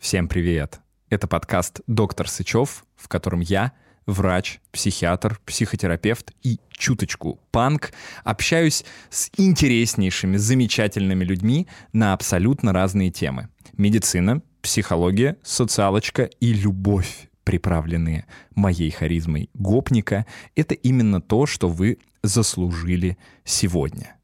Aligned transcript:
Всем 0.00 0.28
привет! 0.28 0.80
Это 1.10 1.28
подкаст 1.28 1.82
«Доктор 1.86 2.26
Сычев», 2.26 2.86
в 2.96 3.06
котором 3.06 3.40
я, 3.40 3.72
врач, 4.06 4.58
психиатр, 4.72 5.38
психотерапевт 5.44 6.32
и 6.42 6.58
чуточку 6.70 7.38
панк 7.50 7.92
общаюсь 8.24 8.86
с 9.10 9.30
интереснейшими, 9.36 10.38
замечательными 10.38 11.22
людьми 11.22 11.68
на 11.92 12.14
абсолютно 12.14 12.72
разные 12.72 13.10
темы. 13.10 13.50
Медицина, 13.74 14.40
психология, 14.62 15.36
социалочка 15.42 16.22
и 16.22 16.54
любовь 16.54 17.28
приправленные 17.44 18.24
моей 18.54 18.90
харизмой 18.90 19.50
гопника, 19.52 20.24
это 20.56 20.74
именно 20.74 21.20
то, 21.20 21.44
что 21.44 21.68
вы 21.68 21.98
заслужили 22.22 23.18
сегодня. 23.44 24.16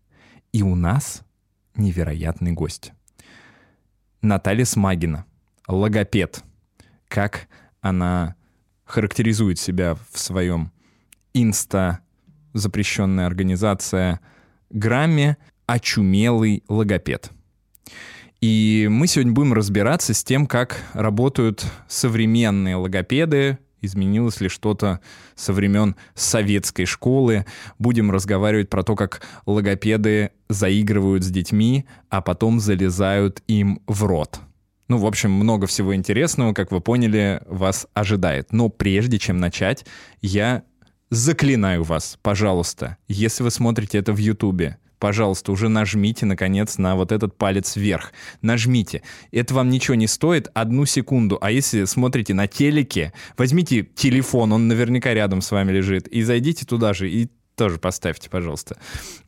И 0.53 0.63
у 0.63 0.75
нас 0.75 1.23
невероятный 1.75 2.53
гость. 2.53 2.93
Наталья 4.23 4.65
Смагина— 4.65 5.27
логопед. 5.69 6.43
Как 7.09 7.49
она 7.81 8.37
характеризует 8.85 9.59
себя 9.59 9.97
в 10.11 10.19
своем 10.19 10.73
инста 11.35 12.01
запрещенная 12.53 13.27
организация 13.27 14.21
Грамме 14.71 15.37
очумелый 15.67 16.65
логопед. 16.69 17.31
И 18.41 18.87
мы 18.91 19.07
сегодня 19.07 19.33
будем 19.33 19.53
разбираться 19.53 20.15
с 20.15 20.23
тем, 20.23 20.47
как 20.47 20.83
работают 20.93 21.65
современные 21.89 22.77
логопеды, 22.77 23.59
изменилось 23.81 24.41
ли 24.41 24.49
что-то 24.49 25.01
со 25.35 25.53
времен 25.53 25.97
советской 26.15 26.85
школы. 26.85 27.47
Будем 27.79 28.11
разговаривать 28.11 28.69
про 28.69 28.83
то, 28.83 28.95
как 28.95 29.23
логопеды 29.47 30.33
заигрывают 30.49 31.25
с 31.25 31.31
детьми, 31.31 31.87
а 32.09 32.21
потом 32.21 32.61
залезают 32.61 33.43
им 33.47 33.81
в 33.87 34.05
рот. 34.05 34.41
Ну, 34.89 34.99
в 34.99 35.07
общем, 35.07 35.33
много 35.33 35.67
всего 35.67 35.95
интересного, 35.95 36.53
как 36.53 36.71
вы 36.71 36.81
поняли, 36.81 37.43
вас 37.47 37.87
ожидает. 37.95 38.53
Но 38.53 38.69
прежде 38.69 39.19
чем 39.19 39.39
начать, 39.39 39.85
я 40.23 40.63
заклинаю 41.11 41.83
вас, 41.83 42.19
пожалуйста, 42.23 42.97
если 43.09 43.43
вы 43.43 43.51
смотрите 43.51 43.99
это 43.99 44.13
в 44.13 44.19
Ютубе, 44.19 44.79
пожалуйста, 44.99 45.53
уже 45.53 45.69
нажмите, 45.69 46.27
наконец, 46.27 46.79
на 46.79 46.97
вот 46.97 47.13
этот 47.13 47.37
палец 47.37 47.77
вверх. 47.77 48.13
Нажмите. 48.43 49.03
Это 49.31 49.55
вам 49.55 49.69
ничего 49.69 49.95
не 49.95 50.07
стоит, 50.07 50.49
одну 50.55 50.87
секунду. 50.87 51.39
А 51.41 51.51
если 51.51 51.85
смотрите 51.85 52.35
на 52.35 52.47
телеке, 52.47 53.13
возьмите 53.37 53.83
телефон, 53.83 54.53
он 54.53 54.69
наверняка 54.69 55.15
рядом 55.15 55.43
с 55.43 55.51
вами 55.51 55.73
лежит, 55.73 56.09
и 56.09 56.23
зайдите 56.23 56.65
туда 56.65 56.95
же, 56.95 57.11
и 57.11 57.29
тоже 57.57 57.79
поставьте, 57.79 58.31
пожалуйста, 58.31 58.77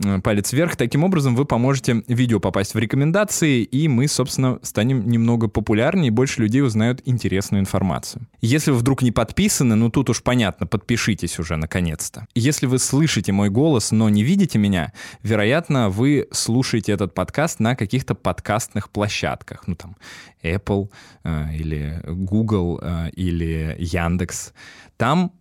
э, 0.05 0.21
палец 0.21 0.53
вверх. 0.53 0.77
Таким 0.77 1.03
образом, 1.03 1.35
вы 1.35 1.45
поможете 1.45 2.03
видео 2.07 2.41
попасть 2.41 2.75
в 2.75 2.79
рекомендации, 2.79 3.63
и 3.63 3.89
мы, 3.89 4.07
собственно, 4.07 4.59
станем 4.63 5.09
немного 5.09 5.49
популярнее, 5.49 6.09
и 6.09 6.11
больше 6.11 6.43
людей 6.43 6.63
узнают 6.63 7.03
интересную 7.07 7.61
информацию. 7.61 8.27
Если 8.41 8.71
вы 8.71 8.79
вдруг 8.79 9.03
не 9.03 9.11
подписаны, 9.13 9.75
ну 9.75 9.91
тут 9.91 10.11
уж 10.11 10.23
понятно, 10.23 10.67
подпишитесь 10.67 11.39
уже 11.39 11.57
наконец-то. 11.57 12.27
Если 12.35 12.67
вы 12.67 12.79
слышите 12.79 13.33
мой 13.33 13.49
голос, 13.49 13.91
но 13.91 14.09
не 14.09 14.23
видите 14.23 14.59
меня, 14.59 14.93
вероятно, 15.23 15.89
вы 15.89 16.29
слушаете 16.31 16.93
этот 16.93 17.15
подкаст 17.15 17.61
на 17.61 17.75
каких-то 17.75 18.15
подкастных 18.15 18.91
площадках, 18.91 19.67
ну 19.67 19.75
там 19.75 19.97
Apple 20.43 20.91
э, 21.25 21.55
или 21.55 22.03
Google 22.07 22.79
э, 22.83 23.11
или 23.11 23.75
Яндекс. 23.79 24.53
Там 24.97 25.33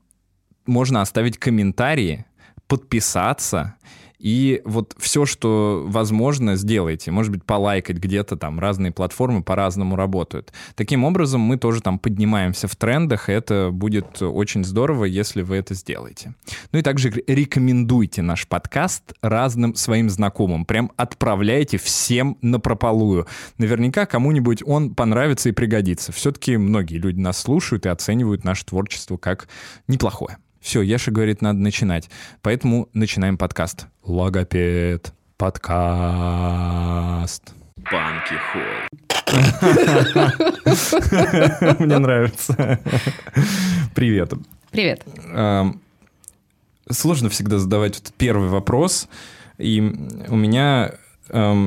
можно 0.66 1.02
оставить 1.02 1.38
комментарии, 1.38 2.26
подписаться 2.68 3.76
и 4.20 4.62
вот 4.66 4.96
все, 4.98 5.26
что 5.26 5.84
возможно, 5.88 6.56
сделайте. 6.56 7.12
Может 7.12 7.32
быть, 7.32 7.44
полайкать 7.44 7.98
где-то 7.98 8.36
там. 8.36 8.60
Разные 8.60 8.92
платформы 8.92 9.44
по-разному 9.44 9.96
работают. 9.96 10.54
Таким 10.76 11.04
образом, 11.04 11.42
мы 11.42 11.58
тоже 11.58 11.82
там 11.82 12.00
поднимаемся 12.00 12.68
в 12.68 12.76
трендах, 12.76 13.30
и 13.30 13.34
это 13.34 13.70
будет 13.72 14.22
очень 14.22 14.64
здорово, 14.64 15.06
если 15.06 15.44
вы 15.44 15.58
это 15.58 15.76
сделаете. 15.76 16.34
Ну 16.72 16.80
и 16.80 16.82
также 16.82 17.12
рекомендуйте 17.28 18.22
наш 18.22 18.48
подкаст 18.48 19.14
разным 19.22 19.76
своим 19.76 20.10
знакомым. 20.10 20.66
Прям 20.66 20.92
отправляйте 20.98 21.78
всем 21.78 22.38
на 22.42 22.60
прополую. 22.60 23.28
Наверняка 23.58 24.06
кому-нибудь 24.06 24.64
он 24.66 24.96
понравится 24.96 25.50
и 25.50 25.52
пригодится. 25.52 26.12
Все-таки 26.12 26.58
многие 26.58 26.98
люди 26.98 27.20
нас 27.20 27.38
слушают 27.38 27.86
и 27.86 27.90
оценивают 27.90 28.44
наше 28.44 28.66
творчество 28.66 29.18
как 29.18 29.48
неплохое. 29.88 30.38
Все, 30.68 30.82
Яша 30.82 31.12
говорит, 31.12 31.42
надо 31.42 31.60
начинать. 31.60 32.10
Поэтому 32.42 32.90
начинаем 32.92 33.38
подкаст. 33.38 33.88
Логопед. 34.04 35.14
Подкаст. 35.38 35.72
Банки 37.90 38.34
Холл. 38.52 38.90
Мне 41.80 41.98
нравится. 42.00 42.82
Привет. 43.96 44.34
Привет. 44.72 45.06
Сложно 46.92 47.30
всегда 47.30 47.60
задавать 47.60 48.04
первый 48.18 48.50
вопрос. 48.50 49.08
И 49.58 49.80
у 50.28 50.36
меня 50.36 50.96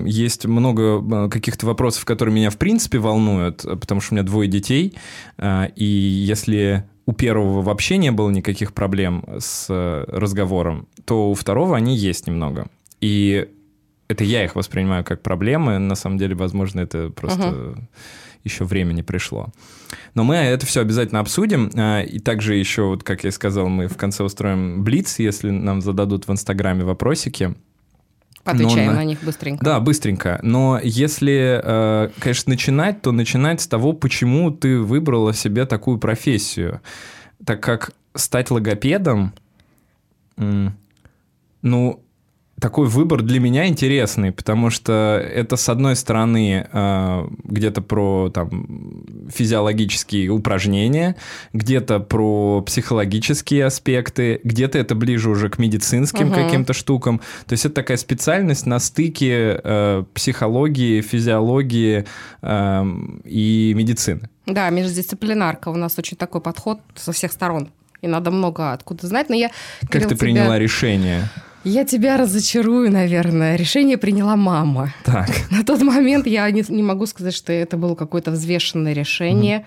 есть 0.05 0.45
много 0.45 1.03
э, 1.03 1.29
каких-то 1.31 1.67
вопросов, 1.67 2.05
которые 2.05 2.35
меня 2.35 2.51
в 2.51 2.57
принципе 2.59 2.99
волнуют, 2.99 3.63
потому 3.63 4.01
что 4.03 4.13
у 4.13 4.17
меня 4.17 4.27
двое 4.27 4.49
детей. 4.49 4.95
А, 5.37 5.71
и 5.75 5.85
если 5.85 6.85
у 7.11 7.13
первого 7.13 7.61
вообще 7.61 7.97
не 7.97 8.13
было 8.13 8.31
никаких 8.31 8.73
проблем 8.73 9.25
с 9.41 9.67
э, 9.69 10.05
разговором, 10.07 10.87
то 11.05 11.33
у 11.33 11.35
второго 11.35 11.77
они 11.77 11.97
есть 11.97 12.29
немного. 12.29 12.69
И 13.01 13.49
это 14.07 14.23
я 14.23 14.45
их 14.45 14.55
воспринимаю 14.55 15.03
как 15.03 15.21
проблемы. 15.21 15.79
На 15.79 15.97
самом 15.97 16.19
деле, 16.19 16.37
возможно, 16.37 16.79
это 16.79 17.11
просто 17.11 17.43
uh-huh. 17.43 17.79
еще 18.45 18.65
время 18.65 18.93
не 18.93 19.03
пришло. 19.03 19.49
Но 20.15 20.23
мы 20.23 20.37
это 20.37 20.67
все 20.67 20.83
обязательно 20.83 21.19
обсудим. 21.19 21.73
А, 21.75 22.01
и 22.01 22.21
также 22.21 22.55
еще, 22.55 22.83
вот 22.83 23.03
как 23.03 23.25
я 23.25 23.33
сказал, 23.33 23.69
мы 23.69 23.89
в 23.89 23.97
конце 23.97 24.23
устроим 24.23 24.85
блиц, 24.85 25.19
если 25.19 25.51
нам 25.51 25.81
зададут 25.81 26.29
в 26.29 26.31
Инстаграме 26.31 26.85
вопросики. 26.85 27.57
Отвечаем 28.45 28.93
Но, 28.93 28.93
на 28.95 29.05
них 29.05 29.23
быстренько. 29.23 29.65
Да, 29.65 29.81
быстренько. 29.81 30.41
Но 30.43 30.81
если, 30.83 31.61
э, 31.63 32.11
конечно, 32.19 32.51
начинать, 32.51 33.03
то 33.03 33.13
начинать 33.13 33.61
с 33.61 33.67
того, 33.67 33.93
почему 33.93 34.51
ты 34.51 34.79
выбрала 34.79 35.35
себе 35.35 35.67
такую 35.67 35.99
профессию. 35.99 36.81
Так 37.45 37.63
как 37.63 37.93
стать 38.15 38.51
логопедом, 38.51 39.33
ну, 40.37 42.03
такой 42.61 42.87
выбор 42.87 43.23
для 43.23 43.41
меня 43.41 43.67
интересный, 43.67 44.33
потому 44.33 44.71
что 44.71 44.93
это, 45.19 45.57
с 45.57 45.69
одной 45.69 45.97
стороны, 45.97 46.69
э, 46.71 47.29
где-то 47.45 47.81
про 47.83 48.31
там, 48.31 49.05
физиологические 49.33 50.31
упражнения, 50.31 51.17
где-то 51.53 52.01
про 52.01 52.63
психологические 52.63 53.67
аспекты, 53.67 54.41
где-то 54.45 54.79
это 54.79 54.95
ближе 54.95 55.31
уже 55.31 55.49
к 55.49 55.59
медицинским 55.59 56.29
угу. 56.29 56.35
каким-то 56.37 56.73
штукам. 56.73 57.21
То 57.47 57.55
есть 57.55 57.65
это 57.65 57.77
такая 57.77 57.97
специальность 57.97 58.67
на 58.67 58.79
стыке 58.79 59.61
э, 59.63 60.05
психологии, 60.13 61.01
физиологии 61.01 62.05
э, 62.43 62.85
и 63.25 63.73
медицины. 63.75 64.29
Да, 64.47 64.69
междисциплинарка. 64.71 65.69
У 65.69 65.77
нас 65.77 65.99
очень 65.99 66.17
такой 66.17 66.41
подход 66.41 66.81
со 66.95 67.13
всех 67.13 67.33
сторон. 67.33 67.71
И 68.03 68.09
надо 68.09 68.31
много 68.31 68.73
откуда 68.73 69.07
знать. 69.07 69.29
Но 69.29 69.35
я, 69.35 69.51
как 69.89 70.09
ты 70.09 70.17
приняла 70.17 70.59
решение? 70.59 71.29
Я 71.65 71.85
тебя 71.85 72.17
разочарую, 72.17 72.91
наверное. 72.91 73.57
Решение 73.57 73.99
приняла 73.99 74.37
мама. 74.37 74.95
Так. 75.05 75.29
На 75.51 75.63
тот 75.63 75.83
момент 75.83 76.27
я 76.27 76.51
не, 76.51 76.65
не 76.69 76.83
могу 76.83 77.07
сказать, 77.07 77.35
что 77.35 77.53
это 77.53 77.77
было 77.77 77.95
какое-то 77.95 78.31
взвешенное 78.31 78.93
решение. 78.95 79.59
Mm. 79.59 79.65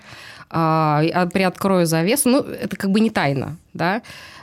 А, 0.50 1.26
приоткрою 1.32 1.86
завесу. 1.86 2.28
Ну, 2.28 2.40
это 2.40 2.76
как 2.76 2.90
бы 2.90 3.00
не 3.00 3.10
тайна, 3.10 3.56
да. 3.72 4.02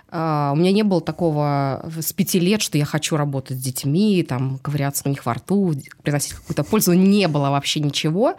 А, 0.09 0.51
у 0.53 0.57
меня 0.57 0.71
не 0.71 0.83
было 0.83 1.01
такого 1.01 1.89
с 1.99 2.13
пяти 2.13 2.39
лет, 2.39 2.61
что 2.61 2.77
я 2.77 2.85
хочу 2.85 3.15
работать 3.17 3.57
с 3.57 3.61
детьми, 3.61 4.25
там, 4.27 4.59
ковыряться 4.59 5.03
у 5.05 5.09
них 5.09 5.25
во 5.25 5.33
рту, 5.33 5.73
приносить 6.03 6.33
какую-то 6.33 6.63
пользу. 6.63 6.93
Не 6.93 7.27
было 7.27 7.49
вообще 7.49 7.79
ничего. 7.79 8.35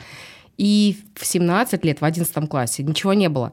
И 0.58 0.98
в 1.14 1.24
17 1.24 1.84
лет, 1.84 2.00
в 2.00 2.04
11 2.04 2.48
классе 2.48 2.82
ничего 2.82 3.14
не 3.14 3.28
было. 3.28 3.52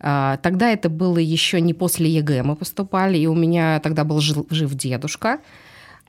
А, 0.00 0.36
тогда 0.38 0.70
это 0.70 0.88
было 0.88 1.18
еще 1.18 1.60
не 1.60 1.74
после 1.74 2.08
ЕГЭ 2.10 2.42
мы 2.42 2.56
поступали, 2.56 3.18
и 3.18 3.26
у 3.26 3.34
меня 3.34 3.80
тогда 3.80 4.04
был 4.04 4.20
жив, 4.20 4.46
жив 4.50 4.74
дедушка, 4.74 5.40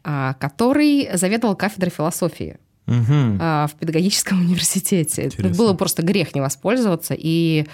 а, 0.04 0.34
который 0.36 1.10
заведовал 1.14 1.56
кафедрой 1.56 1.92
философии 1.92 2.58
угу. 2.88 3.38
в 3.38 3.72
педагогическом 3.80 4.42
университете. 4.46 5.24
Это 5.24 5.50
было 5.50 5.74
просто 5.74 6.04
грех 6.04 6.36
не 6.36 6.42
воспользоваться. 6.42 7.16
И 7.18 7.66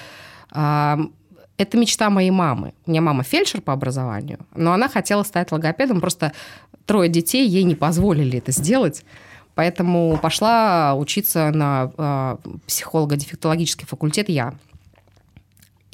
это 1.57 1.77
мечта 1.77 2.09
моей 2.09 2.31
мамы. 2.31 2.73
У 2.85 2.91
меня 2.91 3.01
мама 3.01 3.23
фельдшер 3.23 3.61
по 3.61 3.73
образованию, 3.73 4.39
но 4.55 4.73
она 4.73 4.89
хотела 4.89 5.23
стать 5.23 5.51
логопедом, 5.51 6.01
просто 6.01 6.33
трое 6.85 7.09
детей 7.09 7.47
ей 7.47 7.63
не 7.63 7.75
позволили 7.75 8.37
это 8.37 8.51
сделать. 8.51 9.03
Поэтому 9.55 10.19
пошла 10.21 10.95
учиться 10.95 11.49
на 11.51 11.91
э, 11.97 12.37
психолого-дефектологический 12.67 13.87
факультет 13.87 14.27
я. 14.27 14.53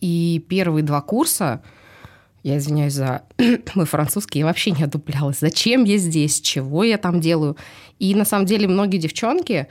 И 0.01 0.43
первые 0.49 0.83
два 0.83 1.01
курса, 1.01 1.61
я 2.43 2.57
извиняюсь 2.57 2.93
за 2.93 3.21
мой 3.75 3.85
французский, 3.85 4.39
я 4.39 4.45
вообще 4.45 4.71
не 4.71 4.83
одуплялась. 4.83 5.39
Зачем 5.39 5.83
я 5.83 5.97
здесь? 5.97 6.41
Чего 6.41 6.83
я 6.83 6.97
там 6.97 7.21
делаю? 7.21 7.55
И 7.99 8.15
на 8.15 8.25
самом 8.25 8.47
деле 8.47 8.67
многие 8.67 8.97
девчонки 8.97 9.67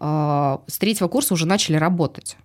э, 0.00 0.58
с 0.66 0.78
третьего 0.78 1.08
курса 1.08 1.34
уже 1.34 1.46
начали 1.46 1.76
работать. 1.76 2.36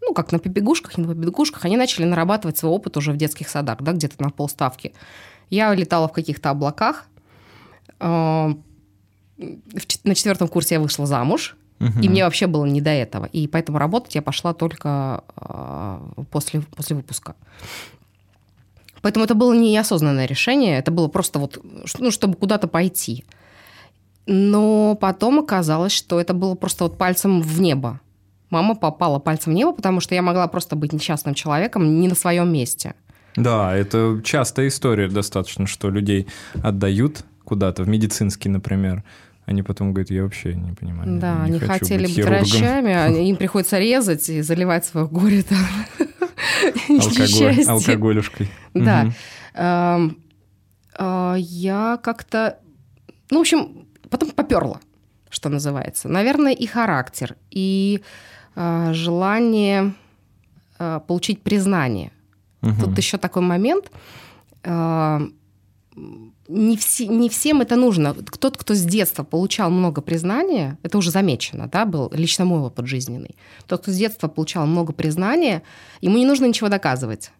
ну, 0.00 0.12
как 0.12 0.32
на 0.32 0.40
побегушках, 0.40 0.98
не 0.98 1.04
на 1.04 1.14
побегушках, 1.14 1.64
они 1.64 1.76
начали 1.76 2.04
нарабатывать 2.04 2.58
свой 2.58 2.72
опыт 2.72 2.96
уже 2.96 3.12
в 3.12 3.16
детских 3.16 3.48
садах, 3.48 3.80
да, 3.80 3.92
где-то 3.92 4.20
на 4.20 4.30
полставки. 4.30 4.92
Я 5.50 5.72
летала 5.74 6.08
в 6.08 6.12
каких-то 6.12 6.50
облаках. 6.50 7.06
А, 8.00 8.50
на 9.38 10.14
четвертом 10.14 10.48
курсе 10.48 10.74
я 10.74 10.80
вышла 10.80 11.06
замуж, 11.06 11.56
угу. 11.82 12.00
и 12.00 12.08
мне 12.08 12.24
вообще 12.24 12.46
было 12.46 12.64
не 12.64 12.80
до 12.80 12.90
этого. 12.90 13.26
И 13.26 13.46
поэтому 13.46 13.78
работать 13.78 14.14
я 14.14 14.22
пошла 14.22 14.54
только 14.54 15.24
а, 15.36 16.00
после, 16.30 16.60
после 16.76 16.96
выпуска. 16.96 17.34
Поэтому 19.02 19.24
это 19.24 19.34
было 19.34 19.52
не 19.52 19.72
неосознанное 19.72 20.26
решение, 20.26 20.78
это 20.78 20.92
было 20.92 21.08
просто 21.08 21.40
вот, 21.40 21.58
ну, 21.98 22.10
чтобы 22.10 22.36
куда-то 22.36 22.68
пойти. 22.68 23.24
Но 24.26 24.96
потом 25.00 25.40
оказалось, 25.40 25.92
что 25.92 26.20
это 26.20 26.32
было 26.32 26.54
просто 26.54 26.84
вот 26.84 26.96
пальцем 26.96 27.42
в 27.42 27.60
небо. 27.60 28.00
Мама 28.50 28.76
попала 28.76 29.18
пальцем 29.18 29.52
в 29.52 29.56
небо, 29.56 29.72
потому 29.72 30.00
что 30.00 30.14
я 30.14 30.22
могла 30.22 30.46
просто 30.46 30.76
быть 30.76 30.92
несчастным 30.92 31.34
человеком 31.34 32.00
не 32.00 32.06
на 32.06 32.14
своем 32.14 32.52
месте. 32.52 32.94
Да, 33.34 33.74
это 33.74 34.20
частая 34.22 34.68
история 34.68 35.08
достаточно, 35.08 35.66
что 35.66 35.90
людей 35.90 36.28
отдают 36.62 37.24
куда-то, 37.44 37.82
в 37.82 37.88
медицинский, 37.88 38.48
например, 38.48 39.02
они 39.44 39.62
потом 39.62 39.92
говорят, 39.92 40.10
я 40.10 40.22
вообще 40.22 40.54
не 40.54 40.72
понимаю. 40.72 41.18
Да, 41.18 41.46
не 41.46 41.56
они 41.56 41.58
хотели 41.58 42.06
быть, 42.06 42.16
быть 42.16 42.24
врачами, 42.24 42.92
а 42.92 43.08
им 43.08 43.36
приходится 43.36 43.78
резать 43.78 44.28
и 44.28 44.40
заливать 44.40 44.84
свое 44.84 45.06
горе 45.06 45.42
там. 45.42 45.58
Алкоголь, 46.88 47.64
алкоголюшкой. 47.66 48.50
Да. 48.74 49.10
А, 50.94 51.34
я 51.38 51.98
как-то... 52.02 52.58
Ну, 53.30 53.38
в 53.38 53.40
общем, 53.40 53.86
потом 54.10 54.30
поперла, 54.30 54.80
что 55.30 55.48
называется. 55.48 56.08
Наверное, 56.08 56.52
и 56.52 56.66
характер, 56.66 57.36
и 57.50 58.02
а, 58.54 58.92
желание 58.92 59.94
а, 60.78 61.00
получить 61.00 61.42
признание. 61.42 62.12
Тут 62.60 62.96
еще 62.96 63.18
такой 63.18 63.42
момент 63.42 63.90
не, 66.48 66.76
все, 66.76 67.06
не 67.06 67.28
всем 67.28 67.60
это 67.60 67.76
нужно. 67.76 68.14
Тот, 68.14 68.56
кто 68.56 68.74
с 68.74 68.82
детства 68.84 69.22
получал 69.22 69.70
много 69.70 70.00
признания, 70.00 70.78
это 70.82 70.98
уже 70.98 71.10
замечено, 71.10 71.68
да, 71.68 71.84
был 71.84 72.10
лично 72.12 72.44
мой 72.44 72.60
опыт 72.60 72.86
жизненный. 72.86 73.36
Тот, 73.66 73.82
кто 73.82 73.92
с 73.92 73.96
детства 73.96 74.28
получал 74.28 74.66
много 74.66 74.92
признания, 74.92 75.62
ему 76.00 76.16
не 76.18 76.26
нужно 76.26 76.46
ничего 76.46 76.68
доказывать. 76.68 77.30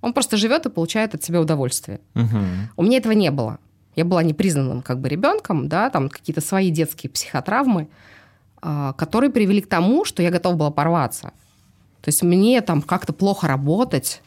Он 0.00 0.12
просто 0.12 0.36
живет 0.36 0.66
и 0.66 0.70
получает 0.70 1.14
от 1.14 1.24
себя 1.24 1.40
удовольствие. 1.40 2.00
Угу. 2.14 2.38
У 2.76 2.82
меня 2.82 2.98
этого 2.98 3.12
не 3.12 3.30
было. 3.30 3.58
Я 3.96 4.04
была 4.04 4.22
непризнанным 4.22 4.82
как 4.82 5.00
бы 5.00 5.08
ребенком, 5.08 5.68
да, 5.68 5.88
там 5.88 6.08
какие-то 6.08 6.40
свои 6.40 6.70
детские 6.70 7.10
психотравмы, 7.10 7.88
а, 8.60 8.92
которые 8.94 9.30
привели 9.30 9.62
к 9.62 9.68
тому, 9.68 10.04
что 10.04 10.22
я 10.22 10.30
готова 10.30 10.56
была 10.56 10.70
порваться. 10.70 11.32
То 12.02 12.08
есть 12.08 12.22
мне 12.22 12.60
там 12.60 12.82
как-то 12.82 13.14
плохо 13.14 13.48
работать, 13.48 14.20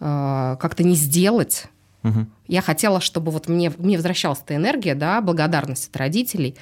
а, 0.00 0.56
как-то 0.56 0.82
не 0.82 0.96
сделать 0.96 1.68
Угу. 2.06 2.26
Я 2.48 2.62
хотела, 2.62 3.00
чтобы 3.00 3.32
вот 3.32 3.48
мне, 3.48 3.72
мне 3.78 3.96
возвращалась 3.96 4.40
эта 4.44 4.56
энергия, 4.56 4.94
да, 4.94 5.20
благодарность 5.20 5.88
от 5.88 5.96
родителей. 5.96 6.56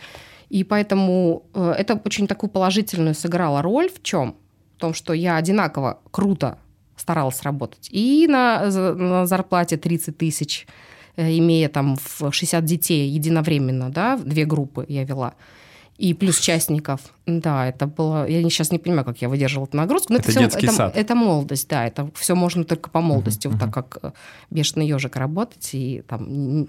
И 0.49 0.65
поэтому 0.65 1.45
э, 1.55 1.75
это 1.79 2.01
очень 2.05 2.27
такую 2.27 2.51
положительную 2.51 3.15
сыграла 3.15 3.63
роль 3.63 3.91
в 3.91 4.03
чем? 4.03 4.37
В 4.77 4.81
том, 4.81 4.95
что 4.95 5.13
я 5.13 5.37
одинаково 5.37 6.01
круто 6.11 6.59
старалась 6.97 7.43
работать. 7.43 7.89
И 7.91 8.27
на, 8.29 8.71
на 8.71 9.27
зарплате 9.27 9.77
30 9.77 10.17
тысяч, 10.17 10.67
э, 11.17 11.39
имея 11.39 11.69
там 11.69 11.97
60 12.31 12.65
детей 12.65 13.09
единовременно, 13.09 13.91
да, 13.91 14.17
две 14.17 14.45
группы 14.45 14.87
я 14.89 15.05
вела 15.05 15.35
и 15.97 16.13
плюс 16.13 16.39
частников. 16.41 17.01
Да, 17.27 17.69
это 17.69 17.87
было... 17.87 18.29
Я 18.29 18.43
сейчас 18.51 18.73
не 18.73 18.79
понимаю, 18.79 19.05
как 19.05 19.23
я 19.23 19.29
выдерживала 19.29 19.67
эту 19.67 19.77
нагрузку. 19.77 20.13
Но 20.13 20.19
это, 20.19 20.31
это 20.31 20.41
детский 20.41 20.67
это, 20.67 20.75
сад. 20.75 20.97
Это 20.97 21.15
молодость, 21.15 21.69
да. 21.69 21.87
Это 21.87 22.11
все 22.17 22.35
можно 22.35 22.65
только 22.65 22.91
по 22.91 23.01
молодости. 23.01 23.47
Uh-huh, 23.47 23.53
вот 23.53 23.63
uh-huh. 23.63 23.73
так 23.73 23.75
как 23.93 23.99
э, 24.03 24.13
бешеный 24.51 24.89
ежик 24.89 25.15
работать 25.17 25.71
и 25.73 26.03
там 26.09 26.57
не, 26.57 26.69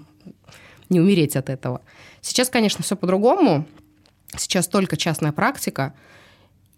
не 0.88 1.00
умереть 1.00 1.34
от 1.34 1.50
этого. 1.50 1.80
Сейчас, 2.20 2.48
конечно, 2.48 2.84
все 2.84 2.94
по-другому. 2.94 3.66
Сейчас 4.36 4.68
только 4.68 4.96
частная 4.96 5.32
практика. 5.32 5.94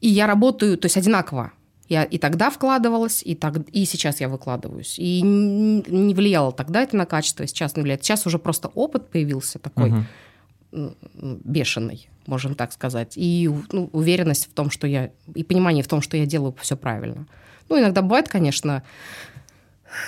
И 0.01 0.09
я 0.09 0.27
работаю, 0.27 0.79
то 0.79 0.87
есть 0.87 0.97
одинаково. 0.97 1.53
Я 1.89 2.05
и 2.05 2.19
тогда 2.19 2.51
вкладывалась, 2.51 3.23
и, 3.25 3.35
так, 3.35 3.57
и 3.73 3.85
сейчас 3.85 4.21
я 4.21 4.29
выкладываюсь. 4.29 4.99
И 4.99 5.21
не 5.23 6.15
влияло 6.15 6.53
тогда 6.53 6.83
это 6.83 6.97
на 6.97 7.05
качество, 7.05 7.43
и 7.43 7.47
сейчас 7.47 7.77
не 7.77 7.83
влияет. 7.83 8.05
Сейчас 8.05 8.27
уже 8.27 8.39
просто 8.39 8.69
опыт 8.69 9.11
появился 9.11 9.59
такой 9.59 9.91
uh-huh 9.91 10.03
бешеный, 10.73 12.09
можем 12.27 12.55
так 12.55 12.73
сказать, 12.73 13.15
и 13.17 13.51
ну, 13.73 13.89
уверенность 13.93 14.47
в 14.47 14.53
том, 14.53 14.71
что 14.71 14.87
я, 14.87 15.11
и 15.35 15.43
понимание 15.43 15.83
в 15.83 15.89
том, 15.89 16.03
что 16.03 16.17
я 16.17 16.27
делаю 16.27 16.55
все 16.61 16.77
правильно. 16.77 17.27
Ну, 17.69 17.79
иногда 17.79 18.03
бывает, 18.03 18.29
конечно, 18.29 18.83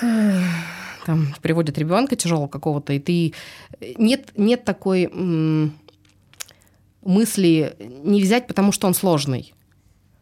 там 1.05 1.35
приводят 1.41 1.77
ребенка 1.77 2.15
тяжелого 2.15 2.47
какого-то, 2.47 2.93
и 2.93 2.99
ты 2.99 3.33
нет 3.97 4.31
нет 4.37 4.63
такой 4.63 5.09
мысли 7.01 7.75
не 7.79 8.21
взять, 8.21 8.47
потому 8.47 8.71
что 8.71 8.87
он 8.87 8.93
сложный. 8.93 9.53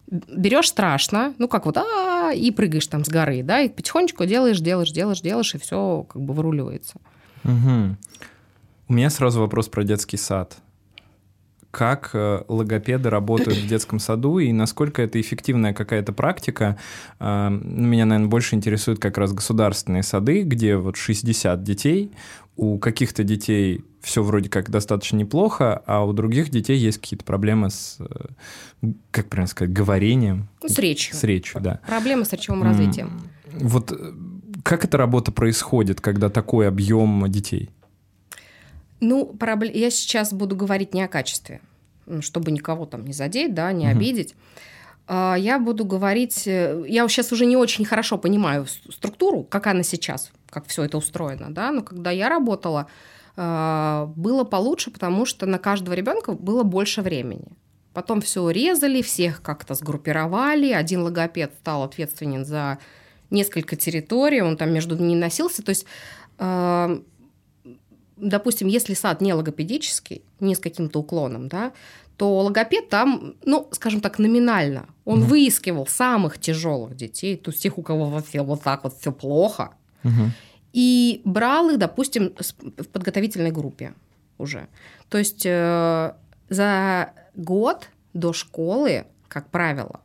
Берешь 0.08 0.70
страшно, 0.70 1.36
ну 1.38 1.48
как 1.48 1.66
вот, 1.66 1.78
а 1.78 2.32
и 2.34 2.50
прыгаешь 2.50 2.88
там 2.88 3.06
с 3.06 3.10
горы, 3.10 3.44
да, 3.44 3.62
и 3.62 3.70
потихонечку 3.70 4.26
делаешь, 4.26 4.60
делаешь, 4.60 4.92
делаешь, 4.92 5.22
делаешь, 5.22 5.54
и 5.54 5.60
все 5.60 6.06
как 6.10 6.22
бы 6.22 6.34
выруливается. 6.34 6.96
Угу. 7.44 7.96
У 8.90 8.94
меня 8.94 9.12
сразу 9.12 9.40
вопрос 9.40 9.70
про 9.70 9.84
детский 9.84 10.18
сад. 10.18 10.58
Как 11.70 12.10
э, 12.14 12.42
логопеды 12.48 13.12
работают 13.12 13.60
в 13.60 13.68
детском 13.68 14.00
саду 14.00 14.40
и 14.40 14.52
насколько 14.52 15.04
это 15.04 15.22
эффективная 15.22 15.76
какая-то 15.76 16.12
практика? 16.12 16.76
Э, 17.20 17.50
меня, 17.52 18.08
наверное, 18.08 18.32
больше 18.32 18.56
интересуют 18.56 19.00
как 19.00 19.20
раз 19.20 19.32
государственные 19.32 20.02
сады, 20.02 20.42
где 20.42 20.76
вот 20.76 20.96
60 20.96 21.62
детей, 21.62 22.12
у 22.56 22.80
каких-то 22.80 23.24
детей 23.24 23.86
все 24.02 24.24
вроде 24.24 24.50
как 24.50 24.72
достаточно 24.72 25.18
неплохо, 25.18 25.84
а 25.86 26.04
у 26.04 26.12
других 26.12 26.50
детей 26.50 26.80
есть 26.80 26.98
какие-то 26.98 27.24
проблемы 27.24 27.70
с, 27.70 27.98
э, 28.00 28.88
как 29.12 29.30
правильно 29.30 29.48
сказать, 29.48 29.72
говорением. 29.72 30.50
Ну, 30.64 30.68
с 30.68 30.80
речью. 30.80 31.16
С 31.16 31.24
речью, 31.24 31.62
да. 31.62 31.80
Проблемы 31.88 32.26
с 32.26 32.34
речевым 32.34 32.64
развитием. 32.64 33.22
Вот 33.54 33.94
как 34.64 34.84
эта 34.84 34.98
работа 34.98 35.32
происходит, 35.32 36.02
когда 36.02 36.30
такой 36.30 36.68
объем 36.68 37.30
детей? 37.30 37.70
Ну, 39.00 39.36
я 39.74 39.90
сейчас 39.92 40.34
буду 40.34 40.56
говорить 40.56 40.94
не 40.94 41.04
о 41.04 41.08
качестве, 41.08 41.62
чтобы 42.20 42.52
никого 42.52 42.86
там 42.86 43.06
не 43.06 43.14
задеть, 43.14 43.54
да, 43.54 43.72
не 43.72 43.86
угу. 43.86 43.92
обидеть. 43.92 44.36
А, 45.08 45.36
я 45.36 45.58
буду 45.58 45.86
говорить, 45.86 46.46
э, 46.46 46.86
я 46.88 47.08
сейчас 47.08 47.32
уже 47.32 47.46
не 47.46 47.58
очень 47.58 47.86
хорошо 47.86 48.18
понимаю 48.18 48.68
структуру, 48.68 49.44
как 49.44 49.68
она 49.68 49.84
сейчас, 49.84 50.32
как 50.50 50.68
все 50.68 50.84
это 50.84 50.98
устроено, 50.98 51.48
да, 51.50 51.72
но 51.72 51.82
когда 51.82 52.12
я 52.12 52.30
работала, 52.30 52.88
а, 53.36 54.12
было 54.16 54.44
получше, 54.44 54.92
потому 54.92 55.26
что 55.26 55.46
на 55.46 55.58
каждого 55.58 55.94
ребенка 55.94 56.34
было 56.34 56.64
больше 56.64 57.02
времени. 57.02 57.48
Потом 57.94 58.22
все 58.22 58.50
резали, 58.50 59.02
всех 59.02 59.42
как-то 59.42 59.74
сгруппировали. 59.74 60.72
Один 60.72 61.02
логопед 61.02 61.54
стал 61.60 61.84
ответственен 61.84 62.46
за 62.46 62.78
несколько 63.32 63.76
территорий, 63.76 64.42
он 64.42 64.58
там 64.58 64.72
между 64.72 64.96
ними 64.96 65.18
носился. 65.18 65.64
То 65.64 65.70
есть 65.70 65.86
а, 66.38 67.02
допустим, 68.20 68.68
если 68.68 68.94
сад 68.94 69.22
не 69.22 69.34
логопедический, 69.34 70.22
не 70.40 70.56
с 70.56 70.60
каким-то 70.60 71.00
уклоном, 71.00 71.48
да, 71.48 71.72
то 72.18 72.40
логопед 72.40 72.90
там, 72.90 73.36
ну, 73.46 73.68
скажем 73.72 74.02
так, 74.02 74.20
номинально. 74.20 74.88
Он 75.06 75.20
угу. 75.20 75.30
выискивал 75.30 75.88
самых 75.88 76.38
тяжелых 76.38 76.96
детей, 76.96 77.38
то 77.38 77.52
есть 77.52 77.64
тех, 77.64 77.78
у 77.78 77.82
кого 77.82 78.10
вообще 78.10 78.42
вот 78.42 78.62
так 78.62 78.84
вот 78.84 78.98
все 79.00 79.12
плохо, 79.12 79.72
угу. 80.04 80.32
и 80.74 81.22
брал 81.24 81.70
их, 81.70 81.78
допустим, 81.78 82.34
в 82.78 82.88
подготовительной 82.88 83.52
группе 83.52 83.94
уже. 84.38 84.68
То 85.08 85.18
есть 85.18 85.46
э, 85.46 86.14
за 86.50 87.14
год 87.36 87.90
до 88.14 88.34
школы, 88.34 89.06
как 89.28 89.50
правило, 89.50 90.02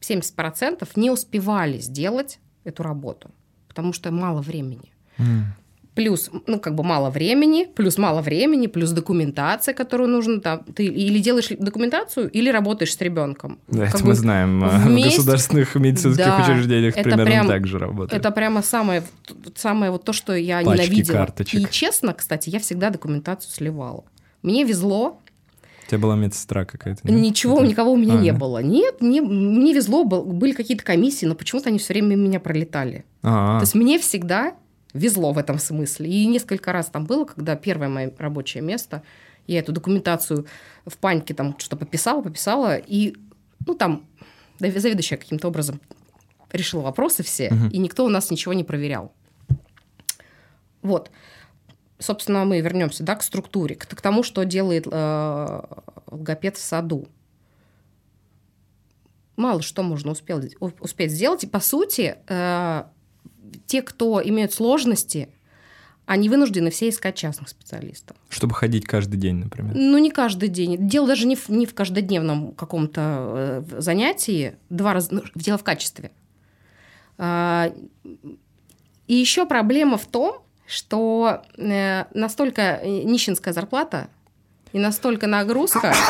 70% 0.00 0.88
не 0.96 1.10
успевали 1.10 1.78
сделать 1.78 2.40
эту 2.64 2.82
работу, 2.82 3.30
потому 3.68 3.92
что 3.92 4.10
мало 4.10 4.42
времени. 4.42 4.92
Mm 5.18 5.44
плюс, 5.94 6.30
ну, 6.46 6.60
как 6.60 6.74
бы 6.74 6.82
мало 6.82 7.10
времени, 7.10 7.66
плюс 7.74 7.98
мало 7.98 8.20
времени, 8.22 8.66
плюс 8.66 8.90
документация, 8.90 9.74
которую 9.74 10.08
нужно 10.08 10.40
там. 10.40 10.64
Ты 10.64 10.84
или 10.84 11.18
делаешь 11.18 11.48
документацию, 11.58 12.30
или 12.30 12.48
работаешь 12.50 12.94
с 12.94 13.00
ребенком. 13.00 13.58
Да, 13.68 13.86
как 13.86 13.96
это 13.96 14.06
мы 14.06 14.14
знаем. 14.14 14.64
А, 14.64 14.78
вместе... 14.78 15.10
В 15.10 15.16
государственных 15.16 15.74
медицинских 15.74 16.24
да, 16.24 16.42
учреждениях 16.42 16.94
примерно 16.94 17.24
прям, 17.24 17.48
так 17.48 17.66
же 17.66 17.78
работает. 17.78 18.18
Это 18.18 18.30
прямо 18.30 18.62
самое, 18.62 19.02
самое 19.56 19.90
вот 19.90 20.04
то, 20.04 20.12
что 20.12 20.34
я 20.34 20.62
Пачки 20.62 20.82
ненавидела. 20.82 21.16
Карточек. 21.16 21.60
И 21.60 21.72
честно, 21.72 22.14
кстати, 22.14 22.50
я 22.50 22.60
всегда 22.60 22.90
документацию 22.90 23.52
сливала. 23.52 24.04
Мне 24.42 24.64
везло, 24.64 25.18
у 25.86 25.90
тебя 25.90 25.98
была 25.98 26.14
медсестра 26.14 26.64
какая-то? 26.64 27.00
Нет? 27.02 27.20
Ничего, 27.20 27.58
это... 27.58 27.66
никого 27.66 27.92
у 27.92 27.96
меня 27.96 28.14
а, 28.14 28.18
не 28.18 28.30
да? 28.30 28.38
было. 28.38 28.62
Нет, 28.62 29.00
не, 29.00 29.20
мне 29.20 29.74
везло, 29.74 30.04
был, 30.04 30.22
были 30.22 30.52
какие-то 30.52 30.84
комиссии, 30.84 31.26
но 31.26 31.34
почему-то 31.34 31.68
они 31.68 31.80
все 31.80 31.94
время 31.94 32.14
меня 32.14 32.38
пролетали. 32.38 33.04
А-а. 33.22 33.58
То 33.58 33.64
есть 33.64 33.74
мне 33.74 33.98
всегда 33.98 34.54
везло 34.92 35.32
в 35.32 35.38
этом 35.38 35.58
смысле. 35.58 36.10
И 36.10 36.26
несколько 36.26 36.72
раз 36.72 36.86
там 36.86 37.04
было, 37.04 37.24
когда 37.24 37.56
первое 37.56 37.88
мое 37.88 38.12
рабочее 38.18 38.62
место, 38.62 39.02
я 39.46 39.60
эту 39.60 39.72
документацию 39.72 40.46
в 40.86 40.96
панике 40.98 41.34
там 41.34 41.58
что-то 41.58 41.76
пописала, 41.76 42.22
пописала, 42.22 42.76
и, 42.76 43.16
ну, 43.66 43.74
там 43.74 44.06
заведующая 44.58 45.18
каким-то 45.18 45.48
образом 45.48 45.80
решила 46.52 46.82
вопросы 46.82 47.22
все, 47.22 47.48
угу. 47.48 47.66
и 47.70 47.78
никто 47.78 48.04
у 48.04 48.08
нас 48.08 48.30
ничего 48.30 48.52
не 48.52 48.64
проверял. 48.64 49.12
Вот. 50.82 51.10
Собственно, 51.98 52.44
мы 52.44 52.60
вернемся 52.60 53.02
да, 53.02 53.14
к 53.14 53.22
структуре, 53.22 53.76
к, 53.76 53.86
к 53.86 54.00
тому, 54.00 54.22
что 54.22 54.44
делает 54.44 54.86
э, 54.90 55.62
логопед 56.06 56.56
в 56.56 56.62
саду. 56.62 57.06
Мало 59.36 59.62
что 59.62 59.82
можно 59.82 60.12
успеть, 60.12 60.56
успеть 60.60 61.12
сделать. 61.12 61.44
И, 61.44 61.46
по 61.46 61.60
сути, 61.60 62.16
э, 62.26 62.84
те, 63.66 63.82
кто 63.82 64.20
имеют 64.22 64.52
сложности, 64.52 65.28
они 66.06 66.28
вынуждены 66.28 66.70
все 66.70 66.88
искать 66.88 67.14
частных 67.14 67.48
специалистов. 67.48 68.16
Чтобы 68.28 68.54
ходить 68.54 68.84
каждый 68.84 69.16
день, 69.16 69.36
например? 69.36 69.74
Ну, 69.76 69.96
не 69.98 70.10
каждый 70.10 70.48
день. 70.48 70.88
Дело 70.88 71.06
даже 71.06 71.26
не 71.26 71.36
в, 71.36 71.48
не 71.48 71.66
в 71.66 71.74
каждодневном 71.74 72.52
каком-то 72.52 73.62
э, 73.70 73.80
занятии, 73.80 74.56
два 74.70 74.92
раза, 74.92 75.14
ну, 75.14 75.22
дело 75.36 75.56
в 75.56 75.62
качестве. 75.62 76.10
А, 77.16 77.72
и 79.06 79.14
еще 79.14 79.46
проблема 79.46 79.98
в 79.98 80.06
том, 80.06 80.42
что 80.66 81.42
э, 81.56 82.04
настолько 82.12 82.80
нищенская 82.84 83.54
зарплата 83.54 84.08
и 84.72 84.78
настолько 84.80 85.28
нагрузка... 85.28 85.94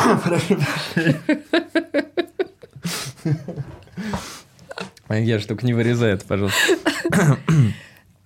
Я 5.10 5.38
только 5.40 5.66
не 5.66 5.74
вырезает, 5.74 6.24
пожалуйста. 6.24 6.58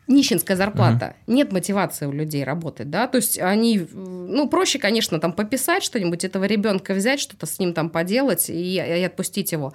Нищенская 0.06 0.56
зарплата. 0.56 1.16
Угу. 1.26 1.34
Нет 1.36 1.52
мотивации 1.52 2.06
у 2.06 2.12
людей 2.12 2.44
работать, 2.44 2.90
да, 2.90 3.06
то 3.06 3.16
есть 3.16 3.38
они, 3.38 3.86
ну, 3.94 4.48
проще, 4.48 4.78
конечно, 4.78 5.18
там 5.18 5.32
пописать 5.32 5.82
что-нибудь, 5.82 6.24
этого 6.24 6.44
ребенка 6.44 6.92
взять, 6.92 7.20
что-то 7.20 7.46
с 7.46 7.58
ним 7.58 7.72
там 7.72 7.88
поделать 7.88 8.50
и, 8.50 8.74
и 8.74 9.02
отпустить 9.02 9.52
его. 9.52 9.72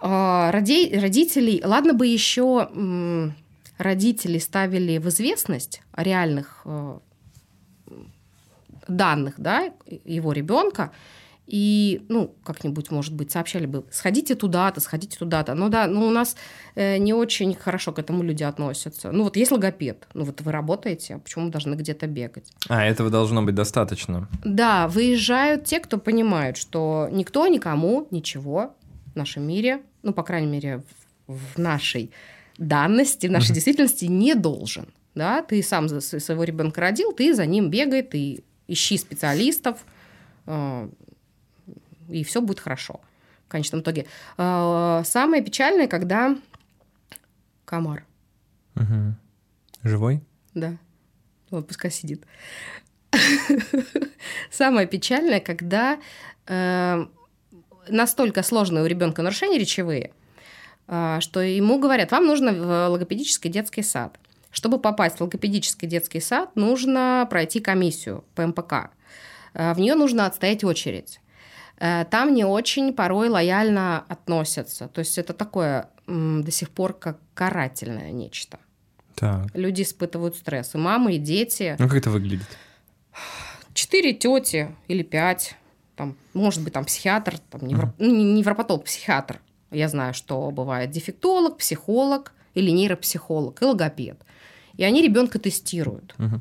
А, 0.00 0.50
роди, 0.52 0.98
родителей, 0.98 1.62
ладно 1.64 1.94
бы 1.94 2.06
еще 2.06 2.68
родители 3.78 4.38
ставили 4.38 4.98
в 4.98 5.08
известность 5.08 5.80
о 5.92 6.02
реальных 6.02 6.62
э, 6.64 6.98
данных, 8.86 9.34
да, 9.38 9.72
его 9.86 10.32
ребенка, 10.32 10.92
и, 11.46 12.04
ну, 12.08 12.34
как-нибудь, 12.44 12.90
может 12.90 13.14
быть, 13.14 13.32
сообщали 13.32 13.66
бы, 13.66 13.84
сходите 13.90 14.34
туда-то, 14.34 14.80
сходите 14.80 15.18
туда-то. 15.18 15.54
Ну 15.54 15.68
да, 15.68 15.86
ну 15.86 16.06
у 16.06 16.10
нас 16.10 16.36
э, 16.76 16.98
не 16.98 17.12
очень 17.12 17.54
хорошо 17.54 17.92
к 17.92 17.98
этому 17.98 18.22
люди 18.22 18.44
относятся. 18.44 19.10
Ну 19.10 19.24
вот 19.24 19.36
есть 19.36 19.50
логопед, 19.50 20.06
ну 20.14 20.24
вот 20.24 20.40
вы 20.40 20.52
работаете, 20.52 21.16
а 21.16 21.18
почему 21.18 21.50
должны 21.50 21.74
где-то 21.74 22.06
бегать? 22.06 22.52
А, 22.68 22.84
этого 22.84 23.10
должно 23.10 23.42
быть 23.42 23.54
достаточно. 23.54 24.28
Да, 24.44 24.86
выезжают 24.88 25.64
те, 25.64 25.80
кто 25.80 25.98
понимают, 25.98 26.56
что 26.56 27.08
никто 27.10 27.46
никому 27.48 28.06
ничего 28.10 28.74
в 29.12 29.16
нашем 29.16 29.46
мире, 29.46 29.82
ну, 30.02 30.12
по 30.12 30.22
крайней 30.22 30.48
мере, 30.48 30.82
в, 31.26 31.56
в 31.56 31.58
нашей 31.58 32.12
данности, 32.56 33.26
в 33.26 33.30
нашей 33.30 33.50
uh-huh. 33.50 33.54
действительности 33.54 34.04
не 34.04 34.34
должен. 34.34 34.86
Да, 35.14 35.42
ты 35.42 35.62
сам 35.62 35.88
за 35.88 36.00
своего 36.00 36.44
ребенка 36.44 36.80
родил, 36.80 37.12
ты 37.12 37.34
за 37.34 37.44
ним 37.44 37.68
бегай, 37.68 38.02
ты 38.02 38.44
ищи 38.66 38.96
специалистов, 38.96 39.84
э, 40.46 40.88
и 42.12 42.24
все 42.24 42.40
будет 42.40 42.60
хорошо 42.60 43.00
в 43.46 43.48
конечном 43.48 43.80
итоге. 43.80 44.06
А, 44.36 45.02
самое 45.04 45.42
печальное, 45.42 45.88
когда 45.88 46.36
комар. 47.64 48.04
Угу. 48.76 49.14
Живой? 49.84 50.22
Да. 50.54 50.76
Вот 51.50 51.68
пускай 51.68 51.90
сидит. 51.90 52.24
Самое 54.50 54.86
печальное, 54.86 55.40
когда 55.40 55.98
э, 56.46 57.06
настолько 57.88 58.42
сложные 58.42 58.84
у 58.84 58.86
ребенка 58.86 59.22
нарушения 59.22 59.58
речевые, 59.58 60.12
э, 60.88 61.18
что 61.20 61.40
ему 61.40 61.78
говорят, 61.78 62.10
вам 62.10 62.26
нужно 62.26 62.52
в 62.52 62.88
логопедический 62.88 63.50
детский 63.50 63.82
сад. 63.82 64.18
Чтобы 64.50 64.78
попасть 64.78 65.18
в 65.18 65.20
логопедический 65.22 65.88
детский 65.88 66.20
сад, 66.20 66.56
нужно 66.56 67.26
пройти 67.30 67.60
комиссию 67.60 68.24
по 68.34 68.46
МПК. 68.46 68.90
Э, 69.54 69.74
в 69.74 69.80
нее 69.80 69.94
нужно 69.94 70.26
отстоять 70.26 70.64
очередь. 70.64 71.20
Э, 71.82 72.04
там 72.08 72.32
не 72.32 72.44
очень 72.44 72.92
порой 72.92 73.28
лояльно 73.28 74.04
относятся. 74.08 74.86
То 74.86 75.00
есть 75.00 75.18
это 75.18 75.32
такое 75.32 75.88
до 76.06 76.50
сих 76.50 76.70
пор 76.70 76.92
как 76.92 77.18
карательное 77.34 78.12
нечто. 78.12 78.58
Так. 79.16 79.48
Люди 79.54 79.82
испытывают 79.82 80.36
стресс. 80.36 80.74
И 80.74 80.78
мамы, 80.78 81.14
и 81.14 81.18
дети. 81.18 81.74
Ну, 81.78 81.88
как 81.88 81.98
это 81.98 82.10
выглядит? 82.10 82.46
Четыре 83.74 84.12
тети 84.12 84.74
или 84.86 85.02
пять. 85.02 85.56
Там, 85.96 86.16
может 86.34 86.62
быть, 86.62 86.72
там 86.72 86.84
психиатр, 86.84 87.38
там, 87.50 87.66
невроп... 87.66 87.90
uh-huh. 87.90 87.94
ну, 87.98 88.14
не 88.14 88.24
невропатолог, 88.32 88.84
психиатр. 88.84 89.40
Я 89.72 89.88
знаю, 89.88 90.14
что 90.14 90.50
бывает 90.52 90.90
дефектолог, 90.90 91.58
психолог 91.58 92.32
или 92.54 92.70
нейропсихолог 92.70 93.60
и 93.60 93.64
логопед. 93.64 94.20
И 94.76 94.84
они 94.84 95.02
ребенка 95.02 95.38
тестируют. 95.38 96.14
Uh-huh. 96.18 96.40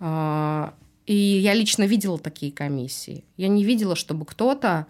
А, 0.00 0.74
и 1.06 1.14
я 1.14 1.54
лично 1.54 1.84
видела 1.84 2.18
такие 2.18 2.52
комиссии. 2.52 3.24
Я 3.36 3.48
не 3.48 3.64
видела, 3.64 3.94
чтобы 3.96 4.24
кто-то... 4.24 4.86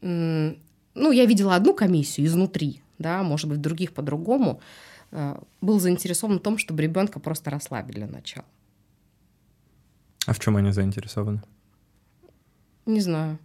Ну, 0.00 1.12
я 1.12 1.24
видела 1.24 1.54
одну 1.54 1.74
комиссию 1.74 2.26
изнутри, 2.26 2.80
да, 2.98 3.22
может 3.22 3.48
быть, 3.48 3.60
других 3.60 3.92
по-другому, 3.92 4.60
э, 5.12 5.36
был 5.60 5.78
заинтересован 5.78 6.38
в 6.38 6.42
том, 6.42 6.58
чтобы 6.58 6.82
ребенка 6.82 7.20
просто 7.20 7.50
расслабили 7.50 7.98
для 7.98 8.06
начала. 8.08 8.46
А 10.26 10.32
в 10.32 10.38
чем 10.40 10.56
они 10.56 10.72
заинтересованы? 10.72 11.42
Не 12.86 13.00
знаю. 13.00 13.38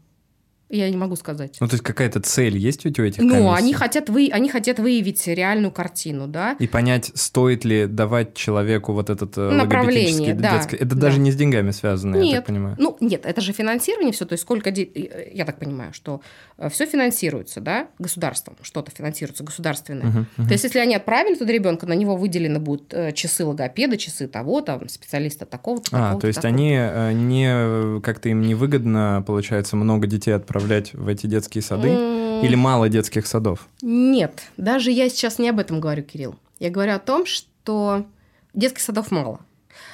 Я 0.69 0.89
не 0.89 0.97
могу 0.97 1.15
сказать. 1.15 1.57
Ну, 1.59 1.67
то 1.67 1.75
есть 1.75 1.83
какая-то 1.83 2.19
цель 2.21 2.57
есть 2.57 2.85
у 2.85 2.89
этих 2.89 3.21
Ну, 3.21 3.33
комиссий? 3.33 3.55
они 3.55 3.73
хотят, 3.73 4.09
вы, 4.09 4.29
они 4.33 4.49
хотят 4.49 4.79
выявить 4.79 5.27
реальную 5.27 5.71
картину, 5.71 6.27
да. 6.27 6.55
И 6.57 6.67
понять, 6.67 7.11
стоит 7.13 7.65
ли 7.65 7.85
давать 7.85 8.33
человеку 8.33 8.91
вот 8.93 9.11
этот 9.11 9.37
э, 9.37 9.51
Направление, 9.51 10.33
да, 10.33 10.57
детский... 10.57 10.77
Это 10.77 10.95
да. 10.95 11.01
даже 11.01 11.19
не 11.19 11.31
с 11.31 11.35
деньгами 11.35 11.69
связано, 11.69 12.15
нет, 12.15 12.25
я 12.25 12.35
так 12.37 12.47
понимаю. 12.47 12.75
Ну, 12.79 12.97
нет, 12.99 13.27
это 13.27 13.41
же 13.41 13.53
финансирование 13.53 14.11
все, 14.11 14.25
то 14.25 14.33
есть 14.33 14.41
сколько... 14.41 14.71
Де... 14.71 14.83
Э, 14.83 15.29
я 15.31 15.45
так 15.45 15.59
понимаю, 15.59 15.93
что 15.93 16.21
э, 16.57 16.67
все 16.69 16.87
финансируется, 16.87 17.61
да, 17.61 17.87
государством, 17.99 18.57
что-то 18.63 18.89
финансируется 18.89 19.43
государственное. 19.43 20.07
Угу, 20.07 20.19
угу. 20.19 20.47
То 20.47 20.53
есть 20.53 20.63
если 20.63 20.79
они 20.79 20.95
отправили 20.95 21.35
туда 21.35 21.53
ребенка, 21.53 21.85
на 21.85 21.93
него 21.93 22.15
выделены 22.15 22.57
будут 22.57 22.91
часы 23.13 23.45
логопеда, 23.45 23.97
часы 23.97 24.27
того, 24.27 24.61
там, 24.61 24.89
специалиста 24.89 25.45
такого-то, 25.45 25.89
А, 25.91 26.15
то 26.19 26.25
есть 26.25 26.41
такого 26.41 26.55
они 26.55 27.13
не... 27.13 28.01
Как-то 28.01 28.29
им 28.29 28.41
невыгодно, 28.41 29.23
получается, 29.25 29.75
много 29.75 30.07
детей 30.07 30.31
отправить 30.31 30.54
отправлять 30.55 30.93
в 30.93 31.07
эти 31.07 31.27
детские 31.27 31.61
сады? 31.61 31.89
Или 31.89 32.55
мало 32.55 32.89
детских 32.89 33.27
садов? 33.27 33.67
Нет, 33.81 34.43
даже 34.57 34.91
я 34.91 35.09
сейчас 35.09 35.39
не 35.39 35.49
об 35.49 35.59
этом 35.59 35.79
говорю, 35.79 36.03
Кирилл. 36.03 36.35
Я 36.59 36.69
говорю 36.69 36.93
о 36.93 36.99
том, 36.99 37.25
что 37.25 38.05
детских 38.53 38.81
садов 38.81 39.11
мало. 39.11 39.39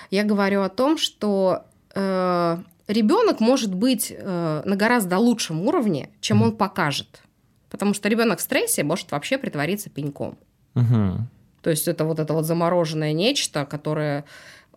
Я 0.10 0.24
говорю 0.24 0.62
о 0.62 0.70
том, 0.70 0.98
что 0.98 1.64
э, 1.96 2.58
ребенок 2.88 3.40
может 3.40 3.74
быть 3.74 4.14
э, 4.16 4.62
на 4.66 4.76
гораздо 4.76 5.18
лучшем 5.18 5.62
уровне, 5.62 6.10
чем 6.20 6.42
mm. 6.42 6.46
он 6.46 6.58
покажет. 6.58 7.22
Потому 7.70 7.94
что 7.94 8.10
ребенок 8.10 8.40
в 8.40 8.42
стрессе 8.42 8.84
может 8.84 9.12
вообще 9.12 9.38
притвориться 9.38 9.90
пеньком. 9.90 10.38
Угу. 10.76 11.26
То 11.62 11.70
есть 11.70 11.88
это 11.88 12.04
вот 12.04 12.20
это 12.20 12.34
вот 12.34 12.46
замороженное 12.46 13.14
нечто, 13.14 13.66
которое 13.66 14.26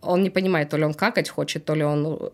он 0.05 0.23
не 0.23 0.29
понимает, 0.29 0.69
то 0.69 0.77
ли 0.77 0.83
он 0.83 0.93
какать 0.93 1.29
хочет, 1.29 1.65
то 1.65 1.75
ли 1.75 1.83
он 1.83 2.05
э, 2.07 2.29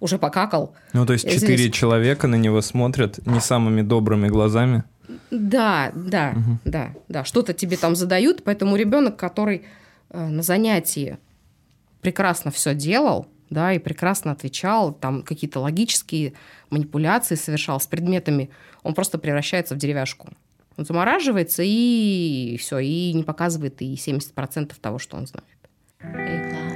уже 0.00 0.18
покакал. 0.18 0.74
Ну, 0.92 1.06
то 1.06 1.12
есть 1.12 1.28
четыре 1.28 1.56
Здесь... 1.56 1.74
человека 1.74 2.26
на 2.26 2.36
него 2.36 2.60
смотрят 2.60 3.24
не 3.26 3.40
самыми 3.40 3.82
добрыми 3.82 4.28
глазами? 4.28 4.84
Да, 5.30 5.90
да, 5.94 6.34
угу. 6.36 6.58
да, 6.64 6.90
да. 7.08 7.24
Что-то 7.24 7.52
тебе 7.52 7.76
там 7.76 7.96
задают, 7.96 8.44
поэтому 8.44 8.76
ребенок, 8.76 9.16
который 9.16 9.64
э, 10.10 10.26
на 10.26 10.42
занятии 10.42 11.18
прекрасно 12.00 12.50
все 12.50 12.74
делал, 12.74 13.26
да, 13.50 13.72
и 13.72 13.78
прекрасно 13.78 14.32
отвечал, 14.32 14.92
там 14.92 15.22
какие-то 15.22 15.60
логические 15.60 16.34
манипуляции 16.70 17.34
совершал 17.34 17.80
с 17.80 17.86
предметами, 17.86 18.50
он 18.82 18.94
просто 18.94 19.18
превращается 19.18 19.74
в 19.74 19.78
деревяшку. 19.78 20.28
Он 20.76 20.84
замораживается 20.84 21.62
и 21.64 22.56
все, 22.60 22.78
и 22.78 23.12
не 23.12 23.24
показывает 23.24 23.82
и 23.82 23.94
70% 23.94 24.72
того, 24.80 24.98
что 24.98 25.16
он 25.16 25.26
знает. 25.26 26.67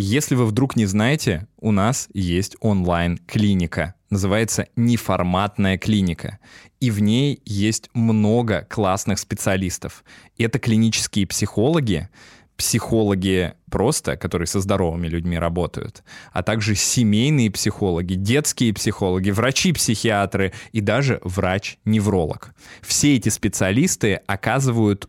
Если 0.00 0.36
вы 0.36 0.46
вдруг 0.46 0.76
не 0.76 0.86
знаете, 0.86 1.48
у 1.58 1.72
нас 1.72 2.08
есть 2.14 2.56
онлайн-клиника. 2.60 3.96
Называется 4.10 4.68
«Неформатная 4.76 5.76
клиника». 5.76 6.38
И 6.78 6.92
в 6.92 7.02
ней 7.02 7.42
есть 7.44 7.90
много 7.94 8.64
классных 8.70 9.18
специалистов. 9.18 10.04
Это 10.38 10.60
клинические 10.60 11.26
психологи, 11.26 12.08
психологи 12.56 13.54
просто, 13.72 14.16
которые 14.16 14.46
со 14.46 14.60
здоровыми 14.60 15.08
людьми 15.08 15.36
работают, 15.36 16.04
а 16.32 16.44
также 16.44 16.76
семейные 16.76 17.50
психологи, 17.50 18.14
детские 18.14 18.72
психологи, 18.72 19.30
врачи-психиатры 19.30 20.52
и 20.70 20.80
даже 20.80 21.18
врач-невролог. 21.24 22.54
Все 22.82 23.16
эти 23.16 23.30
специалисты 23.30 24.20
оказывают 24.28 25.08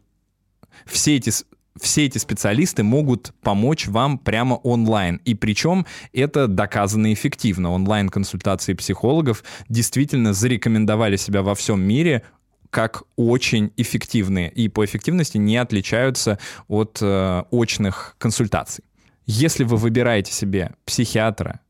все 0.86 1.18
эти 1.18 1.32
все 1.82 2.06
эти 2.06 2.18
специалисты 2.18 2.84
могут 2.84 3.34
помочь 3.42 3.88
вам 3.88 4.18
прямо 4.18 4.56
онлайн. 4.56 5.22
И 5.26 5.36
причем 5.36 5.86
это 6.14 6.48
доказано 6.48 7.14
эффективно. 7.14 7.72
Онлайн-консультации 7.72 8.74
психологов 8.74 9.44
действительно 9.70 10.34
зарекомендовали 10.34 11.16
себя 11.16 11.42
во 11.42 11.56
всем 11.56 11.82
мире 11.82 12.24
как 12.70 13.04
очень 13.16 13.72
эффективные 13.78 14.52
и 14.52 14.68
по 14.68 14.86
эффективности 14.86 15.38
не 15.38 15.58
отличаются 15.58 16.38
от 16.68 17.00
э, 17.02 17.44
очных 17.52 18.16
консультаций. 18.20 18.84
Если 19.26 19.64
вы 19.64 19.78
выбираете 19.78 20.32
себе 20.32 20.74
психиатра, 20.86 21.62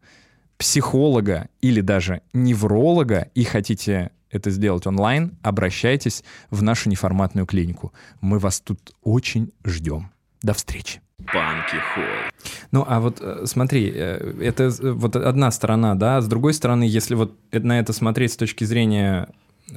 психолога 0.58 1.48
или 1.62 1.82
даже 1.82 2.22
невролога 2.34 3.30
и 3.34 3.44
хотите 3.46 4.12
это 4.32 4.50
сделать 4.50 4.88
онлайн, 4.88 5.38
обращайтесь 5.42 6.24
в 6.50 6.62
нашу 6.62 6.90
неформатную 6.90 7.46
клинику. 7.46 7.94
Мы 8.22 8.40
вас 8.40 8.60
тут 8.60 8.80
очень 9.04 9.52
ждем. 9.64 10.12
До 10.42 10.54
встречи. 10.54 11.02
Банки 11.34 11.76
Холл. 11.94 12.32
Ну, 12.72 12.86
а 12.88 13.02
вот 13.02 13.20
э, 13.20 13.44
смотри, 13.46 13.92
э, 13.94 14.36
это 14.42 14.64
э, 14.64 14.92
вот 14.92 15.18
одна 15.18 15.52
сторона, 15.52 15.96
да, 15.96 16.22
с 16.22 16.28
другой 16.28 16.54
стороны, 16.54 16.84
если 16.84 17.16
вот 17.16 17.36
на 17.52 17.78
это 17.80 17.92
смотреть 17.92 18.34
с 18.34 18.38
точки 18.38 18.64
зрения 18.64 19.28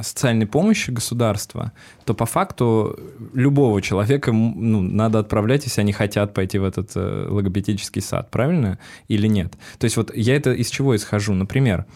социальной 0.01 0.47
помощи 0.47 0.91
государства, 0.91 1.73
то 2.05 2.15
по 2.15 2.27
факту 2.27 2.99
любого 3.35 3.83
человека 3.83 4.33
ну, 4.33 4.81
надо 4.81 5.19
отправлять, 5.19 5.65
если 5.65 5.81
они 5.81 5.93
хотят 5.93 6.33
пойти 6.33 6.59
в 6.59 6.65
этот 6.65 6.93
э, 6.95 7.27
логопедический 7.29 8.01
сад, 8.01 8.31
правильно 8.31 8.79
или 9.09 9.27
нет? 9.27 9.55
То 9.79 9.85
есть 9.85 9.97
вот 9.97 10.15
я 10.15 10.37
это 10.37 10.53
из 10.53 10.71
чего 10.71 10.97
исхожу? 10.97 11.35
Например, 11.35 11.87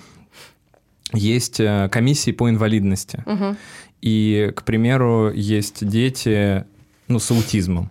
есть 1.13 1.61
э, 1.61 1.89
комиссии 1.91 2.33
по 2.33 2.51
инвалидности. 2.51 3.23
Угу. 3.27 3.57
И, 4.03 4.53
к 4.55 4.63
примеру, 4.65 5.33
есть 5.33 5.87
дети 5.87 6.65
ну, 7.09 7.19
с 7.19 7.31
аутизмом. 7.31 7.91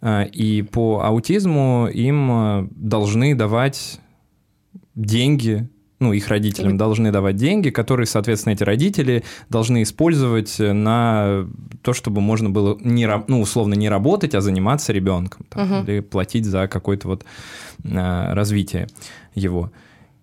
Э, 0.00 0.26
и 0.26 0.62
по 0.62 1.02
аутизму 1.02 1.88
им 1.92 2.30
э, 2.30 2.68
должны 2.70 3.34
давать 3.34 4.00
деньги, 4.94 5.68
ну, 5.98 6.12
их 6.12 6.28
родителям 6.28 6.72
Или... 6.72 6.78
должны 6.78 7.10
давать 7.10 7.36
деньги, 7.36 7.70
которые, 7.70 8.06
соответственно, 8.06 8.52
эти 8.52 8.62
родители 8.62 9.24
должны 9.48 9.82
использовать 9.82 10.58
на 10.58 11.46
то, 11.82 11.94
чтобы 11.94 12.20
можно 12.20 12.50
было, 12.50 12.78
не, 12.80 13.08
ну, 13.28 13.40
условно, 13.40 13.74
не 13.74 13.88
работать, 13.88 14.34
а 14.34 14.40
заниматься 14.40 14.92
ребенком, 14.92 15.46
там, 15.48 15.80
угу. 15.80 15.90
или 15.90 16.00
платить 16.00 16.44
за 16.44 16.68
какое-то 16.68 17.08
вот 17.08 17.24
развитие 17.82 18.88
его. 19.34 19.72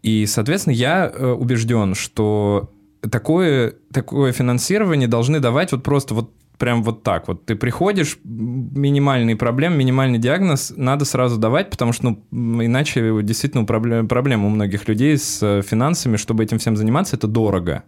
И, 0.03 0.25
соответственно, 0.27 0.74
я 0.74 1.12
э, 1.12 1.31
убежден, 1.31 1.95
что 1.95 2.72
такое, 3.10 3.74
такое 3.91 4.31
финансирование 4.33 5.07
должны 5.07 5.39
давать 5.39 5.72
вот 5.72 5.81
просто 5.83 6.13
вот 6.13 6.31
прям 6.57 6.83
вот 6.83 7.03
так 7.03 7.27
вот. 7.27 7.45
Ты 7.45 7.55
приходишь, 7.55 8.19
минимальный 8.24 9.36
проблем, 9.36 9.77
минимальный 9.77 10.19
диагноз 10.19 10.74
надо 10.77 11.03
сразу 11.05 11.38
давать, 11.38 11.69
потому 11.69 11.93
что 11.93 12.17
ну, 12.31 12.65
иначе 12.65 13.22
действительно 13.24 13.65
проблем, 13.65 14.07
проблема 14.07 14.48
у 14.48 14.50
многих 14.50 14.88
людей 14.88 15.17
с 15.17 15.41
э, 15.41 15.62
финансами, 15.62 16.17
чтобы 16.17 16.43
этим 16.43 16.60
всем 16.60 16.77
заниматься, 16.77 17.15
это 17.15 17.27
дорого. 17.27 17.83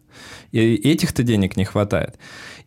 И 0.51 0.59
этих-то 0.59 1.21
денег 1.23 1.57
не 1.57 1.65
хватает. 1.65 2.17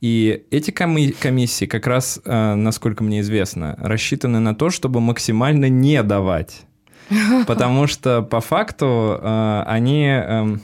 И 0.01 0.45
эти 0.51 0.71
комиссии 0.71 1.67
как 1.67 1.87
раз, 1.87 2.21
э, 2.25 2.55
насколько 2.55 3.03
мне 3.03 3.21
известно, 3.21 3.77
рассчитаны 3.79 4.41
на 4.41 4.55
то, 4.55 4.71
чтобы 4.71 5.01
максимально 5.01 5.69
не 5.69 6.03
давать. 6.03 6.68
Потому 7.47 7.87
что 7.87 8.23
по 8.23 8.41
факту 8.41 9.19
э, 9.21 9.63
они, 9.67 10.07
э, 10.07 10.57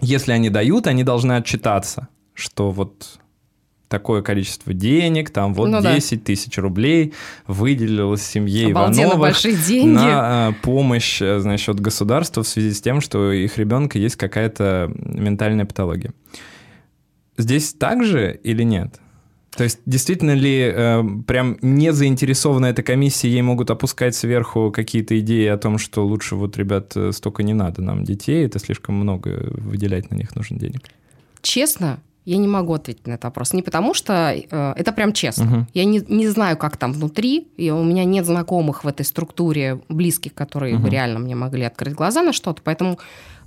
если 0.00 0.32
они 0.32 0.50
дают, 0.50 0.86
они 0.86 1.04
должны 1.04 1.32
отчитаться, 1.32 2.08
что 2.34 2.70
вот 2.70 3.20
такое 3.90 4.22
количество 4.22 4.72
денег, 4.72 5.30
там 5.30 5.52
вот 5.52 5.68
ну, 5.68 5.82
10 5.82 6.20
да. 6.20 6.24
тысяч 6.24 6.56
рублей 6.58 7.12
выделилось 7.48 8.22
семье 8.22 8.70
Обалденно 8.70 9.14
Ивановых 9.14 9.44
на 9.84 10.50
э, 10.50 10.52
помощь, 10.62 11.20
э, 11.20 11.40
значит, 11.40 11.80
государства 11.80 12.44
в 12.44 12.48
связи 12.48 12.72
с 12.72 12.80
тем, 12.80 13.00
что 13.00 13.32
их 13.32 13.58
ребенка 13.58 13.98
есть 13.98 14.14
какая-то 14.14 14.92
ментальная 14.94 15.66
патология. 15.66 16.12
Здесь 17.36 17.74
так 17.74 18.04
же 18.04 18.38
или 18.44 18.62
нет? 18.62 19.00
То 19.60 19.64
есть 19.64 19.80
действительно 19.84 20.30
ли 20.30 20.72
э, 20.74 21.02
прям 21.26 21.58
не 21.60 21.92
заинтересована 21.92 22.64
эта 22.64 22.82
комиссия, 22.82 23.28
ей 23.28 23.42
могут 23.42 23.70
опускать 23.70 24.14
сверху 24.14 24.72
какие-то 24.74 25.20
идеи 25.20 25.48
о 25.48 25.58
том, 25.58 25.76
что 25.76 26.06
лучше 26.06 26.34
вот, 26.34 26.56
ребят, 26.56 26.96
э, 26.96 27.12
столько 27.12 27.42
не 27.42 27.52
надо 27.52 27.82
нам 27.82 28.02
детей, 28.02 28.46
это 28.46 28.58
слишком 28.58 28.94
много, 28.94 29.52
выделять 29.58 30.10
на 30.10 30.14
них 30.14 30.34
нужно 30.34 30.58
денег? 30.58 30.88
Честно, 31.42 31.98
я 32.24 32.38
не 32.38 32.48
могу 32.48 32.72
ответить 32.72 33.06
на 33.06 33.12
этот 33.12 33.24
вопрос. 33.24 33.52
Не 33.52 33.60
потому 33.60 33.92
что 33.92 34.32
э, 34.34 34.72
это 34.78 34.92
прям 34.92 35.12
честно. 35.12 35.44
Угу. 35.44 35.66
Я 35.74 35.84
не, 35.84 36.02
не 36.08 36.28
знаю, 36.28 36.56
как 36.56 36.78
там 36.78 36.94
внутри, 36.94 37.48
и 37.58 37.70
у 37.70 37.84
меня 37.84 38.06
нет 38.06 38.24
знакомых 38.24 38.84
в 38.84 38.88
этой 38.88 39.04
структуре 39.04 39.82
близких, 39.90 40.32
которые 40.32 40.76
угу. 40.76 40.84
бы 40.84 40.88
реально 40.88 41.18
мне 41.18 41.34
могли 41.34 41.64
открыть 41.64 41.92
глаза 41.92 42.22
на 42.22 42.32
что-то, 42.32 42.62
поэтому 42.64 42.98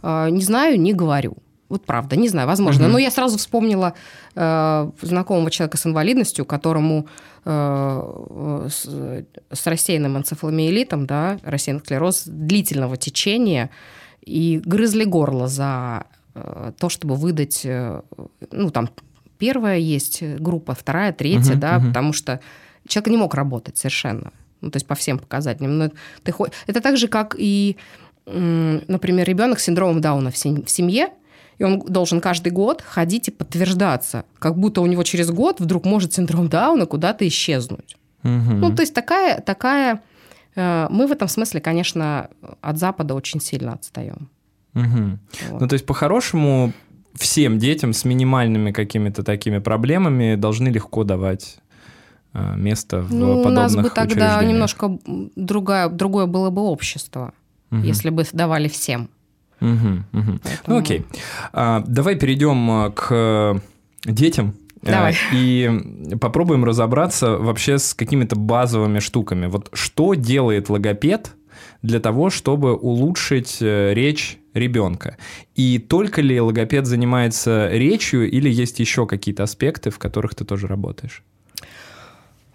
э, 0.03 0.27
не 0.29 0.43
знаю, 0.43 0.79
не 0.79 0.93
говорю. 0.93 1.37
Вот 1.73 1.85
правда, 1.85 2.15
не 2.15 2.29
знаю, 2.29 2.47
возможно. 2.47 2.85
Угу. 2.85 2.91
Но 2.91 2.97
я 2.99 3.09
сразу 3.09 3.37
вспомнила 3.37 3.93
э, 4.35 4.91
знакомого 5.01 5.49
человека 5.49 5.77
с 5.77 5.87
инвалидностью, 5.87 6.45
которому 6.45 7.07
э, 7.45 8.67
с, 8.69 8.87
с 9.51 9.67
рассеянным 9.67 10.17
энцефаломиелитом, 10.17 11.07
да, 11.07 11.39
рассеянный 11.43 11.81
склероз 11.81 12.23
длительного 12.27 12.95
течения, 12.95 13.71
и 14.21 14.61
грызли 14.63 15.03
горло 15.03 15.47
за 15.47 16.05
э, 16.35 16.73
то, 16.77 16.89
чтобы 16.89 17.15
выдать, 17.15 17.65
э, 17.65 18.01
ну, 18.51 18.69
там, 18.69 18.89
первая 19.39 19.79
есть 19.79 20.21
группа, 20.21 20.75
вторая, 20.75 21.11
третья, 21.11 21.53
угу, 21.53 21.59
да, 21.59 21.77
угу. 21.77 21.87
потому 21.87 22.13
что 22.13 22.39
человек 22.87 23.09
не 23.09 23.17
мог 23.17 23.33
работать 23.33 23.77
совершенно. 23.77 24.31
Ну, 24.61 24.69
то 24.69 24.77
есть 24.77 24.85
по 24.85 24.93
всем 24.93 25.17
показателям. 25.17 25.77
Но 25.77 25.91
ты, 26.23 26.33
это 26.67 26.81
так 26.81 26.97
же, 26.97 27.07
как 27.07 27.35
и, 27.37 27.77
например, 28.25 29.27
ребенок 29.27 29.59
с 29.59 29.63
синдромом 29.63 29.99
Дауна 29.99 30.31
в 30.31 30.37
семье, 30.37 31.09
и 31.57 31.63
он 31.63 31.79
должен 31.79 32.21
каждый 32.21 32.51
год 32.51 32.81
ходить 32.81 33.27
и 33.27 33.31
подтверждаться, 33.31 34.25
как 34.39 34.57
будто 34.57 34.81
у 34.81 34.85
него 34.85 35.03
через 35.03 35.31
год 35.31 35.59
вдруг 35.59 35.85
может 35.85 36.13
синдром 36.13 36.47
Дауна 36.47 36.85
куда-то 36.85 37.27
исчезнуть. 37.27 37.97
Угу. 38.23 38.31
Ну, 38.31 38.75
то 38.75 38.81
есть 38.81 38.93
такая, 38.93 39.41
такая... 39.41 40.01
Э, 40.55 40.87
мы 40.89 41.07
в 41.07 41.11
этом 41.11 41.27
смысле, 41.27 41.61
конечно, 41.61 42.29
от 42.61 42.77
Запада 42.77 43.13
очень 43.13 43.41
сильно 43.41 43.73
отстаем. 43.73 44.29
Угу. 44.75 45.19
Вот. 45.51 45.61
Ну, 45.61 45.67
то 45.67 45.73
есть, 45.73 45.85
по-хорошему, 45.85 46.73
всем 47.15 47.59
детям 47.59 47.93
с 47.93 48.05
минимальными 48.05 48.71
какими-то 48.71 49.23
такими 49.23 49.59
проблемами 49.59 50.35
должны 50.35 50.69
легко 50.69 51.03
давать 51.03 51.57
э, 52.33 52.55
место 52.55 53.01
в 53.01 53.13
ну, 53.13 53.43
подобных 53.43 53.45
У 53.45 53.55
нас 53.55 53.75
бы 53.75 53.89
тогда 53.89 54.43
немножко 54.43 54.97
другая, 55.35 55.89
другое 55.89 56.25
было 56.25 56.49
бы 56.49 56.61
общество, 56.61 57.33
угу. 57.71 57.81
если 57.81 58.09
бы 58.09 58.25
давали 58.33 58.67
всем. 58.67 59.09
Угу, 59.61 60.19
угу. 60.19 60.39
Ну 60.67 60.77
окей. 60.77 61.05
А, 61.51 61.83
давай 61.87 62.15
перейдем 62.15 62.69
а, 62.69 62.91
к 62.91 63.61
детям. 64.05 64.55
А, 64.83 64.91
давай. 64.91 65.15
И 65.33 65.71
попробуем 66.19 66.65
разобраться 66.65 67.37
вообще 67.37 67.77
с 67.77 67.93
какими-то 67.93 68.35
базовыми 68.35 68.99
штуками. 68.99 69.47
Вот 69.47 69.69
что 69.73 70.13
делает 70.13 70.69
логопед 70.69 71.35
для 71.81 71.99
того, 71.99 72.29
чтобы 72.29 72.75
улучшить 72.75 73.57
э, 73.61 73.93
речь 73.93 74.37
ребенка? 74.53 75.17
И 75.55 75.79
только 75.79 76.21
ли 76.21 76.39
логопед 76.39 76.85
занимается 76.85 77.69
речью 77.71 78.29
или 78.29 78.49
есть 78.49 78.79
еще 78.79 79.05
какие-то 79.07 79.43
аспекты, 79.43 79.89
в 79.89 79.99
которых 79.99 80.35
ты 80.35 80.43
тоже 80.43 80.67
работаешь? 80.67 81.23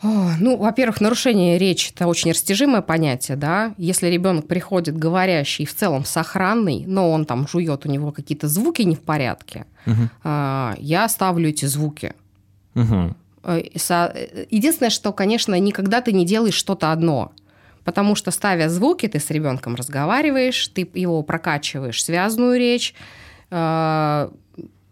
Ну, 0.02 0.56
во-первых, 0.56 1.00
нарушение 1.00 1.58
речи– 1.58 1.92
это 1.94 2.06
очень 2.06 2.30
растяжимое 2.30 2.82
понятие, 2.82 3.36
да. 3.36 3.74
Если 3.78 4.06
ребенок 4.08 4.46
приходит 4.46 4.96
говорящий, 4.96 5.64
в 5.64 5.74
целом 5.74 6.04
сохранный, 6.04 6.84
но 6.86 7.10
он 7.10 7.24
там 7.24 7.48
жует, 7.48 7.84
у 7.84 7.90
него 7.90 8.12
какие-то 8.12 8.46
звуки 8.46 8.82
не 8.82 8.94
в 8.94 9.00
порядке, 9.00 9.66
угу. 9.86 10.08
я 10.24 11.08
ставлю 11.08 11.48
эти 11.48 11.64
звуки. 11.64 12.14
Угу. 12.74 13.14
Единственное, 14.50 14.90
что, 14.90 15.12
конечно, 15.12 15.58
никогда 15.58 16.00
ты 16.00 16.12
не 16.12 16.24
делаешь 16.24 16.54
что-то 16.54 16.92
одно. 16.92 17.32
Потому 17.84 18.14
что, 18.14 18.30
ставя 18.30 18.68
звуки, 18.68 19.08
ты 19.08 19.18
с 19.18 19.30
ребенком 19.30 19.74
разговариваешь, 19.74 20.68
ты 20.68 20.88
его 20.92 21.22
прокачиваешь 21.22 22.04
связанную 22.04 22.58
речь. 22.58 22.94
А, 23.50 24.30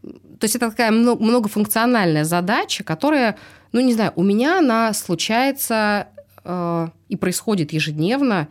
то 0.03 0.45
есть 0.45 0.57
это 0.57 0.71
такая 0.71 0.91
многофункциональная 0.91 2.25
задача, 2.25 2.85
которая 2.85 3.37
ну, 3.77 3.83
не 3.83 3.93
знаю, 3.93 4.13
у 4.17 4.23
меня 4.23 4.59
она 4.61 4.95
случается 4.95 6.09
э, 6.45 6.89
и 7.11 7.17
происходит 7.17 7.75
ежедневно 7.75 8.49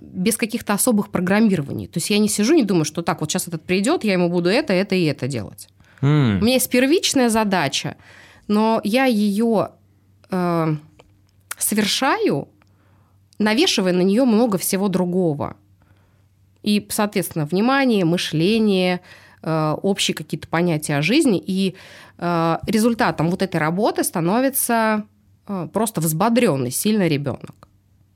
без 0.00 0.36
каких-то 0.36 0.74
особых 0.74 1.10
программирований. 1.10 1.88
То 1.88 1.96
есть 1.98 2.08
я 2.10 2.18
не 2.18 2.28
сижу, 2.28 2.54
не 2.54 2.62
думаю, 2.62 2.84
что 2.84 3.02
так, 3.02 3.20
вот 3.20 3.32
сейчас 3.32 3.48
этот 3.48 3.64
придет, 3.64 4.04
я 4.04 4.12
ему 4.12 4.28
буду 4.28 4.48
это, 4.48 4.72
это 4.72 4.94
и 4.94 5.06
это 5.06 5.26
делать. 5.26 5.68
Mm. 6.02 6.38
У 6.38 6.44
меня 6.44 6.54
есть 6.54 6.70
первичная 6.70 7.30
задача, 7.30 7.96
но 8.46 8.80
я 8.84 9.06
ее 9.06 9.70
э, 10.30 10.76
совершаю, 11.58 12.46
навешивая 13.40 13.92
на 13.92 14.02
нее 14.02 14.24
много 14.24 14.56
всего 14.58 14.86
другого. 14.86 15.56
И, 16.62 16.86
соответственно, 16.90 17.44
внимание, 17.44 18.04
мышление, 18.04 19.00
общие 19.44 20.14
какие-то 20.14 20.48
понятия 20.48 20.96
о 20.96 21.02
жизни. 21.02 21.42
И 21.44 21.74
Э, 22.18 22.58
результатом 22.66 23.30
вот 23.30 23.42
этой 23.42 23.56
работы 23.56 24.04
становится 24.04 25.04
э, 25.48 25.68
просто 25.72 26.00
взбодренный, 26.00 26.70
сильный 26.70 27.08
ребенок. 27.08 27.68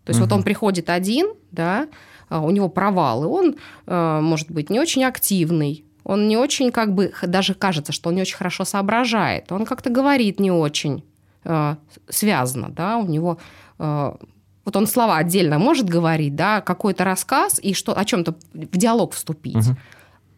То 0.04 0.10
есть 0.10 0.20
угу. 0.20 0.28
вот 0.28 0.36
он 0.36 0.42
приходит 0.42 0.88
один, 0.88 1.34
да, 1.50 1.88
у 2.30 2.50
него 2.50 2.68
провалы, 2.68 3.26
он, 3.26 3.56
э, 3.86 4.20
может 4.22 4.50
быть, 4.50 4.70
не 4.70 4.78
очень 4.80 5.04
активный, 5.04 5.84
он 6.04 6.28
не 6.28 6.36
очень, 6.36 6.70
как 6.70 6.94
бы, 6.94 7.12
даже 7.22 7.54
кажется, 7.54 7.92
что 7.92 8.10
он 8.10 8.16
не 8.16 8.22
очень 8.22 8.36
хорошо 8.36 8.64
соображает, 8.64 9.50
он 9.50 9.64
как-то 9.64 9.90
говорит 9.90 10.38
не 10.38 10.50
очень 10.50 11.04
э, 11.44 11.76
связано, 12.08 12.68
да, 12.68 12.98
у 12.98 13.06
него 13.06 13.38
вот 13.78 14.76
он 14.76 14.86
слова 14.86 15.16
отдельно 15.16 15.58
может 15.58 15.88
говорить, 15.88 16.34
да, 16.34 16.60
какой-то 16.60 17.04
рассказ 17.04 17.60
и 17.62 17.72
что 17.74 17.96
о 17.96 18.04
чем-то 18.04 18.34
в 18.52 18.76
диалог 18.76 19.14
вступить 19.14 19.56
угу. 19.56 19.76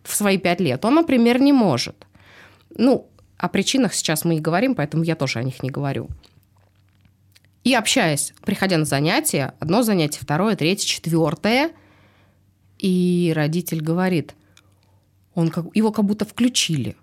В 0.03 0.15
свои 0.15 0.39
пять 0.39 0.61
лет. 0.61 0.85
Он, 0.85 0.95
например, 0.95 1.41
не 1.41 1.53
может. 1.53 2.07
Ну, 2.77 3.09
о 3.37 3.49
причинах 3.49 3.95
сейчас 3.95 4.25
мы 4.25 4.37
и 4.37 4.41
говорим, 4.41 4.75
поэтому 4.75 5.03
я 5.03 5.17
тоже 5.17 5.39
о 5.39 5.43
них 5.43 5.63
не 5.63 5.71
говорю. 5.71 6.09
И 7.65 7.75
общаясь, 7.75 8.33
приходя 8.43 8.79
на 8.79 8.85
занятия, 8.85 9.55
одно 9.61 9.83
занятие, 9.83 10.21
второе, 10.21 10.57
третье, 10.57 10.87
четвертое, 10.87 11.73
и 12.79 13.33
родитель 13.35 13.83
говорит, 13.83 14.35
он 15.35 15.51
как, 15.51 15.67
его 15.75 15.93
как 15.93 16.05
будто 16.05 16.25
включили. 16.25 16.97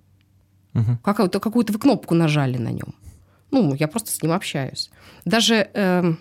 Угу. 0.73 0.97
Какую-то, 1.03 1.39
какую-то 1.39 1.73
вы 1.73 1.79
кнопку 1.79 2.15
нажали 2.15 2.57
на 2.57 2.69
нем. 2.69 2.95
Ну, 3.51 3.73
я 3.75 3.87
просто 3.87 4.11
с 4.11 4.21
ним 4.21 4.31
общаюсь. 4.31 4.89
Даже 5.25 5.69
э, 5.73 6.13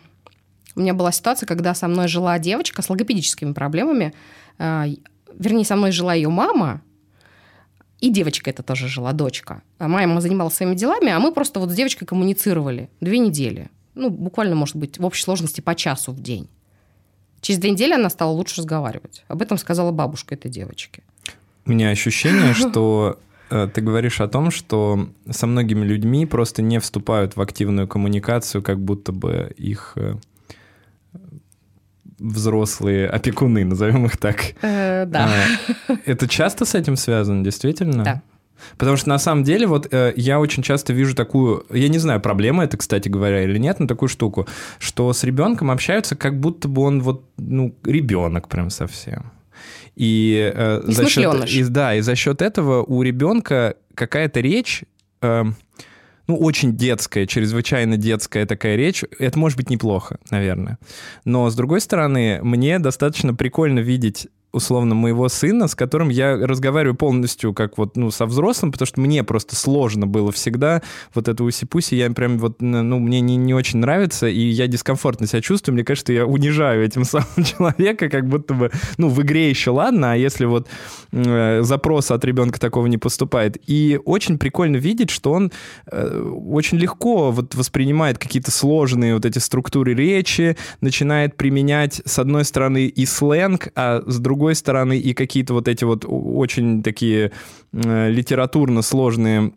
у 0.75 0.81
меня 0.81 0.95
была 0.95 1.13
ситуация, 1.13 1.47
когда 1.47 1.75
со 1.75 1.89
мной 1.89 2.09
жила 2.09 2.39
девочка 2.39 2.83
с 2.83 2.91
логопедическими 2.91 3.53
проблемами. 3.53 4.15
Э, 4.59 4.85
вернее, 5.39 5.65
со 5.65 5.77
мной 5.77 5.93
жила 5.93 6.15
ее 6.15 6.29
мама, 6.29 6.83
и 8.01 8.11
девочка 8.11 8.51
это 8.51 8.63
тоже 8.63 8.89
жила, 8.89 9.13
дочка. 9.13 9.63
А 9.79 9.89
мама 9.89 10.21
занималась 10.21 10.55
своими 10.55 10.75
делами, 10.75 11.11
а 11.11 11.19
мы 11.19 11.33
просто 11.33 11.61
вот 11.61 11.71
с 11.71 11.75
девочкой 11.75 12.07
коммуницировали 12.07 12.91
две 13.01 13.19
недели. 13.19 13.71
Ну, 13.95 14.11
буквально, 14.11 14.55
может 14.55 14.77
быть, 14.77 14.99
в 14.99 15.05
общей 15.05 15.23
сложности 15.23 15.63
по 15.63 15.75
часу 15.75 16.13
в 16.13 16.21
день. 16.21 16.49
Через 17.41 17.61
две 17.61 17.71
недели 17.71 17.93
она 17.93 18.11
стала 18.11 18.33
лучше 18.33 18.59
разговаривать. 18.59 19.25
Об 19.29 19.41
этом 19.41 19.57
сказала 19.57 19.93
бабушка 19.93 20.35
этой 20.35 20.51
девочки. 20.51 21.03
У 21.65 21.71
меня 21.71 21.89
ощущение, 21.89 22.53
что 22.55 23.19
э, 23.51 23.69
ты 23.73 23.81
говоришь 23.81 24.21
о 24.21 24.29
том, 24.29 24.51
что 24.51 25.09
со 25.31 25.47
многими 25.47 25.85
людьми 25.85 26.27
просто 26.27 26.61
не 26.61 26.79
вступают 26.81 27.37
в 27.37 27.41
активную 27.41 27.89
коммуникацию, 27.89 28.63
как 28.63 28.79
будто 28.79 29.13
бы 29.13 29.55
их 29.57 29.93
э, 29.97 30.17
взрослые 32.19 33.09
опекуны, 33.09 33.65
назовем 33.65 34.07
их 34.07 34.17
так. 34.17 34.55
Э, 34.63 35.05
да. 35.07 35.29
А, 35.89 35.97
это 36.07 36.29
часто 36.29 36.65
с 36.65 36.75
этим 36.75 36.97
связано, 36.97 37.45
действительно? 37.45 38.05
Да. 38.05 38.23
Потому 38.79 38.97
что 38.97 39.09
на 39.09 39.19
самом 39.19 39.45
деле 39.45 39.67
вот 39.67 39.93
э, 39.93 40.13
я 40.17 40.41
очень 40.41 40.63
часто 40.63 40.93
вижу 40.93 41.15
такую, 41.15 41.65
я 41.71 41.89
не 41.89 41.99
знаю, 41.99 42.21
проблема 42.21 42.65
это, 42.65 42.77
кстати 42.77 43.09
говоря, 43.09 43.43
или 43.45 43.59
нет, 43.59 43.81
но 43.81 43.87
такую 43.87 44.09
штуку, 44.09 44.47
что 44.79 45.13
с 45.13 45.25
ребенком 45.25 45.71
общаются, 45.71 46.17
как 46.17 46.39
будто 46.41 46.69
бы 46.69 46.83
он 46.83 47.03
вот, 47.03 47.25
ну, 47.37 47.75
ребенок 47.85 48.49
прям 48.49 48.71
совсем. 48.71 49.33
И, 49.95 50.53
э, 50.55 50.83
за 50.85 51.09
счет, 51.09 51.49
и, 51.51 51.65
да, 51.65 51.95
и 51.95 52.01
за 52.01 52.15
счет 52.17 52.43
этого 52.43 52.83
у 52.83 53.03
ребенка 53.03 53.77
какая-то 53.95 54.41
речь 54.41 54.85
э, 55.23 55.45
ну, 56.27 56.37
очень 56.37 56.77
детская, 56.77 57.27
чрезвычайно 57.27 57.97
детская 57.97 58.47
такая 58.47 58.77
речь, 58.77 59.05
это 59.19 59.39
может 59.39 59.57
быть 59.57 59.71
неплохо, 59.71 60.19
наверное. 60.31 60.79
Но, 61.25 61.49
с 61.49 61.55
другой 61.55 61.81
стороны, 61.81 62.41
мне 62.43 62.79
достаточно 62.79 63.35
прикольно 63.35 63.81
видеть 63.81 64.29
условно, 64.57 64.95
моего 64.95 65.29
сына, 65.29 65.69
с 65.69 65.75
которым 65.75 66.09
я 66.09 66.37
разговариваю 66.37 66.97
полностью 66.97 67.53
как 67.53 67.79
вот, 67.79 67.97
ну, 67.97 68.11
со 68.11 68.27
взрослым, 68.27 68.73
потому 68.73 68.87
что 68.87 69.01
мне 69.01 69.23
просто 69.23 69.55
сложно 69.55 70.07
было 70.07 70.33
всегда 70.33 70.83
вот 71.15 71.29
эту 71.29 71.45
уси-пуси, 71.45 71.95
я 71.95 72.11
прям 72.11 72.39
вот, 72.39 72.61
ну, 72.61 72.99
мне 72.99 73.21
не, 73.21 73.37
не 73.37 73.55
очень 73.55 73.79
нравится, 73.79 74.27
и 74.27 74.41
я 74.41 74.67
дискомфортно 74.67 75.27
себя 75.27 75.43
чувствую, 75.43 75.75
мне 75.75 75.85
кажется, 75.85 76.13
я 76.13 76.27
унижаю 76.27 76.85
этим 76.85 77.05
самым 77.05 77.45
человека, 77.45 78.09
как 78.09 78.29
будто 78.29 78.55
бы, 78.55 78.71
ну, 78.97 79.09
в 79.09 79.23
игре 79.23 79.51
еще 79.51 79.71
ладно, 79.71 80.13
а 80.13 80.17
если 80.17 80.47
вот 80.47 80.69
э, 81.13 81.63
запроса 81.63 82.15
от 82.15 82.25
ребенка 82.25 82.59
такого 82.59 82.87
не 82.87 82.99
поступает. 82.99 83.59
И 83.67 84.01
очень 84.05 84.39
прикольно 84.39 84.77
видеть, 84.77 85.11
что 85.11 85.33
он 85.33 85.53
э, 85.91 86.33
очень 86.49 86.79
легко 86.79 87.31
вот 87.31 87.55
воспринимает 87.55 88.19
какие-то 88.19 88.51
сложные 88.51 89.15
вот 89.15 89.25
эти 89.27 89.39
структуры 89.39 89.95
речи, 89.95 90.57
начинает 90.81 91.37
применять, 91.37 92.01
с 92.05 92.19
одной 92.19 92.45
стороны, 92.45 92.87
и 92.87 93.07
сленг, 93.07 93.69
а 93.75 94.03
с 94.07 94.19
другой 94.19 94.46
другой 94.47 94.55
стороны, 94.55 94.99
и 94.99 95.15
какие-то 95.15 95.55
вот 95.55 95.69
эти 95.69 95.85
вот 95.85 96.05
очень 96.09 96.83
такие 96.83 97.33
э, 97.73 98.11
литературно 98.11 98.83
сложные 98.83 99.51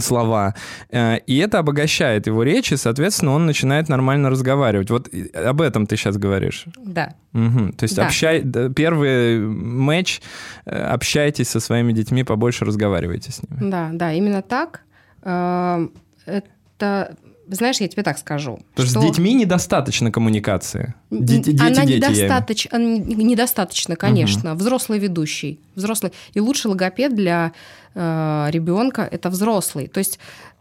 слова. 0.00 0.54
Э, 0.90 1.18
и 1.26 1.36
это 1.36 1.58
обогащает 1.58 2.26
его 2.26 2.42
речь, 2.44 2.72
и, 2.72 2.76
соответственно, 2.76 3.32
он 3.32 3.46
начинает 3.46 3.88
нормально 3.88 4.30
разговаривать. 4.30 4.90
Вот 4.90 5.10
об 5.34 5.60
этом 5.60 5.86
ты 5.86 5.96
сейчас 5.96 6.16
говоришь. 6.16 6.64
Да. 6.76 7.14
Угу. 7.34 7.72
То 7.76 7.84
есть 7.84 7.96
да. 7.96 8.06
общай... 8.06 8.42
первый 8.74 9.38
матч, 9.38 10.22
э, 10.64 10.94
общайтесь 10.94 11.48
со 11.48 11.60
своими 11.60 11.92
детьми, 11.92 12.24
побольше 12.24 12.64
разговаривайте 12.64 13.32
с 13.32 13.42
ними. 13.42 13.70
Да, 13.70 13.90
да, 13.92 14.12
именно 14.12 14.42
так. 14.42 14.80
Это 15.22 17.16
знаешь, 17.48 17.80
я 17.80 17.88
тебе 17.88 18.02
так 18.02 18.18
скажу. 18.18 18.60
Потому 18.74 18.88
что 18.88 19.00
с 19.00 19.04
детьми 19.04 19.34
недостаточно 19.34 20.10
коммуникации. 20.10 20.94
Дети, 21.10 21.50
дети, 21.50 21.60
Она 21.60 21.84
дети, 21.84 21.96
недостаточ... 21.96 22.68
недостаточно, 22.72 23.96
конечно. 23.96 24.52
Угу. 24.52 24.60
Взрослый 24.60 24.98
ведущий. 24.98 25.60
Взрослый. 25.74 26.12
И 26.34 26.40
лучший 26.40 26.68
логопед 26.68 27.14
для 27.14 27.52
э, 27.94 28.46
ребенка 28.50 29.08
это 29.10 29.30
взрослый. 29.30 29.86
То 29.86 29.98
есть 29.98 30.18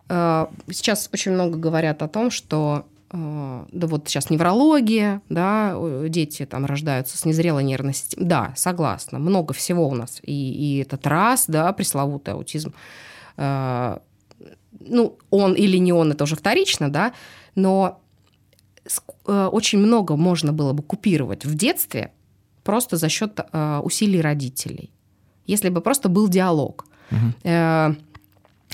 э, 0.10 0.46
сейчас 0.72 1.10
очень 1.12 1.32
много 1.32 1.58
говорят 1.58 2.04
о 2.04 2.08
том, 2.08 2.30
что 2.30 2.86
э, 3.12 3.66
да 3.72 3.88
вот 3.88 4.08
сейчас 4.08 4.30
неврология, 4.30 5.22
да, 5.30 5.76
дети 6.08 6.46
там 6.46 6.66
рождаются 6.66 7.18
с 7.18 7.26
незрелой 7.26 7.64
нервной 7.64 7.94
системой. 7.94 8.28
Да, 8.28 8.54
согласна, 8.56 9.20
много 9.20 9.54
всего 9.54 9.88
у 9.88 9.96
нас. 9.96 10.20
И, 10.24 10.34
и 10.34 10.82
этот 10.82 11.08
раз, 11.08 11.46
да, 11.48 11.72
пресловутый 11.74 12.36
аутизм 12.36 12.74
э, 13.38 13.98
ну, 14.88 15.18
он 15.30 15.54
или 15.54 15.78
не 15.78 15.94
он, 15.94 16.12
это 16.12 16.24
уже 16.24 16.36
вторично, 16.36 16.92
да, 16.92 17.14
но 17.56 18.02
э, 19.26 19.50
очень 19.52 19.80
много 19.80 20.16
можно 20.16 20.54
было 20.54 20.74
бы 20.74 20.84
купировать 20.84 21.46
в 21.46 21.56
детстве 21.56 22.12
просто 22.64 22.98
за 22.98 23.10
счет 23.10 23.40
э, 23.40 23.80
усилий 23.84 24.22
родителей. 24.22 24.92
Если 25.46 25.70
бы 25.70 25.82
просто 25.82 26.10
был 26.10 26.28
диалог. 26.28 26.86
Угу. 27.12 27.96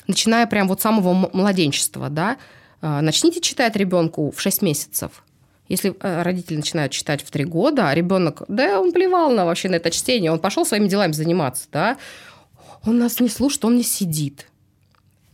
начиная 0.08 0.48
прям 0.48 0.70
вот 0.70 0.80
с 0.80 0.84
самого 0.84 1.30
младенчества, 1.34 2.08
да, 2.08 2.38
начните 2.82 3.42
читать 3.42 3.76
ребенку 3.76 4.32
в 4.32 4.40
6 4.40 4.62
месяцев. 4.62 5.26
Если 5.68 5.94
родители 6.00 6.56
начинают 6.56 6.94
читать 6.94 7.22
в 7.22 7.30
3 7.30 7.44
года, 7.44 7.90
а 7.90 7.94
ребенок, 7.94 8.44
да, 8.48 8.80
он 8.80 8.94
плевал 8.94 9.32
на 9.32 9.44
вообще 9.44 9.68
на 9.68 9.76
это 9.76 9.92
чтение, 9.92 10.32
он 10.32 10.40
пошел 10.40 10.66
своими 10.66 10.88
делами 10.88 11.12
заниматься, 11.12 11.68
да, 11.74 11.98
он 12.86 13.00
нас 13.00 13.20
не 13.20 13.28
слушает, 13.28 13.66
он 13.66 13.76
не 13.76 13.84
сидит 13.84 14.48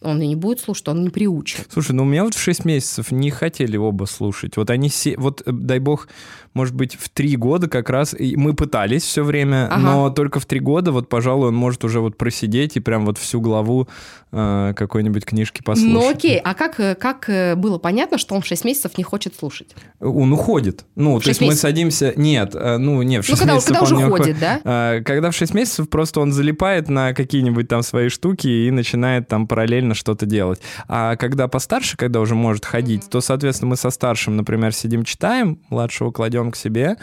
он 0.01 0.21
и 0.21 0.27
не 0.27 0.35
будет 0.35 0.59
слушать, 0.59 0.87
он 0.89 1.03
не 1.03 1.09
приучит. 1.09 1.67
Слушай, 1.71 1.93
ну 1.93 2.03
у 2.03 2.05
меня 2.05 2.23
вот 2.23 2.35
в 2.35 2.39
6 2.39 2.65
месяцев 2.65 3.11
не 3.11 3.31
хотели 3.31 3.77
оба 3.77 4.05
слушать. 4.05 4.55
Вот 4.57 4.69
они, 4.69 4.89
се... 4.89 5.15
вот 5.17 5.41
э, 5.45 5.51
дай 5.51 5.79
бог, 5.79 6.07
может 6.53 6.75
быть, 6.75 6.95
в 6.95 7.09
3 7.09 7.35
года 7.37 7.67
как 7.67 7.89
раз, 7.89 8.15
и 8.17 8.35
мы 8.35 8.53
пытались 8.53 9.03
все 9.03 9.23
время, 9.23 9.67
ага. 9.67 9.77
но 9.77 10.09
только 10.09 10.39
в 10.39 10.45
3 10.45 10.59
года, 10.59 10.91
вот, 10.91 11.09
пожалуй, 11.09 11.49
он 11.49 11.55
может 11.55 11.83
уже 11.83 11.99
вот 11.99 12.17
просидеть 12.17 12.77
и 12.77 12.79
прям 12.79 13.05
вот 13.05 13.17
всю 13.17 13.41
главу 13.41 13.87
э, 14.31 14.73
какой-нибудь 14.75 15.25
книжки 15.25 15.63
послушать. 15.63 15.93
Ну 15.93 16.09
окей, 16.09 16.39
а 16.39 16.53
как, 16.53 16.79
э, 16.79 16.95
как 16.95 17.27
э, 17.27 17.55
было 17.55 17.79
понятно, 17.79 18.19
что 18.19 18.35
он 18.35 18.41
в 18.41 18.45
6 18.45 18.65
месяцев 18.65 18.97
не 18.99 19.03
хочет 19.03 19.35
слушать? 19.35 19.75
Он 19.99 20.31
уходит. 20.31 20.85
Ну, 20.95 21.19
в 21.19 21.23
то 21.23 21.29
есть 21.29 21.41
месяцев? 21.41 21.63
мы 21.63 21.69
садимся... 21.69 22.13
Нет, 22.15 22.53
ну, 22.53 23.01
нет, 23.01 23.23
в 23.23 23.27
6 23.27 23.31
ну, 23.31 23.37
когда, 23.39 23.53
месяцев 23.55 23.77
когда 23.77 23.79
он 23.79 23.93
уже 23.93 24.03
не 24.03 24.09
ходит, 24.09 24.39
да? 24.39 25.01
Когда 25.03 25.31
в 25.31 25.35
6 25.35 25.53
месяцев 25.55 25.89
просто 25.89 26.19
он 26.19 26.31
залипает 26.31 26.87
на 26.87 27.13
какие-нибудь 27.13 27.67
там 27.67 27.81
свои 27.81 28.09
штуки 28.09 28.47
и 28.47 28.71
начинает 28.71 29.27
там 29.27 29.47
параллельно 29.47 29.95
что-то 29.97 30.25
делать. 30.25 30.61
А 30.87 31.15
когда 31.15 31.47
постарше, 31.47 31.97
когда 31.97 32.19
уже 32.21 32.35
может 32.35 32.65
ходить, 32.65 33.03
mm-hmm. 33.03 33.09
то, 33.09 33.21
соответственно, 33.21 33.71
мы 33.71 33.75
со 33.75 33.89
старшим, 33.89 34.37
например, 34.37 34.73
сидим, 34.73 35.03
читаем, 35.03 35.59
младшего 35.69 36.11
кладем 36.11 36.51
к 36.51 36.55
себе, 36.55 36.97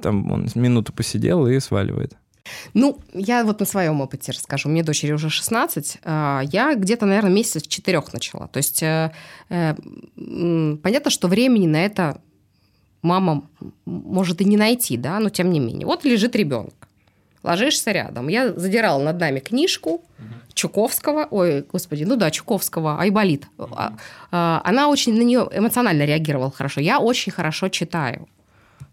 там 0.00 0.30
он 0.30 0.48
минуту 0.54 0.92
посидел 0.92 1.46
и 1.46 1.58
сваливает. 1.60 2.16
Ну, 2.74 2.98
я 3.12 3.44
вот 3.44 3.60
на 3.60 3.66
своем 3.66 4.00
опыте 4.00 4.32
расскажу. 4.32 4.68
Мне 4.68 4.82
дочери 4.82 5.12
уже 5.12 5.30
16. 5.30 5.98
А, 6.04 6.42
я 6.52 6.74
где-то, 6.74 7.06
наверное, 7.06 7.32
месяцев 7.32 7.66
четырех 7.68 8.12
начала. 8.12 8.48
То 8.48 8.58
есть 8.58 8.82
э, 8.82 9.12
э, 9.48 9.74
понятно, 10.82 11.10
что 11.10 11.28
времени 11.28 11.66
на 11.66 11.84
это 11.84 12.20
мама 13.00 13.48
может 13.86 14.40
и 14.40 14.44
не 14.44 14.56
найти, 14.56 14.96
да, 14.96 15.20
но 15.20 15.30
тем 15.30 15.50
не 15.50 15.60
менее. 15.60 15.86
Вот 15.86 16.04
лежит 16.04 16.36
ребенок 16.36 16.83
ложишься 17.44 17.92
рядом. 17.92 18.28
Я 18.28 18.52
задирала 18.52 19.02
над 19.02 19.20
нами 19.20 19.40
книжку 19.40 20.02
Чуковского, 20.54 21.26
ой, 21.30 21.64
господи, 21.72 22.04
ну 22.04 22.16
да, 22.16 22.30
Чуковского, 22.30 23.00
Айболит. 23.00 23.46
А, 23.58 23.92
а, 24.30 24.60
она 24.64 24.88
очень 24.88 25.14
на 25.14 25.22
нее 25.22 25.48
эмоционально 25.52 26.04
реагировала 26.04 26.50
хорошо. 26.50 26.80
Я 26.80 26.98
очень 26.98 27.32
хорошо 27.32 27.68
читаю. 27.68 28.28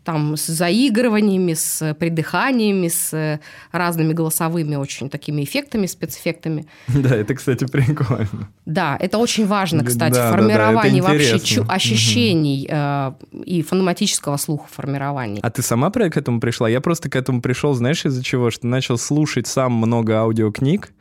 Там 0.03 0.35
с 0.35 0.47
заигрываниями, 0.47 1.53
с 1.53 1.93
придыханиями, 1.93 2.87
с 2.87 3.39
разными 3.71 4.13
голосовыми 4.13 4.75
очень 4.75 5.09
такими 5.09 5.43
эффектами, 5.43 5.85
спецэффектами. 5.85 6.65
Да, 7.01 7.15
это, 7.15 7.33
кстати, 7.33 7.65
прикольно. 7.65 8.49
Да, 8.65 8.97
это 8.99 9.17
очень 9.17 9.47
важно, 9.47 9.83
кстати, 9.83 10.13
да, 10.13 10.31
формирование 10.31 11.01
да, 11.01 11.07
да, 11.07 11.13
вообще 11.13 11.39
чу- 11.39 11.65
ощущений 11.67 12.65
угу. 12.65 12.73
э, 12.73 13.13
и 13.45 13.61
фонематического 13.63 14.37
слуха 14.37 14.67
формирования. 14.71 15.39
А 15.41 15.49
ты 15.49 15.61
сама 15.61 15.89
к 15.91 16.17
этому 16.17 16.39
пришла? 16.39 16.69
Я 16.69 16.81
просто 16.81 17.09
к 17.09 17.15
этому 17.15 17.41
пришел, 17.41 17.73
знаешь, 17.73 18.05
из-за 18.05 18.23
чего? 18.23 18.51
Что 18.51 18.67
начал 18.67 18.97
слушать 18.97 19.47
сам 19.47 19.73
много 19.73 20.19
аудиокниг, 20.19 20.93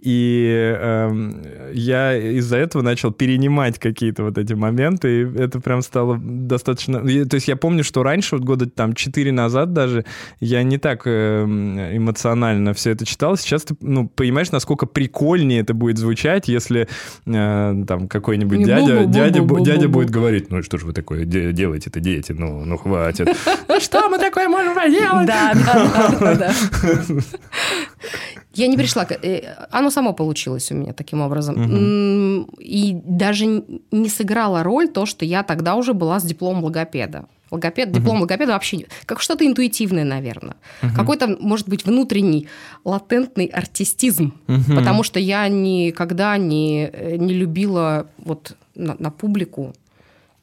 и 0.00 0.74
э, 0.76 1.70
я 1.72 2.16
из-за 2.16 2.56
этого 2.58 2.82
начал 2.82 3.12
перенимать 3.12 3.78
какие-то 3.78 4.24
вот 4.24 4.38
эти 4.38 4.52
моменты, 4.52 5.22
и 5.22 5.38
это 5.38 5.60
прям 5.60 5.82
стало 5.82 6.18
достаточно... 6.20 7.00
То 7.00 7.34
есть 7.34 7.48
я 7.48 7.56
помню, 7.56 7.84
что 7.84 8.02
раньше, 8.02 8.36
вот 8.36 8.44
года 8.44 8.68
там 8.68 8.94
4 8.94 9.32
назад 9.32 9.72
даже, 9.72 10.04
я 10.40 10.62
не 10.62 10.78
так 10.78 11.02
э, 11.06 11.44
эмоционально 11.44 12.74
все 12.74 12.90
это 12.90 13.06
читал. 13.06 13.36
Сейчас 13.36 13.62
ты, 13.62 13.76
ну, 13.80 14.08
понимаешь, 14.08 14.50
насколько 14.50 14.86
прикольнее 14.86 15.60
это 15.60 15.74
будет 15.74 15.98
звучать, 15.98 16.48
если 16.48 16.88
э, 17.26 17.84
там 17.86 18.08
какой-нибудь 18.08 18.64
дядя, 18.64 19.04
дядя, 19.04 19.42
дядя 19.42 19.88
будет 19.88 20.10
говорить, 20.10 20.50
ну 20.50 20.62
что 20.62 20.76
же 20.76 20.86
вы 20.86 20.92
такое 20.92 21.24
делаете-то, 21.24 22.00
дети, 22.00 22.32
ну, 22.32 22.64
ну 22.64 22.76
хватит. 22.76 23.28
Что 23.80 24.08
мы 24.08 24.18
такое 24.18 24.48
можем 24.48 24.74
поделать? 24.74 25.26
Да, 25.26 25.52
да, 25.54 26.34
да. 26.34 26.52
Я 28.54 28.66
не 28.66 28.76
пришла. 28.76 29.06
Э, 29.08 29.66
оно 29.70 29.90
само 29.90 30.12
получилось 30.12 30.70
у 30.72 30.74
меня 30.74 30.92
таким 30.92 31.20
образом. 31.20 31.54
Угу. 31.54 32.58
И 32.58 33.00
даже 33.04 33.64
не 33.90 34.08
сыграла 34.08 34.62
роль 34.62 34.88
то, 34.88 35.06
что 35.06 35.24
я 35.24 35.42
тогда 35.42 35.74
уже 35.74 35.92
была 35.92 36.20
с 36.20 36.24
дипломом 36.24 36.64
логопеда. 36.64 37.26
Логопед, 37.50 37.88
угу. 37.88 37.98
диплом 37.98 38.20
логопеда 38.20 38.52
вообще 38.52 38.86
как 39.06 39.20
что-то 39.20 39.46
интуитивное, 39.46 40.04
наверное. 40.04 40.56
Угу. 40.82 40.94
Какой-то, 40.96 41.36
может 41.40 41.68
быть, 41.68 41.84
внутренний 41.84 42.48
латентный 42.84 43.46
артистизм. 43.46 44.34
Угу. 44.48 44.76
Потому 44.76 45.02
что 45.02 45.20
я 45.20 45.48
никогда 45.48 46.36
не, 46.36 46.90
э, 46.92 47.16
не 47.16 47.34
любила 47.34 48.06
вот 48.18 48.56
на, 48.74 48.96
на 48.98 49.10
публику 49.10 49.72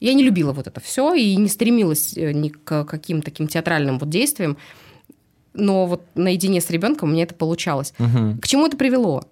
я 0.02 0.14
не 0.14 0.24
любила 0.24 0.52
вот 0.52 0.66
это 0.66 0.80
все 0.80 1.14
и 1.14 1.36
не 1.36 1.48
стремилась 1.48 2.16
э, 2.16 2.32
ни 2.32 2.48
к 2.48 2.84
каким 2.84 3.22
таким 3.22 3.46
театральным 3.46 4.00
вот 4.00 4.08
действиям 4.08 4.56
но 5.54 5.86
вот 5.86 6.02
наедине 6.14 6.60
с 6.60 6.70
ребенком 6.70 7.12
мне 7.12 7.24
это 7.24 7.34
получалось. 7.34 7.92
Угу. 7.98 8.40
К 8.40 8.46
чему 8.46 8.66
это 8.66 8.76
привело? 8.76 9.24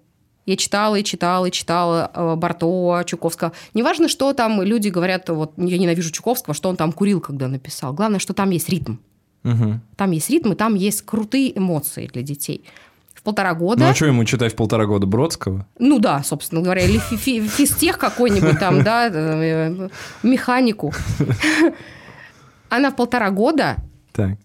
Я 0.45 0.57
читала 0.57 0.95
и 0.95 1.03
читала 1.03 1.45
и 1.45 1.51
читала 1.51 2.11
э, 2.13 2.35
Барто, 2.35 3.03
Чуковского. 3.05 3.51
Неважно, 3.73 4.07
что 4.07 4.33
там 4.33 4.61
люди 4.61 4.89
говорят, 4.89 5.29
вот 5.29 5.53
я 5.57 5.77
ненавижу 5.77 6.11
Чуковского, 6.11 6.53
что 6.53 6.69
он 6.69 6.77
там 6.77 6.91
курил, 6.91 7.21
когда 7.21 7.47
написал. 7.47 7.93
Главное, 7.93 8.19
что 8.19 8.33
там 8.33 8.49
есть 8.49 8.67
ритм. 8.69 8.97
Угу. 9.43 9.79
Там 9.95 10.11
есть 10.11 10.29
ритм, 10.29 10.53
и 10.53 10.55
там 10.55 10.75
есть 10.75 11.03
крутые 11.03 11.57
эмоции 11.57 12.07
для 12.11 12.23
детей. 12.23 12.65
В 13.13 13.21
полтора 13.21 13.53
года... 13.53 13.83
Ну, 13.83 13.89
а 13.89 13.93
что 13.93 14.07
ему 14.07 14.25
читать 14.25 14.53
в 14.53 14.55
полтора 14.55 14.87
года? 14.87 15.05
Бродского? 15.05 15.67
Ну 15.77 15.99
да, 15.99 16.23
собственно 16.23 16.61
говоря. 16.61 16.81
Или 16.81 16.97
физтех 16.97 17.99
какой-нибудь 17.99 18.59
там, 18.59 18.83
да, 18.83 19.09
э, 19.13 19.89
механику. 20.23 20.91
Она 22.69 22.89
в 22.89 22.95
полтора 22.95 23.29
года 23.29 23.75
так 24.11 24.37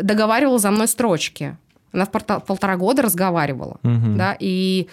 договаривала 0.00 0.58
за 0.58 0.70
мной 0.70 0.88
строчки. 0.88 1.56
Она 1.92 2.04
в 2.04 2.10
полтора 2.40 2.76
года 2.76 3.02
разговаривала, 3.02 3.78
угу. 3.82 4.16
да, 4.16 4.36
и 4.38 4.88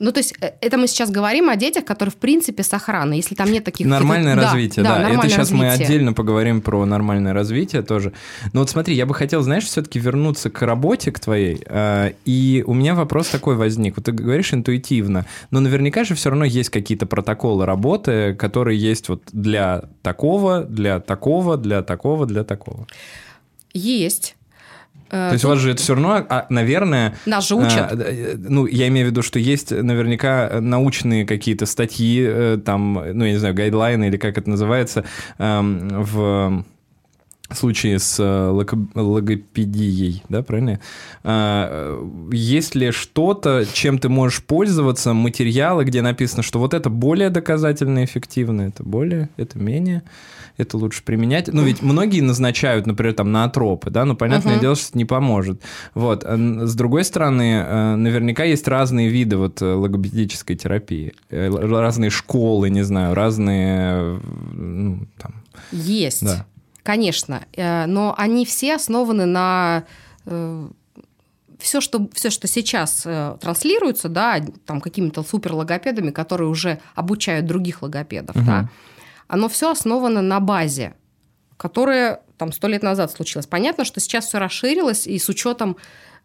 ну, 0.00 0.12
то 0.12 0.18
есть 0.18 0.34
э, 0.40 0.52
это 0.60 0.76
мы 0.76 0.88
сейчас 0.88 1.10
говорим 1.10 1.48
о 1.48 1.56
детях, 1.56 1.84
которые, 1.84 2.12
в 2.12 2.16
принципе, 2.16 2.62
с 2.62 2.72
охраной, 2.72 3.18
если 3.18 3.34
там 3.34 3.50
нет 3.50 3.64
таких... 3.64 3.86
Нормальное 3.86 4.34
развитие, 4.34 4.84
да. 4.84 4.98
да. 4.98 5.02
да. 5.04 5.10
Это 5.10 5.28
сейчас 5.28 5.50
развитие. 5.50 5.68
мы 5.68 5.72
отдельно 5.72 6.12
поговорим 6.12 6.60
про 6.60 6.84
нормальное 6.84 7.32
развитие 7.32 7.82
тоже. 7.82 8.12
Но 8.52 8.60
вот 8.60 8.70
смотри, 8.70 8.94
я 8.94 9.06
бы 9.06 9.14
хотел, 9.14 9.42
знаешь, 9.42 9.64
все-таки 9.64 10.00
вернуться 10.00 10.50
к 10.50 10.62
работе, 10.62 11.12
к 11.12 11.20
твоей. 11.20 11.62
Э, 11.66 12.12
и 12.24 12.64
у 12.66 12.74
меня 12.74 12.94
вопрос 12.94 13.28
такой 13.28 13.54
возник. 13.54 13.96
Вот 13.96 14.06
ты 14.06 14.12
говоришь 14.12 14.52
интуитивно, 14.52 15.26
но 15.50 15.60
наверняка 15.60 16.04
же 16.04 16.14
все 16.14 16.30
равно 16.30 16.44
есть 16.44 16.70
какие-то 16.70 17.06
протоколы 17.06 17.64
работы, 17.64 18.34
которые 18.34 18.78
есть 18.78 19.08
вот 19.08 19.22
для 19.32 19.84
такого, 20.02 20.64
для 20.64 20.98
такого, 20.98 21.56
для 21.56 21.82
такого, 21.82 22.26
для 22.26 22.42
такого. 22.42 22.86
Есть. 23.72 24.36
Э, 25.14 25.28
То 25.28 25.32
есть 25.34 25.44
у 25.44 25.48
вас 25.48 25.60
же 25.60 25.70
это 25.70 25.80
все 25.80 25.94
равно, 25.94 26.26
а, 26.28 26.46
наверное... 26.48 27.14
Нас 27.24 27.46
же 27.46 27.54
учат. 27.54 27.92
А, 27.92 28.36
ну, 28.36 28.66
я 28.66 28.88
имею 28.88 29.06
в 29.06 29.10
виду, 29.10 29.22
что 29.22 29.38
есть 29.38 29.70
наверняка 29.70 30.58
научные 30.60 31.24
какие-то 31.24 31.66
статьи, 31.66 32.24
э, 32.26 32.58
там, 32.64 32.94
ну, 33.12 33.24
я 33.24 33.32
не 33.32 33.38
знаю, 33.38 33.54
гайдлайны 33.54 34.08
или 34.08 34.16
как 34.16 34.36
это 34.38 34.50
называется, 34.50 35.04
эм, 35.38 35.88
в 36.02 36.64
случае 37.52 37.98
с 37.98 38.18
логопедией, 38.94 40.22
да, 40.28 40.42
правильно? 40.42 40.80
Есть 42.32 42.74
ли 42.74 42.90
что-то, 42.90 43.64
чем 43.72 43.98
ты 43.98 44.08
можешь 44.08 44.42
пользоваться, 44.42 45.12
материалы, 45.12 45.84
где 45.84 46.02
написано, 46.02 46.42
что 46.42 46.58
вот 46.58 46.74
это 46.74 46.90
более 46.90 47.30
доказательно 47.30 48.04
эффективно, 48.04 48.62
это 48.62 48.82
более, 48.82 49.28
это 49.36 49.58
менее? 49.58 50.02
это 50.56 50.76
лучше 50.76 51.02
применять. 51.02 51.48
Ну, 51.52 51.62
ведь 51.62 51.82
многие 51.82 52.20
назначают, 52.20 52.86
например, 52.86 53.14
там 53.14 53.32
на 53.32 53.44
атропы, 53.44 53.90
да, 53.90 54.04
но 54.04 54.14
понятное 54.14 54.56
uh-huh. 54.56 54.60
дело, 54.60 54.76
что 54.76 54.90
это 54.90 54.98
не 54.98 55.04
поможет. 55.04 55.60
Вот. 55.94 56.24
А 56.24 56.36
с 56.36 56.74
другой 56.74 57.04
стороны, 57.04 57.64
э, 57.66 57.96
наверняка 57.96 58.44
есть 58.44 58.68
разные 58.68 59.08
виды 59.08 59.36
вот 59.36 59.60
э, 59.62 59.66
логопедической 59.66 60.56
терапии. 60.56 61.14
Э, 61.30 61.48
разные 61.48 62.10
школы, 62.10 62.70
не 62.70 62.82
знаю, 62.82 63.14
разные... 63.14 64.20
Ну, 64.52 65.06
там. 65.18 65.42
Есть, 65.72 66.24
да. 66.24 66.46
Конечно. 66.84 67.46
Но 67.56 68.14
они 68.16 68.46
все 68.46 68.76
основаны 68.76 69.26
на 69.26 69.84
все, 71.64 71.80
что, 71.80 72.08
все, 72.12 72.30
что 72.30 72.46
сейчас 72.46 73.02
э, 73.06 73.36
транслируется, 73.40 74.08
да, 74.08 74.40
там 74.66 74.80
какими-то 74.80 75.22
суперлогопедами, 75.22 76.10
которые 76.10 76.48
уже 76.48 76.78
обучают 76.94 77.46
других 77.46 77.82
логопедов, 77.82 78.36
угу. 78.36 78.44
да, 78.44 78.68
оно 79.28 79.48
все 79.48 79.70
основано 79.70 80.20
на 80.20 80.40
базе, 80.40 80.94
которая 81.56 82.20
там 82.36 82.52
сто 82.52 82.68
лет 82.68 82.82
назад 82.82 83.10
случилась. 83.10 83.46
Понятно, 83.46 83.84
что 83.84 84.00
сейчас 84.00 84.26
все 84.26 84.38
расширилось, 84.38 85.06
и 85.06 85.18
с 85.18 85.28
учетом 85.28 85.76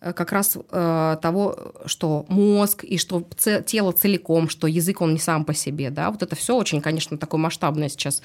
э, 0.02 0.12
как 0.12 0.32
раз 0.34 0.58
э, 0.58 1.18
того, 1.22 1.74
что 1.86 2.26
мозг 2.28 2.84
и 2.84 2.98
что 2.98 3.26
тело 3.66 3.92
целиком, 3.94 4.50
что 4.50 4.68
язык 4.68 5.02
он 5.02 5.14
не 5.14 5.20
сам 5.20 5.46
по 5.46 5.54
себе, 5.54 5.90
да, 5.90 6.12
вот 6.12 6.22
это 6.22 6.36
все 6.36 6.56
очень, 6.56 6.82
конечно, 6.82 7.18
такое 7.18 7.40
масштабное 7.40 7.90
сейчас 7.90 8.22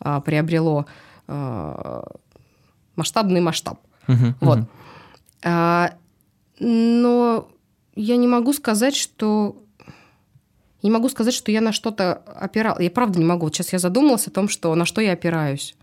э, 0.00 0.20
приобрело 0.24 0.86
э, 0.88 1.05
масштабный 1.26 3.40
масштаб, 3.40 3.80
uh-huh, 4.06 4.34
вот. 4.40 4.58
Uh-huh. 4.58 4.66
А, 5.44 5.94
но 6.58 7.48
я 7.94 8.16
не 8.16 8.26
могу 8.26 8.52
сказать, 8.52 8.96
что 8.96 9.62
не 10.82 10.90
могу 10.90 11.08
сказать, 11.08 11.34
что 11.34 11.50
я 11.50 11.60
на 11.60 11.72
что-то 11.72 12.14
опирал. 12.14 12.78
Я 12.78 12.90
правда 12.90 13.18
не 13.18 13.24
могу. 13.24 13.46
Вот 13.46 13.54
сейчас 13.54 13.72
я 13.72 13.78
задумалась 13.78 14.26
о 14.28 14.30
том, 14.30 14.48
что 14.48 14.74
на 14.74 14.84
что 14.84 15.00
я 15.00 15.12
опираюсь. 15.12 15.74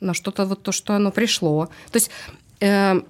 На 0.00 0.12
что-то 0.12 0.44
вот 0.44 0.62
то, 0.62 0.72
что 0.72 0.94
оно 0.94 1.12
пришло. 1.12 1.66
То 1.92 1.96
есть, 1.96 2.10
э, 2.60 3.00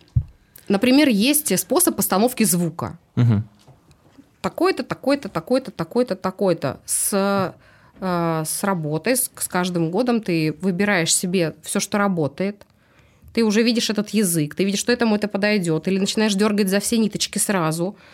например, 0.69 1.09
есть 1.09 1.59
способ 1.59 1.97
постановки 1.97 2.45
звука. 2.45 2.99
Угу. 3.17 3.43
Такой-то, 4.43 4.83
такой-то, 4.83 5.29
такой-то, 5.29 5.71
такой-то, 5.71 6.15
такой-то. 6.15 6.81
С, 6.85 7.11
э, 7.13 7.53
с 8.01 8.59
работой, 8.63 9.17
с 9.17 9.31
каждым 9.49 9.91
годом 9.91 10.21
ты 10.21 10.55
выбираешь 10.61 11.15
себе 11.15 11.55
все, 11.63 11.81
что 11.81 11.99
работает. 11.99 12.67
Ты 13.33 13.45
уже 13.45 13.63
видишь 13.63 13.91
этот 13.91 14.11
язык, 14.11 14.55
ты 14.55 14.65
видишь, 14.65 14.81
что 14.81 14.93
этому 14.93 15.17
это 15.17 15.29
подойдет. 15.29 15.89
Или 15.89 15.99
начинаешь 15.99 16.35
дергать 16.35 16.69
за 16.69 16.81
все 16.81 16.99
ниточки 16.99 17.39
сразу– 17.39 17.97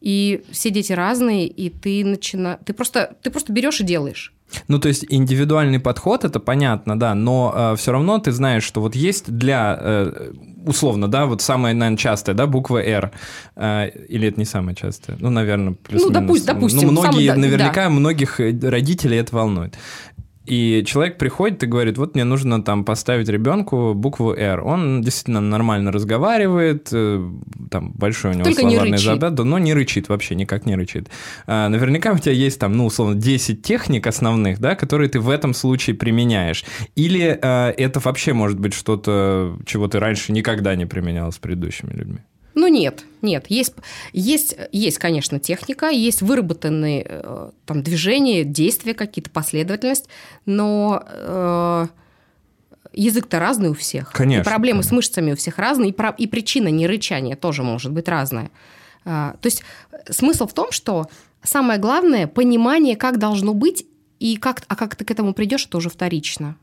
и 0.00 0.42
все 0.50 0.70
дети 0.70 0.92
разные, 0.92 1.46
и 1.46 1.70
ты 1.70 2.04
начина... 2.04 2.58
ты 2.64 2.72
просто 2.72 3.16
ты 3.22 3.30
просто 3.30 3.52
берешь 3.52 3.80
и 3.80 3.84
делаешь. 3.84 4.32
Ну, 4.68 4.78
то 4.78 4.88
есть 4.88 5.04
индивидуальный 5.08 5.78
подход, 5.78 6.24
это 6.24 6.40
понятно, 6.40 6.98
да, 6.98 7.14
но 7.14 7.52
э, 7.54 7.76
все 7.76 7.92
равно 7.92 8.18
ты 8.18 8.32
знаешь, 8.32 8.64
что 8.64 8.80
вот 8.80 8.94
есть 8.96 9.30
для, 9.30 9.78
э, 9.80 10.32
условно, 10.66 11.08
да, 11.08 11.26
вот 11.26 11.42
самая, 11.42 11.74
наверное, 11.74 11.96
частая, 11.98 12.34
да, 12.34 12.46
буква 12.46 12.82
«Р», 12.82 13.12
э, 13.56 13.90
или 14.08 14.28
это 14.28 14.38
не 14.38 14.46
самая 14.46 14.74
частая? 14.74 15.16
Ну, 15.20 15.30
наверное, 15.30 15.74
плюс-минус. 15.74 16.14
Ну, 16.14 16.20
допустим, 16.20 16.54
допустим. 16.54 16.88
Ну, 16.88 16.92
многие, 16.92 17.28
сам, 17.28 17.40
наверняка, 17.40 17.84
да. 17.84 17.90
многих 17.90 18.40
родителей 18.40 19.18
это 19.18 19.34
волнует. 19.34 19.78
И 20.50 20.82
человек 20.84 21.16
приходит 21.16 21.62
и 21.62 21.66
говорит, 21.66 21.96
вот 21.96 22.16
мне 22.16 22.24
нужно 22.24 22.60
там 22.60 22.84
поставить 22.84 23.28
ребенку 23.28 23.94
букву 23.94 24.34
«Р». 24.34 24.60
Он 24.64 25.00
действительно 25.00 25.40
нормально 25.40 25.92
разговаривает, 25.92 26.88
э, 26.90 27.24
там 27.70 27.92
большой 27.92 28.32
у 28.32 28.34
него 28.34 28.42
Только 28.42 28.62
словарный 28.62 28.98
задат, 28.98 29.38
но 29.38 29.58
не 29.60 29.72
рычит 29.74 30.08
вообще, 30.08 30.34
никак 30.34 30.66
не 30.66 30.74
рычит. 30.74 31.08
А, 31.46 31.68
наверняка 31.68 32.10
у 32.10 32.18
тебя 32.18 32.32
есть 32.32 32.58
там, 32.58 32.72
ну, 32.72 32.86
условно, 32.86 33.14
10 33.14 33.62
техник 33.62 34.08
основных, 34.08 34.58
да, 34.58 34.74
которые 34.74 35.08
ты 35.08 35.20
в 35.20 35.30
этом 35.30 35.54
случае 35.54 35.94
применяешь. 35.94 36.64
Или 36.96 37.38
а, 37.40 37.70
это 37.70 38.00
вообще 38.00 38.32
может 38.32 38.58
быть 38.58 38.74
что-то, 38.74 39.56
чего 39.66 39.86
ты 39.86 40.00
раньше 40.00 40.32
никогда 40.32 40.74
не 40.74 40.84
применял 40.84 41.30
с 41.30 41.38
предыдущими 41.38 41.92
людьми? 41.92 42.18
Ну 42.54 42.66
нет, 42.66 43.04
нет. 43.22 43.46
Есть, 43.48 43.74
есть, 44.12 44.56
есть, 44.72 44.98
конечно, 44.98 45.38
техника, 45.38 45.88
есть 45.88 46.22
выработанные 46.22 47.06
э, 47.08 47.50
там 47.66 47.82
движения, 47.82 48.44
действия 48.44 48.94
какие-то, 48.94 49.30
последовательность, 49.30 50.08
но 50.46 51.02
э, 51.06 51.86
язык-то 52.92 53.38
разный 53.38 53.70
у 53.70 53.74
всех. 53.74 54.12
Конечно, 54.12 54.42
И 54.42 54.44
проблемы 54.44 54.82
с 54.82 54.90
мышцами 54.90 55.32
у 55.32 55.36
всех 55.36 55.58
разные, 55.58 55.90
и, 55.90 55.92
про- 55.92 56.14
и 56.16 56.26
причина 56.26 56.68
не 56.68 56.86
рычания 56.86 57.36
тоже 57.36 57.62
может 57.62 57.92
быть 57.92 58.08
разная. 58.08 58.50
А, 59.04 59.36
то 59.40 59.46
есть 59.46 59.62
э, 59.92 60.12
смысл 60.12 60.46
в 60.46 60.52
том, 60.52 60.72
что 60.72 61.08
самое 61.42 61.78
главное 61.78 62.26
понимание, 62.26 62.96
как 62.96 63.18
должно 63.18 63.54
быть, 63.54 63.86
и 64.18 64.36
как, 64.36 64.62
а 64.68 64.76
как 64.76 64.96
ты 64.96 65.04
к 65.04 65.10
этому 65.10 65.32
придешь, 65.34 65.66
это 65.66 65.78
уже 65.78 65.88
вторично. 65.88 66.56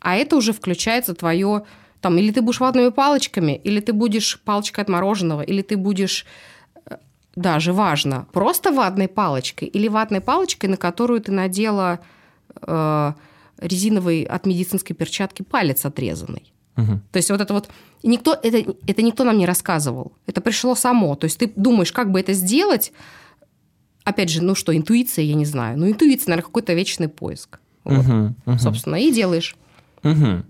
А 0.00 0.16
это 0.16 0.36
уже 0.36 0.52
включается 0.52 1.14
твое, 1.14 1.64
там, 2.00 2.18
или 2.18 2.30
ты 2.30 2.42
будешь 2.42 2.60
ватными 2.60 2.90
палочками, 2.90 3.60
или 3.64 3.80
ты 3.80 3.92
будешь 3.92 4.40
палочкой 4.44 4.84
от 4.84 4.90
мороженого, 4.90 5.42
или 5.42 5.62
ты 5.62 5.76
будешь 5.76 6.26
э, 6.86 6.96
даже 7.36 7.72
важно, 7.72 8.26
просто 8.32 8.72
ватной 8.72 9.08
палочкой 9.08 9.68
или 9.68 9.88
ватной 9.88 10.20
палочкой, 10.20 10.70
на 10.70 10.76
которую 10.76 11.20
ты 11.20 11.32
надела 11.32 11.98
э, 12.62 13.12
резиновый 13.60 14.22
от 14.22 14.46
медицинской 14.46 14.94
перчатки 14.94 15.42
палец 15.42 15.84
отрезанный. 15.84 16.52
Мгм. 16.76 17.02
То 17.10 17.16
есть 17.16 17.30
вот 17.30 17.40
это 17.40 17.52
вот 17.54 17.68
никто 18.04 18.38
это 18.40 18.74
это 18.86 19.02
никто 19.02 19.24
нам 19.24 19.36
не 19.36 19.46
рассказывал, 19.46 20.12
это 20.26 20.40
пришло 20.40 20.76
само. 20.76 21.16
То 21.16 21.24
есть 21.24 21.38
ты 21.38 21.52
думаешь, 21.56 21.92
как 21.92 22.10
бы 22.12 22.20
это 22.20 22.32
сделать? 22.34 22.92
Опять 24.04 24.30
же, 24.30 24.42
ну 24.42 24.54
что, 24.54 24.74
интуиция, 24.74 25.24
я 25.24 25.34
не 25.34 25.44
знаю. 25.44 25.76
Ну 25.78 25.88
интуиция, 25.88 26.30
наверное, 26.30 26.46
какой-то 26.46 26.72
вечный 26.74 27.08
поиск. 27.08 27.58
Вот, 27.84 28.04
Мгм, 28.04 28.36
мгм. 28.46 28.58
собственно, 28.58 28.94
и 28.96 29.12
делаешь. 29.12 29.56
Мгм. 30.02 30.46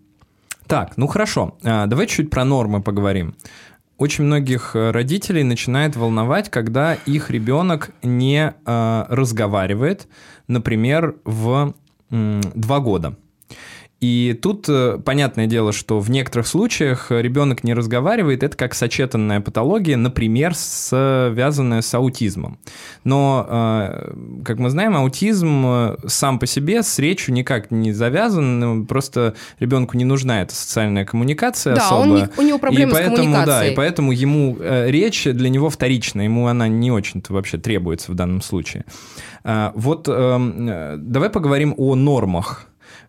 Так, 0.68 0.98
ну 0.98 1.06
хорошо. 1.06 1.56
А, 1.64 1.86
давай 1.86 2.06
чуть 2.06 2.30
про 2.30 2.44
нормы 2.44 2.82
поговорим. 2.82 3.34
Очень 3.96 4.24
многих 4.24 4.76
э, 4.76 4.90
родителей 4.90 5.42
начинает 5.42 5.96
волновать, 5.96 6.50
когда 6.50 6.94
их 6.94 7.30
ребенок 7.30 7.90
не 8.02 8.54
а, 8.64 9.06
разговаривает, 9.08 10.06
например, 10.46 11.16
в 11.24 11.74
два 12.10 12.80
года. 12.80 13.16
И 14.00 14.38
тут 14.40 14.66
э, 14.68 14.98
понятное 15.04 15.46
дело, 15.46 15.72
что 15.72 15.98
в 15.98 16.08
некоторых 16.08 16.46
случаях 16.46 17.10
ребенок 17.10 17.64
не 17.64 17.74
разговаривает, 17.74 18.44
это 18.44 18.56
как 18.56 18.74
сочетанная 18.74 19.40
патология, 19.40 19.96
например, 19.96 20.54
связанная 20.54 21.80
с 21.82 21.92
аутизмом. 21.94 22.58
Но, 23.02 23.44
э, 23.48 24.12
как 24.44 24.60
мы 24.60 24.70
знаем, 24.70 24.96
аутизм 24.96 25.64
э, 25.66 25.96
сам 26.06 26.38
по 26.38 26.46
себе 26.46 26.84
с 26.84 26.96
речью 27.00 27.34
никак 27.34 27.72
не 27.72 27.92
завязан, 27.92 28.60
ну, 28.60 28.86
просто 28.86 29.34
ребенку 29.58 29.96
не 29.96 30.04
нужна 30.04 30.42
эта 30.42 30.54
социальная 30.54 31.04
коммуникация 31.04 31.74
Да, 31.74 31.88
он 31.96 32.02
особая. 32.12 32.22
не- 32.36 32.42
у 32.44 32.46
него 32.46 32.58
проблемы 32.60 32.90
и 32.92 32.94
с 32.94 32.96
поэтому, 32.96 33.16
Да, 33.16 33.22
коммуникацией. 33.24 33.72
и 33.72 33.76
поэтому 33.76 34.12
ему 34.12 34.56
э, 34.60 34.90
речь 34.92 35.24
для 35.24 35.48
него 35.48 35.70
вторична, 35.70 36.20
ему 36.20 36.46
она 36.46 36.68
не 36.68 36.92
очень-то 36.92 37.32
вообще 37.32 37.58
требуется 37.58 38.12
в 38.12 38.14
данном 38.14 38.42
случае. 38.42 38.84
Вот 39.44 40.08
эм, 40.08 40.68
э, 40.68 40.96
давай 40.98 41.30
поговорим 41.30 41.74
о 41.78 41.94
нормах. 41.96 42.66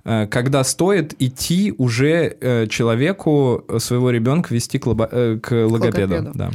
Э, 0.09 0.25
Когда 0.27 0.63
стоит 0.63 1.13
идти 1.21 1.71
уже 1.77 2.35
э, 2.41 2.65
человеку 2.67 3.63
э, 3.67 3.77
своего 3.77 4.09
ребенка 4.09 4.51
вести 4.53 4.79
к, 4.79 4.87
лобо- 4.87 5.39
к 5.39 5.51
логопеду? 5.51 6.15
логопеду. 6.15 6.31
Да. 6.33 6.51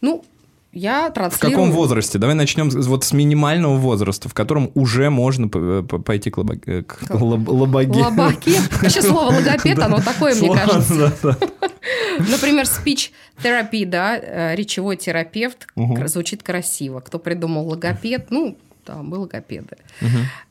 Ну, 0.00 0.24
я 0.72 1.10
В 1.10 1.12
транслирую... 1.12 1.50
каком 1.52 1.72
возрасте? 1.72 2.16
Давай 2.18 2.34
начнем 2.34 2.70
вот 2.70 3.04
с 3.04 3.12
минимального 3.12 3.76
возраста, 3.76 4.30
в 4.30 4.34
котором 4.34 4.70
уже 4.74 5.10
можно 5.10 5.48
пойти 5.48 6.30
к, 6.30 6.38
лобо- 6.38 6.56
к 6.56 6.96
лоб- 7.10 7.48
лобоге. 7.48 8.00
Лобаки. 8.02 8.56
Вообще 8.80 9.02
слово 9.02 9.30
логопед, 9.36 9.78
оно 9.78 10.00
такое, 10.00 10.34
мне 10.34 10.54
кажется. 10.54 11.12
Например, 12.18 12.64
speech 12.64 13.10
therapy, 13.42 13.84
да, 13.84 14.54
речевой 14.54 14.96
терапевт, 14.96 15.66
звучит 16.06 16.42
красиво. 16.42 17.00
Кто 17.00 17.18
придумал 17.18 17.68
логопед? 17.68 18.28
Ну, 18.30 18.56
да, 18.86 19.02
мы 19.02 19.18
логопеды. 19.18 19.76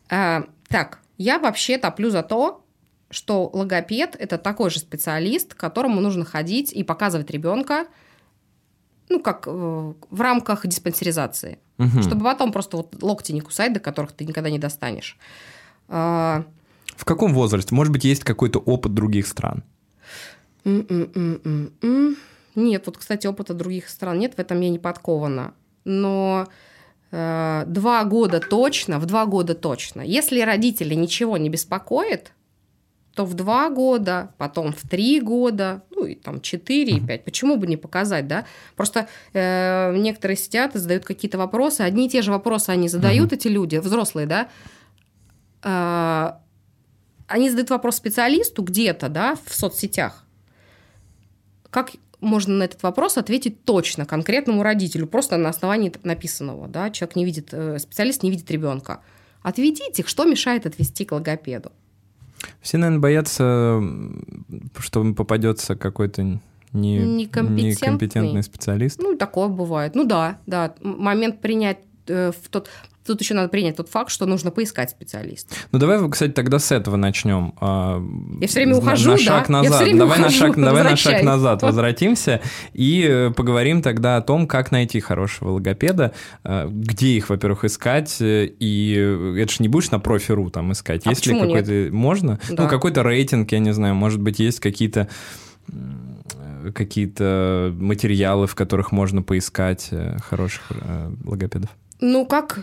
А, 0.09 0.43
так, 0.67 0.99
я 1.17 1.39
вообще 1.39 1.77
топлю 1.77 2.09
за 2.09 2.23
то, 2.23 2.65
что 3.09 3.49
логопед– 3.53 4.15
это 4.19 4.37
такой 4.37 4.69
же 4.69 4.79
специалист, 4.79 5.53
к 5.53 5.57
которому 5.57 6.01
нужно 6.01 6.25
ходить 6.25 6.73
и 6.73 6.83
показывать 6.83 7.29
ребенка, 7.29 7.87
ну, 9.09 9.21
как 9.21 9.43
э, 9.47 9.51
в 10.09 10.21
рамках 10.21 10.65
диспансеризации. 10.65 11.59
Мгм. 11.77 12.01
Чтобы 12.01 12.23
потом 12.23 12.51
просто 12.51 12.77
вот 12.77 13.01
локти 13.01 13.31
не 13.31 13.41
кусать, 13.41 13.73
до 13.73 13.79
которых 13.79 14.13
ты 14.13 14.25
никогда 14.25 14.49
не 14.49 14.59
достанешь. 14.59 15.17
А, 15.87 16.45
В 16.95 17.05
каком 17.05 17.33
возрасте? 17.33 17.75
Может 17.75 17.93
быть, 17.93 18.03
есть 18.03 18.23
какой-то 18.23 18.59
опыт 18.59 18.93
других 18.93 19.27
стран? 19.27 19.63
М-м-м-м-м. 20.63 22.17
Нет, 22.55 22.83
вот, 22.85 22.97
кстати, 22.97 23.27
опыта 23.27 23.53
других 23.53 23.89
стран 23.89 24.17
нет, 24.17 24.35
в 24.35 24.39
этом 24.39 24.59
я 24.61 24.69
не 24.69 24.79
подкована. 24.79 25.53
Но 25.83 26.47
два 27.11 28.03
года 28.03 28.39
точно, 28.39 28.99
в 28.99 29.05
два 29.05 29.25
года 29.25 29.55
точно. 29.55 30.01
Если 30.01 30.41
родители 30.41 30.95
ничего 30.95 31.37
не 31.37 31.49
беспокоит, 31.49 32.31
то 33.15 33.25
в 33.25 33.33
два 33.33 33.69
года, 33.69 34.33
потом 34.37 34.73
в 34.73 34.81
три 34.87 35.21
года, 35.21 35.83
ну 35.89 36.05
и 36.05 36.15
там 36.15 36.41
четыре 36.41 36.97
и 36.97 36.99
пять. 36.99 37.23
Почему 37.23 37.55
бы 37.55 37.65
не 37.65 37.77
показать, 37.77 38.27
да? 38.27 38.45
Просто 38.75 39.07
э, 39.31 39.95
некоторые 39.95 40.35
сидят 40.35 40.75
и 40.75 40.79
задают 40.79 41.05
какие-то 41.05 41.37
вопросы. 41.37 41.81
Одни 41.81 42.07
и 42.07 42.09
те 42.09 42.21
же 42.21 42.31
вопросы 42.31 42.71
они 42.71 42.89
задают, 42.89 43.31
эти 43.31 43.47
люди, 43.47 43.77
взрослые, 43.77 44.27
да? 44.27 44.49
Э, 45.63 46.33
они 47.27 47.49
задают 47.49 47.69
вопрос 47.69 47.95
специалисту 47.95 48.61
где-то, 48.63 49.07
да, 49.07 49.35
в 49.45 49.53
соцсетях. 49.53 50.25
Как 51.69 51.91
можно 52.25 52.55
на 52.55 52.63
этот 52.63 52.83
вопрос 52.83 53.17
ответить 53.17 53.63
точно 53.63 54.05
конкретному 54.05 54.63
родителю, 54.63 55.07
просто 55.07 55.37
на 55.37 55.49
основании 55.49 55.93
написанного, 56.03 56.67
да, 56.67 56.89
человек 56.89 57.15
не 57.15 57.25
видит, 57.25 57.49
э, 57.51 57.79
специалист 57.79 58.23
не 58.23 58.31
видит 58.31 58.49
ребенка. 58.51 59.01
Отведите 59.41 60.01
их, 60.01 60.07
что 60.07 60.25
мешает 60.25 60.65
отвести 60.65 61.05
к 61.05 61.11
логопеду? 61.11 61.71
Все, 62.61 62.77
наверное, 62.77 62.99
боятся, 62.99 63.81
что 64.79 65.01
им 65.01 65.15
попадется 65.15 65.75
какой-то 65.75 66.39
не, 66.75 66.97
Некомпетентный. 66.97 67.71
некомпетентный 67.71 68.43
специалист. 68.43 68.99
Ну, 68.99 69.15
такое 69.15 69.47
бывает. 69.47 69.95
Ну 69.95 70.03
да, 70.03 70.39
да. 70.45 70.75
Момент 70.81 71.39
принять 71.39 71.77
э, 72.07 72.31
в 72.31 72.49
тот... 72.49 72.69
Тут 73.05 73.21
еще 73.21 73.35
надо 73.35 73.49
принять 73.49 73.75
тот 73.75 73.87
факт, 73.87 74.09
что 74.09 74.25
нужно 74.25 74.49
поискать 74.49 74.89
специалиста. 74.89 75.53
Ну 75.71 75.77
давай, 75.77 76.09
кстати, 76.09 76.31
тогда 76.31 76.57
с 76.57 76.71
этого 76.71 76.95
начнем. 76.95 77.53
А, 77.61 78.01
Я 78.41 78.47
всё 78.47 78.59
время 78.61 78.71
на- 78.73 78.77
ухожу, 78.79 79.11
на 79.11 79.17
да? 79.17 79.23
шаг 79.23 79.45
Я 79.47 79.53
назад. 79.53 79.73
всё 79.75 79.83
время 79.83 79.99
давай 79.99 80.17
на 80.17 80.25
ухожу, 80.25 80.39
шаг, 80.39 80.55
давай 80.55 80.83
на 80.83 80.95
шаг 80.95 81.23
назад 81.23 81.61
возвратимся 81.61 82.41
и 82.73 83.05
э, 83.07 83.29
поговорим 83.31 83.83
тогда 83.83 84.17
о 84.17 84.21
том, 84.21 84.47
как 84.47 84.71
найти 84.71 84.99
хорошего 84.99 85.51
логопеда, 85.51 86.13
э, 86.43 86.67
где 86.71 87.09
их, 87.09 87.29
во-первых, 87.29 87.63
искать, 87.65 88.17
э, 88.21 88.45
и 88.59 88.93
это 89.37 89.51
же 89.51 89.57
не 89.59 89.67
будешь 89.67 89.91
на 89.91 89.99
профи.ру 89.99 90.49
там 90.49 90.71
искать. 90.71 91.05
А 91.05 91.09
есть 91.11 91.27
ли 91.27 91.33
почему 91.33 91.47
нет? 91.47 91.63
какой-то 91.65 91.95
можно? 91.95 92.39
Да. 92.49 92.63
Ну 92.63 92.69
какой-то 92.69 93.03
рейтинг, 93.03 93.51
я 93.51 93.59
не 93.59 93.71
знаю, 93.71 93.93
может 93.93 94.19
быть 94.19 94.39
есть 94.39 94.59
какие-то 94.59 95.07
какие-то 96.73 97.71
материалы, 97.77 98.47
в 98.47 98.55
которых 98.55 98.91
можно 98.91 99.21
поискать 99.21 99.91
хороших 100.27 100.63
логопедов. 101.23 101.69
Ну, 102.01 102.25
как... 102.25 102.59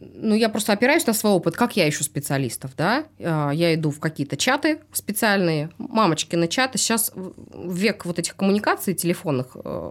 Ну, 0.00 0.34
я 0.34 0.48
просто 0.48 0.72
опираюсь 0.72 1.06
на 1.06 1.12
свой 1.12 1.32
опыт. 1.32 1.56
Как 1.56 1.76
я 1.76 1.86
ищу 1.88 2.04
специалистов, 2.04 2.70
да? 2.76 3.04
А, 3.18 3.50
Я 3.50 3.74
иду 3.74 3.90
в 3.90 4.00
какие-то 4.00 4.36
чаты 4.36 4.78
специальные, 4.92 5.70
мамочкины 5.76 6.48
чаты. 6.48 6.78
Сейчас 6.78 7.12
век 7.54 8.06
вот 8.06 8.18
этих 8.18 8.34
коммуникаций 8.34 8.94
телефонных 8.94 9.56
э, 9.62 9.90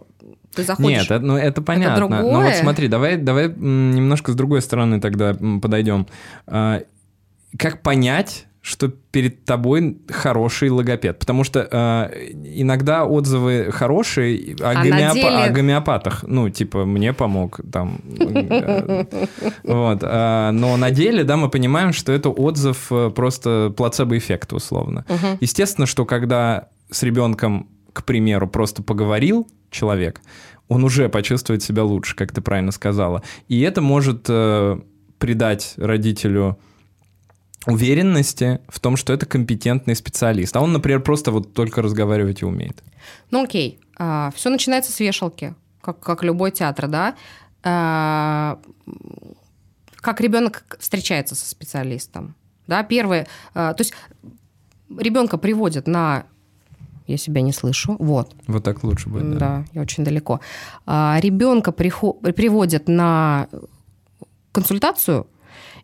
ты 0.55 0.63
заходишь... 0.63 1.01
Нет, 1.01 1.11
это, 1.11 1.19
ну, 1.19 1.37
это 1.37 1.61
понятно. 1.61 2.07
Но 2.07 2.41
вот 2.41 2.55
смотри, 2.55 2.87
давай, 2.87 3.17
давай 3.17 3.49
немножко 3.49 4.31
с 4.31 4.35
другой 4.35 4.61
стороны 4.61 4.99
тогда 4.99 5.35
подойдем. 5.61 6.07
А, 6.47 6.81
Как 7.57 7.81
понять, 7.83 8.45
что 8.69 8.87
перед 8.87 9.45
тобой 9.45 9.97
хороший 10.09 10.69
логопед? 10.69 11.17
Потому 11.19 11.43
что 11.43 11.67
а, 11.71 12.11
иногда 12.43 13.05
отзывы 13.05 13.71
хорошие 13.71 14.55
о, 14.61 14.69
А 14.71 14.85
гомеопа- 14.85 15.13
деле- 15.13 15.43
о 15.43 15.49
гомеопатах. 15.49 16.23
Ну, 16.27 16.49
типа, 16.49 16.85
мне 16.85 17.11
помог 17.13 17.59
там. 17.71 17.99
э, 18.19 19.05
Вот. 19.63 19.99
а, 20.03 20.51
Но 20.51 20.77
на 20.77 20.91
деле, 20.91 21.23
да, 21.23 21.35
мы 21.37 21.49
понимаем, 21.49 21.93
что 21.93 22.11
это 22.11 22.29
отзыв 22.29 22.87
э, 22.91 23.09
просто 23.09 23.73
плацебо-эффект, 23.75 24.53
условно. 24.53 25.05
Естественно, 25.41 25.87
что 25.87 26.05
когда 26.05 26.67
с 26.91 27.03
ребенком, 27.03 27.67
к 27.93 28.03
примеру, 28.03 28.47
просто 28.47 28.83
поговорил 28.83 29.47
человек, 29.71 30.21
он 30.67 30.83
уже 30.83 31.09
почувствует 31.09 31.63
себя 31.63 31.83
лучше, 31.83 32.15
как 32.15 32.31
ты 32.31 32.41
правильно 32.41 32.71
сказала. 32.71 33.23
И 33.47 33.61
это 33.61 33.81
может 33.81 34.25
э, 34.29 34.79
придать 35.17 35.73
родителю 35.77 36.59
уверенности 37.65 38.59
в 38.69 38.79
том, 38.79 38.95
что 38.95 39.13
это 39.13 39.25
компетентный 39.25 39.95
специалист. 39.95 40.55
А 40.55 40.61
он, 40.61 40.71
например, 40.73 41.01
просто 41.01 41.31
вот 41.31 41.53
только 41.53 41.81
разговаривать 41.81 42.41
и 42.41 42.45
умеет. 42.45 42.83
Ну 43.31 43.43
окей, 43.43 43.79
все 43.95 44.49
начинается 44.49 44.91
с 44.91 44.99
вешалки, 44.99 45.55
как, 45.81 45.99
как 45.99 46.23
любой 46.23 46.51
театр, 46.51 46.87
да. 46.87 47.15
А, 47.63 48.59
как 49.97 50.21
ребенок 50.21 50.77
встречается 50.79 51.35
со 51.35 51.45
специалистом, 51.49 52.35
да. 52.67 52.83
Первое, 52.83 53.27
а, 53.53 53.73
то 53.73 53.81
есть 53.81 53.93
ребенка 54.97 55.37
приводят 55.37 55.85
на, 55.85 56.23
я 57.07 57.17
себя 57.17 57.41
не 57.41 57.51
слышу, 57.51 57.97
вот, 57.99 58.33
Вот 58.47 58.63
так 58.63 58.83
лучше 58.83 59.09
будет. 59.09 59.31
да, 59.33 59.37
Да. 59.39 59.65
я 59.73 59.81
очень 59.81 60.05
далеко. 60.05 60.39
ребенка 60.87 61.71
приводят 61.73 62.87
на 62.87 63.47
консультацию, 64.53 65.27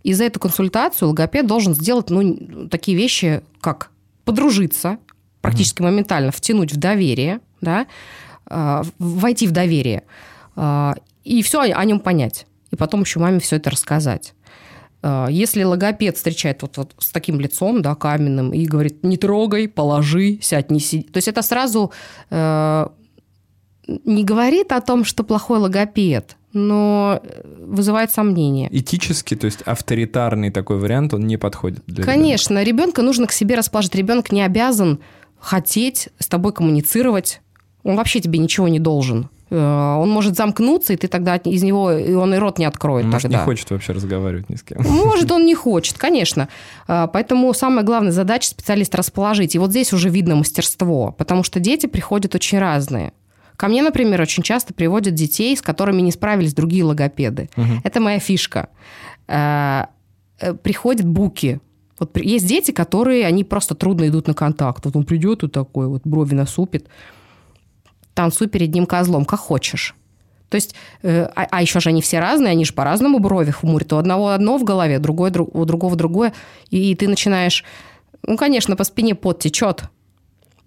и 0.06 0.14
за 0.14 0.26
эту 0.26 0.40
консультацию 0.40 1.10
логопед 1.10 1.48
должен 1.48 1.74
сделать 1.74 2.12
ну, 2.12 2.70
такие 2.70 2.96
вещи, 2.96 3.42
как 3.60 3.90
подружиться, 4.24 5.00
практически 5.42 5.82
mm-hmm. 5.82 5.86
моментально 5.86 6.32
втянуть 6.32 6.72
в 6.72 6.78
доверие, 6.78 7.40
да, 7.60 7.88
э, 8.48 8.84
войти 9.00 9.48
в 9.48 9.52
доверие, 9.52 10.04
э, 10.56 10.94
и 11.24 11.42
все 11.42 11.62
о 11.62 11.84
нем 11.86 12.00
понять. 12.00 12.46
И 12.70 12.76
потом 12.76 13.02
еще 13.02 13.20
маме 13.20 13.40
все 13.40 13.56
это 13.56 13.72
рассказать. 13.72 14.36
Э, 15.02 15.26
если 15.32 15.64
логопед 15.64 16.18
встречает 16.18 16.62
вот, 16.62 16.78
вот 16.78 16.94
с 17.00 17.10
таким 17.10 17.40
лицом, 17.40 17.82
да, 17.82 17.96
каменным, 17.96 18.54
и 18.54 18.64
говорит, 18.66 19.04
не 19.04 19.18
трогай, 19.18 19.68
положи, 19.68 20.38
сядь, 20.40 20.70
не 20.70 20.80
сиди. 20.80 21.02
То 21.02 21.18
есть 21.18 21.30
это 21.30 21.42
сразу 21.42 21.92
э, 22.30 22.88
не 23.88 24.24
говорит 24.24 24.72
о 24.72 24.82
том, 24.82 25.04
что 25.04 25.24
плохой 25.24 25.58
логопед, 25.58 26.38
но 26.56 27.22
вызывает 27.60 28.12
сомнения. 28.12 28.70
Этически, 28.72 29.36
то 29.36 29.46
есть 29.46 29.62
авторитарный 29.64 30.50
такой 30.50 30.78
вариант, 30.78 31.14
он 31.14 31.28
не 31.28 31.38
подходит 31.38 31.84
для 31.86 32.04
Конечно, 32.04 32.64
ребенка, 32.64 32.86
ребенка 32.86 33.02
нужно 33.02 33.28
к 33.28 33.32
себе 33.32 33.56
расположить. 33.56 33.96
Ребенок 33.96 34.32
не 34.32 34.42
обязан 34.42 35.00
хотеть 35.40 36.10
с 36.20 36.28
тобой 36.28 36.54
коммуницировать. 36.54 37.42
Он 37.84 37.96
вообще 37.96 38.20
тебе 38.20 38.40
ничего 38.40 38.68
не 38.68 38.80
должен. 38.80 39.30
Э, 39.50 39.96
он 40.00 40.10
может 40.10 40.36
замкнуться, 40.36 40.94
и 40.94 40.96
ты 40.96 41.08
тогда 41.08 41.36
из 41.36 41.64
него, 41.64 41.92
и 41.92 42.14
он 42.14 42.34
и 42.34 42.38
рот 42.38 42.58
не 42.58 42.66
откроет. 42.66 43.06
Может, 43.06 43.24
тогда. 43.24 43.40
не 43.40 43.44
хочет 43.44 43.70
вообще 43.70 43.94
разговаривать 43.94 44.50
ни 44.50 44.56
с 44.56 44.64
кем. 44.64 44.82
Может, 44.82 45.32
он 45.32 45.46
не 45.46 45.56
хочет, 45.56 45.98
конечно. 45.98 46.48
Э, 46.88 47.08
поэтому 47.12 47.54
самая 47.54 47.84
главная 47.84 48.12
задача 48.12 48.50
специалиста 48.50 48.98
расположить. 48.98 49.56
И 49.56 49.60
вот 49.60 49.72
здесь 49.72 49.94
уже 49.94 50.10
видно 50.10 50.36
мастерство, 50.36 51.12
потому 51.12 51.44
что 51.44 51.60
дети 51.60 51.86
приходят 51.86 52.34
очень 52.36 52.60
разные. 52.60 53.14
Ко 53.58 53.68
мне, 53.68 53.82
например, 53.82 54.22
очень 54.22 54.44
часто 54.44 54.74
приводят 54.74 55.14
детей, 55.14 55.56
с 55.56 55.62
которыми 55.62 56.02
не 56.02 56.12
справились 56.12 56.54
другие 56.54 56.84
логопеды. 56.84 57.50
Угу. 57.58 57.82
Это 57.84 58.00
моя 58.00 58.20
фишка. 58.20 58.70
Э, 59.28 59.86
приходят 60.64 61.08
буки. 61.08 61.60
Вот 62.00 62.18
есть 62.18 62.46
дети, 62.46 62.72
которые, 62.72 63.26
они 63.26 63.44
просто 63.44 63.74
трудно 63.76 64.08
идут 64.08 64.28
на 64.28 64.34
контакт. 64.34 64.86
Вот 64.86 64.96
он 64.96 65.06
придет 65.06 65.44
и 65.44 65.48
такой, 65.48 65.88
вот 65.88 66.02
брови 66.04 66.36
насупит 66.36 66.88
танцуй 68.14 68.48
перед 68.48 68.74
ним 68.74 68.86
козлом, 68.86 69.26
как 69.26 69.40
хочешь. 69.40 69.96
То 70.50 70.56
есть, 70.56 70.76
э, 71.04 71.28
а, 71.36 71.48
а 71.52 71.62
еще 71.62 71.80
же 71.80 71.90
они 71.90 72.02
все 72.02 72.20
разные, 72.20 72.52
они 72.52 72.66
же 72.66 72.74
по-разному 72.74 73.20
брови 73.20 73.52
хмурят. 73.52 73.92
У 73.94 73.98
одного 73.98 74.30
одно 74.30 74.58
в 74.58 74.64
голове, 74.64 75.00
другое, 75.00 75.32
друг, 75.32 75.54
у 75.54 75.66
другого 75.66 75.96
другое. 75.96 76.34
И, 76.70 76.92
и 76.92 76.96
ты 76.96 77.08
начинаешь... 77.08 77.64
Ну, 78.24 78.38
конечно, 78.38 78.76
по 78.76 78.84
спине 78.84 79.16
пот 79.16 79.40
течет, 79.40 79.84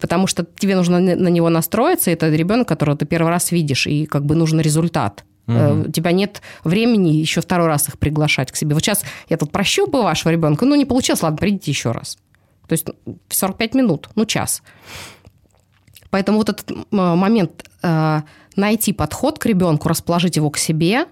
потому 0.01 0.27
что 0.27 0.47
тебе 0.59 0.77
нужно 0.77 1.01
на 1.01 1.29
него 1.29 1.49
настроиться. 1.49 2.11
Это 2.11 2.29
ребенок, 2.29 2.69
которого 2.69 2.97
ты 2.97 3.07
первый 3.07 3.29
раз 3.29 3.53
видишь, 3.53 3.87
и 3.87 4.07
как 4.07 4.25
бы 4.25 4.35
нужен 4.35 4.61
результат. 4.61 5.25
Угу. 5.47 5.89
У 5.89 5.91
тебя 5.91 6.13
нет 6.13 6.43
времени 6.63 7.09
еще 7.09 7.41
второй 7.41 7.69
раз 7.69 7.89
их 7.89 7.99
приглашать 7.99 8.53
к 8.53 8.57
себе. 8.57 8.75
Вот 8.75 8.85
сейчас 8.85 9.03
я 9.29 9.37
тут 9.37 9.51
прощупаю 9.51 10.05
вашего 10.05 10.31
ребенка, 10.31 10.67
ну, 10.67 10.75
не 10.75 10.85
получилось, 10.85 11.23
ладно, 11.23 11.39
придите 11.39 11.71
еще 11.71 11.93
раз. 11.93 12.19
То 12.67 12.75
есть 12.75 12.87
45 13.31 13.75
минут, 13.75 14.11
ну, 14.15 14.27
час. 14.27 14.63
Поэтому 16.11 16.39
вот 16.39 16.51
этот 16.51 16.71
момент 16.91 17.65
э, 17.83 18.21
найти 18.57 18.93
подход 18.93 19.39
к 19.39 19.47
ребенку, 19.47 19.89
расположить 19.89 20.37
его 20.37 20.51
к 20.51 20.59
себе 20.59 21.07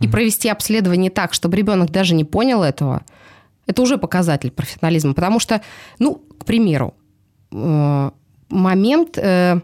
и 0.00 0.08
провести 0.08 0.48
обследование 0.48 1.10
так, 1.10 1.32
чтобы 1.32 1.56
ребенок 1.56 1.90
даже 1.90 2.14
не 2.14 2.24
понял 2.24 2.62
этого, 2.62 3.02
это 3.66 3.82
уже 3.82 3.98
показатель 3.98 4.50
профессионализма. 4.50 5.14
Потому 5.14 5.38
что, 5.38 5.60
ну, 5.98 6.14
к 6.14 6.44
примеру, 6.44 6.94
э, 7.52 8.10
момент 8.52 9.18
э, 9.18 9.60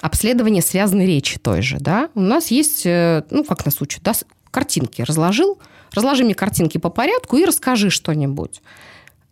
обследования 0.00 0.62
связанной 0.62 1.06
речи 1.06 1.38
той 1.38 1.62
же, 1.62 1.78
да, 1.78 2.08
у 2.14 2.20
нас 2.20 2.50
есть, 2.50 2.84
ну, 2.84 3.44
как 3.44 3.64
нас 3.66 3.80
учат, 3.80 4.02
да, 4.02 4.12
картинки 4.50 5.02
разложил, 5.02 5.58
разложи 5.92 6.24
мне 6.24 6.34
картинки 6.34 6.78
по 6.78 6.90
порядку 6.90 7.36
и 7.36 7.44
расскажи 7.44 7.90
что-нибудь. 7.90 8.62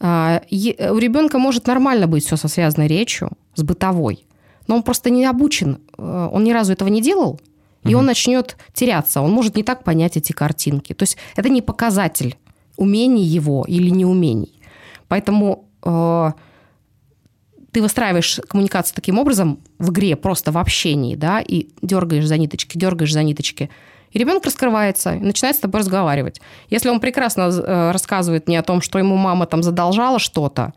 А, 0.00 0.42
у 0.50 0.98
ребенка 0.98 1.38
может 1.38 1.66
нормально 1.66 2.06
быть 2.06 2.24
все 2.24 2.36
со 2.36 2.48
связанной 2.48 2.86
речью, 2.86 3.30
с 3.54 3.62
бытовой 3.62 4.24
но 4.68 4.76
он 4.76 4.82
просто 4.84 5.10
не 5.10 5.24
обучен, 5.24 5.80
э, 5.96 6.28
он 6.32 6.44
ни 6.44 6.52
разу 6.52 6.72
этого 6.72 6.88
не 6.88 7.02
делал, 7.02 7.40
и 7.84 7.88
угу. 7.88 8.00
он 8.00 8.06
начнет 8.06 8.56
теряться, 8.74 9.20
он 9.20 9.32
может 9.32 9.56
не 9.56 9.64
так 9.64 9.82
понять 9.82 10.16
эти 10.16 10.32
картинки. 10.32 10.92
То 10.92 11.02
есть 11.04 11.16
это 11.34 11.48
не 11.48 11.62
показатель 11.62 12.36
умений 12.76 13.24
его 13.24 13.64
или 13.66 13.88
неумений. 13.88 14.60
Поэтому 15.08 15.64
э, 15.82 16.32
ты 17.78 17.82
выстраиваешь 17.82 18.40
коммуникацию 18.48 18.96
таким 18.96 19.20
образом 19.20 19.60
в 19.78 19.90
игре, 19.90 20.16
просто 20.16 20.50
в 20.50 20.58
общении, 20.58 21.14
да, 21.14 21.40
и 21.40 21.68
дергаешь 21.80 22.26
за 22.26 22.36
ниточки, 22.36 22.76
дергаешь 22.76 23.12
за 23.12 23.22
ниточки. 23.22 23.70
И 24.10 24.18
ребенок 24.18 24.44
раскрывается 24.44 25.14
и 25.14 25.20
начинает 25.20 25.54
с 25.54 25.60
тобой 25.60 25.80
разговаривать. 25.80 26.40
Если 26.70 26.88
он 26.88 26.98
прекрасно 26.98 27.42
э, 27.42 27.92
рассказывает 27.92 28.48
мне 28.48 28.58
о 28.58 28.64
том, 28.64 28.82
что 28.82 28.98
ему 28.98 29.14
мама 29.14 29.46
там 29.46 29.62
задолжала 29.62 30.18
что-то, 30.18 30.72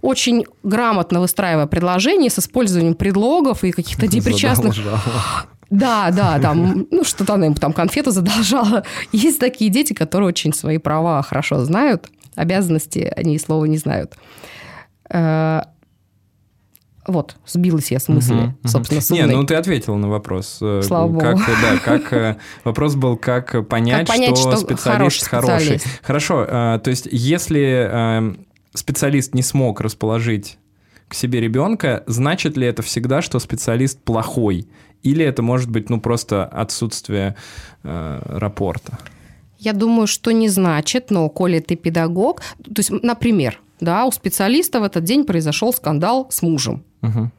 очень 0.00 0.44
грамотно 0.64 1.20
выстраивая 1.20 1.68
предложение 1.68 2.28
с 2.28 2.40
использованием 2.40 2.96
предлогов 2.96 3.62
и 3.62 3.70
каких-то 3.70 4.06
депричастных... 4.08 4.74
Да, 5.70 6.10
да, 6.10 6.40
там, 6.40 6.88
ну, 6.90 7.04
что-то 7.04 7.34
она 7.34 7.46
им 7.46 7.54
там 7.54 7.72
конфету 7.72 8.10
задолжала. 8.10 8.82
Есть 9.12 9.38
такие 9.38 9.70
дети, 9.70 9.92
которые 9.92 10.26
очень 10.26 10.52
свои 10.52 10.78
права 10.78 11.22
хорошо 11.22 11.64
знают, 11.64 12.10
обязанности 12.34 13.12
они 13.16 13.38
слова 13.38 13.64
не 13.66 13.78
знают. 13.78 14.14
Э, 17.06 17.12
вот, 17.12 17.36
сбилась 17.46 17.90
я 17.90 17.98
с 18.00 18.08
мысли, 18.08 18.34
угу, 18.34 18.68
собственно, 18.68 19.00
с 19.00 19.10
Не, 19.10 19.26
ну 19.26 19.44
ты 19.44 19.54
ответила 19.54 19.96
на 19.96 20.08
вопрос. 20.08 20.58
Э, 20.60 20.82
Слава 20.82 21.18
как, 21.18 21.36
богу. 21.36 21.46
Да, 21.62 21.78
как 21.78 22.12
э, 22.12 22.36
вопрос 22.64 22.94
был, 22.94 23.16
как 23.16 23.66
понять, 23.68 24.06
как 24.06 24.16
понять 24.16 24.36
что, 24.36 24.52
что 24.52 24.56
специалист 24.58 25.26
хороший. 25.26 25.60
Специалист. 25.60 25.86
Хорошо, 26.02 26.44
то 26.44 26.82
есть 26.90 27.08
если 27.10 28.36
специалист 28.74 29.34
не 29.34 29.42
смог 29.42 29.80
расположить 29.80 30.58
к 31.08 31.14
себе 31.14 31.40
ребенка, 31.40 32.04
значит 32.06 32.56
ли 32.56 32.66
это 32.66 32.82
всегда, 32.82 33.20
что 33.20 33.38
специалист 33.38 33.98
плохой? 33.98 34.66
Или 35.02 35.24
это 35.24 35.42
может 35.42 35.68
быть 35.68 35.90
ну 35.90 36.00
просто 36.00 36.44
отсутствие 36.44 37.36
э, 37.82 38.22
рапорта? 38.24 38.98
Я 39.58 39.72
думаю, 39.74 40.06
что 40.06 40.30
не 40.32 40.48
значит, 40.48 41.10
но 41.10 41.28
коли 41.28 41.58
ты 41.60 41.76
педагог, 41.76 42.40
то 42.62 42.78
есть, 42.78 42.90
например, 42.90 43.60
да, 43.80 44.06
у 44.06 44.12
специалиста 44.12 44.80
в 44.80 44.84
этот 44.84 45.04
день 45.04 45.24
произошел 45.24 45.72
скандал 45.72 46.28
с 46.30 46.42
мужем. 46.42 46.84
Угу. 47.02 47.30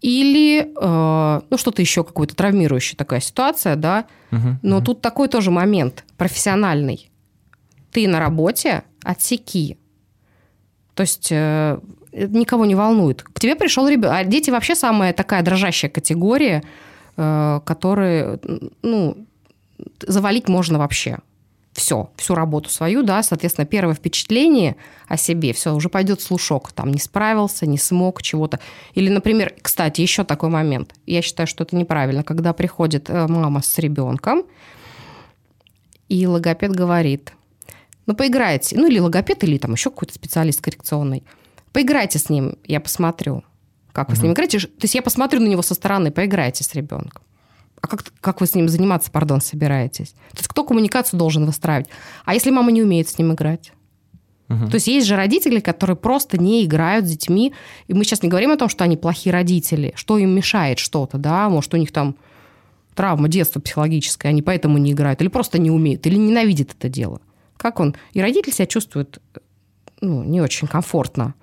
Или, 0.00 0.60
э, 0.60 1.40
ну, 1.50 1.56
что-то 1.58 1.82
еще, 1.82 2.04
какая-то 2.04 2.36
травмирующая 2.36 2.96
такая 2.96 3.20
ситуация, 3.20 3.76
да. 3.76 4.06
Угу, 4.30 4.58
но 4.62 4.76
угу. 4.76 4.84
тут 4.84 5.00
такой 5.00 5.28
тоже 5.28 5.50
момент 5.50 6.04
профессиональный. 6.16 7.10
Ты 7.90 8.06
на 8.06 8.20
работе, 8.20 8.82
отсеки. 9.02 9.78
То 10.94 11.02
есть 11.02 11.28
э, 11.30 11.78
никого 12.12 12.66
не 12.66 12.74
волнует. 12.74 13.22
К 13.22 13.40
тебе 13.40 13.56
пришел 13.56 13.88
ребенок. 13.88 14.16
А 14.16 14.24
дети 14.24 14.50
вообще 14.50 14.74
самая 14.74 15.12
такая 15.12 15.42
дрожащая 15.42 15.90
категория, 15.90 16.62
э, 17.16 17.60
которые, 17.64 18.38
ну, 18.82 19.26
завалить 20.06 20.48
можно 20.48 20.78
вообще. 20.78 21.18
Все, 21.76 22.08
всю 22.16 22.34
работу 22.34 22.70
свою, 22.70 23.02
да, 23.02 23.22
соответственно, 23.22 23.66
первое 23.66 23.94
впечатление 23.94 24.76
о 25.08 25.18
себе, 25.18 25.52
все, 25.52 25.74
уже 25.74 25.90
пойдет 25.90 26.22
слушок, 26.22 26.72
там, 26.72 26.90
не 26.90 26.98
справился, 26.98 27.66
не 27.66 27.76
смог 27.76 28.22
чего-то. 28.22 28.60
Или, 28.94 29.10
например, 29.10 29.52
кстати, 29.60 30.00
еще 30.00 30.24
такой 30.24 30.48
момент, 30.48 30.94
я 31.04 31.20
считаю, 31.20 31.46
что 31.46 31.64
это 31.64 31.76
неправильно, 31.76 32.24
когда 32.24 32.54
приходит 32.54 33.10
э, 33.10 33.26
мама 33.26 33.60
с 33.60 33.78
ребенком, 33.78 34.44
и 36.08 36.26
логопед 36.26 36.72
говорит, 36.74 37.34
ну, 38.06 38.14
поиграйте. 38.14 38.78
Ну, 38.78 38.86
или 38.86 38.98
логопед, 38.98 39.44
или 39.44 39.58
там 39.58 39.72
еще 39.72 39.90
какой-то 39.90 40.14
специалист 40.14 40.62
коррекционный. 40.62 41.24
Поиграйте 41.72 42.18
с 42.18 42.30
ним, 42.30 42.56
я 42.64 42.80
посмотрю, 42.80 43.44
как 43.92 44.08
вы 44.08 44.14
угу. 44.14 44.20
с 44.20 44.22
ним 44.22 44.32
играете. 44.32 44.60
То 44.60 44.84
есть 44.84 44.94
я 44.94 45.02
посмотрю 45.02 45.40
на 45.40 45.46
него 45.46 45.60
со 45.60 45.74
стороны, 45.74 46.10
поиграйте 46.10 46.64
с 46.64 46.74
ребенком. 46.74 47.22
А 47.80 47.86
как, 47.86 48.04
как 48.20 48.40
вы 48.40 48.46
с 48.46 48.54
ним 48.54 48.68
заниматься, 48.68 49.10
пардон, 49.10 49.40
собираетесь? 49.40 50.10
То 50.32 50.38
есть 50.38 50.48
кто 50.48 50.64
коммуникацию 50.64 51.18
должен 51.18 51.44
выстраивать? 51.44 51.88
А 52.24 52.34
если 52.34 52.50
мама 52.50 52.72
не 52.72 52.82
умеет 52.82 53.08
с 53.08 53.18
ним 53.18 53.32
играть? 53.32 53.72
Угу. 54.48 54.68
То 54.68 54.74
есть 54.76 54.86
есть 54.86 55.06
же 55.06 55.16
родители, 55.16 55.60
которые 55.60 55.96
просто 55.96 56.38
не 56.38 56.64
играют 56.64 57.06
с 57.06 57.10
детьми. 57.10 57.52
И 57.88 57.94
мы 57.94 58.04
сейчас 58.04 58.22
не 58.22 58.28
говорим 58.28 58.50
о 58.50 58.56
том, 58.56 58.68
что 58.68 58.84
они 58.84 58.96
плохие 58.96 59.32
родители, 59.32 59.92
что 59.96 60.18
им 60.18 60.30
мешает 60.30 60.78
что-то, 60.78 61.18
да, 61.18 61.48
может, 61.48 61.74
у 61.74 61.76
них 61.76 61.92
там 61.92 62.16
травма 62.94 63.28
детства 63.28 63.60
психологическая, 63.60 64.30
они 64.30 64.40
поэтому 64.40 64.78
не 64.78 64.92
играют, 64.92 65.20
или 65.20 65.28
просто 65.28 65.58
не 65.58 65.70
умеют, 65.70 66.06
или 66.06 66.16
ненавидят 66.16 66.74
это 66.78 66.88
дело 66.88 67.20
как 67.56 67.80
он... 67.80 67.94
И 68.12 68.20
родитель 68.20 68.52
себя 68.52 68.66
чувствует 68.66 69.20
ну, 70.00 70.22
не 70.22 70.40
очень 70.40 70.68
комфортно. 70.68 71.34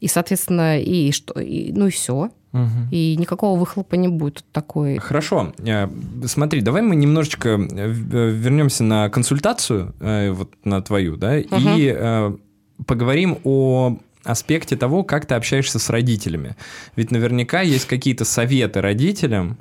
И, 0.00 0.08
соответственно, 0.08 0.80
и 0.80 1.12
что... 1.12 1.38
И, 1.40 1.72
ну 1.72 1.86
и 1.86 1.90
все. 1.90 2.30
Угу. 2.58 2.88
И 2.90 3.16
никакого 3.16 3.58
выхлопа 3.58 3.94
не 3.96 4.08
будет 4.08 4.44
такой. 4.52 4.98
Хорошо. 4.98 5.52
Э, 5.58 5.88
смотри, 6.26 6.60
давай 6.60 6.82
мы 6.82 6.96
немножечко 6.96 7.50
э, 7.50 7.58
э, 7.58 8.30
вернемся 8.30 8.84
на 8.84 9.08
консультацию, 9.08 9.94
вот 10.00 10.54
на 10.64 10.82
твою, 10.82 11.16
да, 11.16 11.38
угу. 11.38 11.56
и 11.76 12.36
поговорим 12.86 13.38
о 13.44 13.98
аспекте 14.24 14.76
того, 14.76 15.04
как 15.04 15.26
ты 15.26 15.34
общаешься 15.34 15.78
с 15.78 15.90
родителями. 15.90 16.56
Ведь 16.96 17.10
наверняка 17.10 17.62
есть 17.62 17.86
какие-то 17.86 18.24
советы 18.24 18.80
родителям, 18.80 19.58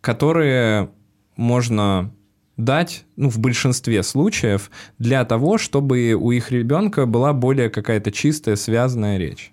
которые 0.00 0.90
можно 1.36 2.10
дать, 2.56 3.04
ну, 3.16 3.30
в 3.30 3.38
большинстве 3.38 4.02
случаев, 4.02 4.70
для 4.98 5.24
того, 5.24 5.58
чтобы 5.58 6.14
у 6.14 6.32
их 6.32 6.50
ребенка 6.50 7.06
была 7.06 7.32
более 7.32 7.70
какая-то 7.70 8.10
чистая, 8.10 8.56
связанная 8.56 9.18
речь. 9.18 9.52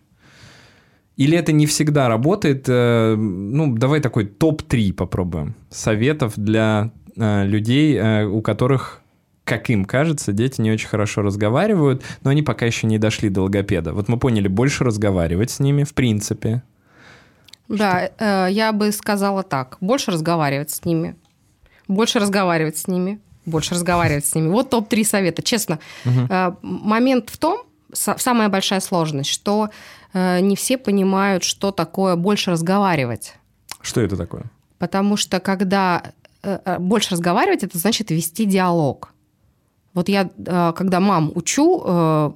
Или 1.18 1.38
это 1.38 1.52
не 1.52 1.66
всегда 1.66 2.10
работает? 2.10 2.66
Э, 2.68 3.16
ну, 3.16 3.76
давай 3.76 4.02
такой 4.02 4.26
топ-3 4.26 4.94
попробуем. 4.94 5.56
Советов 5.70 6.34
для 6.36 6.92
э, 7.16 7.46
людей, 7.46 7.96
э, 7.96 8.26
у 8.26 8.42
которых, 8.42 9.02
как 9.46 9.70
им 9.70 9.86
кажется, 9.86 10.34
дети 10.34 10.60
не 10.60 10.72
очень 10.72 10.90
хорошо 10.90 11.22
разговаривают, 11.22 12.04
но 12.24 12.32
они 12.32 12.42
пока 12.42 12.66
еще 12.66 12.86
не 12.88 12.98
дошли 12.98 13.30
до 13.30 13.44
логопеда. 13.44 13.94
Вот 13.94 14.10
мы 14.10 14.18
поняли, 14.18 14.50
больше 14.50 14.84
разговаривать 14.84 15.52
с 15.52 15.60
ними, 15.60 15.84
в 15.84 15.94
принципе. 15.94 16.64
Да, 17.70 18.10
э, 18.18 18.48
я 18.52 18.74
бы 18.74 18.92
сказала 18.92 19.44
так. 19.44 19.78
Больше 19.80 20.12
разговаривать 20.12 20.72
с 20.72 20.84
ними. 20.84 21.16
Больше 21.88 22.20
разговаривать 22.20 22.78
с 22.78 22.88
ними. 22.88 23.20
Больше 23.46 23.76
разговаривать 23.76 24.26
с 24.26 24.36
ними. 24.36 24.50
Вот 24.50 24.70
топ-3 24.70 25.06
совета. 25.06 25.44
Честно, 25.44 25.80
угу. 26.04 26.58
момент 26.62 27.30
в 27.30 27.38
том, 27.38 27.60
самая 27.94 28.50
большая 28.50 28.80
сложность, 28.80 29.30
что 29.30 29.70
не 30.16 30.56
все 30.56 30.78
понимают, 30.78 31.44
что 31.44 31.72
такое 31.72 32.16
больше 32.16 32.52
разговаривать. 32.52 33.36
Что 33.82 34.00
это 34.02 34.16
такое? 34.16 34.46
Потому 34.78 35.18
что 35.18 35.40
когда 35.40 36.14
э, 36.42 36.60
э, 36.64 36.80
больше 36.80 37.12
разговаривать, 37.12 37.64
это 37.64 37.78
значит 37.78 38.12
вести 38.12 38.46
диалог. 38.46 39.14
Вот 39.94 40.10
я, 40.10 40.30
когда 40.76 41.00
мам 41.00 41.32
учу, 41.36 42.34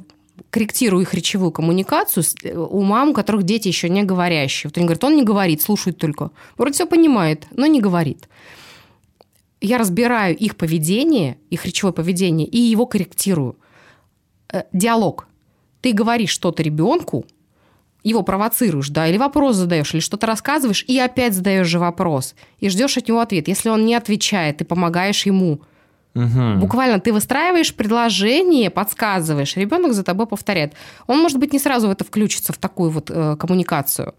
корректирую 0.49 1.01
их 1.01 1.13
речевую 1.13 1.51
коммуникацию 1.51 2.23
у 2.55 2.81
мам, 2.83 3.09
у 3.09 3.13
которых 3.13 3.43
дети 3.43 3.67
еще 3.67 3.89
не 3.89 4.03
говорящие. 4.03 4.69
Вот 4.69 4.77
они 4.77 4.85
говорят, 4.85 5.03
он 5.03 5.15
не 5.17 5.23
говорит, 5.23 5.61
слушает 5.61 5.97
только. 5.97 6.31
Вроде 6.57 6.73
все 6.73 6.85
понимает, 6.85 7.47
но 7.51 7.65
не 7.65 7.81
говорит. 7.81 8.29
Я 9.59 9.77
разбираю 9.77 10.37
их 10.37 10.55
поведение, 10.55 11.37
их 11.49 11.65
речевое 11.65 11.91
поведение, 11.93 12.47
и 12.47 12.57
его 12.57 12.85
корректирую. 12.85 13.57
Диалог. 14.71 15.27
Ты 15.81 15.91
говоришь 15.91 16.31
что-то 16.31 16.63
ребенку, 16.63 17.25
его 18.03 18.23
провоцируешь, 18.23 18.89
да, 18.89 19.07
или 19.07 19.17
вопрос 19.17 19.57
задаешь, 19.57 19.93
или 19.93 20.01
что-то 20.01 20.27
рассказываешь, 20.27 20.85
и 20.87 20.97
опять 20.99 21.33
задаешь 21.33 21.67
же 21.67 21.79
вопрос, 21.79 22.35
и 22.59 22.69
ждешь 22.69 22.97
от 22.97 23.07
него 23.07 23.19
ответ. 23.19 23.47
Если 23.47 23.69
он 23.69 23.85
не 23.85 23.95
отвечает, 23.95 24.57
ты 24.57 24.65
помогаешь 24.65 25.25
ему. 25.25 25.61
Угу. 26.15 26.55
Буквально 26.57 26.99
ты 26.99 27.13
выстраиваешь 27.13 27.73
предложение, 27.75 28.69
подсказываешь, 28.69 29.55
ребенок 29.57 29.93
за 29.93 30.03
тобой 30.03 30.27
повторяет. 30.27 30.73
Он, 31.07 31.19
может 31.19 31.37
быть, 31.37 31.53
не 31.53 31.59
сразу 31.59 31.87
в 31.87 31.91
это 31.91 32.03
включится, 32.03 32.53
в 32.53 32.57
такую 32.57 32.89
вот 32.89 33.11
э, 33.11 33.35
коммуникацию, 33.37 34.15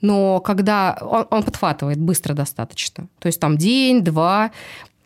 но 0.00 0.40
когда 0.40 0.98
он, 1.00 1.26
он 1.30 1.42
подхватывает 1.42 1.98
быстро 1.98 2.34
достаточно, 2.34 3.06
то 3.18 3.26
есть 3.26 3.40
там 3.40 3.56
день, 3.56 4.02
два. 4.02 4.50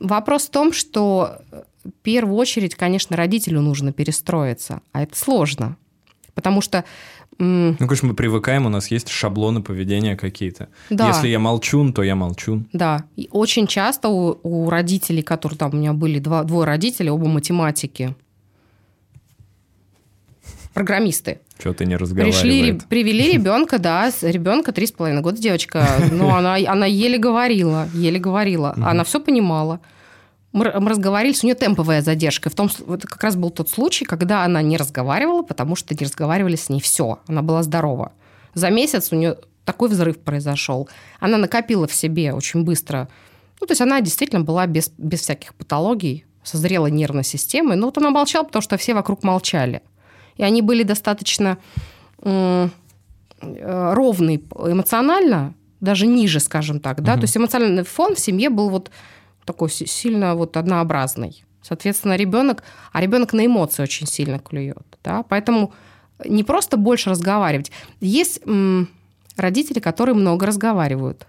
Вопрос 0.00 0.46
в 0.46 0.50
том, 0.50 0.72
что 0.72 1.38
в 1.84 1.90
первую 2.02 2.36
очередь, 2.36 2.74
конечно, 2.74 3.16
родителю 3.16 3.60
нужно 3.60 3.92
перестроиться, 3.92 4.80
а 4.92 5.02
это 5.02 5.16
сложно, 5.16 5.76
потому 6.34 6.60
что 6.60 6.84
ну, 7.38 7.76
конечно, 7.78 8.08
мы 8.08 8.14
привыкаем, 8.14 8.66
у 8.66 8.68
нас 8.68 8.90
есть 8.90 9.08
шаблоны 9.08 9.62
поведения 9.62 10.16
какие-то. 10.16 10.68
Да. 10.90 11.08
Если 11.08 11.28
я 11.28 11.38
молчун, 11.38 11.92
то 11.92 12.02
я 12.02 12.16
молчун. 12.16 12.66
Да. 12.72 13.04
И 13.16 13.28
очень 13.30 13.66
часто 13.66 14.08
у, 14.08 14.38
у 14.42 14.70
родителей, 14.70 15.22
которые 15.22 15.58
там 15.58 15.72
у 15.74 15.76
меня 15.76 15.92
были 15.92 16.18
два, 16.18 16.44
двое 16.44 16.66
родителей, 16.66 17.10
оба 17.10 17.26
математики, 17.26 18.14
программисты. 20.72 21.40
Что 21.58 21.72
ты 21.72 21.86
не 21.86 21.96
разговариваешь? 21.96 22.40
Пришли, 22.40 22.80
привели 22.88 23.32
ребенка, 23.34 23.78
да, 23.78 24.10
ребенка 24.22 24.72
три 24.72 24.86
с 24.86 24.92
половиной 24.92 25.22
года 25.22 25.40
девочка, 25.40 25.86
но 26.10 26.34
она, 26.36 26.56
она 26.56 26.86
еле 26.86 27.18
говорила, 27.18 27.88
еле 27.94 28.18
говорила, 28.18 28.74
она 28.82 29.04
все 29.04 29.20
понимала 29.20 29.80
мы, 30.56 30.90
разговаривали, 30.90 31.36
у 31.42 31.46
нее 31.46 31.54
темповая 31.54 32.02
задержка. 32.02 32.50
В 32.50 32.54
том, 32.54 32.70
вот 32.86 33.02
как 33.02 33.22
раз 33.22 33.36
был 33.36 33.50
тот 33.50 33.68
случай, 33.68 34.04
когда 34.04 34.44
она 34.44 34.62
не 34.62 34.76
разговаривала, 34.76 35.42
потому 35.42 35.76
что 35.76 35.94
не 35.94 36.04
разговаривали 36.04 36.56
с 36.56 36.68
ней 36.68 36.80
все. 36.80 37.20
Она 37.26 37.42
была 37.42 37.62
здорова. 37.62 38.12
За 38.54 38.70
месяц 38.70 39.12
у 39.12 39.16
нее 39.16 39.36
такой 39.64 39.88
взрыв 39.88 40.18
произошел. 40.18 40.88
Она 41.20 41.36
накопила 41.36 41.86
в 41.86 41.92
себе 41.92 42.32
очень 42.32 42.64
быстро. 42.64 43.08
Ну, 43.60 43.66
то 43.66 43.72
есть 43.72 43.80
она 43.80 44.00
действительно 44.00 44.42
была 44.42 44.66
без, 44.66 44.90
без 44.96 45.20
всяких 45.20 45.54
патологий, 45.54 46.24
со 46.42 46.58
зрелой 46.58 46.92
нервной 46.92 47.24
системой. 47.24 47.76
Но 47.76 47.86
вот 47.86 47.98
она 47.98 48.10
молчала, 48.10 48.44
потому 48.44 48.62
что 48.62 48.76
все 48.76 48.94
вокруг 48.94 49.24
молчали. 49.24 49.82
И 50.36 50.42
они 50.42 50.62
были 50.62 50.84
достаточно 50.84 51.58
э, 52.22 52.68
ровные 53.40 54.38
эмоционально, 54.38 55.54
даже 55.80 56.06
ниже, 56.06 56.40
скажем 56.40 56.80
так. 56.80 57.02
Да? 57.02 57.12
Угу. 57.12 57.20
То 57.20 57.24
есть 57.24 57.36
эмоциональный 57.36 57.82
фон 57.82 58.14
в 58.14 58.20
семье 58.20 58.48
был 58.48 58.70
вот 58.70 58.90
такой 59.46 59.70
сильно 59.70 60.34
вот 60.34 60.56
однообразный. 60.56 61.44
Соответственно, 61.62 62.16
ребенок, 62.16 62.62
а 62.92 63.00
ребенок 63.00 63.32
на 63.32 63.46
эмоции 63.46 63.82
очень 63.82 64.06
сильно 64.06 64.38
клюет. 64.38 64.86
Да? 65.02 65.24
Поэтому 65.28 65.72
не 66.24 66.44
просто 66.44 66.76
больше 66.76 67.10
разговаривать. 67.10 67.72
Есть 68.00 68.40
м, 68.46 68.88
родители, 69.36 69.80
которые 69.80 70.14
много 70.14 70.46
разговаривают. 70.46 71.26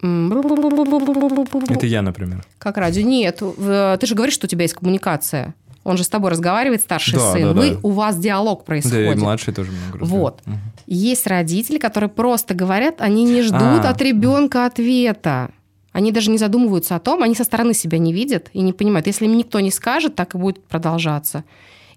Это 0.00 1.86
я, 1.86 2.02
например. 2.02 2.44
Как 2.58 2.76
радио? 2.76 3.02
Нет, 3.02 3.38
ты 3.38 4.06
же 4.06 4.14
говоришь, 4.14 4.34
что 4.34 4.46
у 4.46 4.48
тебя 4.48 4.62
есть 4.62 4.74
коммуникация. 4.74 5.54
Он 5.84 5.96
же 5.96 6.04
с 6.04 6.08
тобой 6.08 6.32
разговаривает, 6.32 6.82
старший 6.82 7.14
да, 7.14 7.32
сын. 7.32 7.42
Да, 7.42 7.52
Вы, 7.52 7.70
да. 7.70 7.78
У 7.82 7.90
вас 7.90 8.18
диалог 8.18 8.64
происходит. 8.64 9.06
Да, 9.06 9.12
и 9.12 9.16
младший 9.16 9.54
тоже 9.54 9.70
много 9.70 10.04
Вот. 10.04 10.42
Угу. 10.44 10.56
Есть 10.88 11.26
родители, 11.28 11.78
которые 11.78 12.10
просто 12.10 12.54
говорят, 12.54 13.00
они 13.00 13.24
не 13.24 13.42
ждут 13.42 13.84
а, 13.84 13.90
от 13.90 14.02
ребенка 14.02 14.66
ответа. 14.66 15.50
Они 15.96 16.12
даже 16.12 16.30
не 16.30 16.36
задумываются 16.36 16.94
о 16.94 17.00
том, 17.00 17.22
они 17.22 17.34
со 17.34 17.42
стороны 17.42 17.72
себя 17.72 17.96
не 17.96 18.12
видят 18.12 18.50
и 18.52 18.60
не 18.60 18.74
понимают. 18.74 19.06
Если 19.06 19.24
им 19.24 19.34
никто 19.34 19.60
не 19.60 19.70
скажет, 19.70 20.14
так 20.14 20.34
и 20.34 20.38
будет 20.38 20.62
продолжаться. 20.62 21.42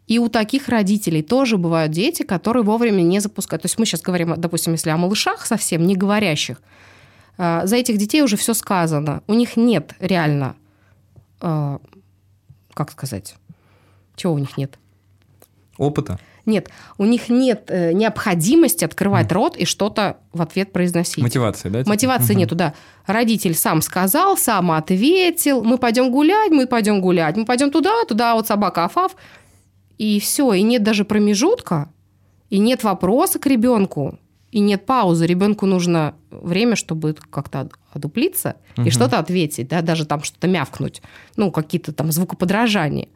И 0.07 0.19
у 0.19 0.29
таких 0.29 0.69
родителей 0.69 1.21
тоже 1.21 1.57
бывают 1.57 1.91
дети, 1.91 2.23
которые 2.23 2.63
вовремя 2.63 3.01
не 3.01 3.19
запускают. 3.19 3.63
То 3.63 3.65
есть 3.65 3.77
мы 3.77 3.85
сейчас 3.85 4.01
говорим, 4.01 4.35
допустим, 4.37 4.71
если 4.71 4.89
о 4.89 4.95
малышах 4.95 5.45
совсем 5.45 5.85
не 5.85 5.97
говорящих, 5.97 6.61
а, 7.37 7.65
за 7.65 7.75
этих 7.75 7.97
детей 7.97 8.21
уже 8.21 8.37
все 8.37 8.53
сказано. 8.53 9.21
У 9.27 9.33
них 9.33 9.57
нет 9.57 9.93
реально, 9.99 10.55
а, 11.41 11.81
как 12.73 12.91
сказать, 12.91 13.35
чего 14.15 14.31
у 14.31 14.37
них 14.37 14.55
нет? 14.55 14.79
Опыта. 15.77 16.21
Нет, 16.49 16.69
у 16.97 17.05
них 17.05 17.29
нет 17.29 17.65
э, 17.67 17.93
необходимости 17.93 18.83
открывать 18.83 19.27
mm. 19.27 19.33
рот 19.33 19.57
и 19.57 19.65
что-то 19.65 20.17
в 20.33 20.41
ответ 20.41 20.71
произносить. 20.71 21.23
Мотивации, 21.23 21.69
да? 21.69 21.79
Типа? 21.79 21.89
Мотивации 21.89 22.33
угу. 22.33 22.39
нету, 22.39 22.55
да. 22.55 22.73
Родитель 23.05 23.55
сам 23.55 23.81
сказал, 23.81 24.37
сам 24.37 24.71
ответил, 24.71 25.63
мы 25.63 25.77
пойдем 25.77 26.11
гулять, 26.11 26.51
мы 26.51 26.67
пойдем 26.67 27.01
гулять, 27.01 27.37
мы 27.37 27.45
пойдем 27.45 27.71
туда, 27.71 28.03
туда, 28.07 28.35
вот 28.35 28.47
собака 28.47 28.85
Афав. 28.85 29.15
И 29.97 30.19
все, 30.19 30.53
и 30.53 30.61
нет 30.61 30.83
даже 30.83 31.05
промежутка, 31.05 31.89
и 32.49 32.57
нет 32.57 32.83
вопроса 32.83 33.37
к 33.39 33.45
ребенку, 33.45 34.17
и 34.51 34.59
нет 34.59 34.85
паузы. 34.85 35.25
Ребенку 35.25 35.65
нужно 35.65 36.15
время, 36.31 36.75
чтобы 36.75 37.15
как-то 37.29 37.69
одуплиться 37.91 38.55
угу. 38.77 38.87
и 38.87 38.89
что-то 38.89 39.19
ответить, 39.19 39.67
да, 39.67 39.81
даже 39.81 40.05
там 40.05 40.23
что-то 40.23 40.47
мявкнуть, 40.47 41.01
ну, 41.35 41.51
какие-то 41.51 41.93
там 41.93 42.11
звукоподражания. 42.11 43.09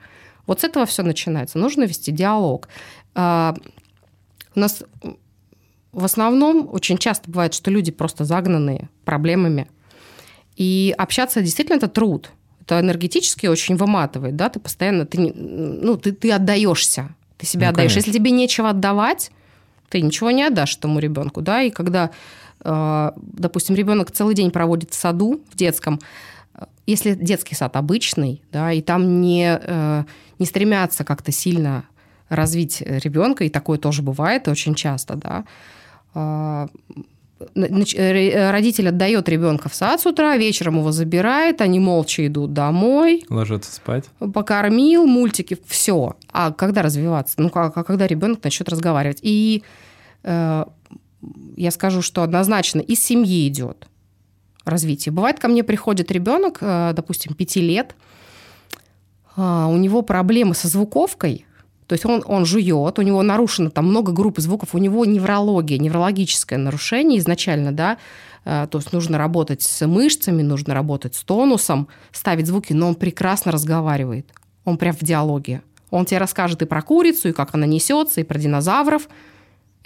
Вот 0.46 0.62
с 0.62 0.64
этого 0.64 0.86
все 0.86 1.04
начинается. 1.04 1.58
Нужно 1.58 1.84
вести 1.84 2.12
диалог. 2.12 2.68
А, 3.16 3.56
у 4.56 4.60
нас 4.60 4.84
в 5.92 6.04
основном 6.04 6.68
очень 6.72 6.98
часто 6.98 7.30
бывает, 7.30 7.54
что 7.54 7.72
люди 7.72 7.92
просто 7.92 8.26
загнанные 8.26 8.90
проблемами. 9.06 9.68
И 10.56 10.94
общаться 10.98 11.42
действительно 11.42 11.78
это 11.78 11.88
труд. 11.88 12.32
Это 12.62 12.80
энергетически 12.80 13.48
очень 13.48 13.76
выматывает, 13.76 14.36
да, 14.36 14.50
ты 14.50 14.60
постоянно, 14.60 15.06
ты, 15.06 15.20
ну, 15.20 15.98
ты, 15.98 16.14
ты 16.14 16.32
отдаешься, 16.32 17.14
ты 17.38 17.46
себя 17.46 17.68
ну, 17.68 17.72
отдаешь. 17.72 17.92
Конечно. 17.92 18.10
Если 18.10 18.20
тебе 18.20 18.32
нечего 18.32 18.70
отдавать, 18.70 19.32
ты 19.90 20.02
ничего 20.02 20.32
не 20.32 20.44
отдашь 20.44 20.78
этому 20.78 21.00
ребенку, 21.00 21.42
да, 21.42 21.62
и 21.62 21.72
когда, 21.72 22.12
а, 22.62 23.14
допустим, 23.18 23.76
ребенок 23.76 24.12
целый 24.12 24.34
день 24.34 24.50
проводит 24.50 24.92
в 24.92 24.96
саду, 24.96 25.42
в 25.52 25.58
детском, 25.58 26.00
если 26.88 27.16
детский 27.16 27.56
сад 27.56 27.76
обычный, 27.76 28.42
да, 28.52 28.72
и 28.72 28.82
там 28.82 29.20
не, 29.20 29.60
э, 29.62 30.04
не 30.40 30.46
стремятся 30.46 31.04
как-то 31.04 31.32
сильно 31.32 31.84
развить 32.30 32.82
ребенка, 32.82 33.44
и 33.44 33.50
такое 33.50 33.78
тоже 33.78 34.02
бывает 34.02 34.48
очень 34.48 34.76
часто, 34.76 35.16
да, 35.16 35.46
а, 36.14 36.68
родитель 37.56 38.90
отдает 38.90 39.28
ребенка 39.30 39.70
в 39.70 39.76
сад 39.76 40.00
с 40.02 40.06
утра, 40.06 40.38
вечером 40.38 40.80
его 40.80 40.92
забирает, 40.92 41.62
они 41.62 41.80
молча 41.80 42.26
идут 42.28 42.54
домой. 42.54 43.26
Ложатся 43.30 43.74
спать. 43.74 44.06
Покормил, 44.34 45.06
мультики, 45.06 45.58
все. 45.66 46.16
А 46.32 46.52
когда 46.52 46.82
развиваться? 46.82 47.36
Ну, 47.38 47.52
а 47.54 47.70
когда 47.84 48.08
ребенок 48.08 48.44
начнет 48.44 48.70
разговаривать? 48.70 49.20
И 49.22 49.64
э, 50.24 50.66
я 51.58 51.72
скажу, 51.72 52.02
что 52.02 52.24
однозначно 52.24 52.80
из 52.80 53.04
семьи 53.04 53.48
идет 53.48 53.88
развитие. 54.66 55.12
Бывает, 55.12 55.40
ко 55.40 55.48
мне 55.48 55.64
приходит 55.64 56.12
ребенок, 56.12 56.60
э, 56.62 56.94
допустим, 56.96 57.34
пяти 57.34 57.62
лет, 57.62 57.96
а, 59.36 59.68
у 59.68 59.78
него 59.78 60.04
проблемы 60.04 60.54
со 60.54 60.68
звуковкой, 60.68 61.46
то 61.88 61.94
есть 61.94 62.06
он, 62.06 62.24
он 62.26 62.46
жует, 62.46 63.00
у 63.00 63.02
него 63.02 63.22
нарушено 63.22 63.70
там 63.70 63.88
много 63.88 64.12
групп 64.12 64.40
звуков, 64.40 64.70
у 64.74 64.78
него 64.78 65.06
неврология, 65.06 65.78
неврологическое 65.78 66.60
нарушение 66.60 67.20
изначально, 67.20 67.72
да, 67.72 67.98
э, 68.46 68.68
то 68.70 68.78
есть 68.78 68.94
нужно 68.94 69.18
работать 69.18 69.62
с 69.62 69.86
мышцами, 69.86 70.42
нужно 70.42 70.74
работать 70.74 71.16
с 71.16 71.24
тонусом, 71.24 71.88
ставить 72.12 72.48
звуки, 72.48 72.74
но 72.74 72.88
он 72.90 72.96
прекрасно 72.96 73.52
разговаривает, 73.52 74.28
он 74.66 74.78
прям 74.78 74.94
в 74.96 75.04
диалоге. 75.04 75.62
Он 75.92 76.06
тебе 76.06 76.18
расскажет 76.18 76.62
и 76.64 76.66
про 76.66 76.82
курицу, 76.82 77.30
и 77.30 77.34
как 77.34 77.54
она 77.54 77.68
несется, 77.68 78.22
и 78.22 78.24
про 78.24 78.40
динозавров, 78.40 79.08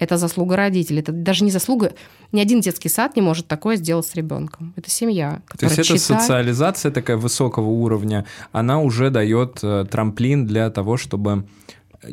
Это 0.00 0.16
заслуга 0.16 0.56
родителей. 0.56 1.00
Это 1.00 1.10
даже 1.12 1.44
не 1.44 1.50
заслуга... 1.50 1.92
Ни 2.30 2.40
один 2.40 2.60
детский 2.60 2.88
сад 2.88 3.16
не 3.16 3.22
может 3.22 3.48
такое 3.48 3.76
сделать 3.76 4.06
с 4.06 4.14
ребенком. 4.14 4.72
Это 4.76 4.90
семья, 4.90 5.30
То 5.30 5.34
есть 5.34 5.46
которая 5.48 5.74
эта 5.74 5.82
читает. 5.82 6.00
социализация 6.00 6.92
такая 6.92 7.16
высокого 7.16 7.68
уровня, 7.68 8.24
она 8.52 8.80
уже 8.80 9.10
дает 9.10 9.58
э, 9.62 9.84
трамплин 9.90 10.46
для 10.46 10.70
того, 10.70 10.96
чтобы 10.96 11.44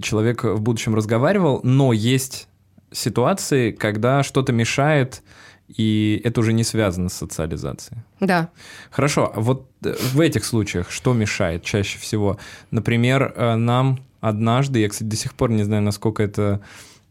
человек 0.01 0.43
в 0.43 0.61
будущем 0.61 0.95
разговаривал, 0.95 1.59
но 1.63 1.93
есть 1.93 2.47
ситуации, 2.91 3.71
когда 3.71 4.23
что-то 4.23 4.53
мешает, 4.53 5.21
и 5.67 6.21
это 6.23 6.41
уже 6.41 6.53
не 6.53 6.63
связано 6.63 7.09
с 7.09 7.13
социализацией. 7.13 8.01
Да. 8.19 8.49
Хорошо, 8.91 9.31
а 9.35 9.39
вот 9.39 9.69
э, 9.83 9.95
в 10.13 10.19
этих 10.19 10.45
случаях 10.45 10.91
что 10.91 11.13
мешает 11.13 11.63
чаще 11.63 11.97
всего? 11.97 12.37
Например, 12.71 13.33
э, 13.35 13.55
нам 13.55 13.99
однажды, 14.21 14.79
я, 14.79 14.89
кстати, 14.89 15.09
до 15.09 15.15
сих 15.15 15.33
пор 15.33 15.51
не 15.51 15.63
знаю, 15.63 15.81
насколько 15.81 16.21
это 16.21 16.61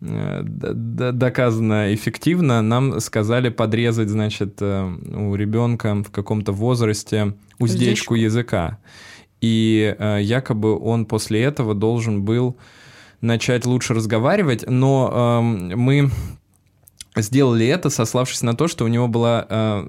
э, 0.00 0.42
доказано 0.44 1.92
эффективно, 1.94 2.62
нам 2.62 3.00
сказали 3.00 3.48
подрезать, 3.48 4.08
значит, 4.08 4.62
у 4.62 5.34
ребенка 5.34 5.94
в 6.02 6.10
каком-то 6.10 6.52
возрасте 6.52 7.34
уздечку 7.58 8.14
Уздечку. 8.14 8.14
языка. 8.14 8.78
И 9.44 9.94
э, 9.98 10.20
якобы 10.22 10.78
он 10.78 11.04
после 11.04 11.42
этого 11.42 11.74
должен 11.74 12.22
был 12.22 12.56
начать 13.20 13.66
лучше 13.66 13.92
разговаривать, 13.92 14.64
но 14.66 15.40
эм, 15.42 15.78
мы 15.78 16.10
сделали 17.14 17.66
это, 17.66 17.90
сославшись 17.90 18.40
на 18.40 18.54
то, 18.54 18.68
что 18.68 18.86
у 18.86 18.88
него 18.88 19.06
была 19.06 19.46
э, 19.46 19.86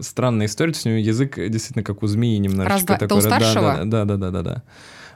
странная 0.00 0.46
история, 0.46 0.72
то 0.72 0.78
есть 0.78 0.86
у 0.86 0.88
него 0.88 0.98
язык 0.98 1.36
действительно 1.36 1.84
как 1.84 2.02
у 2.02 2.08
змеи 2.08 2.38
немножечко 2.38 2.94
Это 2.94 3.06
такой. 3.06 3.22
старшего? 3.22 3.84
Да, 3.84 4.04
да, 4.04 4.04
да, 4.04 4.16
да, 4.16 4.30
да, 4.30 4.42
да. 4.42 4.62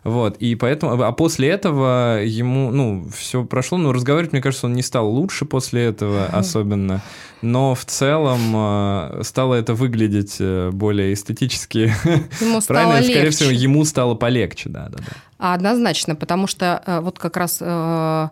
Вот, 0.04 0.36
и 0.38 0.56
поэтому, 0.56 1.00
а 1.00 1.12
после 1.12 1.48
этого 1.48 2.22
ему, 2.24 2.72
ну, 2.72 3.06
все 3.16 3.44
прошло, 3.44 3.78
но 3.78 3.92
разговаривать, 3.92 4.32
мне 4.32 4.42
кажется, 4.42 4.66
он 4.66 4.72
не 4.72 4.82
стал 4.82 5.08
лучше 5.08 5.44
после 5.44 5.84
этого 5.84 6.26
особенно, 6.26 7.02
но 7.40 7.76
в 7.76 7.84
целом 7.84 8.40
э, 8.52 9.20
стало 9.22 9.54
это 9.54 9.74
выглядеть 9.74 10.36
э, 10.40 10.70
более 10.72 11.12
эстетически 11.12 11.92
Ему 12.40 12.60
стало 12.60 12.78
правильно, 12.78 12.98
и, 12.98 13.04
скорее 13.04 13.22
легче. 13.26 13.36
всего, 13.36 13.50
ему 13.50 13.84
стало 13.84 14.16
полегче, 14.16 14.68
да, 14.70 14.88
да, 14.88 14.98
да. 14.98 15.12
А, 15.38 15.54
Однозначно, 15.54 16.16
потому 16.16 16.48
что 16.48 16.82
э, 16.84 16.98
вот 17.00 17.20
как 17.20 17.36
раз 17.36 17.58
э, 17.60 18.28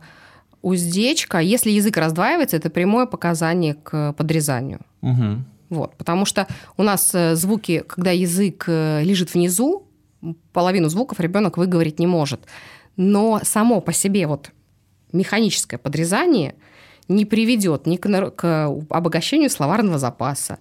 уздечка, 0.63 1.39
если 1.39 1.71
язык 1.71 1.97
раздваивается, 1.97 2.57
это 2.57 2.71
прямое 2.71 3.07
показание 3.07 3.75
к 3.75 4.13
подрезанию. 4.15 4.81
Мгм. 5.03 5.45
Вот, 5.69 5.95
потому 5.97 6.25
что 6.25 6.49
у 6.77 6.83
нас 6.83 7.15
звуки, 7.35 7.85
когда 7.87 8.11
язык 8.11 8.67
лежит 8.67 9.35
внизу, 9.35 9.87
половину 10.53 10.89
звуков 10.89 11.21
ребенок 11.21 11.57
выговорить 11.57 11.99
не 11.99 12.07
может. 12.07 12.41
Но 12.97 13.41
само 13.43 13.81
по 13.81 13.93
себе 13.93 14.27
вот 14.27 14.51
механическое 15.13 15.79
подрезание 15.79 16.55
не 17.09 17.25
приведет 17.25 17.87
ни 17.87 17.97
к, 17.97 18.31
к 18.31 18.67
обогащению 18.91 19.51
словарного 19.51 19.99
запаса, 19.99 20.59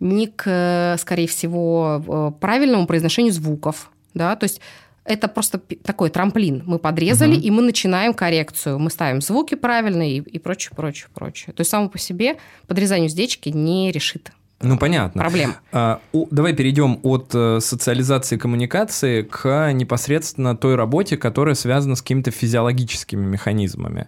ни 0.00 0.26
к, 0.26 0.96
скорее 0.98 1.28
всего, 1.28 2.34
правильному 2.40 2.86
произношению 2.86 3.32
звуков. 3.32 3.90
Да? 4.14 4.34
То 4.36 4.44
есть 4.44 4.60
это 5.04 5.28
просто 5.28 5.58
такой 5.58 6.10
трамплин. 6.10 6.62
Мы 6.66 6.78
подрезали, 6.78 7.34
Мгм. 7.36 7.42
и 7.42 7.50
мы 7.50 7.62
начинаем 7.62 8.14
коррекцию. 8.14 8.78
Мы 8.78 8.90
ставим 8.90 9.20
звуки 9.20 9.54
правильные 9.54 10.18
и, 10.18 10.20
и 10.20 10.38
прочее, 10.38 10.72
прочее, 10.76 11.08
прочее. 11.14 11.52
То 11.54 11.60
есть 11.60 11.70
само 11.70 11.88
по 11.88 11.98
себе 11.98 12.36
подрезание 12.66 13.06
уздечки 13.06 13.48
не 13.50 13.92
решит 13.92 14.32
Ну, 14.62 14.78
понятно. 14.78 15.22
проблем. 15.22 15.54
А, 15.72 16.00
у- 16.12 16.26
давай 16.30 16.52
перейдем 16.54 16.98
от 17.02 17.30
э, 17.34 17.58
социализации 17.60 18.36
коммуникации 18.36 19.22
к 19.22 19.72
непосредственно 19.72 20.56
той 20.56 20.74
работе, 20.76 21.16
которая 21.16 21.54
связана 21.54 21.94
с 21.96 22.02
какими-то 22.02 22.30
физиологическими 22.30 23.24
механизмами. 23.26 24.06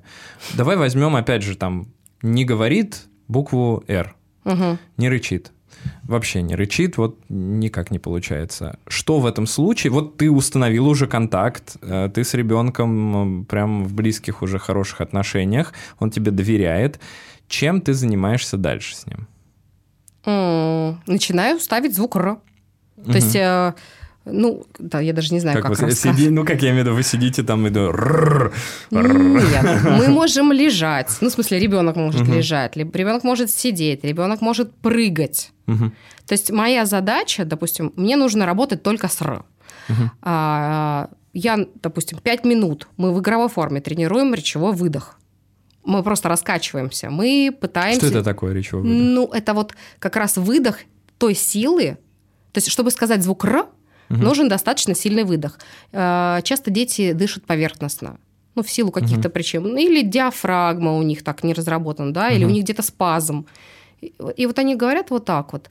Давай 0.57 0.77
возьмем, 0.77 1.17
опять 1.17 1.43
же, 1.43 1.57
там, 1.57 1.87
не 2.23 2.45
говорит 2.45 3.03
букву 3.29 3.85
«Р», 3.89 4.15
Мгм. 4.45 4.79
не 4.97 5.09
рычит. 5.09 5.51
Вообще 6.05 6.41
не 6.41 6.55
рычит, 6.55 6.97
вот 6.99 7.19
никак 7.29 7.91
не 7.91 7.99
получается. 7.99 8.79
Что 8.87 9.19
в 9.21 9.27
этом 9.27 9.47
случае? 9.47 9.91
Вот 9.93 10.17
ты 10.17 10.31
установил 10.31 10.87
уже 10.87 11.07
контакт, 11.07 11.77
э, 11.83 12.09
ты 12.15 12.23
с 12.25 12.33
ребенком 12.35 13.43
э, 13.43 13.45
прям 13.45 13.85
в 13.85 13.93
близких 13.95 14.43
уже 14.43 14.59
хороших 14.59 15.01
отношениях, 15.01 15.73
он 15.99 16.11
тебе 16.11 16.31
доверяет. 16.31 17.01
Чем 17.49 17.81
ты 17.81 17.93
занимаешься 17.93 18.57
дальше 18.57 18.95
с 18.97 19.07
ним? 19.07 19.27
Начинаю 20.27 21.61
ставить 21.61 21.95
звук 21.95 22.17
«р». 22.17 22.39
То 23.05 23.13
есть, 23.13 23.37
э, 23.37 23.75
ну, 24.25 24.65
да, 24.79 25.01
я 25.01 25.13
даже 25.13 25.35
не 25.35 25.41
знаю, 25.41 25.57
Как 25.57 25.71
как, 25.71 25.79
вы 25.79 25.87
рассказать. 25.87 26.17
сиди, 26.17 26.31
ну 26.31 26.45
как 26.45 26.63
я 26.63 26.71
имею 26.71 26.85
в 26.85 26.87
виду, 26.87 26.97
вы 26.97 27.03
сидите 27.03 27.43
там 27.43 27.67
и 27.67 27.71
рррр, 27.71 28.55
Нет, 28.91 29.83
мы 29.85 30.09
можем 30.09 30.53
лежать. 30.53 31.15
Ну, 31.21 31.29
в 31.29 31.33
смысле, 31.33 31.59
ребенок 31.59 31.97
может 31.97 32.27
лежать, 32.27 32.77
ребенок 32.77 33.25
может 33.25 33.51
сидеть, 33.51 34.05
ребенок 34.05 34.41
может 34.41 34.75
прыгать. 34.77 35.53
То 35.67 36.33
есть 36.33 36.51
моя 36.51 36.87
задача, 36.87 37.45
допустим, 37.45 37.93
мне 37.97 38.17
нужно 38.17 38.47
работать 38.47 38.83
только 38.83 39.09
с 39.09 39.21
«р». 39.21 39.45
А, 40.23 41.11
я, 41.35 41.59
допустим, 41.83 42.19
5 42.19 42.45
минут 42.45 42.89
мы 42.97 43.13
в 43.13 43.21
игровой 43.21 43.49
форме 43.49 43.81
тренируем 43.81 44.33
речевой 44.33 44.73
выдох. 44.73 45.19
Мы 45.85 46.03
просто 46.03 46.29
раскачиваемся. 46.29 47.11
Мы 47.11 47.57
пытаемся... 47.59 48.07
Что 48.07 48.19
это 48.19 48.25
такое 48.25 48.53
речевой 48.55 48.83
выдох? 48.83 48.97
Ну, 48.99 49.27
это 49.33 49.55
вот 49.55 49.75
как 49.99 50.17
раз 50.17 50.37
выдох 50.37 50.79
той 51.19 51.35
силы. 51.35 51.99
То 52.53 52.59
есть, 52.59 52.71
чтобы 52.71 52.91
сказать 52.91 53.23
звук 53.23 53.45
«р», 53.45 53.67
нужен 54.09 54.49
достаточно 54.49 54.95
сильный 54.95 55.25
выдох. 55.25 55.59
Э, 55.93 56.41
Часто 56.43 56.71
дети 56.71 57.13
дышат 57.13 57.45
поверхностно. 57.45 58.19
Ну, 58.55 58.63
в 58.63 58.71
силу 58.71 58.93
каких-то 58.93 59.29
причин. 59.31 59.63
Ну, 59.63 59.77
Или 59.77 60.03
диафрагма 60.03 60.93
у 60.97 61.03
них 61.03 61.25
так 61.25 61.43
не 61.43 61.53
разработана, 61.55 62.13
да, 62.13 62.31
или 62.31 62.45
у 62.45 62.51
них 62.51 62.63
где-то 62.65 62.83
спазм. 62.83 63.47
И 64.01 64.15
и 64.37 64.47
вот 64.47 64.59
они 64.59 64.77
говорят 64.77 65.11
вот 65.11 65.25
так 65.25 65.53
вот, 65.53 65.71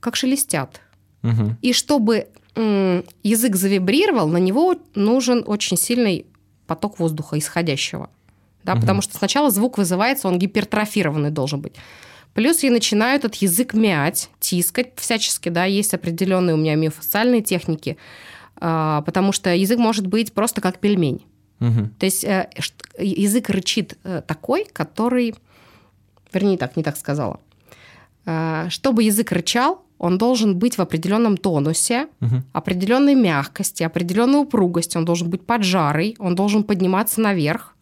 как 0.00 0.16
шелестят. 0.16 0.80
Мгм. 1.22 1.58
И 1.60 1.72
чтобы 1.72 2.28
м, 2.54 3.04
язык 3.22 3.56
завибрировал, 3.56 4.28
на 4.28 4.38
него 4.38 4.76
нужен 4.94 5.42
очень 5.46 5.76
сильный 5.76 6.26
поток 6.66 6.98
воздуха 6.98 7.38
исходящего. 7.38 8.08
Да, 8.64 8.76
Потому 8.76 9.02
что 9.02 9.16
сначала 9.16 9.50
звук 9.50 9.78
вызывается, 9.78 10.28
он 10.28 10.38
гипертрофированный 10.38 11.30
должен 11.30 11.60
быть. 11.60 11.74
Плюс 12.34 12.62
я 12.62 12.70
начинаю 12.70 13.16
этот 13.16 13.34
язык 13.36 13.74
мять, 13.74 14.30
тискать 14.40 14.92
всячески, 14.96 15.48
да, 15.50 15.64
есть 15.64 15.92
определенные 15.94 16.54
у 16.54 16.56
меня 16.56 16.74
миофасциальные 16.76 17.42
техники, 17.42 17.98
а, 18.56 19.02
потому 19.02 19.32
что 19.32 19.54
язык 19.54 19.78
может 19.78 20.06
быть 20.06 20.32
просто 20.32 20.60
как 20.60 20.78
пельмень. 20.78 21.24
Мгм. 21.58 21.90
То 21.98 22.06
есть 22.06 22.24
э, 22.24 22.48
язык 22.98 23.50
рычит 23.50 23.98
э, 24.04 24.22
такой, 24.26 24.66
который... 24.72 25.34
Вернее, 26.32 26.56
так, 26.56 26.76
не 26.76 26.82
так 26.82 26.96
сказала. 26.96 27.38
Э, 28.24 28.66
Чтобы 28.70 29.02
язык 29.04 29.30
рычал, 29.32 29.82
он 29.98 30.18
должен 30.18 30.58
быть 30.58 30.78
в 30.78 30.80
определенном 30.80 31.36
тонусе, 31.36 32.08
Мгм. 32.20 32.44
определенной 32.52 33.14
мягкости, 33.14 33.82
определенной 33.84 34.40
упругости, 34.40 34.96
он 34.96 35.04
должен 35.04 35.30
быть 35.30 35.46
поджарый, 35.46 36.16
он 36.18 36.34
должен 36.34 36.64
подниматься 36.64 37.20
наверх. 37.20 37.76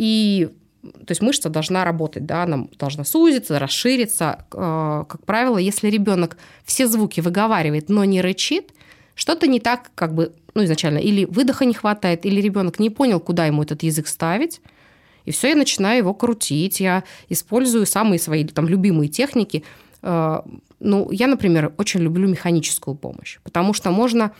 И 0.00 0.48
то 0.82 1.10
есть 1.10 1.20
мышца 1.20 1.50
должна 1.50 1.84
работать, 1.84 2.24
да, 2.24 2.44
она 2.44 2.66
должна 2.78 3.04
сузиться, 3.04 3.58
расшириться. 3.58 4.46
Э, 4.54 5.04
Как 5.06 5.26
правило, 5.26 5.58
если 5.58 5.90
ребенок 5.90 6.38
все 6.64 6.86
звуки 6.86 7.20
выговаривает, 7.20 7.90
но 7.90 8.04
не 8.04 8.22
рычит, 8.22 8.72
что-то 9.14 9.46
не 9.46 9.60
так, 9.60 9.90
как 9.94 10.14
бы, 10.14 10.32
ну, 10.54 10.64
изначально, 10.64 10.98
или 10.98 11.26
выдоха 11.26 11.66
не 11.66 11.74
хватает, 11.74 12.24
или 12.24 12.40
ребенок 12.40 12.78
не 12.78 12.88
понял, 12.88 13.20
куда 13.20 13.44
ему 13.46 13.62
этот 13.62 13.82
язык 13.82 14.08
ставить. 14.08 14.62
И 15.26 15.30
все, 15.32 15.48
я 15.48 15.54
начинаю 15.54 15.98
его 15.98 16.14
крутить. 16.14 16.80
Я 16.80 17.02
использую 17.28 17.84
самые 17.84 18.18
свои 18.18 18.44
там 18.44 18.66
любимые 18.66 19.08
техники. 19.08 19.62
Э, 20.02 20.40
Ну, 20.82 21.10
я, 21.12 21.26
например, 21.26 21.72
очень 21.78 22.00
люблю 22.00 22.26
механическую 22.26 22.94
помощь, 22.94 23.38
потому 23.42 23.74
что 23.74 23.90
можно 23.90 24.30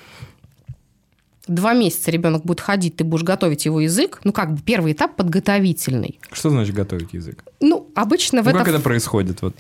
два 1.55 1.75
месяца 1.75 2.11
ребенок 2.11 2.45
будет 2.45 2.61
ходить, 2.61 2.97
ты 2.97 3.05
будешь 3.05 3.23
готовить 3.25 3.65
его 3.67 3.81
язык. 3.81 4.21
Ну, 4.25 4.33
как 4.33 4.53
бы 4.55 4.63
первый 4.63 4.93
этап 4.93 5.17
подготовительный. 5.17 6.19
Что 6.33 6.51
значит 6.51 6.75
готовить 6.75 7.13
язык? 7.13 7.45
Ну, 7.61 7.89
обычно 7.95 8.43
в 8.43 8.45
Ну, 8.47 8.51
это, 8.51 8.59
как 8.59 8.69
это 8.69 8.81
происходит? 8.81 9.43
Вот. 9.43 9.55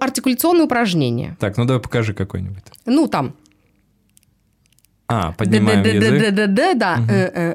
артикуляционные 0.00 0.64
упражнения. 0.64 1.36
Так, 1.38 1.56
ну 1.56 1.64
давай 1.64 1.82
покажи 1.82 2.14
какой-нибудь. 2.14 2.64
Ну, 2.86 3.06
там. 3.08 3.34
А, 5.06 5.32
поднимаем 5.32 5.82
язык. 5.82 6.34
Да, 6.34 6.74
да, 6.74 6.98
э, 7.08 7.54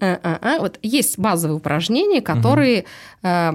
да. 0.00 0.58
Вот 0.60 0.78
есть 0.82 1.18
базовые 1.18 1.56
упражнения, 1.56 2.22
которые 2.22 2.86
э, 3.22 3.52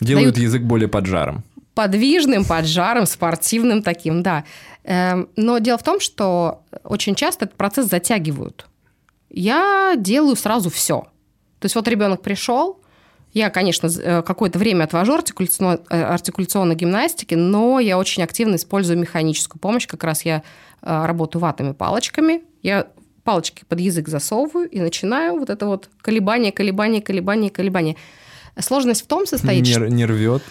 Делают 0.00 0.38
язык 0.38 0.62
более 0.62 0.88
поджаром. 0.88 1.42
подвижным, 1.74 2.44
поджаром, 2.44 3.06
спортивным 3.06 3.82
таким, 3.82 4.22
да. 4.22 4.44
Эм, 4.84 5.28
Но 5.36 5.58
дело 5.58 5.78
в 5.78 5.82
том, 5.82 6.00
что 6.00 6.62
очень 6.84 7.14
часто 7.14 7.46
этот 7.46 7.56
процесс 7.56 7.88
затягивают. 7.88 8.66
Я 9.32 9.94
делаю 9.96 10.36
сразу 10.36 10.70
все. 10.70 11.06
То 11.58 11.66
есть 11.66 11.74
вот 11.74 11.88
ребенок 11.88 12.22
пришел, 12.22 12.82
я, 13.32 13.48
конечно, 13.48 13.86
э, 13.86 14.22
какое-то 14.22 14.58
время 14.58 14.84
отвожу 14.84 15.14
артикуляционной, 15.14 15.80
э, 15.88 16.02
артикуляционной 16.02 16.74
гимнастики, 16.74 17.34
но 17.34 17.80
я 17.80 17.98
очень 17.98 18.22
активно 18.22 18.56
использую 18.56 18.98
механическую 18.98 19.58
помощь. 19.58 19.86
Как 19.86 20.04
раз 20.04 20.24
я 20.24 20.42
э, 20.82 21.06
работаю 21.06 21.40
ватными 21.40 21.72
палочками. 21.72 22.42
Я 22.62 22.88
палочки 23.24 23.64
под 23.66 23.80
язык 23.80 24.08
засовываю 24.08 24.68
и 24.68 24.80
начинаю 24.80 25.38
вот 25.38 25.48
это 25.48 25.66
вот 25.66 25.88
колебание, 26.02 26.52
колебание, 26.52 27.00
колебание, 27.00 27.50
колебание. 27.50 27.96
Сложность 28.58 29.02
в 29.02 29.06
том 29.06 29.26
состоит, 29.26 29.64
не, 29.64 29.90
не 29.90 30.04
рвет? 30.04 30.42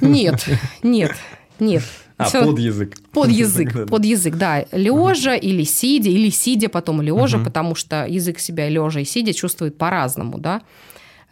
Нет, 0.00 0.46
нет, 0.82 1.12
нет. 1.58 1.82
А, 2.18 2.24
Всё... 2.24 2.44
под 2.44 2.58
язык. 2.58 2.98
Под 3.12 3.30
язык, 3.30 3.88
под 3.88 4.04
язык, 4.04 4.36
да. 4.36 4.64
Лежа 4.72 5.34
или 5.34 5.64
сидя, 5.64 6.10
или 6.10 6.30
сидя 6.30 6.68
потом 6.68 7.00
лежа, 7.00 7.38
потому 7.38 7.74
что 7.74 8.06
язык 8.06 8.38
себя 8.38 8.68
лежа 8.68 9.00
и 9.00 9.04
сидя 9.04 9.32
чувствует 9.32 9.78
по-разному, 9.78 10.38
да. 10.38 10.62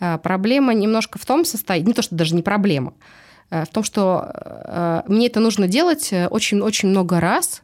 А, 0.01 0.19
проблема 0.19 0.73
немножко 0.75 1.19
в 1.19 1.27
том 1.27 1.45
состоит, 1.45 1.87
не 1.87 1.93
то, 1.93 2.03
что 2.03 2.15
даже 2.15 2.35
не 2.35 2.43
проблема, 2.43 2.95
а 3.51 3.65
в 3.65 3.69
том, 3.69 3.85
что 3.85 4.23
а, 4.25 5.05
мне 5.07 5.27
это 5.27 5.41
нужно 5.41 5.69
делать 5.69 6.13
очень-очень 6.31 6.89
э, 6.89 6.91
много 6.91 7.21
раз, 7.21 7.63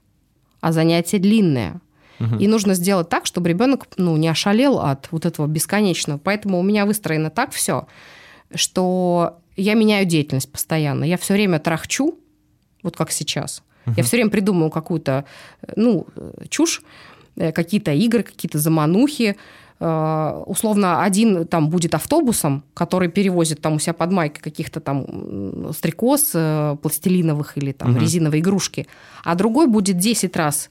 а 0.61 0.73
занятие 0.73 1.19
длинное. 1.19 1.81
Угу. 2.21 2.37
И 2.37 2.49
нужно 2.49 2.75
сделать 2.75 3.09
так, 3.09 3.27
чтобы 3.27 3.49
ребенок 3.49 3.87
ну, 3.97 4.17
не 4.17 4.29
ошалел 4.29 4.81
от 4.81 5.09
вот 5.13 5.27
этого 5.27 5.47
бесконечного. 5.47 6.19
Поэтому 6.19 6.59
у 6.59 6.63
меня 6.63 6.87
выстроено 6.87 7.31
так 7.31 7.53
все, 7.53 7.87
что 8.55 9.39
я 9.57 9.75
меняю 9.75 10.07
деятельность 10.07 10.51
постоянно. 10.51 11.05
Я 11.05 11.19
все 11.19 11.35
время 11.35 11.59
трахчу, 11.59 12.19
вот 12.87 12.97
как 12.97 13.11
сейчас. 13.11 13.63
Угу. 13.87 13.95
Я 13.97 14.03
все 14.03 14.17
время 14.17 14.31
придумываю 14.31 14.71
какую-то 14.71 15.25
ну, 15.77 16.07
чушь, 16.49 16.83
э, 17.37 17.53
какие-то 17.53 17.93
игры, 17.93 18.23
какие-то 18.23 18.59
заманухи. 18.59 19.37
Э, 19.79 20.43
условно, 20.47 21.03
один 21.03 21.47
там 21.47 21.69
будет 21.69 21.95
автобусом, 21.95 22.65
который 22.75 23.09
перевозит 23.09 23.61
там 23.61 23.75
у 23.75 23.79
себя 23.79 23.93
под 23.93 24.13
майкой 24.13 24.41
каких-то 24.43 24.81
там 24.81 25.73
стрекоз 25.73 26.33
э, 26.35 26.77
пластилиновых 26.81 27.59
или 27.59 27.73
там 27.73 27.91
угу. 27.91 28.01
резиновые 28.01 28.41
игрушки, 28.41 28.87
а 29.25 29.35
другой 29.35 29.67
будет 29.67 29.99
10 29.99 30.37
раз 30.37 30.71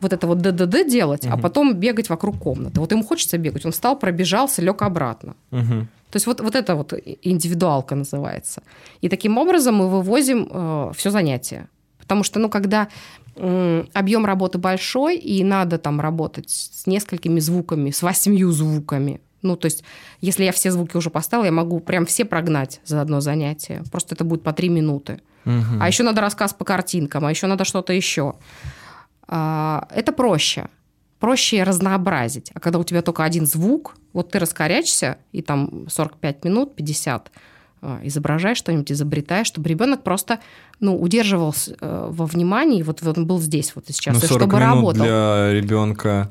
вот 0.00 0.12
это 0.12 0.26
вот 0.26 0.38
ДДД 0.38 0.86
делать, 0.88 1.24
угу. 1.24 1.34
а 1.34 1.36
потом 1.36 1.74
бегать 1.74 2.08
вокруг 2.08 2.38
комнаты. 2.38 2.80
Вот 2.80 2.92
ему 2.92 3.04
хочется 3.04 3.38
бегать. 3.38 3.66
Он 3.66 3.72
встал, 3.72 3.98
пробежался, 3.98 4.62
лег 4.62 4.82
обратно. 4.82 5.34
Угу. 5.50 5.86
То 6.10 6.16
есть 6.16 6.26
вот, 6.26 6.40
вот 6.40 6.54
это 6.54 6.74
вот 6.74 6.92
индивидуалка 7.22 7.94
называется. 7.94 8.62
И 9.00 9.08
таким 9.08 9.38
образом 9.38 9.76
мы 9.76 9.88
вывозим 9.88 10.48
э, 10.50 10.92
все 10.94 11.10
занятие. 11.10 11.68
Потому 11.98 12.22
что, 12.22 12.38
ну, 12.38 12.50
когда 12.50 12.88
э, 13.36 13.84
объем 13.94 14.26
работы 14.26 14.58
большой, 14.58 15.16
и 15.16 15.42
надо 15.42 15.78
там 15.78 16.00
работать 16.00 16.50
с 16.50 16.86
несколькими 16.86 17.40
звуками, 17.40 17.90
с 17.90 18.02
восьмью 18.02 18.52
звуками, 18.52 19.20
ну, 19.40 19.56
то 19.56 19.66
есть, 19.66 19.82
если 20.20 20.44
я 20.44 20.52
все 20.52 20.70
звуки 20.70 20.96
уже 20.96 21.10
поставила, 21.10 21.46
я 21.46 21.52
могу 21.52 21.80
прям 21.80 22.06
все 22.06 22.24
прогнать 22.24 22.80
за 22.84 23.00
одно 23.00 23.20
занятие. 23.20 23.82
Просто 23.90 24.14
это 24.14 24.24
будет 24.24 24.42
по 24.42 24.52
три 24.52 24.68
минуты. 24.68 25.20
Угу. 25.44 25.80
А 25.80 25.88
еще 25.88 26.02
надо 26.04 26.20
рассказ 26.20 26.52
по 26.52 26.64
картинкам, 26.64 27.24
а 27.24 27.30
еще 27.30 27.46
надо 27.46 27.64
что-то 27.64 27.92
еще. 27.92 28.34
А, 29.34 29.88
это 29.88 30.12
проще. 30.12 30.66
Проще 31.18 31.62
разнообразить. 31.62 32.50
А 32.52 32.60
когда 32.60 32.78
у 32.78 32.84
тебя 32.84 33.00
только 33.00 33.24
один 33.24 33.46
звук, 33.46 33.94
вот 34.12 34.30
ты 34.30 34.38
раскорячься, 34.38 35.16
и 35.32 35.40
там 35.40 35.88
45 35.88 36.44
минут, 36.44 36.76
50, 36.76 37.32
а, 37.80 38.00
изображаешь 38.02 38.58
что-нибудь, 38.58 38.92
изобретаешь, 38.92 39.46
чтобы 39.46 39.70
ребенок 39.70 40.02
просто 40.02 40.40
ну, 40.80 41.00
удерживался 41.00 41.74
э, 41.80 42.06
во 42.10 42.26
внимании, 42.26 42.82
вот 42.82 43.02
он 43.06 43.26
был 43.26 43.40
здесь 43.40 43.74
вот 43.74 43.86
сейчас, 43.86 44.16
ну, 44.16 44.20
и 44.20 44.26
чтобы 44.26 44.46
минут 44.46 44.60
работал. 44.60 45.02
для 45.02 45.50
ребенка 45.50 46.30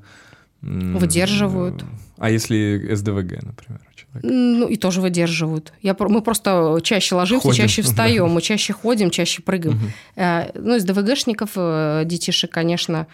выдерживают. 0.62 1.84
А 2.18 2.30
если 2.30 2.94
СДВГ, 2.94 3.44
например? 3.44 3.82
Ну, 4.24 4.68
и 4.68 4.76
тоже 4.76 5.02
выдерживают. 5.02 5.74
Я, 5.82 5.96
мы 5.98 6.22
просто 6.22 6.80
чаще 6.84 7.16
ложимся, 7.16 7.48
ходим. 7.48 7.64
чаще 7.64 7.82
встаем, 7.84 8.30
мы 8.30 8.42
чаще 8.42 8.74
ходим, 8.74 9.10
чаще 9.10 9.42
прыгаем. 9.42 9.78
Угу. 9.78 10.62
Ну, 10.62 10.76
из 10.76 10.84
ДВГшников 10.84 11.52
э, 11.56 12.04
детишек, 12.06 12.52
конечно, 12.52 13.08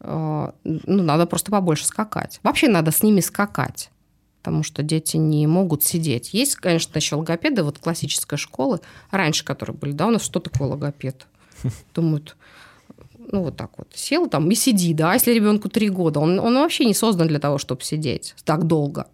э, 0.00 0.50
ну, 0.64 1.02
надо 1.02 1.26
просто 1.26 1.50
побольше 1.50 1.84
скакать. 1.84 2.40
Вообще 2.42 2.68
надо 2.68 2.92
с 2.92 3.02
ними 3.02 3.20
скакать 3.20 3.90
потому 4.46 4.62
что 4.62 4.84
дети 4.84 5.16
не 5.16 5.44
могут 5.48 5.82
сидеть. 5.82 6.32
Есть, 6.32 6.54
конечно, 6.54 6.96
еще 6.96 7.16
логопеды, 7.16 7.64
вот 7.64 7.80
классическая 7.80 8.36
школы, 8.36 8.78
раньше, 9.10 9.44
которые 9.44 9.76
были, 9.76 9.90
да, 9.90 10.06
у 10.06 10.10
нас 10.10 10.22
что 10.22 10.38
такое 10.38 10.68
логопед? 10.68 11.26
Думают, 11.96 12.36
ну, 13.32 13.42
вот 13.42 13.56
так 13.56 13.70
вот, 13.76 13.88
сел 13.94 14.28
там 14.28 14.50
и 14.50 14.54
сиди, 14.54 14.94
да, 14.94 15.14
если 15.14 15.32
ребенку 15.32 15.68
три 15.68 15.88
года, 15.88 16.20
он, 16.20 16.38
он 16.38 16.54
вообще 16.54 16.84
не 16.84 16.94
создан 16.94 17.28
для 17.28 17.38
того, 17.38 17.58
чтобы 17.58 17.82
сидеть 17.82 18.34
так 18.44 18.64
долго. 18.64 19.06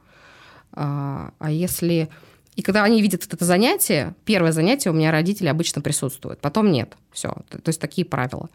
А, 0.72 1.32
а 1.38 1.50
если... 1.50 2.08
И 2.54 2.62
когда 2.62 2.84
они 2.84 3.00
видят 3.00 3.26
это 3.26 3.44
занятие, 3.44 4.14
первое 4.26 4.52
занятие 4.52 4.90
у 4.90 4.92
меня 4.92 5.10
родители 5.10 5.48
обычно 5.48 5.80
присутствуют, 5.80 6.40
потом 6.40 6.70
нет. 6.70 6.96
Все. 7.10 7.34
То 7.48 7.68
есть 7.68 7.80
такие 7.80 8.04
правила. 8.04 8.50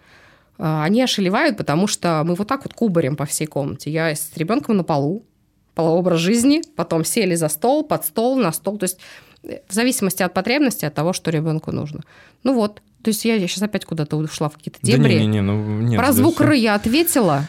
А, 0.58 0.84
они 0.84 1.02
ошелевают, 1.02 1.58
потому 1.58 1.88
что 1.88 2.24
мы 2.26 2.36
вот 2.36 2.48
так 2.48 2.64
вот 2.64 2.74
кубарем 2.74 3.16
по 3.16 3.26
всей 3.26 3.48
комнате. 3.48 3.92
Я 3.92 4.10
с 4.10 4.32
ребенком 4.36 4.78
на 4.78 4.84
полу, 4.84 5.26
полуобраз 5.76 6.20
жизни, 6.20 6.62
потом 6.76 7.06
сели 7.06 7.36
за 7.36 7.50
стол, 7.50 7.84
под 7.84 8.06
стол, 8.06 8.38
на 8.38 8.52
стол. 8.52 8.78
То 8.78 8.84
есть 8.86 9.00
э, 9.44 9.60
в 9.68 9.74
зависимости 9.74 10.24
от 10.24 10.34
потребности, 10.34 10.86
от 10.86 10.94
того, 10.94 11.14
что 11.14 11.32
ребенку 11.32 11.72
нужно. 11.72 12.02
Ну 12.44 12.54
вот, 12.54 12.82
то 13.08 13.12
есть 13.12 13.24
я, 13.24 13.40
сейчас 13.40 13.64
опять 13.64 13.86
куда-то 13.86 14.18
ушла 14.18 14.50
в 14.50 14.58
какие-то 14.58 14.80
дебри. 14.82 15.14
Да 15.14 15.20
не, 15.22 15.28
не, 15.28 15.28
не, 15.28 15.42
ну, 15.42 15.80
нет, 15.80 15.98
Про 15.98 16.12
звук 16.12 16.42
Р 16.42 16.52
я 16.52 16.76
ответила. 16.76 17.46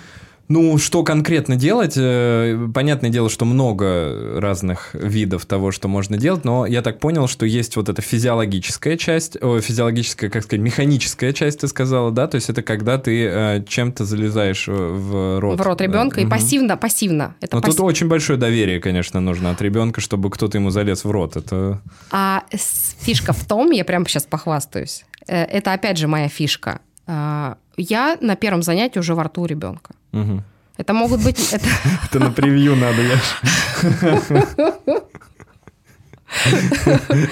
Ну, 0.49 0.79
что 0.79 1.03
конкретно 1.03 1.57
делать? 1.57 1.95
Э, 1.97 2.69
понятное 2.73 3.11
дело, 3.11 3.29
что 3.29 3.45
много 3.45 4.41
разных 4.41 4.95
видов 4.95 5.45
того, 5.45 5.73
что 5.73 5.89
можно 5.89 6.17
делать, 6.17 6.45
но 6.45 6.65
я 6.65 6.81
так 6.81 7.01
понял, 7.01 7.29
что 7.29 7.45
есть 7.45 7.77
вот 7.77 7.91
эта 7.91 8.01
физиологическая 8.01 8.97
часть, 8.97 9.37
о, 9.43 9.61
физиологическая, 9.61 10.31
как 10.31 10.45
сказать, 10.45 10.63
механическая 10.63 11.35
часть, 11.35 11.61
ты 11.61 11.69
сказала, 11.69 12.11
да? 12.11 12.27
То 12.29 12.37
есть 12.37 12.49
это 12.49 12.63
когда 12.63 12.97
ты 12.97 13.27
э, 13.27 13.65
чем-то 13.69 14.07
залезаешь 14.07 14.69
в 14.69 15.39
рот. 15.39 15.59
В 15.59 15.63
рот 15.63 15.83
ребенка 15.83 16.17
да. 16.17 16.23
и 16.23 16.25
угу. 16.25 16.31
пассивно, 16.31 16.77
пассивно. 16.79 17.35
Это 17.43 17.57
но 17.57 17.63
пассив... 17.63 17.77
тут 17.77 17.87
очень 17.87 18.09
большое 18.09 18.39
доверие, 18.39 18.81
конечно, 18.81 19.21
нужно 19.21 19.51
от 19.51 19.61
ребенка, 19.61 20.01
чтобы 20.01 20.31
кто-то 20.31 20.57
ему 20.57 20.71
залез 20.71 21.05
в 21.05 21.11
рот. 21.11 21.37
Это... 21.37 21.83
А 22.11 22.45
фишка 22.53 23.35
в 23.35 23.45
том, 23.45 23.71
я 23.71 23.85
прямо 23.85 24.07
сейчас 24.09 24.25
похвастаюсь, 24.25 25.05
э, 25.27 25.45
это 25.45 25.75
опять 25.75 25.99
же 25.99 26.09
моя 26.09 26.29
фишка. 26.29 26.81
А, 27.09 27.57
я 27.77 28.19
на 28.21 28.37
первом 28.37 28.63
занятии 28.63 28.99
уже 28.99 29.15
во 29.15 29.25
рту 29.25 29.47
ребенка. 29.47 29.95
Угу. 30.13 30.43
Это 30.77 30.93
могут 30.93 31.25
быть... 31.25 31.53
Это, 31.53 31.67
это 32.05 32.21
на 32.21 32.31
превью 32.31 32.77
надо, 32.77 33.03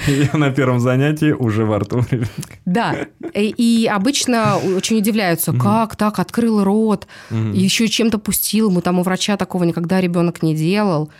я 0.07 0.37
на 0.37 0.49
первом 0.49 0.79
занятии 0.79 1.31
уже 1.31 1.65
во 1.65 1.79
рту. 1.79 2.03
Да, 2.65 2.95
и 3.33 3.89
обычно 3.93 4.57
очень 4.57 4.97
удивляются, 4.97 5.53
как 5.53 5.95
так, 5.95 6.19
открыл 6.19 6.63
рот, 6.63 7.07
еще 7.29 7.87
чем-то 7.87 8.17
пустил, 8.17 8.71
мы 8.71 8.81
там 8.81 8.99
у 8.99 9.03
врача 9.03 9.37
такого 9.37 9.63
никогда 9.65 10.01
ребенок 10.01 10.41
не 10.41 10.55
делал. 10.55 11.11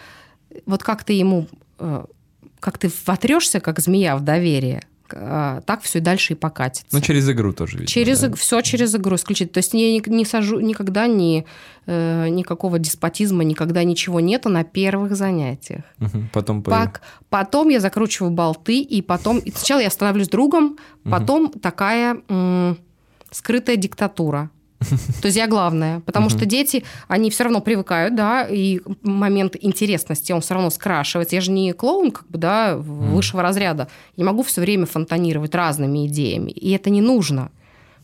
Вот 0.65 0.83
как 0.83 1.03
ты 1.03 1.13
ему, 1.13 1.47
э, 1.77 2.05
как 2.59 2.79
ты 2.79 2.89
вотрешься, 3.05 3.59
как 3.59 3.79
змея 3.79 4.15
в 4.15 4.21
доверие, 4.21 4.81
так 5.09 5.81
все 5.81 5.99
и 5.99 6.01
дальше 6.01 6.33
и 6.33 6.35
покатится. 6.35 6.87
Ну, 6.91 7.01
через 7.01 7.29
игру 7.29 7.53
тоже. 7.53 7.73
Видимо, 7.73 7.87
через, 7.87 8.21
да? 8.21 8.35
Все 8.35 8.61
через 8.61 8.95
игру 8.95 9.15
исключительно. 9.15 9.53
То 9.53 9.59
есть 9.59 9.73
я 9.73 9.91
не, 9.91 10.01
не 10.05 10.25
сажу 10.25 10.59
никогда 10.59 11.07
ни, 11.07 11.45
э, 11.85 12.29
никакого 12.29 12.79
деспотизма, 12.79 13.43
никогда 13.43 13.83
ничего 13.83 14.19
нету 14.19 14.49
на 14.49 14.63
первых 14.63 15.15
занятиях. 15.15 15.83
Угу, 15.99 16.29
потом, 16.33 16.63
Пак, 16.63 17.01
потом 17.29 17.69
я 17.69 17.79
закручиваю 17.79 18.31
болты, 18.31 18.79
и 18.79 19.01
потом... 19.01 19.39
И 19.39 19.51
сначала 19.51 19.79
я 19.79 19.89
становлюсь 19.89 20.29
другом, 20.29 20.77
потом 21.03 21.45
угу. 21.45 21.59
такая 21.59 22.17
м- 22.29 22.77
скрытая 23.31 23.75
диктатура. 23.75 24.49
То 24.79 25.25
есть 25.25 25.37
я 25.37 25.47
главная. 25.47 26.01
Потому 26.01 26.29
что 26.29 26.45
дети, 26.45 26.83
они 27.07 27.29
все 27.29 27.43
равно 27.43 27.61
привыкают, 27.61 28.15
да, 28.15 28.47
и 28.47 28.81
момент 29.01 29.55
интересности, 29.59 30.31
он 30.31 30.41
все 30.41 30.53
равно 30.53 30.69
скрашивается. 30.69 31.35
Я 31.35 31.41
же 31.41 31.51
не 31.51 31.73
клоун, 31.73 32.11
как 32.11 32.27
бы, 32.27 32.37
да, 32.37 32.77
высшего 32.77 33.41
разряда. 33.41 33.87
Я 34.15 34.25
могу 34.25 34.43
все 34.43 34.61
время 34.61 34.85
фонтанировать 34.85 35.55
разными 35.55 36.07
идеями. 36.07 36.51
И 36.51 36.71
это 36.71 36.89
не 36.89 37.01
нужно. 37.01 37.51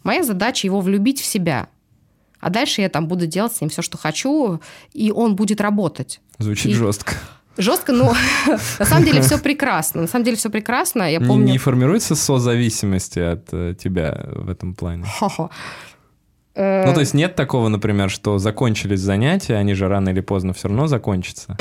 Моя 0.03 0.23
задача 0.23 0.67
его 0.67 0.81
влюбить 0.81 1.21
в 1.21 1.25
себя. 1.25 1.67
А 2.39 2.49
дальше 2.49 2.81
я 2.81 2.89
там 2.89 3.07
буду 3.07 3.25
делать 3.25 3.55
с 3.55 3.61
ним 3.61 3.69
все, 3.69 3.81
что 3.81 3.97
хочу, 3.97 4.59
и 4.91 5.11
он 5.11 5.35
будет 5.35 5.61
работать. 5.61 6.19
Звучит 6.39 6.71
и... 6.71 6.73
жестко. 6.73 7.13
Жестко, 7.57 7.93
но 7.93 8.15
на 8.79 8.85
самом 8.85 9.05
деле 9.05 9.21
все 9.21 9.37
прекрасно. 9.37 10.01
На 10.01 10.07
самом 10.07 10.25
деле 10.25 10.37
все 10.37 10.49
прекрасно. 10.49 11.03
Я 11.09 11.19
помню... 11.19 11.45
не, 11.45 11.51
не 11.53 11.57
формируется 11.59 12.15
созависимости 12.15 13.19
от 13.19 13.47
э, 13.51 13.75
тебя 13.81 14.25
в 14.25 14.49
этом 14.49 14.73
плане? 14.73 15.05
Ну, 16.55 16.93
то 16.93 16.99
есть 16.99 17.13
нет 17.13 17.35
такого, 17.35 17.67
например, 17.67 18.09
что 18.09 18.37
закончились 18.37 18.99
занятия, 18.99 19.55
они 19.55 19.73
же 19.73 19.87
рано 19.87 20.09
или 20.09 20.21
поздно 20.21 20.53
все 20.53 20.67
равно 20.67 20.87
закончатся. 20.87 21.57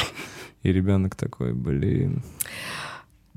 И 0.63 0.71
ребенок 0.71 1.17
такой, 1.17 1.55
блин. 1.55 2.23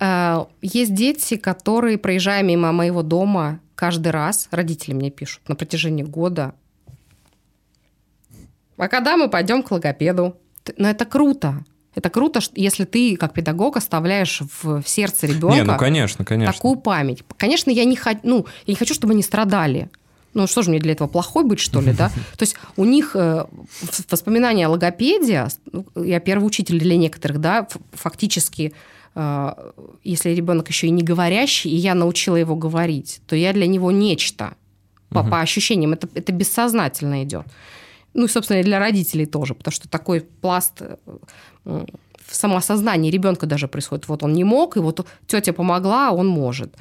Э, 0.01 0.45
есть 0.61 0.93
дети, 0.93 1.37
которые, 1.37 1.97
проезжая 1.97 2.43
мимо 2.43 2.71
моего 2.73 3.03
дома, 3.03 3.61
каждый 3.75 4.09
раз, 4.09 4.49
родители 4.51 4.93
мне 4.93 5.11
пишут, 5.11 5.47
на 5.47 5.55
протяжении 5.55 6.03
года, 6.03 6.55
а 8.77 8.87
когда 8.87 9.17
мы 9.17 9.29
пойдем 9.29 9.63
к 9.63 9.71
логопеду? 9.71 10.37
Но 10.77 10.89
это 10.89 11.05
круто. 11.05 11.63
Это 11.93 12.09
круто, 12.09 12.41
если 12.55 12.83
ты, 12.83 13.15
как 13.15 13.31
педагог, 13.31 13.77
оставляешь 13.77 14.41
в 14.61 14.83
сердце 14.85 15.27
ребенка 15.27 15.55
не, 15.55 15.63
ну, 15.63 15.77
конечно, 15.77 16.25
конечно. 16.25 16.53
такую 16.53 16.75
память. 16.75 17.23
Конечно, 17.37 17.71
я 17.71 17.85
не, 17.85 17.95
хочу, 17.95 18.19
ну, 18.23 18.45
я 18.65 18.73
не 18.73 18.75
хочу, 18.75 18.93
чтобы 18.93 19.13
они 19.13 19.23
страдали. 19.23 19.89
Ну, 20.35 20.47
что 20.47 20.61
же 20.61 20.69
мне 20.69 20.79
для 20.79 20.91
этого 20.91 21.07
плохой 21.07 21.45
быть, 21.45 21.59
что 21.59 21.81
ли, 21.81 21.93
да? 21.93 22.09
То 22.37 22.43
есть 22.43 22.55
у 22.75 22.83
них 22.83 23.15
э, 23.15 23.45
воспоминания 24.11 24.67
о 24.67 24.69
логопедии, 24.69 25.47
ну, 25.71 25.85
я 25.95 26.19
первый 26.19 26.45
учитель 26.45 26.77
для 26.77 26.97
некоторых, 26.97 27.39
да, 27.39 27.67
фактически 27.93 28.73
э, 29.15 29.53
если 30.03 30.31
ребенок 30.31 30.67
еще 30.67 30.87
и 30.87 30.91
не 30.91 31.03
говорящий, 31.03 31.71
и 31.71 31.75
я 31.75 31.95
научила 31.95 32.35
его 32.35 32.55
говорить, 32.55 33.21
то 33.27 33.35
я 33.35 33.53
для 33.53 33.65
него 33.65 33.91
нечто. 33.91 34.55
По, 35.09 35.19
угу. 35.19 35.29
по 35.29 35.39
ощущениям, 35.39 35.93
это, 35.93 36.09
это 36.13 36.33
бессознательно 36.33 37.23
идет. 37.23 37.45
Ну 38.13 38.25
и, 38.25 38.27
собственно, 38.27 38.59
и 38.59 38.63
для 38.63 38.79
родителей 38.79 39.25
тоже, 39.25 39.53
потому 39.53 39.71
что 39.71 39.87
такой 39.87 40.21
пласт 40.21 40.81
э, 40.81 40.97
в 41.63 42.35
самосознании 42.35 43.11
ребенка 43.11 43.45
даже 43.45 43.67
происходит. 43.67 44.09
Вот 44.09 44.23
он 44.23 44.33
не 44.33 44.43
мог, 44.43 44.75
и 44.75 44.79
вот 44.79 45.05
тетя 45.27 45.53
помогла, 45.53 46.09
а 46.09 46.11
он 46.11 46.27
может. 46.27 46.75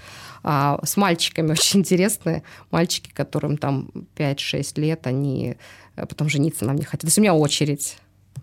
А 0.45 0.78
с 0.84 0.97
мальчиками 0.99 1.51
очень 1.53 1.80
интересные 1.80 2.42
Мальчики, 2.70 3.11
которым 3.12 3.57
там 3.57 3.88
5-6 4.16 4.80
лет, 4.80 5.07
они 5.07 5.57
э, 5.97 6.07
потом 6.07 6.28
жениться 6.28 6.64
нам 6.66 6.76
не 6.76 6.84
хотят. 6.84 7.01
То 7.01 7.07
есть 7.07 7.18
у 7.18 7.22
меня 7.22 7.34
очередь. 7.34 7.97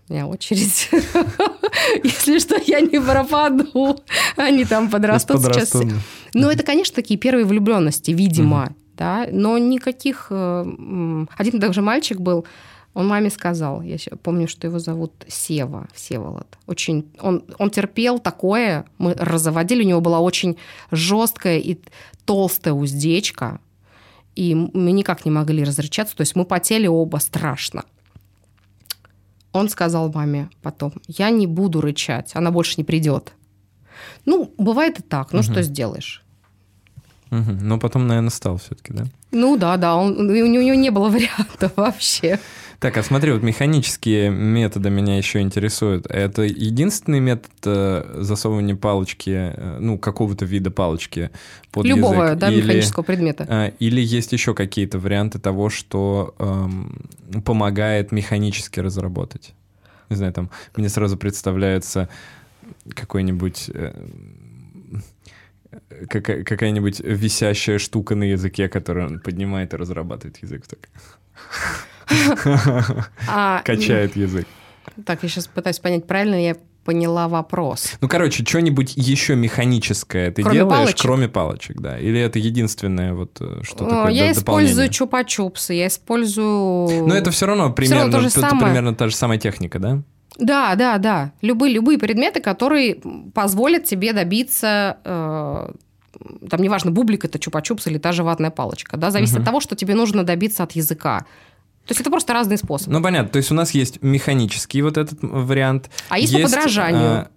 У 0.10 0.14
меня 0.14 0.28
очередь. 0.28 0.90
Если 2.04 2.40
что, 2.40 2.58
я 2.66 2.82
не 2.82 3.00
пропаду. 3.00 4.02
Они 4.36 4.66
там 4.66 4.90
подрастут 4.90 5.42
сейчас. 5.42 5.74
Ну, 6.34 6.50
это, 6.50 6.64
конечно, 6.64 6.96
такие 6.96 7.20
первые 7.20 7.46
влюбленности, 7.46 8.12
видимо. 8.12 8.74
Да, 8.98 9.28
но 9.32 9.58
никаких... 9.58 10.28
Э, 10.30 10.66
один 11.38 11.60
также 11.60 11.82
мальчик 11.82 12.20
был, 12.20 12.46
он 12.94 13.08
маме 13.08 13.30
сказал, 13.30 13.82
я 13.82 13.98
помню, 14.22 14.48
что 14.48 14.68
его 14.68 14.80
зовут 14.80 15.14
Сева, 15.28 15.88
Всеволод. 15.94 16.58
Очень, 16.68 17.06
он, 17.22 17.44
он 17.58 17.70
терпел 17.70 18.20
такое, 18.20 18.86
мы 18.98 19.14
разоводили, 19.14 19.84
у 19.84 19.88
него 19.88 20.02
была 20.02 20.20
очень 20.20 20.58
жесткая 20.92 21.60
и 21.60 21.80
толстая 22.26 22.74
уздечка, 22.74 23.60
и 24.36 24.56
мы 24.56 24.92
никак 24.92 25.26
не 25.26 25.32
могли 25.32 25.64
разрычаться, 25.64 26.16
то 26.16 26.22
есть 26.22 26.36
мы 26.36 26.44
потели 26.44 26.88
оба 26.88 27.18
страшно. 27.18 27.84
Он 29.54 29.70
сказал 29.70 30.12
маме 30.12 30.50
потом, 30.62 30.94
я 31.08 31.30
не 31.30 31.48
буду 31.48 31.80
рычать, 31.82 32.32
она 32.36 32.52
больше 32.52 32.76
не 32.78 32.84
придет. 32.84 33.34
Ну, 34.26 34.54
бывает 34.58 35.00
и 35.00 35.02
так, 35.02 35.32
ну 35.32 35.40
угу. 35.40 35.44
что 35.52 35.62
сделаешь? 35.62 36.24
Угу. 37.32 37.52
Но 37.62 37.80
потом, 37.80 38.08
наверное, 38.08 38.30
стал 38.30 38.58
все-таки, 38.58 38.94
да? 38.94 39.06
Ну 39.32 39.58
да, 39.58 39.78
да, 39.78 39.96
он, 39.96 40.30
у 40.30 40.46
него 40.46 40.74
не 40.74 40.90
было 40.90 41.10
вариантов 41.10 41.72
вообще. 41.76 42.40
Так, 42.82 42.98
а 42.98 43.04
смотри, 43.04 43.32
вот 43.32 43.44
механические 43.44 44.32
методы 44.32 44.90
меня 44.90 45.16
еще 45.16 45.42
интересуют. 45.42 46.08
Это 46.08 46.42
единственный 46.42 47.20
метод 47.20 47.52
э, 47.64 48.18
засовывания 48.22 48.76
палочки, 48.76 49.54
э, 49.56 49.78
ну, 49.80 50.00
какого-то 50.00 50.46
вида 50.46 50.72
палочки 50.72 51.30
под 51.70 51.86
Любого, 51.86 52.24
язык? 52.24 52.40
да, 52.40 52.50
или, 52.50 52.64
механического 52.64 53.04
предмета. 53.04 53.46
Э, 53.48 53.72
или 53.78 54.02
есть 54.02 54.32
еще 54.32 54.56
какие-то 54.56 54.98
варианты 54.98 55.38
того, 55.38 55.70
что 55.70 56.34
эм, 56.40 57.08
помогает 57.46 58.12
механически 58.12 58.80
разработать? 58.80 59.54
Не 60.10 60.16
знаю, 60.16 60.34
там, 60.34 60.50
мне 60.76 60.90
сразу 60.90 61.18
представляется 61.18 62.10
какой-нибудь... 62.96 63.70
Э, 63.76 63.94
какая-нибудь 66.10 67.00
висящая 67.00 67.78
штука 67.78 68.16
на 68.16 68.24
языке, 68.24 68.68
которую 68.70 69.06
он 69.06 69.20
поднимает 69.20 69.76
и 69.76 69.78
разрабатывает 69.78 70.42
язык. 70.42 70.66
Так. 70.66 70.90
А, 73.28 73.62
Качает 73.66 74.16
язык. 74.16 74.48
Так, 75.06 75.24
я 75.24 75.30
сейчас 75.30 75.48
пытаюсь 75.48 75.80
понять, 75.80 76.08
правильно 76.08 76.36
я 76.36 76.56
поняла 76.84 77.28
вопрос. 77.28 77.94
Ну, 78.02 78.08
короче, 78.08 78.44
что-нибудь 78.44 78.94
еще 78.96 79.36
механическое 79.36 80.32
ты 80.32 80.42
кроме 80.42 80.60
делаешь, 80.60 80.78
палочек? 80.78 81.02
кроме 81.02 81.28
палочек, 81.28 81.80
да? 81.80 82.00
Или 82.00 82.20
это 82.20 82.40
единственное 82.40 83.14
вот 83.14 83.38
э, 83.40 83.60
что 83.62 83.86
такое 83.86 84.12
Я 84.12 84.32
использую 84.32 84.90
чупа-чупсы, 84.90 85.74
я 85.74 85.88
использую... 85.88 87.08
Но 87.08 87.14
это 87.14 87.30
все 87.32 87.46
равно 87.46 87.72
примерно, 87.72 88.10
все 88.10 88.18
равно 88.18 88.30
то 88.30 88.48
это 88.48 88.66
примерно 88.66 88.96
та 88.96 89.10
же 89.10 89.16
самая 89.16 89.38
техника, 89.38 89.80
да? 89.80 90.02
Да, 90.40 90.76
да, 90.76 90.98
да. 90.98 91.34
Любые, 91.42 91.74
любые 91.74 92.00
предметы, 92.00 92.42
которые 92.42 92.98
позволят 93.34 93.84
тебе 93.84 94.14
добиться 94.14 94.98
э, 95.04 95.72
там 96.50 96.62
неважно, 96.62 96.92
бублик 96.92 97.26
это 97.26 97.38
чупа-чупс 97.38 97.90
или 97.90 97.98
та 97.98 98.12
же 98.12 98.24
ватная 98.24 98.52
палочка, 98.52 98.98
да, 98.98 99.12
зависит 99.12 99.36
угу. 99.36 99.42
от 99.42 99.46
того, 99.46 99.60
что 99.60 99.76
тебе 99.76 99.96
нужно 99.96 100.24
добиться 100.24 100.64
от 100.64 100.74
языка. 100.74 101.26
То 101.86 101.92
есть 101.92 102.02
это 102.02 102.10
просто 102.10 102.34
разные 102.34 102.58
способы. 102.58 102.94
Ну, 102.94 103.02
понятно. 103.02 103.30
То 103.30 103.38
есть 103.38 103.52
у 103.52 103.56
нас 103.56 103.72
есть 103.72 104.02
механический 104.02 104.82
вот 104.82 104.98
этот 104.98 105.20
вариант. 105.22 105.90
А 106.10 106.20
есть, 106.20 106.32
есть 106.32 106.46
по 106.46 106.50
подражанию. 106.50 107.12
А... 107.12 107.28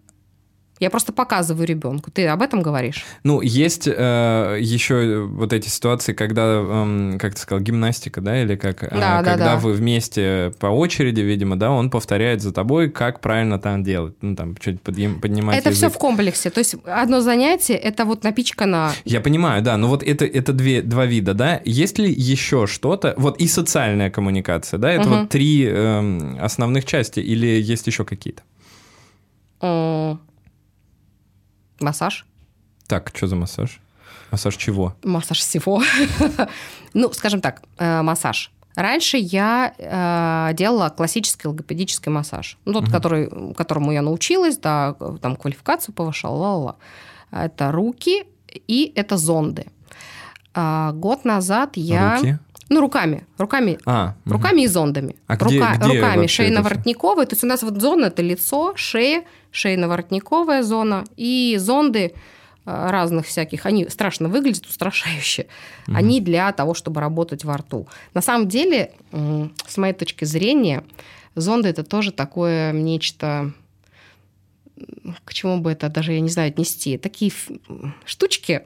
Я 0.80 0.90
просто 0.90 1.12
показываю 1.12 1.66
ребенку. 1.66 2.10
Ты 2.10 2.26
об 2.26 2.42
этом 2.42 2.60
говоришь? 2.60 3.04
Ну, 3.22 3.40
есть 3.40 3.86
э, 3.86 4.58
еще 4.60 5.22
вот 5.22 5.52
эти 5.52 5.68
ситуации, 5.68 6.12
когда, 6.12 6.42
э, 6.64 7.18
как 7.18 7.34
ты 7.34 7.40
сказал, 7.40 7.62
гимнастика, 7.62 8.20
да, 8.20 8.42
или 8.42 8.56
как, 8.56 8.82
э, 8.82 8.88
да, 8.90 9.22
когда 9.22 9.36
да, 9.36 9.44
да. 9.54 9.56
вы 9.56 9.72
вместе 9.72 10.52
по 10.58 10.66
очереди, 10.66 11.20
видимо, 11.20 11.56
да, 11.56 11.70
он 11.70 11.90
повторяет 11.90 12.42
за 12.42 12.52
тобой, 12.52 12.90
как 12.90 13.20
правильно 13.20 13.60
там 13.60 13.84
делать, 13.84 14.14
ну 14.20 14.34
там 14.34 14.56
чуть 14.56 14.82
подъем, 14.82 15.20
поднимать. 15.20 15.58
Это 15.58 15.70
язык. 15.70 15.90
все 15.90 15.96
в 15.96 15.98
комплексе. 15.98 16.50
То 16.50 16.58
есть 16.58 16.74
одно 16.84 17.20
занятие 17.20 17.74
это 17.74 18.04
вот 18.04 18.24
напичкано. 18.24 18.90
Я 19.04 19.20
понимаю, 19.20 19.62
да, 19.62 19.76
но 19.76 19.88
вот 19.88 20.02
это 20.02 20.24
это 20.24 20.52
две 20.52 20.82
два 20.82 21.06
вида, 21.06 21.34
да. 21.34 21.60
Есть 21.64 21.98
ли 21.98 22.12
еще 22.12 22.66
что-то? 22.66 23.14
Вот 23.16 23.38
и 23.38 23.46
социальная 23.46 24.10
коммуникация, 24.10 24.78
да, 24.78 24.90
это 24.90 25.08
угу. 25.08 25.18
вот 25.20 25.28
три 25.28 25.64
э, 25.66 26.36
основных 26.40 26.84
части, 26.84 27.20
или 27.20 27.46
есть 27.46 27.86
еще 27.86 28.04
какие-то? 28.04 28.42
Массаж. 31.84 32.26
Так, 32.86 33.12
что 33.14 33.26
за 33.26 33.36
массаж? 33.36 33.80
Массаж 34.30 34.56
чего? 34.56 34.94
Массаж 35.04 35.38
всего. 35.38 35.82
ну, 36.94 37.12
скажем 37.12 37.40
так, 37.40 37.62
э, 37.78 38.02
массаж. 38.02 38.50
Раньше 38.76 39.18
я 39.18 39.72
э, 39.78 40.54
делала 40.54 40.88
классический 40.88 41.48
логопедический 41.48 42.10
массаж. 42.10 42.58
Ну, 42.64 42.72
тот, 42.72 42.84
угу. 42.84 42.92
который, 42.92 43.54
которому 43.54 43.92
я 43.92 44.02
научилась, 44.02 44.58
да, 44.58 44.94
там 45.20 45.36
квалификацию 45.36 45.94
повышала, 45.94 46.36
ла-ла-ла. 46.36 46.76
Это 47.30 47.70
руки 47.70 48.24
и 48.68 48.92
это 48.96 49.16
зонды. 49.16 49.66
А, 50.54 50.92
год 50.92 51.24
назад 51.24 51.76
я... 51.76 52.16
Руки? 52.16 52.38
Ну, 52.68 52.80
руками. 52.80 53.26
Руками, 53.38 53.78
а, 53.84 54.14
руками 54.24 54.58
угу. 54.58 54.64
и 54.64 54.66
зондами. 54.66 55.16
А 55.26 55.36
Рука, 55.36 55.74
где, 55.76 55.84
где 55.84 56.00
руками 56.00 56.26
шейно-воротниковые. 56.26 57.26
То 57.26 57.34
есть 57.34 57.44
у 57.44 57.46
нас 57.46 57.62
вот 57.62 57.80
зона– 57.80 58.06
это 58.06 58.22
лицо, 58.22 58.74
шея, 58.76 59.24
шейно-воротниковая 59.52 60.62
зона 60.62 61.04
и 61.16 61.56
зонды 61.58 62.00
э, 62.00 62.10
разных 62.64 63.26
всяких. 63.26 63.66
Они 63.66 63.88
страшно 63.88 64.28
выглядят, 64.28 64.66
устрашающе. 64.66 65.46
Угу. 65.88 65.96
Они 65.96 66.20
для 66.20 66.50
того, 66.52 66.74
чтобы 66.74 67.00
работать 67.00 67.44
во 67.44 67.56
рту. 67.56 67.86
На 68.14 68.22
самом 68.22 68.48
деле, 68.48 68.92
с 69.12 69.76
моей 69.76 69.94
точки 69.94 70.24
зрения, 70.24 70.84
зонды– 71.34 71.68
это 71.70 71.84
тоже 71.84 72.12
такое 72.12 72.72
нечто 72.72 73.52
к 75.24 75.32
чему 75.32 75.58
бы 75.58 75.70
это 75.70 75.88
даже, 75.88 76.12
я 76.12 76.20
не 76.20 76.30
знаю, 76.30 76.48
отнести. 76.48 76.98
Такие 76.98 77.32
штучки, 78.04 78.62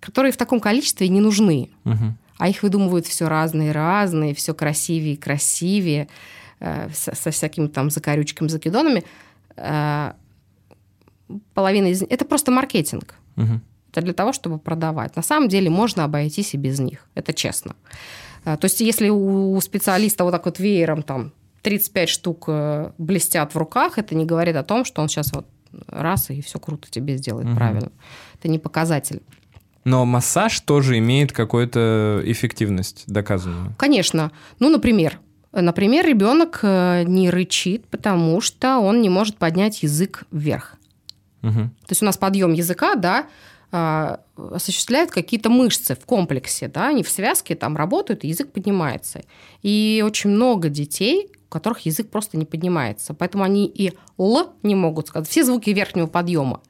которые 0.00 0.32
в 0.32 0.36
таком 0.36 0.58
количестве 0.58 1.08
не 1.08 1.20
нужны. 1.20 1.70
Угу 1.84 2.14
а 2.40 2.48
их 2.48 2.62
выдумывают 2.62 3.06
все 3.06 3.28
разные, 3.28 3.70
разные, 3.70 4.34
все 4.34 4.54
красивее 4.54 5.12
и 5.12 5.16
красивее, 5.16 6.08
э, 6.58 6.88
со, 6.94 7.14
со 7.14 7.30
всякими 7.30 7.66
там 7.66 7.90
закорючками, 7.90 8.48
закидонами. 8.48 9.04
Э, 9.56 10.14
половина 11.52 11.88
из 11.88 12.00
них... 12.00 12.10
Это 12.10 12.24
просто 12.24 12.50
маркетинг. 12.50 13.14
Угу. 13.36 13.60
Это 13.92 14.00
для 14.00 14.14
того, 14.14 14.32
чтобы 14.32 14.58
продавать. 14.58 15.16
На 15.16 15.22
самом 15.22 15.50
деле 15.50 15.68
можно 15.68 16.04
обойтись 16.04 16.54
и 16.54 16.56
без 16.56 16.80
них. 16.80 17.06
Это 17.14 17.34
честно. 17.34 17.76
Э, 18.46 18.56
то 18.56 18.64
есть 18.64 18.80
если 18.80 19.10
у 19.10 19.60
специалиста 19.60 20.24
вот 20.24 20.30
так 20.30 20.46
вот 20.46 20.58
веером 20.58 21.02
там 21.02 21.32
35 21.60 22.08
штук 22.08 22.48
блестят 22.96 23.54
в 23.54 23.58
руках, 23.58 23.98
это 23.98 24.14
не 24.14 24.24
говорит 24.24 24.56
о 24.56 24.62
том, 24.62 24.86
что 24.86 25.02
он 25.02 25.10
сейчас 25.10 25.30
вот 25.34 25.46
раз 25.88 26.30
и 26.30 26.40
все 26.40 26.58
круто 26.58 26.90
тебе 26.90 27.18
сделает 27.18 27.48
угу. 27.48 27.56
правильно. 27.56 27.92
Это 28.38 28.48
не 28.48 28.58
показатель. 28.58 29.20
Но 29.84 30.04
массаж 30.04 30.60
тоже 30.60 30.98
имеет 30.98 31.32
какую-то 31.32 32.20
эффективность 32.24 33.04
доказанную. 33.06 33.74
Конечно. 33.78 34.30
Ну, 34.58 34.68
например, 34.68 35.18
например, 35.52 36.06
ребенок 36.06 36.60
э, 36.62 37.04
не 37.04 37.30
рычит, 37.30 37.86
потому 37.86 38.40
что 38.40 38.78
он 38.78 39.00
не 39.00 39.08
может 39.08 39.36
поднять 39.36 39.82
язык 39.82 40.24
вверх. 40.30 40.76
Угу. 41.42 41.52
То 41.52 41.90
есть 41.90 42.02
у 42.02 42.04
нас 42.04 42.18
подъем 42.18 42.52
языка, 42.52 42.94
да, 42.94 43.26
а, 43.72 44.20
осуществляют 44.36 45.10
какие-то 45.10 45.48
мышцы 45.48 45.94
в 45.94 46.04
комплексе, 46.04 46.68
да, 46.68 46.88
они 46.88 47.02
в 47.02 47.10
связке 47.10 47.54
там 47.54 47.76
работают, 47.76 48.24
и 48.24 48.28
язык 48.28 48.52
поднимается. 48.52 49.22
И 49.62 50.02
очень 50.04 50.30
много 50.30 50.68
детей, 50.68 51.28
у 51.46 51.50
которых 51.50 51.80
язык 51.80 52.10
просто 52.10 52.36
не 52.36 52.44
поднимается. 52.44 53.14
Поэтому 53.14 53.44
они 53.44 53.66
и 53.66 53.92
«л» 54.18 54.52
не 54.62 54.74
могут 54.74 55.08
сказать. 55.08 55.28
Все 55.28 55.44
звуки 55.44 55.70
верхнего 55.70 56.06
подъема. 56.06 56.60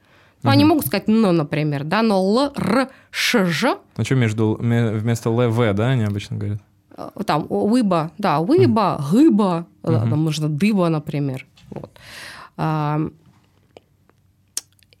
Ну, 0.43 0.49
угу. 0.49 0.53
они 0.53 0.65
могут 0.65 0.85
сказать 0.87 1.07
«но», 1.07 1.31
например, 1.31 1.83
да, 1.83 2.01
но 2.01 2.15
«л», 2.15 2.51
«р», 2.55 2.89
«ш», 3.11 3.45
«ж». 3.45 3.77
А 3.95 4.03
что 4.03 4.15
между, 4.15 4.57
вместо 4.59 5.29
«л», 5.29 5.51
«в», 5.51 5.73
да, 5.73 5.89
они 5.89 6.03
обычно 6.03 6.37
говорят? 6.37 6.61
Э, 6.97 7.09
там 7.25 7.45
«выба», 7.47 8.11
да, 8.17 8.39
«выба», 8.39 8.97
угу. 8.99 9.17
«гыба», 9.17 9.67
угу. 9.83 9.93
там 9.93 10.19
можно 10.19 10.49
«дыба», 10.49 10.89
например. 10.89 11.45
Вот. 11.69 11.91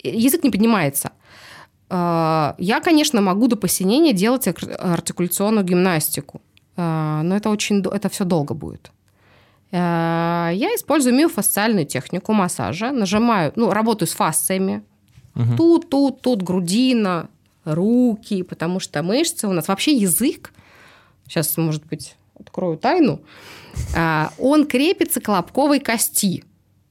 Язык 0.03 0.43
не 0.43 0.49
поднимается. 0.51 1.11
А, 1.89 2.55
я, 2.57 2.79
конечно, 2.79 3.21
могу 3.21 3.47
до 3.47 3.55
посинения 3.55 4.13
делать 4.13 4.47
артикуляционную 4.47 5.65
гимнастику, 5.65 6.41
но 6.77 7.35
это 7.35 7.49
очень, 7.49 7.81
это 7.81 8.09
все 8.09 8.23
долго 8.23 8.53
будет. 8.53 8.91
Я 9.71 10.69
использую 10.75 11.15
миофасциальную 11.15 11.85
технику 11.85 12.33
массажа, 12.33 12.91
нажимаю, 12.91 13.53
ну, 13.55 13.71
работаю 13.71 14.07
с 14.07 14.13
фасциями, 14.13 14.83
Угу. 15.35 15.55
Тут, 15.57 15.89
тут, 15.89 16.21
тут 16.21 16.43
грудина, 16.43 17.29
руки, 17.65 18.43
потому 18.43 18.79
что 18.79 19.03
мышцы 19.03 19.47
у 19.47 19.53
нас 19.53 19.67
вообще 19.67 19.95
язык. 19.95 20.53
Сейчас, 21.27 21.55
может 21.57 21.85
быть, 21.85 22.15
открою 22.35 22.77
тайну. 22.77 23.21
А, 23.95 24.33
он 24.37 24.65
крепится 24.65 25.21
к 25.21 25.27
лобковой 25.27 25.79
кости. 25.79 26.43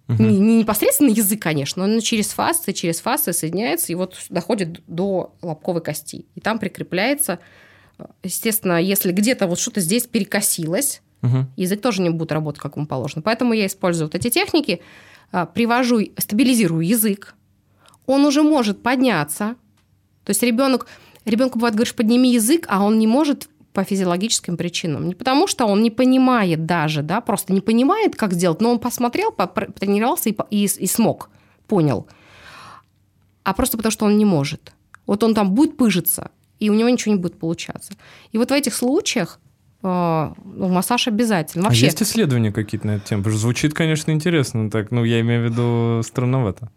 Угу. 0.08 0.22
Не, 0.22 0.38
не 0.38 0.58
непосредственно 0.58 1.10
язык, 1.10 1.40
конечно, 1.40 1.86
но 1.86 2.00
через 2.00 2.28
фасции, 2.28 2.72
через 2.72 3.00
фасции 3.00 3.32
соединяется 3.32 3.92
и 3.92 3.94
вот 3.94 4.16
доходит 4.28 4.82
до 4.86 5.34
лобковой 5.42 5.82
кости. 5.82 6.26
И 6.34 6.40
там 6.40 6.58
прикрепляется, 6.58 7.38
естественно, 8.22 8.80
если 8.80 9.12
где-то 9.12 9.46
вот 9.46 9.58
что-то 9.60 9.80
здесь 9.80 10.06
перекосилось, 10.06 11.02
угу. 11.22 11.46
язык 11.56 11.80
тоже 11.80 12.02
не 12.02 12.10
будет 12.10 12.32
работать, 12.32 12.60
как 12.60 12.76
ему 12.76 12.86
положено. 12.86 13.22
Поэтому 13.22 13.52
я 13.52 13.66
использую 13.66 14.06
вот 14.06 14.14
эти 14.14 14.30
техники, 14.30 14.80
а, 15.32 15.46
привожу, 15.46 16.00
стабилизирую 16.16 16.84
язык, 16.84 17.34
он 18.10 18.24
уже 18.24 18.42
может 18.42 18.82
подняться. 18.82 19.54
То 20.24 20.30
есть 20.30 20.42
ребенок, 20.42 20.86
ребенку 21.24 21.58
бывает, 21.58 21.74
говоришь, 21.74 21.94
подними 21.94 22.32
язык, 22.32 22.66
а 22.68 22.84
он 22.84 22.98
не 22.98 23.06
может 23.06 23.48
по 23.72 23.84
физиологическим 23.84 24.56
причинам. 24.56 25.06
Не 25.06 25.14
потому, 25.14 25.46
что 25.46 25.66
он 25.66 25.82
не 25.82 25.90
понимает 25.90 26.66
даже, 26.66 27.02
да, 27.02 27.20
просто 27.20 27.52
не 27.52 27.60
понимает, 27.60 28.16
как 28.16 28.32
сделать, 28.32 28.60
но 28.60 28.72
он 28.72 28.78
посмотрел, 28.78 29.30
потренировался 29.30 30.30
и, 30.30 30.36
и, 30.50 30.64
и 30.64 30.86
смог, 30.86 31.30
понял. 31.68 32.06
А 33.44 33.54
просто 33.54 33.76
потому, 33.76 33.92
что 33.92 34.06
он 34.06 34.18
не 34.18 34.24
может. 34.24 34.72
Вот 35.06 35.22
он 35.22 35.34
там 35.34 35.52
будет 35.52 35.76
пыжиться, 35.76 36.30
и 36.58 36.68
у 36.68 36.74
него 36.74 36.88
ничего 36.88 37.14
не 37.14 37.20
будет 37.20 37.38
получаться. 37.38 37.92
И 38.32 38.38
вот 38.38 38.50
в 38.50 38.52
этих 38.52 38.74
случаях 38.74 39.40
э, 39.82 40.32
ну, 40.44 40.68
массаж 40.68 41.08
обязательно. 41.08 41.66
А 41.66 41.68
Вообще... 41.68 41.86
А 41.86 41.86
есть 41.86 42.02
исследования 42.02 42.52
какие-то 42.52 42.86
на 42.86 42.96
эту 42.96 43.06
тему? 43.06 43.22
Потому 43.22 43.36
что 43.36 43.42
звучит, 43.42 43.72
конечно, 43.72 44.10
интересно, 44.10 44.68
так, 44.70 44.90
ну, 44.90 45.04
я 45.04 45.20
имею 45.20 45.46
в 45.46 45.50
виду 45.50 46.02
странновато. 46.02 46.70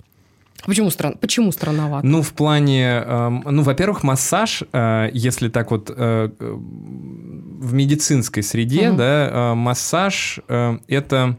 Почему, 0.66 0.89
стран... 0.89 1.18
Почему 1.20 1.51
странновато? 1.51 2.07
Ну, 2.07 2.22
в 2.22 2.32
плане... 2.32 3.03
Э, 3.05 3.30
ну, 3.30 3.64
во-первых, 3.64 4.03
массаж, 4.03 4.64
э, 4.72 5.09
если 5.14 5.49
так 5.49 5.72
вот 5.72 5.91
э, 5.95 6.30
в 7.59 7.74
медицинской 7.74 8.43
среде, 8.43 8.89
угу. 8.89 8.97
да, 8.97 9.30
э, 9.30 9.53
массаж 9.55 10.39
э, 10.47 10.78
это 10.88 11.38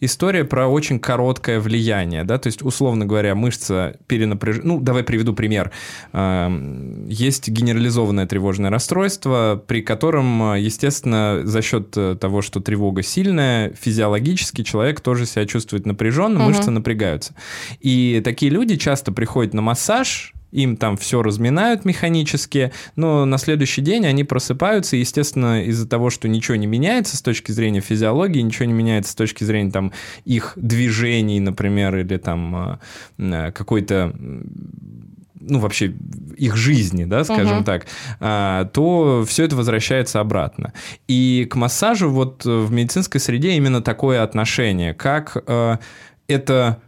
история 0.00 0.44
про 0.44 0.66
очень 0.66 0.98
короткое 0.98 1.60
влияние, 1.60 2.24
да, 2.24 2.38
то 2.38 2.48
есть, 2.48 2.62
условно 2.62 3.06
говоря, 3.06 3.34
мышца 3.34 3.96
перенапряжена, 4.06 4.64
ну, 4.64 4.80
давай 4.80 5.02
приведу 5.02 5.34
пример. 5.34 5.70
Эм, 6.12 7.06
есть 7.08 7.48
генерализованное 7.48 8.26
тревожное 8.26 8.70
расстройство, 8.70 9.62
при 9.66 9.82
котором, 9.82 10.54
естественно, 10.54 11.42
за 11.44 11.62
счет 11.62 11.90
того, 11.90 12.42
что 12.42 12.60
тревога 12.60 13.02
сильная, 13.02 13.72
физиологически 13.74 14.62
человек 14.62 15.00
тоже 15.00 15.26
себя 15.26 15.46
чувствует 15.46 15.86
напряженно, 15.86 16.40
угу. 16.40 16.48
мышцы 16.48 16.70
напрягаются. 16.70 17.34
И 17.80 18.20
такие 18.24 18.50
люди 18.50 18.76
часто 18.76 19.12
приходят 19.12 19.54
на 19.54 19.62
массаж, 19.62 20.34
им 20.54 20.76
там 20.76 20.96
все 20.96 21.20
разминают 21.20 21.84
механически, 21.84 22.72
но 22.94 23.24
на 23.24 23.38
следующий 23.38 23.82
день 23.82 24.06
они 24.06 24.22
просыпаются, 24.22 24.96
и, 24.96 25.00
естественно, 25.00 25.64
из-за 25.64 25.88
того, 25.88 26.10
что 26.10 26.28
ничего 26.28 26.54
не 26.56 26.68
меняется 26.68 27.16
с 27.16 27.22
точки 27.22 27.50
зрения 27.50 27.80
физиологии, 27.80 28.40
ничего 28.40 28.66
не 28.66 28.72
меняется 28.72 29.12
с 29.12 29.14
точки 29.16 29.42
зрения 29.42 29.72
там 29.72 29.92
их 30.24 30.52
движений, 30.56 31.40
например, 31.40 31.96
или 31.96 32.16
там 32.18 32.54
а, 32.54 32.78
э, 33.18 33.50
какой-то 33.50 34.14
ну, 35.40 35.58
вообще 35.58 35.92
их 36.36 36.56
жизни, 36.56 37.04
да, 37.04 37.24
скажем 37.24 37.58
uh-huh. 37.58 37.64
так, 37.64 37.86
а, 38.20 38.64
то 38.66 39.24
все 39.26 39.44
это 39.44 39.56
возвращается 39.56 40.20
обратно. 40.20 40.72
И 41.08 41.46
к 41.50 41.56
массажу 41.56 42.10
вот 42.10 42.44
в 42.44 42.72
медицинской 42.72 43.20
среде 43.20 43.52
именно 43.52 43.82
такое 43.82 44.22
отношение, 44.22 44.94
как 44.94 45.36
э, 45.46 45.76
это 46.28 46.78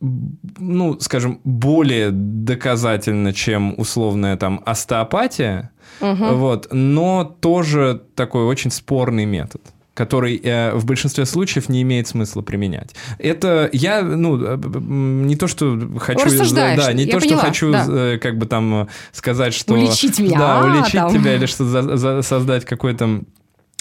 ну, 0.00 0.98
скажем, 1.00 1.40
более 1.44 2.10
доказательно, 2.10 3.32
чем 3.32 3.74
условная 3.78 4.36
там 4.36 4.62
остеопатия, 4.64 5.70
угу. 6.00 6.34
вот, 6.34 6.68
но 6.72 7.24
тоже 7.24 8.02
такой 8.14 8.44
очень 8.44 8.70
спорный 8.70 9.24
метод 9.24 9.62
который 9.94 10.40
э, 10.42 10.74
в 10.74 10.84
большинстве 10.84 11.24
случаев 11.24 11.68
не 11.68 11.82
имеет 11.82 12.08
смысла 12.08 12.42
применять. 12.42 12.96
Это 13.18 13.70
я, 13.72 14.02
ну, 14.02 14.36
э, 14.42 14.58
не 14.58 15.36
то, 15.36 15.46
что 15.46 15.78
хочу... 16.00 16.24
Да, 16.52 16.92
не 16.92 17.04
я 17.04 17.12
то, 17.12 17.20
поняла, 17.20 17.38
что 17.38 17.46
хочу 17.46 17.72
да. 17.72 17.86
э, 17.88 18.18
как 18.18 18.36
бы 18.36 18.46
там 18.46 18.88
сказать, 19.12 19.54
что... 19.54 19.74
Улечить 19.74 20.18
меня. 20.18 20.38
Да, 20.38 20.64
улечить 20.64 20.94
там. 20.94 21.12
тебя 21.12 21.36
или 21.36 21.46
что 21.46 21.64
за, 21.64 21.96
за, 21.96 22.22
создать 22.22 22.64
какой-то 22.64 23.20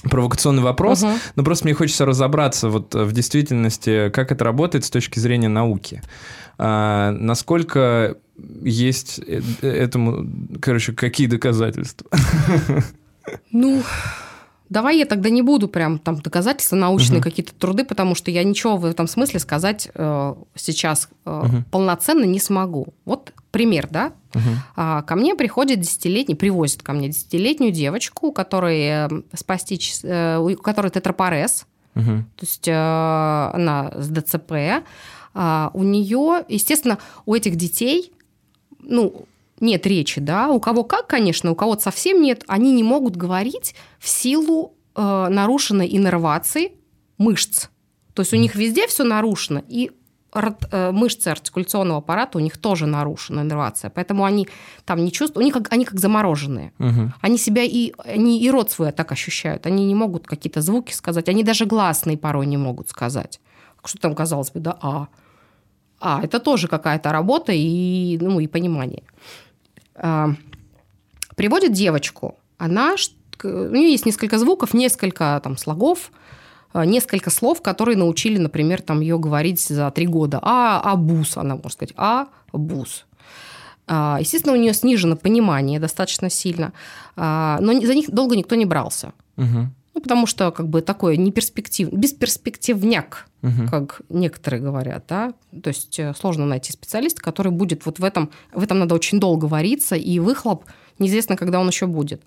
провокационный 0.04 0.64
вопрос, 0.64 1.04
угу. 1.04 1.14
но 1.36 1.44
просто 1.44 1.66
мне 1.66 1.74
хочется 1.74 2.06
разобраться 2.06 2.70
вот 2.70 2.94
в 2.94 3.12
действительности, 3.12 4.10
как 4.10 4.32
это 4.32 4.44
работает 4.44 4.86
с 4.86 4.90
точки 4.90 5.20
зрения 5.20 5.50
науки. 5.50 6.02
А, 6.58 7.12
насколько 7.12 8.18
есть 8.62 9.20
э, 9.26 9.42
этому, 9.62 10.28
короче, 10.62 10.94
какие 10.94 11.28
доказательства? 11.28 12.10
Ну, 13.52 13.82
Давай 14.74 14.98
я 14.98 15.06
тогда 15.06 15.30
не 15.30 15.44
буду 15.44 15.68
прям 15.68 16.00
там 16.00 16.20
доказательства, 16.20 16.76
научные 16.76 17.20
угу. 17.20 17.26
какие-то 17.26 17.54
труды, 17.54 17.86
потому 17.86 18.16
что 18.16 18.32
я 18.32 18.44
ничего 18.44 18.76
в 18.76 18.86
этом 18.86 19.08
смысле 19.08 19.40
сказать 19.40 19.88
э, 19.94 20.34
сейчас 20.56 21.10
э, 21.26 21.30
угу. 21.46 21.64
полноценно 21.70 22.24
не 22.24 22.40
смогу. 22.40 22.88
Вот 23.06 23.34
пример, 23.54 23.88
да? 23.90 24.14
Угу. 24.34 25.04
Ко 25.06 25.16
мне 25.16 25.36
приходит 25.36 25.80
десятилетний, 25.80 26.36
привозит 26.36 26.82
ко 26.82 26.92
мне 26.92 27.10
десятилетнюю 27.10 27.72
девочку, 27.72 28.28
у 28.28 28.32
которой 28.34 28.82
э, 28.82 29.10
спастич, 29.36 30.00
э, 30.02 30.38
у 30.40 30.58
которой 30.58 30.90
тетрапорез, 30.90 31.68
угу. 31.96 32.26
то 32.36 32.42
есть 32.42 32.68
э, 32.68 32.74
она 32.74 33.92
с 33.96 34.10
ДЦП. 34.10 34.84
А, 35.36 35.72
у 35.74 35.84
нее, 35.84 36.46
естественно, 36.48 36.98
у 37.26 37.36
этих 37.36 37.56
детей, 37.56 38.14
ну, 38.80 39.26
нет 39.60 39.86
речи, 39.86 40.20
да, 40.20 40.50
у 40.50 40.60
кого 40.60 40.84
как, 40.84 41.08
конечно, 41.08 41.52
у 41.52 41.56
кого-то 41.56 41.84
совсем 41.84 42.22
нет, 42.22 42.44
они 42.48 42.74
не 42.74 42.84
могут 42.84 43.16
говорить 43.16 43.76
в 44.00 44.10
силу 44.10 44.74
э, 44.96 45.28
нарушенной 45.30 45.96
иннервации 45.96 46.74
мышц. 47.18 47.68
То 48.14 48.22
есть 48.22 48.34
у 48.34 48.38
них 48.38 48.56
везде 48.56 48.88
все 48.88 49.04
нарушено, 49.04 49.64
и 49.68 49.90
э, 49.90 49.92
мышцы 50.92 51.28
артикуляционного 51.28 52.00
аппарата 52.00 52.38
у 52.38 52.42
них 52.42 52.58
тоже 52.58 52.86
нарушена 52.86 53.42
иннервация, 53.42 53.90
поэтому 53.90 54.26
они 54.26 54.48
там 54.86 55.04
не 55.04 55.12
чувствуют, 55.12 55.44
они 55.44 55.52
как, 55.52 55.72
они 55.72 55.86
как 55.86 56.00
замороженные. 56.00 56.74
Угу. 56.80 57.14
Они 57.22 57.38
себя 57.38 57.64
и, 57.64 57.94
они 58.04 58.42
и 58.42 58.50
рот 58.50 58.72
свой 58.72 58.92
так 58.92 59.12
ощущают, 59.12 59.66
они 59.66 59.86
не 59.86 59.96
могут 59.96 60.26
какие-то 60.28 60.62
звуки 60.62 60.94
сказать, 60.94 61.30
они 61.30 61.44
даже 61.44 61.66
гласные 61.66 62.18
порой 62.18 62.46
не 62.46 62.58
могут 62.58 62.90
сказать. 62.90 63.40
Что 63.86 64.00
там, 64.00 64.16
казалось 64.16 64.52
бы, 64.52 64.60
да, 64.60 64.78
а. 64.82 65.08
А, 66.00 66.22
это 66.22 66.40
тоже 66.40 66.68
какая-то 66.68 67.12
работа 67.12 67.54
и, 67.54 68.18
ну, 68.20 68.40
и 68.40 68.48
понимание. 68.48 69.04
А, 69.96 70.32
приводит 71.36 71.72
девочку. 71.72 72.38
Она, 72.58 72.96
у 73.44 73.48
нее 73.48 73.92
есть 73.92 74.06
несколько 74.06 74.38
звуков, 74.38 74.74
несколько 74.74 75.40
там 75.44 75.58
слогов, 75.58 76.12
несколько 76.74 77.30
слов, 77.30 77.62
которые 77.62 77.98
научили, 77.98 78.38
например, 78.38 78.82
там 78.82 79.02
ее 79.02 79.20
говорить 79.20 79.60
за 79.62 79.92
три 79.92 80.08
года. 80.08 80.40
А, 80.42 80.80
абус, 80.82 81.38
она 81.38 81.56
может 81.56 81.74
сказать, 81.74 81.94
а, 81.98 82.28
бус. 82.52 83.06
А, 83.88 84.18
естественно, 84.20 84.54
у 84.54 84.60
нее 84.60 84.74
снижено 84.74 85.16
понимание 85.16 85.80
достаточно 85.80 86.30
сильно, 86.30 86.74
но 87.16 87.60
за 87.60 87.94
них 87.94 88.10
долго 88.10 88.36
никто 88.36 88.56
не 88.56 88.66
брался. 88.66 89.14
Угу. 89.38 89.68
Ну, 89.94 90.02
потому 90.02 90.26
что 90.26 90.52
как 90.52 90.68
бы 90.70 90.82
такой 90.82 91.18
неперспектив, 91.18 91.92
бесперспективняк, 91.92 93.28
угу. 93.44 93.68
как 93.70 94.02
некоторые 94.10 94.62
говорят, 94.62 95.06
да. 95.08 95.34
То 95.62 95.68
есть 95.68 96.00
э, 96.00 96.14
сложно 96.20 96.46
найти 96.46 96.72
специалиста, 96.72 97.22
который 97.22 97.52
будет 97.52 97.86
вот 97.86 98.00
в 98.00 98.04
этом, 98.04 98.32
в 98.52 98.64
этом 98.64 98.80
надо 98.80 98.96
очень 98.96 99.20
долго 99.20 99.46
вариться, 99.46 99.96
и 99.96 100.20
выхлоп 100.20 100.66
неизвестно, 100.98 101.38
когда 101.38 101.60
он 101.60 101.68
еще 101.68 101.86
будет. 101.86 102.24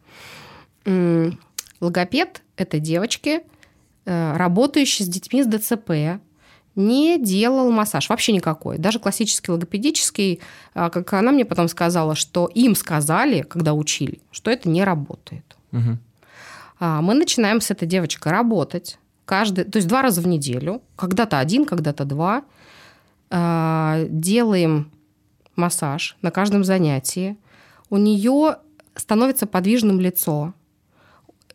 Логопед 1.81 2.43
этой 2.57 2.79
девочки, 2.79 3.41
э, 3.41 3.43
работающий 4.07 5.05
с 5.05 5.09
детьми 5.09 5.43
с 5.43 5.47
ДЦП, 5.47 6.21
не 6.77 7.19
делал 7.19 7.71
массаж, 7.73 8.09
вообще 8.09 8.33
никакой. 8.33 8.79
Даже 8.79 8.99
классический 8.99 9.51
логопедический, 9.51 10.41
а, 10.75 10.91
как 10.91 11.13
она 11.15 11.33
мне 11.33 11.45
потом 11.45 11.69
сказала, 11.69 12.15
что 12.15 12.47
им 12.55 12.75
сказали, 12.75 13.43
когда 13.43 13.73
учили, 13.73 14.21
что 14.31 14.51
это 14.51 14.69
не 14.69 14.85
работает. 14.85 15.57
Угу. 15.73 15.99
Мы 16.79 17.15
начинаем 17.15 17.63
с 17.63 17.71
этой 17.71 17.89
девочкой 17.89 18.33
работать 18.33 18.99
каждый, 19.25 19.65
то 19.65 19.79
есть 19.79 19.89
два 19.89 20.03
раза 20.03 20.21
в 20.21 20.27
неделю, 20.27 20.83
когда-то 20.95 21.39
один, 21.39 21.65
когда-то 21.65 22.05
два, 22.05 22.45
а, 23.31 24.05
делаем 24.09 24.91
массаж 25.57 26.17
на 26.23 26.31
каждом 26.31 26.63
занятии. 26.65 27.37
У 27.89 27.97
нее 27.97 28.57
становится 28.95 29.47
подвижным 29.47 30.01
лицо. 30.01 30.53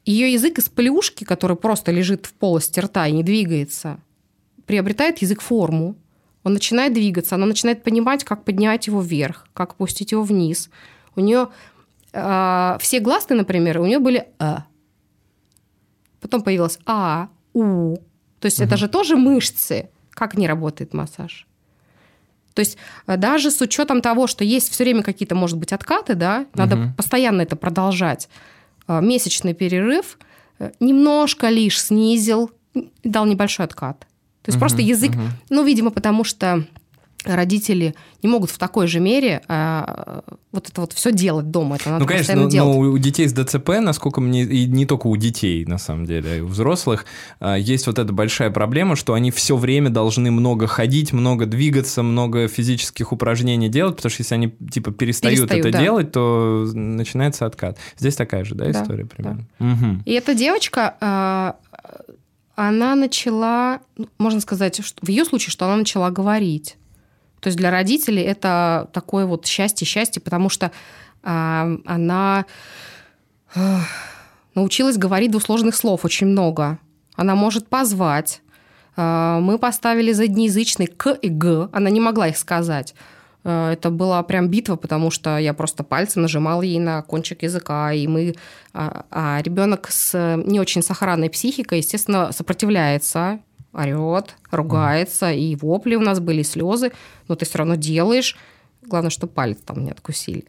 Ее 0.06 0.34
язык 0.34 0.58
из 0.58 0.70
плюшки, 0.70 1.24
который 1.24 1.56
просто 1.56 1.91
лежит 1.91 2.26
в 2.26 2.34
полости 2.34 2.80
рта 2.80 3.08
и 3.08 3.12
не 3.12 3.24
двигается, 3.24 3.99
приобретает 4.66 5.20
язык 5.20 5.41
форму. 5.41 5.95
Он 6.43 6.54
начинает 6.54 6.93
двигаться, 6.93 7.36
она 7.36 7.45
начинает 7.45 7.84
понимать, 7.84 8.24
как 8.24 8.43
поднять 8.43 8.88
его 8.88 9.02
вверх, 9.02 9.47
как 9.54 9.72
опустить 9.72 10.12
его 10.12 10.24
вниз. 10.24 10.70
У 11.16 11.22
нее 11.22 11.49
э, 12.14 12.78
все 12.80 12.99
гласные, 12.99 13.38
например, 13.38 13.80
у 13.80 13.86
нее 13.86 13.99
были 13.99 14.28
э, 14.39 14.58
потом 16.22 16.41
появилось 16.43 16.80
А, 16.86 17.28
У. 17.54 17.97
То 18.39 18.45
есть 18.45 18.60
угу. 18.60 18.68
это 18.68 18.78
же 18.78 18.88
тоже 18.88 19.18
мышцы. 19.18 19.89
Как 20.12 20.38
не 20.38 20.47
работает 20.47 20.93
массаж? 20.93 21.47
То 22.54 22.62
есть 22.62 22.78
э, 23.08 23.18
даже 23.18 23.52
с 23.52 23.60
учетом 23.62 24.02
того, 24.02 24.28
что 24.28 24.43
есть 24.43 24.72
все 24.72 24.84
время 24.84 25.04
какие-то, 25.04 25.36
может 25.36 25.58
быть, 25.58 25.74
откаты, 25.74 26.16
да, 26.16 26.45
надо 26.54 26.78
угу. 26.78 26.93
постоянно 26.95 27.41
это 27.41 27.56
продолжать. 27.56 28.30
Э, 28.88 29.02
месячный 29.02 29.54
перерыв 29.54 30.18
э, 30.60 30.72
немножко 30.80 31.50
лишь 31.50 31.82
снизил, 31.82 32.52
дал 33.04 33.26
небольшой 33.26 33.66
откат. 33.66 34.00
То 34.42 34.50
есть 34.50 34.58
угу, 34.58 34.62
просто 34.62 34.82
язык, 34.82 35.12
угу. 35.12 35.22
ну, 35.50 35.64
видимо, 35.64 35.92
потому 35.92 36.24
что 36.24 36.66
родители 37.26 37.96
не 38.24 38.30
могут 38.30 38.50
в 38.50 38.58
такой 38.58 38.88
же 38.88 39.00
мере 39.00 39.42
а, 39.48 40.24
вот 40.52 40.70
это 40.70 40.82
вот 40.82 40.94
все 40.94 41.12
делать 41.12 41.52
дома. 41.52 41.76
Это 41.76 41.90
надо 41.90 42.04
ну, 42.04 42.08
конечно, 42.08 42.36
но, 42.36 42.50
делать. 42.50 42.76
но 42.76 42.80
у 42.80 42.98
детей 42.98 43.28
с 43.28 43.34
ДЦП, 43.34 43.70
насколько 43.80 44.22
мне, 44.22 44.44
и 44.44 44.66
не 44.66 44.86
только 44.86 45.08
у 45.08 45.16
детей, 45.18 45.66
на 45.66 45.78
самом 45.78 46.06
деле, 46.06 46.38
и 46.38 46.42
у 46.42 46.48
взрослых, 46.48 47.06
а, 47.40 47.56
есть 47.56 47.88
вот 47.88 48.00
эта 48.00 48.12
большая 48.12 48.50
проблема, 48.50 48.96
что 48.96 49.14
они 49.14 49.32
все 49.32 49.56
время 49.56 49.90
должны 49.90 50.32
много 50.32 50.68
ходить, 50.68 51.14
много 51.14 51.46
двигаться, 51.46 52.04
много 52.04 52.48
физических 52.48 53.12
упражнений 53.12 53.70
делать, 53.70 53.96
потому 53.98 54.12
что 54.12 54.22
если 54.22 54.36
они 54.36 54.50
типа 54.50 54.92
перестают, 54.92 55.40
перестают 55.40 55.66
это 55.66 55.78
да. 55.78 55.84
делать, 55.84 56.12
то 56.12 56.68
начинается 56.74 57.46
откат. 57.46 57.78
Здесь 57.98 58.16
такая 58.16 58.44
же, 58.44 58.56
да, 58.56 58.70
история 58.70 59.04
да, 59.04 59.10
примерно? 59.16 59.48
Да. 59.60 59.66
Угу. 59.66 60.02
И 60.06 60.12
эта 60.14 60.34
девочка 60.34 60.96
а, 61.00 61.56
она 62.56 62.96
начала, 62.96 63.80
ну, 63.98 64.08
можно 64.18 64.40
сказать, 64.42 64.80
в 64.80 65.08
ее 65.08 65.26
случае, 65.26 65.52
что 65.52 65.66
она 65.66 65.78
начала 65.78 66.10
говорить. 66.10 66.78
То 67.42 67.48
есть 67.48 67.58
для 67.58 67.72
родителей 67.72 68.22
это 68.22 68.88
такое 68.94 69.26
вот 69.26 69.46
счастье-счастье, 69.46 70.22
потому 70.22 70.50
что 70.50 70.72
э, 71.24 71.78
она 71.86 72.46
э, 73.56 73.78
научилась 74.56 74.98
говорить 74.98 75.32
двусложных 75.32 75.76
слов 75.76 76.06
очень 76.06 76.28
много. 76.28 76.78
Она 77.16 77.36
может 77.36 77.68
позвать. 77.68 78.42
Э, 78.96 79.39
мы 79.42 79.58
поставили 79.58 80.14
заднеязычный 80.14 80.86
«к» 80.88 81.12
и 81.14 81.30
«г». 81.30 81.70
Она 81.74 81.89
не 81.89 82.00
могла 82.00 82.28
их 82.28 82.38
сказать. 82.38 82.94
Э, 83.44 83.72
это 83.72 83.89
была 83.89 84.22
прям 84.22 84.48
битва, 84.48 84.76
потому 84.76 85.10
что 85.10 85.39
я 85.39 85.56
просто 85.56 85.84
пальцем 85.84 86.22
нажимала 86.22 86.62
ей 86.62 86.80
на 86.80 87.02
кончик 87.02 87.42
языка, 87.44 87.92
и 87.92 88.08
мы... 88.08 88.36
А, 88.74 89.06
а 89.10 89.42
ребенок 89.42 89.89
с 89.89 90.38
не 90.46 90.60
очень 90.60 90.84
сохранной 90.84 91.32
психикой, 91.32 91.80
естественно, 91.80 92.32
сопротивляется 92.32 93.39
орет, 93.74 94.36
ругается, 94.52 95.32
и 95.32 95.56
вопли 95.56 95.96
у 95.96 96.02
нас 96.02 96.20
были, 96.20 96.42
и 96.42 96.44
слезы, 96.44 96.92
но 97.28 97.36
ты 97.36 97.46
все 97.46 97.60
равно 97.60 97.76
делаешь. 97.76 98.38
Главное, 98.82 99.12
что 99.12 99.28
палец 99.28 99.60
там 99.64 99.84
не 99.84 99.92
откусили. 99.92 100.46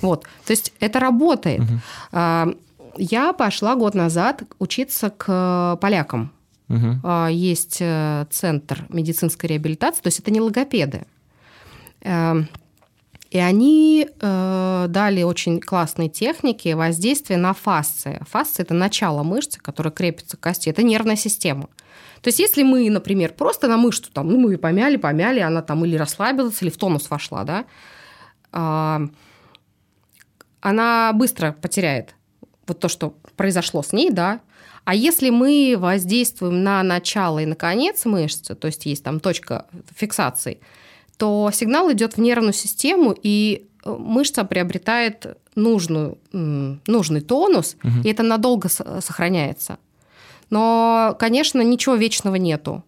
Вот. 0.00 0.24
То 0.44 0.52
есть 0.52 0.72
это 0.80 1.00
работает. 1.00 1.60
Угу. 1.60 2.56
Я 2.98 3.32
пошла 3.32 3.74
год 3.74 3.94
назад 3.94 4.42
учиться 4.58 5.10
к 5.10 5.78
полякам. 5.80 6.32
Угу. 6.68 7.28
Есть 7.28 7.78
э, 7.80 8.26
центр 8.30 8.86
медицинской 8.88 9.50
реабилитации, 9.50 10.00
то 10.00 10.06
есть 10.06 10.20
это 10.20 10.30
не 10.30 10.40
логопеды. 10.40 11.04
Эм, 12.00 12.48
и 13.30 13.38
они 13.38 14.06
э, 14.08 14.86
дали 14.88 15.22
очень 15.22 15.60
классные 15.60 16.08
техники 16.08 16.72
воздействия 16.72 17.36
на 17.36 17.54
фасции. 17.54 18.22
Фасция– 18.28 18.64
это 18.64 18.74
начало 18.74 19.22
мышцы, 19.22 19.58
которая 19.58 19.92
крепится 19.92 20.36
к 20.36 20.40
кости. 20.40 20.68
Это 20.68 20.82
нервная 20.82 21.16
система. 21.16 21.68
То 22.22 22.28
есть 22.28 22.38
если 22.38 22.62
мы, 22.62 22.88
например, 22.88 23.34
просто 23.34 23.66
на 23.68 23.76
мышцу, 23.76 24.10
там, 24.12 24.28
ну, 24.28 24.38
мы 24.38 24.52
ее 24.52 24.58
помяли, 24.58 24.96
помяли, 24.96 25.40
она 25.40 25.60
там 25.60 25.84
или 25.84 25.96
расслабилась, 25.96 26.62
или 26.62 26.70
в 26.70 26.76
тонус 26.76 27.10
вошла, 27.10 27.44
да, 27.44 27.64
а, 28.52 29.02
она 30.60 31.12
быстро 31.14 31.52
потеряет 31.52 32.14
вот 32.68 32.78
то, 32.78 32.88
что 32.88 33.16
произошло 33.36 33.82
с 33.82 33.92
ней, 33.92 34.10
да, 34.10 34.40
а 34.84 34.94
если 34.94 35.30
мы 35.30 35.74
воздействуем 35.76 36.62
на 36.62 36.82
начало 36.82 37.40
и 37.40 37.46
на 37.46 37.56
конец 37.56 38.04
мышцы, 38.04 38.54
то 38.54 38.66
есть 38.66 38.86
есть 38.86 39.02
там 39.02 39.18
точка 39.20 39.66
фиксации, 39.94 40.60
то 41.16 41.50
сигнал 41.52 41.92
идет 41.92 42.14
в 42.16 42.20
нервную 42.20 42.52
систему, 42.52 43.16
и 43.20 43.68
э, 43.84 43.90
мышца 43.90 44.44
приобретает 44.44 45.38
нужную, 45.54 46.18
нужный 46.32 47.20
тонус, 47.20 47.76
угу. 47.82 47.92
и 48.04 48.08
это 48.08 48.22
надолго 48.22 48.68
сохраняется. 48.68 49.78
Но, 50.52 51.16
конечно, 51.18 51.62
ничего 51.62 51.94
вечного 51.94 52.34
нету. 52.34 52.84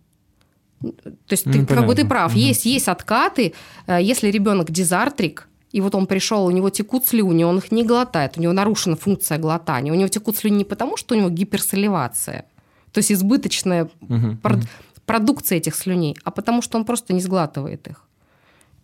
То 0.82 1.30
есть 1.30 1.44
ты, 1.44 1.64
как 1.64 1.86
бы 1.86 1.94
ты 1.94 2.04
прав, 2.06 2.32
угу. 2.32 2.38
есть, 2.38 2.66
есть 2.66 2.88
откаты. 2.88 3.54
Э, 3.86 3.98
если 4.02 4.30
ребенок 4.30 4.70
дизартрик, 4.70 5.48
и 5.72 5.80
вот 5.80 5.94
он 5.94 6.06
пришел, 6.06 6.44
у 6.44 6.50
него 6.50 6.68
текут 6.68 7.06
слюни, 7.06 7.42
он 7.42 7.56
их 7.56 7.72
не 7.72 7.82
глотает, 7.82 8.36
у 8.36 8.42
него 8.42 8.52
нарушена 8.52 8.96
функция 8.96 9.38
глотания. 9.38 9.90
У 9.92 9.94
него 9.94 10.08
текут 10.08 10.36
слюни 10.36 10.58
не 10.58 10.64
потому, 10.64 10.98
что 10.98 11.14
у 11.14 11.18
него 11.18 11.30
гиперсоливация, 11.30 12.44
то 12.92 12.98
есть 12.98 13.10
избыточная 13.10 13.84
угу, 14.02 14.36
прод- 14.42 14.58
угу. 14.58 14.68
продукция 15.06 15.56
этих 15.56 15.74
слюней, 15.74 16.18
а 16.22 16.30
потому 16.30 16.60
что 16.60 16.76
он 16.76 16.84
просто 16.84 17.14
не 17.14 17.20
сглатывает 17.22 17.88
их. 17.88 18.06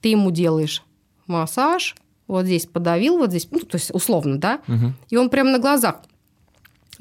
Ты 0.01 0.09
ему 0.09 0.31
делаешь 0.31 0.83
массаж, 1.27 1.97
вот 2.27 2.47
здесь 2.47 2.65
подавил, 2.65 3.19
вот 3.19 3.29
здесь, 3.29 3.47
ну, 3.51 3.59
то 3.59 3.77
есть 3.77 3.91
условно, 3.95 4.39
да, 4.39 4.61
угу. 4.67 4.95
и 5.11 5.19
он 5.19 5.29
прямо 5.29 5.51
на 5.51 5.59
глазах 5.59 6.01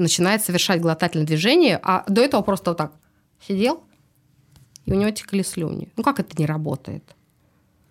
начинает 0.02 0.44
совершать 0.44 0.82
глотательное 0.82 1.26
движение, 1.26 1.80
а 1.82 2.04
до 2.08 2.22
этого 2.22 2.42
просто 2.42 2.72
вот 2.72 2.78
так 2.78 2.94
сидел, 3.48 3.84
и 4.86 4.92
у 4.92 4.96
него 4.96 5.12
текли 5.12 5.44
слюни. 5.44 5.92
Ну 5.98 6.04
как 6.04 6.20
это 6.20 6.36
не 6.38 6.46
работает? 6.46 7.16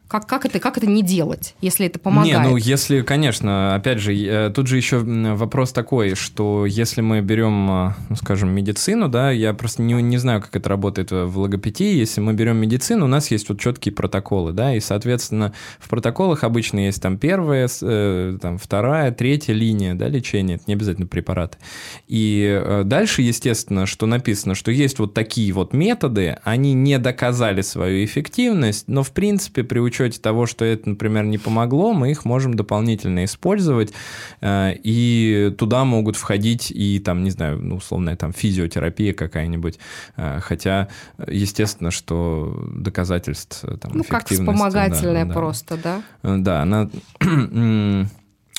Как, 0.08 0.26
как, 0.26 0.46
это, 0.46 0.58
как 0.58 0.78
это 0.78 0.86
не 0.86 1.02
делать, 1.02 1.54
если 1.60 1.84
это 1.84 1.98
помогает? 1.98 2.38
Не, 2.38 2.48
ну 2.48 2.56
если, 2.56 3.02
конечно, 3.02 3.74
опять 3.74 3.98
же, 3.98 4.16
э, 4.16 4.48
тут 4.48 4.66
же 4.66 4.78
еще 4.78 5.00
вопрос 5.00 5.72
такой, 5.72 6.14
что 6.14 6.64
если 6.64 7.02
мы 7.02 7.20
берем, 7.20 7.70
э, 7.70 7.92
ну, 8.08 8.16
скажем, 8.16 8.48
медицину, 8.48 9.10
да, 9.10 9.30
я 9.30 9.52
просто 9.52 9.82
не, 9.82 9.92
не 10.00 10.16
знаю, 10.16 10.40
как 10.40 10.56
это 10.56 10.66
работает 10.70 11.10
в 11.10 11.38
логопедии, 11.38 11.94
если 11.94 12.22
мы 12.22 12.32
берем 12.32 12.56
медицину, 12.56 13.04
у 13.04 13.08
нас 13.08 13.30
есть 13.30 13.50
вот 13.50 13.60
четкие 13.60 13.92
протоколы, 13.92 14.52
да, 14.52 14.74
и, 14.74 14.80
соответственно, 14.80 15.52
в 15.78 15.90
протоколах 15.90 16.42
обычно 16.42 16.86
есть 16.86 17.02
там 17.02 17.18
первая, 17.18 17.68
э, 17.82 18.38
там 18.40 18.56
вторая, 18.56 19.12
третья 19.12 19.52
линия, 19.52 19.94
да, 19.94 20.08
лечения, 20.08 20.54
это 20.54 20.64
не 20.68 20.72
обязательно 20.72 21.06
препараты. 21.06 21.58
И 22.06 22.82
дальше, 22.84 23.20
естественно, 23.20 23.84
что 23.84 24.06
написано, 24.06 24.54
что 24.54 24.70
есть 24.70 25.00
вот 25.00 25.12
такие 25.12 25.52
вот 25.52 25.74
методы, 25.74 26.38
они 26.44 26.72
не 26.72 26.98
доказали 26.98 27.60
свою 27.60 28.02
эффективность, 28.06 28.84
но, 28.88 29.02
в 29.02 29.10
принципе, 29.10 29.64
при 29.64 29.80
учете 29.98 30.20
того, 30.20 30.46
что 30.46 30.64
это, 30.64 30.90
например, 30.90 31.24
не 31.24 31.38
помогло, 31.38 31.92
мы 31.92 32.10
их 32.10 32.24
можем 32.24 32.54
дополнительно 32.54 33.24
использовать, 33.24 33.92
э, 34.40 34.74
и 34.82 35.52
туда 35.58 35.84
могут 35.84 36.16
входить 36.16 36.70
и 36.70 37.00
там, 37.00 37.24
не 37.24 37.30
знаю, 37.30 37.60
ну, 37.60 37.76
условная 37.76 38.16
там 38.16 38.32
физиотерапия 38.32 39.12
какая-нибудь, 39.12 39.78
э, 40.16 40.38
хотя, 40.40 40.88
естественно, 41.26 41.90
что 41.90 42.68
доказательств 42.72 43.64
э, 43.64 43.76
там, 43.76 43.92
Ну, 43.94 44.04
как 44.04 44.28
вспомогательная 44.28 45.24
да, 45.24 45.34
просто, 45.34 45.76
да? 45.76 46.02
Да, 46.22 46.62
она 46.62 46.88
ну, 47.20 48.08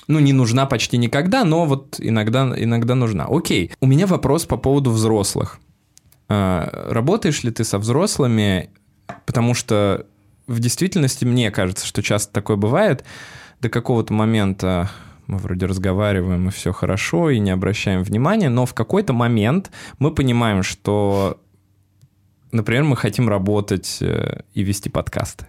не 0.07 0.33
нужна 0.33 0.65
почти 0.65 0.97
никогда, 0.97 1.45
но 1.45 1.65
вот 1.65 1.95
иногда, 1.99 2.53
иногда 2.57 2.95
нужна. 2.95 3.27
Окей, 3.29 3.71
у 3.79 3.87
меня 3.87 4.07
вопрос 4.07 4.45
по 4.45 4.57
поводу 4.57 4.91
взрослых. 4.91 5.59
Работаешь 6.27 7.43
ли 7.43 7.49
ты 7.49 7.63
со 7.63 7.79
взрослыми, 7.79 8.69
потому 9.25 9.55
что 9.55 10.05
в 10.49 10.59
действительности 10.59 11.25
мне 11.25 11.51
кажется, 11.51 11.85
что 11.85 12.01
часто 12.01 12.33
такое 12.33 12.57
бывает. 12.57 13.05
До 13.61 13.69
какого-то 13.69 14.13
момента 14.13 14.89
мы 15.27 15.37
вроде 15.37 15.67
разговариваем, 15.67 16.47
и 16.47 16.51
все 16.51 16.73
хорошо, 16.73 17.29
и 17.29 17.39
не 17.39 17.51
обращаем 17.51 18.01
внимания, 18.01 18.49
но 18.49 18.65
в 18.65 18.73
какой-то 18.73 19.13
момент 19.13 19.69
мы 19.99 20.11
понимаем, 20.11 20.63
что, 20.63 21.39
например, 22.51 22.83
мы 22.83 22.97
хотим 22.97 23.29
работать 23.29 23.99
э, 24.01 24.41
и 24.55 24.63
вести 24.63 24.89
подкасты. 24.89 25.45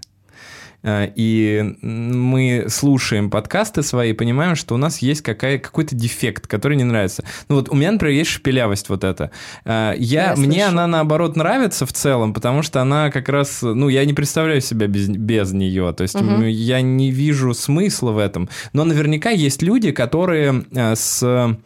Э, 0.82 1.08
и 1.14 1.76
мы 1.82 2.66
слушаем 2.68 3.30
подкасты 3.30 3.82
свои 3.82 4.10
и 4.10 4.14
понимаем, 4.14 4.54
что 4.56 4.74
у 4.74 4.78
нас 4.78 4.98
есть 4.98 5.22
какая, 5.22 5.58
какой-то 5.58 5.94
дефект, 5.94 6.46
который 6.46 6.76
не 6.76 6.84
нравится. 6.84 7.24
Ну 7.48 7.56
вот 7.56 7.68
у 7.68 7.74
меня, 7.74 7.92
например, 7.92 8.16
есть 8.16 8.30
шепелявость 8.30 8.88
вот 8.88 9.04
эта. 9.04 9.30
Э, 9.64 9.94
я, 9.98 10.30
я 10.30 10.36
мне 10.36 10.52
слышу. 10.52 10.68
она, 10.68 10.86
наоборот, 10.86 11.36
нравится 11.36 11.86
в 11.86 11.92
целом, 11.92 12.32
потому 12.32 12.62
что 12.62 12.80
она 12.80 13.10
как 13.10 13.28
раз... 13.28 13.62
Ну, 13.62 13.88
я 13.88 14.04
не 14.04 14.14
представляю 14.14 14.60
себя 14.60 14.86
без, 14.86 15.08
без 15.08 15.52
нее. 15.52 15.92
То 15.92 16.02
есть 16.02 16.16
угу. 16.16 16.42
я 16.44 16.80
не 16.80 17.10
вижу 17.10 17.54
смысла 17.54 18.12
в 18.12 18.18
этом. 18.18 18.48
Но 18.72 18.84
наверняка 18.84 19.30
есть 19.30 19.62
люди, 19.62 19.92
которые 19.92 20.64
э, 20.72 20.94
с 20.94 21.56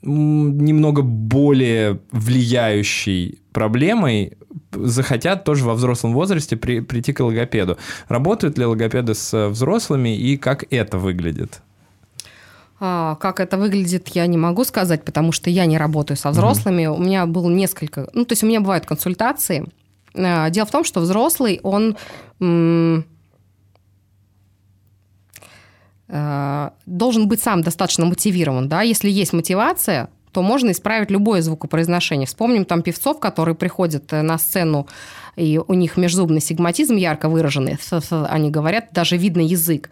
немного 0.00 1.02
более 1.02 2.00
влияющей 2.12 3.40
проблемой 3.52 4.37
захотят 4.72 5.44
тоже 5.44 5.64
во 5.64 5.74
взрослом 5.74 6.12
возрасте 6.12 6.56
при, 6.56 6.80
прийти 6.80 7.12
к 7.12 7.20
логопеду. 7.20 7.78
Работают 8.08 8.58
ли 8.58 8.64
логопеды 8.64 9.14
с 9.14 9.48
взрослыми 9.48 10.16
и 10.16 10.36
как 10.36 10.64
это 10.70 10.98
выглядит? 10.98 11.60
А, 12.80 13.16
как 13.16 13.40
это 13.40 13.58
выглядит, 13.58 14.08
я 14.08 14.26
не 14.26 14.38
могу 14.38 14.64
сказать, 14.64 15.04
потому 15.04 15.32
что 15.32 15.50
я 15.50 15.66
не 15.66 15.78
работаю 15.78 16.16
со 16.16 16.30
взрослыми. 16.30 16.86
Угу. 16.86 16.98
У 16.98 17.02
меня 17.02 17.26
было 17.26 17.48
несколько... 17.48 18.08
Ну, 18.12 18.24
то 18.24 18.32
есть 18.32 18.44
у 18.44 18.46
меня 18.46 18.60
бывают 18.60 18.86
консультации. 18.86 19.66
А, 20.14 20.48
дело 20.50 20.66
в 20.66 20.70
том, 20.70 20.84
что 20.84 21.00
взрослый, 21.00 21.60
он 21.62 21.96
а, 26.08 26.72
должен 26.86 27.28
быть 27.28 27.42
сам 27.42 27.62
достаточно 27.62 28.06
мотивирован. 28.06 28.68
Да? 28.68 28.82
Если 28.82 29.10
есть 29.10 29.32
мотивация, 29.32 30.08
то 30.32 30.42
можно 30.42 30.70
исправить 30.70 31.10
любое 31.10 31.42
звукопроизношение. 31.42 32.26
Вспомним 32.26 32.64
там 32.64 32.82
певцов, 32.82 33.20
которые 33.20 33.54
приходят 33.54 34.12
э, 34.12 34.22
на 34.22 34.38
сцену, 34.38 34.86
и 35.36 35.58
у 35.58 35.74
них 35.74 35.96
межзубный 35.96 36.40
сигматизм 36.40 36.96
ярко 36.96 37.28
выраженный, 37.28 37.78
они 38.10 38.50
говорят, 38.50 38.88
даже 38.92 39.16
видно 39.16 39.40
язык. 39.40 39.90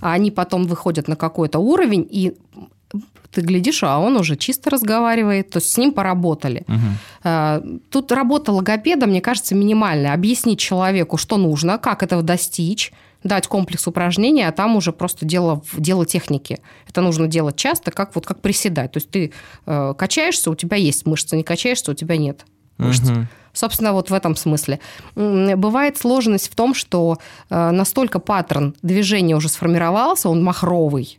А 0.00 0.12
они 0.12 0.30
потом 0.30 0.64
выходят 0.64 1.08
на 1.08 1.16
какой-то 1.16 1.58
уровень, 1.58 2.06
и 2.10 2.34
ты 3.30 3.40
глядишь, 3.42 3.82
а 3.82 3.98
он 3.98 4.16
уже 4.16 4.36
чисто 4.36 4.70
разговаривает, 4.70 5.50
то 5.50 5.58
есть 5.58 5.70
с 5.70 5.76
ним 5.76 5.92
поработали. 5.92 6.64
Угу. 6.68 7.80
Тут 7.90 8.12
работа 8.12 8.52
логопеда, 8.52 9.06
мне 9.06 9.20
кажется, 9.20 9.54
минимальная. 9.54 10.14
Объяснить 10.14 10.58
человеку, 10.58 11.16
что 11.18 11.36
нужно, 11.36 11.76
как 11.78 12.02
этого 12.02 12.22
достичь, 12.22 12.92
дать 13.26 13.46
комплекс 13.46 13.86
упражнений, 13.86 14.42
а 14.42 14.52
там 14.52 14.76
уже 14.76 14.92
просто 14.92 15.24
дело, 15.24 15.62
дело 15.76 16.06
техники. 16.06 16.60
Это 16.88 17.00
нужно 17.00 17.26
делать 17.26 17.56
часто, 17.56 17.90
как, 17.90 18.14
вот, 18.14 18.26
как 18.26 18.40
приседать. 18.40 18.92
То 18.92 18.98
есть 18.98 19.10
ты 19.10 19.32
э, 19.66 19.94
качаешься, 19.96 20.50
у 20.50 20.54
тебя 20.54 20.76
есть 20.76 21.06
мышцы, 21.06 21.36
не 21.36 21.42
качаешься, 21.42 21.90
у 21.90 21.94
тебя 21.94 22.16
нет 22.16 22.44
мышц. 22.78 23.08
Угу. 23.08 23.26
Собственно, 23.52 23.92
вот 23.92 24.10
в 24.10 24.14
этом 24.14 24.36
смысле. 24.36 24.80
Бывает 25.14 25.96
сложность 25.96 26.50
в 26.50 26.54
том, 26.54 26.74
что 26.74 27.18
э, 27.48 27.70
настолько 27.70 28.18
паттерн 28.18 28.74
движения 28.82 29.34
уже 29.34 29.48
сформировался, 29.48 30.28
он 30.28 30.44
махровый, 30.44 31.18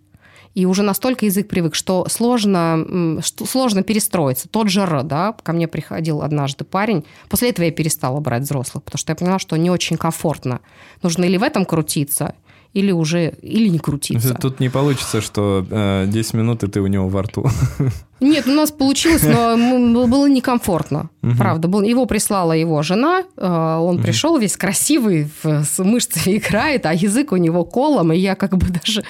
и 0.57 0.65
уже 0.65 0.81
настолько 0.81 1.27
язык 1.27 1.47
привык, 1.47 1.75
что 1.75 2.07
сложно, 2.09 3.21
что 3.21 3.45
сложно 3.45 3.83
перестроиться. 3.83 4.49
Тот 4.49 4.69
же 4.69 4.81
Р, 4.81 5.03
да, 5.03 5.35
ко 5.43 5.53
мне 5.53 5.67
приходил 5.67 6.23
однажды 6.23 6.65
парень, 6.65 7.05
после 7.29 7.51
этого 7.51 7.65
я 7.65 7.71
перестала 7.71 8.19
брать 8.19 8.41
взрослых, 8.41 8.83
потому 8.83 8.97
что 8.97 9.11
я 9.11 9.15
поняла, 9.15 9.37
что 9.37 9.55
не 9.55 9.69
очень 9.69 9.97
комфортно. 9.97 10.61
Нужно 11.03 11.25
или 11.25 11.37
в 11.37 11.43
этом 11.43 11.63
крутиться, 11.63 12.33
или 12.73 12.91
уже 12.91 13.35
или 13.43 13.67
не 13.67 13.77
крутиться. 13.77 14.33
Тут 14.33 14.59
не 14.59 14.69
получится, 14.69 15.21
что 15.21 15.63
э, 15.69 16.05
10 16.07 16.33
минут 16.33 16.63
и 16.63 16.67
ты 16.67 16.81
у 16.81 16.87
него 16.87 17.07
во 17.07 17.21
рту. 17.21 17.47
Нет, 18.19 18.47
у 18.47 18.51
нас 18.51 18.71
получилось, 18.71 19.23
но 19.23 20.07
было 20.07 20.27
некомфортно. 20.27 21.09
Правда. 21.37 21.67
Был, 21.67 21.81
его 21.81 22.05
прислала 22.05 22.53
его 22.53 22.81
жена. 22.83 23.23
Э, 23.35 23.77
он 23.79 24.01
пришел 24.01 24.37
весь 24.37 24.55
красивый, 24.55 25.29
с 25.43 25.77
мышцами 25.79 26.37
играет, 26.37 26.85
а 26.85 26.93
язык 26.93 27.31
у 27.31 27.37
него 27.37 27.65
колом. 27.65 28.13
И 28.13 28.17
я 28.17 28.35
как 28.35 28.57
бы 28.57 28.67
даже... 28.67 29.03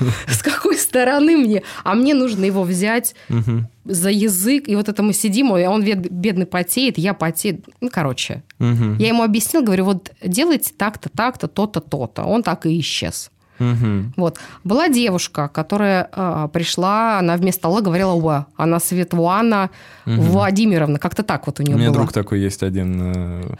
С 0.26 0.42
какой 0.42 0.76
стороны 0.76 1.36
мне? 1.36 1.62
А 1.84 1.94
мне 1.94 2.14
нужно 2.14 2.44
его 2.44 2.64
взять 2.64 3.14
за 3.84 4.10
язык. 4.10 4.68
И 4.68 4.76
вот 4.76 4.88
это 4.88 5.02
мы 5.02 5.12
сидим, 5.12 5.56
и 5.56 5.64
он 5.66 5.84
бедный 5.84 6.46
потеет, 6.46 6.98
я 6.98 7.14
потею. 7.14 7.62
Ну, 7.80 7.88
короче. 7.90 8.42
Я 8.58 9.08
ему 9.08 9.22
объяснил, 9.22 9.62
говорю, 9.62 9.84
вот 9.84 10.10
делайте 10.22 10.72
так-то, 10.76 11.08
так-то, 11.08 11.48
то-то, 11.48 11.80
то-то. 11.80 12.24
Он 12.24 12.42
так 12.42 12.66
и 12.66 12.78
исчез. 12.80 13.30
Угу. 13.62 14.12
Вот. 14.16 14.38
Была 14.64 14.88
девушка, 14.88 15.48
которая 15.48 16.08
э, 16.12 16.48
пришла, 16.52 17.18
она 17.18 17.36
вместо 17.36 17.68
Алла 17.68 17.80
говорила 17.80 18.12
«Уа». 18.12 18.46
Она 18.56 18.80
Светлана 18.80 19.70
угу. 20.06 20.20
Владимировна. 20.20 20.98
Как-то 20.98 21.22
так 21.22 21.46
вот 21.46 21.60
у 21.60 21.62
нее 21.62 21.76
У 21.76 21.78
меня 21.78 21.88
было. 21.88 21.98
друг 21.98 22.12
такой 22.12 22.40
есть 22.40 22.62
один. 22.62 23.00
Э, 23.00 23.54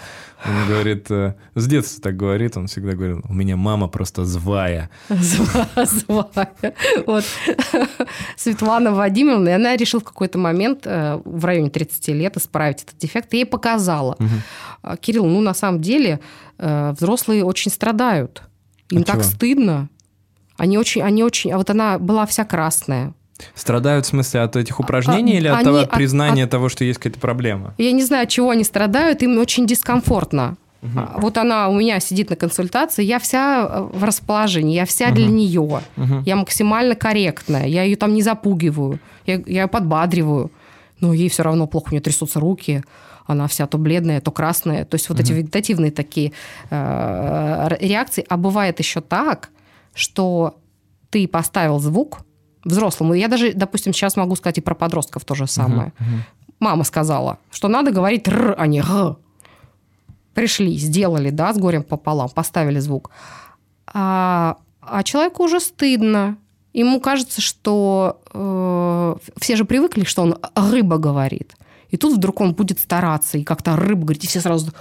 он 0.44 0.68
говорит, 0.68 1.06
э, 1.10 1.34
с 1.54 1.66
детства 1.66 2.02
так 2.02 2.16
говорит, 2.16 2.56
он 2.56 2.66
всегда 2.66 2.92
говорил, 2.92 3.22
у 3.28 3.32
меня 3.32 3.56
мама 3.56 3.88
просто 3.88 4.24
звая. 4.24 4.90
Звая. 5.08 6.52
Вот. 7.06 7.24
Светлана 8.36 8.90
Владимировна, 8.92 9.50
и 9.50 9.52
она 9.52 9.76
решила 9.76 10.00
в 10.00 10.04
какой-то 10.04 10.38
момент 10.38 10.82
э, 10.84 11.20
в 11.24 11.44
районе 11.44 11.70
30 11.70 12.08
лет 12.08 12.36
исправить 12.36 12.82
этот 12.82 12.98
дефект. 12.98 13.32
И 13.34 13.38
ей 13.38 13.46
показала. 13.46 14.16
Угу. 14.18 14.96
Кирилл, 15.00 15.26
ну 15.26 15.40
на 15.40 15.54
самом 15.54 15.80
деле 15.80 16.20
взрослые 16.58 17.44
очень 17.44 17.72
страдают 17.72 18.42
им 18.92 19.00
а 19.00 19.04
так 19.04 19.16
чего? 19.16 19.24
стыдно. 19.24 19.88
Они 20.62 20.78
очень, 20.78 21.02
они 21.02 21.24
очень... 21.24 21.50
А 21.50 21.58
вот 21.58 21.70
она 21.70 21.98
была 21.98 22.24
вся 22.24 22.44
красная. 22.44 23.14
Страдают 23.52 24.06
в 24.06 24.10
смысле 24.10 24.42
от 24.42 24.54
этих 24.54 24.78
упражнений 24.78 25.32
а, 25.32 25.36
или 25.38 25.48
от, 25.48 25.56
они, 25.56 25.64
того, 25.64 25.78
от 25.78 25.90
признания 25.90 26.44
от, 26.44 26.50
того, 26.50 26.68
что 26.68 26.84
есть 26.84 27.00
какая-то 27.00 27.18
проблема? 27.18 27.74
Я 27.78 27.90
не 27.90 28.04
знаю, 28.04 28.22
от 28.22 28.28
чего 28.28 28.50
они 28.50 28.62
страдают, 28.62 29.24
им 29.24 29.38
очень 29.38 29.66
дискомфортно. 29.66 30.56
Угу. 30.82 31.00
Вот 31.16 31.36
она 31.38 31.68
у 31.68 31.74
меня 31.74 31.98
сидит 31.98 32.30
на 32.30 32.36
консультации, 32.36 33.02
я 33.02 33.18
вся 33.18 33.66
э, 33.68 33.82
в 33.92 34.04
расположении, 34.04 34.76
я 34.76 34.86
вся 34.86 35.06
угу. 35.08 35.16
для 35.16 35.26
нее, 35.26 35.60
угу. 35.60 35.82
я 36.24 36.36
максимально 36.36 36.94
корректная, 36.94 37.66
я 37.66 37.82
ее 37.82 37.96
там 37.96 38.14
не 38.14 38.22
запугиваю, 38.22 39.00
я, 39.26 39.42
я 39.46 39.62
ее 39.62 39.66
подбадриваю, 39.66 40.52
но 41.00 41.12
ей 41.12 41.28
все 41.28 41.42
равно 41.42 41.66
плохо, 41.66 41.88
у 41.88 41.90
нее 41.90 42.00
трясутся 42.00 42.38
руки, 42.38 42.84
она 43.26 43.48
вся 43.48 43.66
то 43.66 43.78
бледная, 43.78 44.20
то 44.20 44.30
красная. 44.30 44.84
То 44.84 44.94
есть 44.94 45.08
вот 45.08 45.18
угу. 45.18 45.24
эти 45.24 45.32
вегетативные 45.32 45.90
такие 45.90 46.32
э, 46.70 47.68
реакции. 47.80 48.24
А 48.28 48.36
бывает 48.36 48.78
еще 48.78 49.00
так, 49.00 49.50
что 49.94 50.58
ты 51.10 51.28
поставил 51.28 51.78
звук 51.78 52.20
взрослому. 52.64 53.14
Я 53.14 53.28
даже, 53.28 53.52
допустим, 53.52 53.92
сейчас 53.92 54.16
могу 54.16 54.36
сказать 54.36 54.58
и 54.58 54.60
про 54.60 54.74
подростков 54.74 55.24
то 55.24 55.34
же 55.34 55.46
самое. 55.46 55.92
Угу, 55.98 56.08
угу. 56.08 56.18
Мама 56.60 56.84
сказала, 56.84 57.38
что 57.50 57.68
надо 57.68 57.90
говорить 57.90 58.28
р, 58.28 58.54
а 58.56 58.66
не 58.66 58.80
г. 58.80 59.16
Пришли, 60.34 60.76
сделали, 60.78 61.30
да, 61.30 61.52
с 61.52 61.58
горем 61.58 61.82
пополам, 61.82 62.30
поставили 62.30 62.78
звук. 62.78 63.10
А, 63.92 64.56
а 64.80 65.02
человеку 65.02 65.44
уже 65.44 65.60
стыдно. 65.60 66.38
Ему 66.72 67.00
кажется, 67.00 67.42
что 67.42 68.22
э, 68.32 69.16
все 69.38 69.56
же 69.56 69.64
привыкли, 69.64 70.04
что 70.04 70.22
он 70.22 70.38
рыба 70.54 70.96
говорит. 70.96 71.54
И 71.90 71.98
тут 71.98 72.16
вдруг 72.16 72.40
он 72.40 72.54
будет 72.54 72.78
стараться 72.78 73.36
и 73.36 73.44
как-то 73.44 73.76
рыбу 73.76 74.06
говорить, 74.06 74.24
и 74.24 74.26
все 74.26 74.40
сразу... 74.40 74.72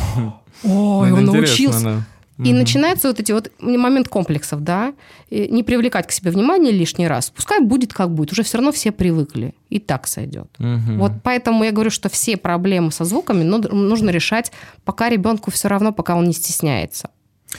Ой, 0.64 1.12
он 1.12 1.24
научился. 1.24 2.04
И 2.38 2.50
угу. 2.50 2.58
начинается 2.58 3.08
вот 3.08 3.18
эти 3.18 3.32
вот 3.32 3.50
момент 3.58 4.08
комплексов, 4.08 4.62
да, 4.62 4.94
и 5.28 5.48
не 5.48 5.64
привлекать 5.64 6.06
к 6.06 6.12
себе 6.12 6.30
внимание 6.30 6.70
лишний 6.70 7.08
раз. 7.08 7.30
Пускай 7.30 7.60
будет 7.60 7.92
как 7.92 8.10
будет, 8.10 8.30
уже 8.30 8.44
все 8.44 8.58
равно 8.58 8.70
все 8.70 8.92
привыкли, 8.92 9.54
и 9.70 9.80
так 9.80 10.06
сойдет. 10.06 10.48
Угу. 10.60 10.98
Вот 10.98 11.12
поэтому 11.24 11.64
я 11.64 11.72
говорю, 11.72 11.90
что 11.90 12.08
все 12.08 12.36
проблемы 12.36 12.92
со 12.92 13.04
звуками 13.04 13.42
нужно 13.42 14.10
решать, 14.10 14.52
пока 14.84 15.08
ребенку 15.08 15.50
все 15.50 15.68
равно, 15.68 15.92
пока 15.92 16.14
он 16.14 16.26
не 16.26 16.32
стесняется. 16.32 17.10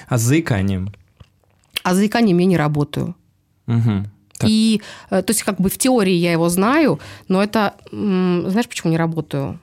А 0.07 0.17
с 0.17 0.21
заиканием? 0.21 0.93
А 1.83 1.93
с 1.93 1.97
заиканием 1.97 2.37
я 2.37 2.45
не 2.45 2.57
работаю. 2.57 3.15
Угу. 3.67 4.05
Так. 4.37 4.49
И, 4.49 4.81
э, 5.09 5.21
то 5.21 5.31
есть, 5.31 5.43
как 5.43 5.59
бы 5.59 5.69
в 5.69 5.77
теории 5.77 6.13
я 6.13 6.31
его 6.31 6.47
знаю, 6.47 6.99
но 7.27 7.43
это, 7.43 7.75
знаешь, 7.91 8.69
почему 8.69 8.91
не 8.91 8.97
работаю? 8.97 9.59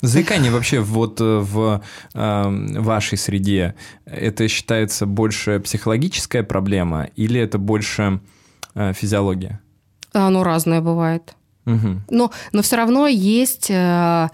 Заикание 0.00 0.52
вообще 0.52 0.80
вот 0.80 1.20
э, 1.20 1.38
в 1.38 1.82
э, 2.14 2.80
вашей 2.80 3.18
среде, 3.18 3.74
это 4.04 4.46
считается 4.46 5.06
больше 5.06 5.58
психологическая 5.60 6.42
проблема 6.42 7.08
или 7.16 7.40
это 7.40 7.58
больше 7.58 8.20
э, 8.74 8.92
физиология? 8.92 9.60
Оно 10.12 10.44
разное 10.44 10.80
бывает. 10.80 11.34
Угу. 11.66 12.02
Но, 12.10 12.30
но 12.52 12.62
все 12.62 12.76
равно 12.76 13.08
есть, 13.08 13.70
э, 13.70 14.28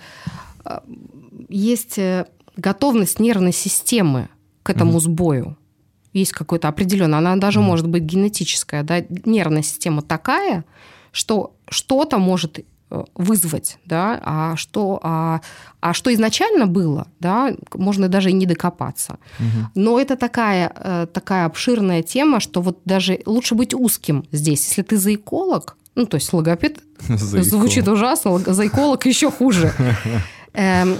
есть 1.49 1.99
готовность 2.57 3.19
нервной 3.19 3.53
системы 3.53 4.29
к 4.63 4.71
этому 4.71 4.93
угу. 4.93 5.01
сбою 5.01 5.57
есть 6.15 6.33
какой-то 6.33 6.69
определенный, 6.69 7.19
она 7.19 7.37
даже 7.37 7.59
mm. 7.59 7.63
может 7.63 7.89
быть 7.89 8.05
генетическая, 8.05 8.83
да, 8.85 9.03
нервная 9.25 9.63
система 9.63 10.01
такая, 10.01 10.65
что 11.11 11.57
что-то 11.69 12.19
может 12.19 12.65
вызвать, 13.15 13.79
да, 13.85 14.21
а 14.23 14.57
что, 14.57 15.01
а, 15.03 15.41
а 15.81 15.93
что 15.93 16.13
изначально 16.13 16.67
было, 16.67 17.07
да, 17.21 17.55
можно 17.75 18.09
даже 18.09 18.31
и 18.31 18.33
не 18.33 18.47
докопаться. 18.47 19.19
Угу. 19.39 19.71
Но 19.75 20.01
это 20.01 20.17
такая, 20.17 20.73
э, 20.75 21.07
такая 21.13 21.47
обширная 21.47 22.03
тема, 22.03 22.41
что 22.41 22.63
вот 22.63 22.79
даже 22.85 23.21
лучше 23.27 23.55
быть 23.55 23.75
узким 23.75 24.25
здесь. 24.33 24.67
Если 24.69 24.83
ты 24.83 24.97
заиколог, 24.97 25.77
ну, 25.95 26.07
то 26.07 26.17
есть 26.17 26.33
логопед 26.33 26.79
звучит 27.09 27.89
ужасно, 27.89 28.39
заиколог 28.39 29.07
еще 29.07 29.31
хуже. 29.31 29.73
Эм, 30.55 30.99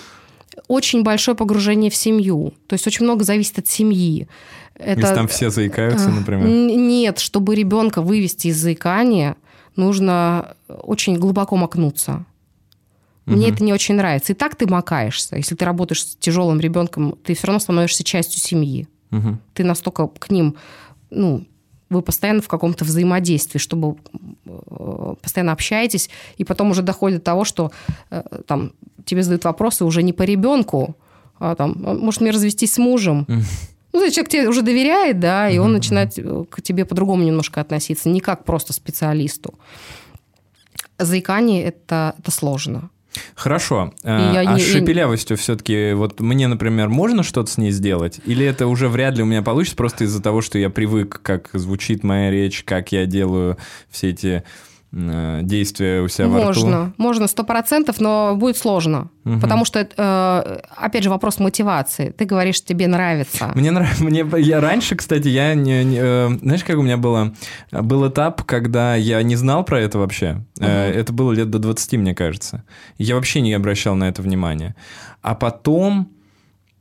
очень 0.69 1.03
большое 1.03 1.37
погружение 1.37 1.91
в 1.91 1.97
семью. 1.97 2.55
То 2.67 2.75
есть 2.75 2.87
очень 2.87 3.05
много 3.05 3.25
зависит 3.25 3.59
от 3.59 3.69
семьи. 3.69 4.29
Это... 4.75 5.01
Если 5.01 5.15
там 5.15 5.29
все 5.29 5.51
заикаются, 5.51 6.09
например? 6.09 6.47
Нет, 6.47 7.19
чтобы 7.19 7.55
ребенка 7.55 8.03
вывести 8.03 8.49
из 8.49 8.57
заикания, 8.57 9.37
нужно 9.77 10.57
очень 10.69 11.17
глубоко 11.17 11.57
макнуться. 11.57 12.25
Мне 13.27 13.47
угу. 13.47 13.55
это 13.55 13.65
не 13.65 13.73
очень 13.73 13.95
нравится. 13.95 14.33
И 14.33 14.37
так 14.37 14.55
ты 14.55 14.67
макаешься. 14.67 15.37
Если 15.37 15.55
ты 15.55 15.65
работаешь 15.65 16.05
с 16.05 16.17
тяжелым 16.17 16.61
ребенком, 16.61 17.17
ты 17.25 17.35
все 17.35 17.47
равно 17.47 17.61
становишься 17.61 18.05
частью 18.05 18.41
семьи. 18.41 18.87
Угу. 19.13 19.39
Ты 19.55 19.65
настолько 19.65 20.09
к 20.09 20.31
ним, 20.31 20.57
ну, 21.11 21.47
вы 21.89 22.03
постоянно 22.03 22.43
в 22.43 22.49
каком-то 22.49 22.85
взаимодействии, 22.85 23.59
чтобы 23.59 23.97
э, 24.47 25.15
постоянно 25.23 25.53
общаетесь, 25.53 26.11
и 26.37 26.45
потом 26.45 26.71
уже 26.71 26.83
доходит 26.83 27.19
до 27.19 27.25
того, 27.25 27.45
что 27.45 27.71
э, 28.11 28.23
там 28.47 28.73
тебе 29.05 29.23
задают 29.23 29.45
вопросы 29.45 29.85
уже 29.85 30.03
не 30.03 30.13
по 30.13 30.23
ребенку, 30.23 30.97
а 31.39 31.55
там, 31.55 31.83
«А 31.87 31.95
может 31.95 32.21
мне 32.21 32.31
развестись 32.31 32.75
с 32.75 32.79
мужем? 32.79 33.27
Ну, 33.95 34.01
то 34.01 34.11
человек 34.11 34.29
тебе 34.29 34.49
уже 34.49 34.63
доверяет, 34.63 35.21
да, 35.21 35.49
и 35.49 35.59
он 35.59 35.73
начинает 35.73 36.19
э, 36.19 36.45
к 36.51 36.61
тебе 36.61 36.85
по-другому 36.85 37.23
немножко 37.23 37.61
относиться, 37.61 38.09
не 38.09 38.19
как 38.19 38.45
просто 38.45 38.73
специалисту. 38.73 39.55
Заикание 40.99 41.63
это, 41.63 42.17
это 42.19 42.33
сложно. 42.33 42.91
Хорошо. 43.37 43.95
А, 44.03 44.33
я 44.33 44.51
а 44.51 44.55
не... 44.57 44.61
с 44.61 44.73
шепелявостью 44.73 45.37
все-таки, 45.37 45.93
вот 45.93 46.19
мне, 46.19 46.49
например, 46.49 46.89
можно 46.89 47.23
что-то 47.23 47.49
с 47.53 47.57
ней 47.57 47.71
сделать? 47.71 48.21
Или 48.27 48.45
это 48.45 48.67
уже 48.67 48.89
вряд 48.89 49.17
ли 49.17 49.23
у 49.23 49.27
меня 49.27 49.43
получится 49.43 49.77
просто 49.77 50.03
из-за 50.05 50.21
того, 50.21 50.41
что 50.41 50.59
я 50.59 50.71
привык, 50.71 51.21
как 51.23 51.51
звучит 51.53 52.03
моя 52.03 52.33
речь, 52.33 52.65
как 52.65 52.91
я 52.91 53.07
делаю 53.07 53.59
все 53.91 54.11
эти 54.11 54.43
э, 54.95 55.41
действия 55.43 56.01
у 56.01 56.09
себя 56.09 56.29
во 56.29 56.39
рту? 56.39 56.47
Можно, 56.47 56.93
можно 56.97 57.27
сто 57.27 57.45
процентов, 57.45 58.01
но 58.01 58.35
будет 58.37 58.57
сложно. 58.57 59.11
Мгм. 59.25 59.41
Потому 59.41 59.65
что, 59.65 59.81
э, 59.81 60.61
опять 60.77 61.03
же, 61.03 61.11
вопрос 61.11 61.39
мотивации. 61.39 62.11
Ты 62.11 62.25
говоришь, 62.25 62.63
тебе 62.63 62.87
нравится. 62.87 63.53
Мне 63.55 63.71
нравится, 63.71 64.05
мне, 64.05 64.25
я 64.39 64.61
раньше, 64.61 64.97
кстати, 64.97 65.29
я 65.29 65.55
не, 65.55 65.85
не, 65.85 65.99
э, 66.01 66.29
знаешь, 66.43 66.65
как 66.65 66.79
у 66.79 66.83
меня 66.83 66.97
было, 66.97 67.35
был 67.71 68.09
этап, 68.09 68.43
когда 68.45 68.95
я 68.95 69.23
не 69.23 69.37
знал 69.37 69.65
про 69.65 69.81
это 69.81 69.99
вообще. 69.99 70.45
Э, 70.61 70.91
Это 70.93 71.13
было 71.13 71.33
лет 71.33 71.51
до 71.51 71.59
20, 71.59 71.95
мне 71.95 72.15
кажется. 72.15 72.65
Я 72.99 73.15
вообще 73.17 73.41
не 73.41 73.53
обращал 73.55 73.95
на 73.95 74.09
это 74.09 74.23
внимания. 74.23 74.75
А 75.23 75.35
потом 75.35 76.14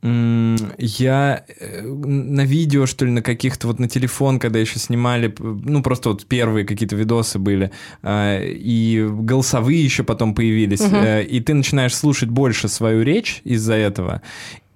я 0.04 1.44
э, 1.60 1.80
на 1.82 2.44
видео, 2.44 2.84
что 2.84 3.06
ли, 3.06 3.10
на 3.10 3.22
каких-то, 3.22 3.68
вот 3.68 3.78
на 3.78 3.88
телефон, 3.88 4.38
когда 4.38 4.58
еще 4.58 4.78
снимали, 4.78 5.34
ну, 5.38 5.82
просто 5.82 6.10
вот 6.10 6.26
первые 6.26 6.66
какие-то 6.66 6.94
видосы 6.94 7.38
были, 7.38 7.70
э, 8.02 8.46
и 8.46 9.06
голосовые 9.08 9.82
еще 9.82 10.04
потом 10.04 10.34
появились, 10.34 10.82
э, 10.82 11.24
и 11.24 11.40
ты 11.40 11.54
начинаешь 11.54 11.94
слушать 11.94 12.28
больше 12.28 12.68
свою 12.68 13.02
речь 13.02 13.40
из-за 13.44 13.74
этого, 13.74 14.20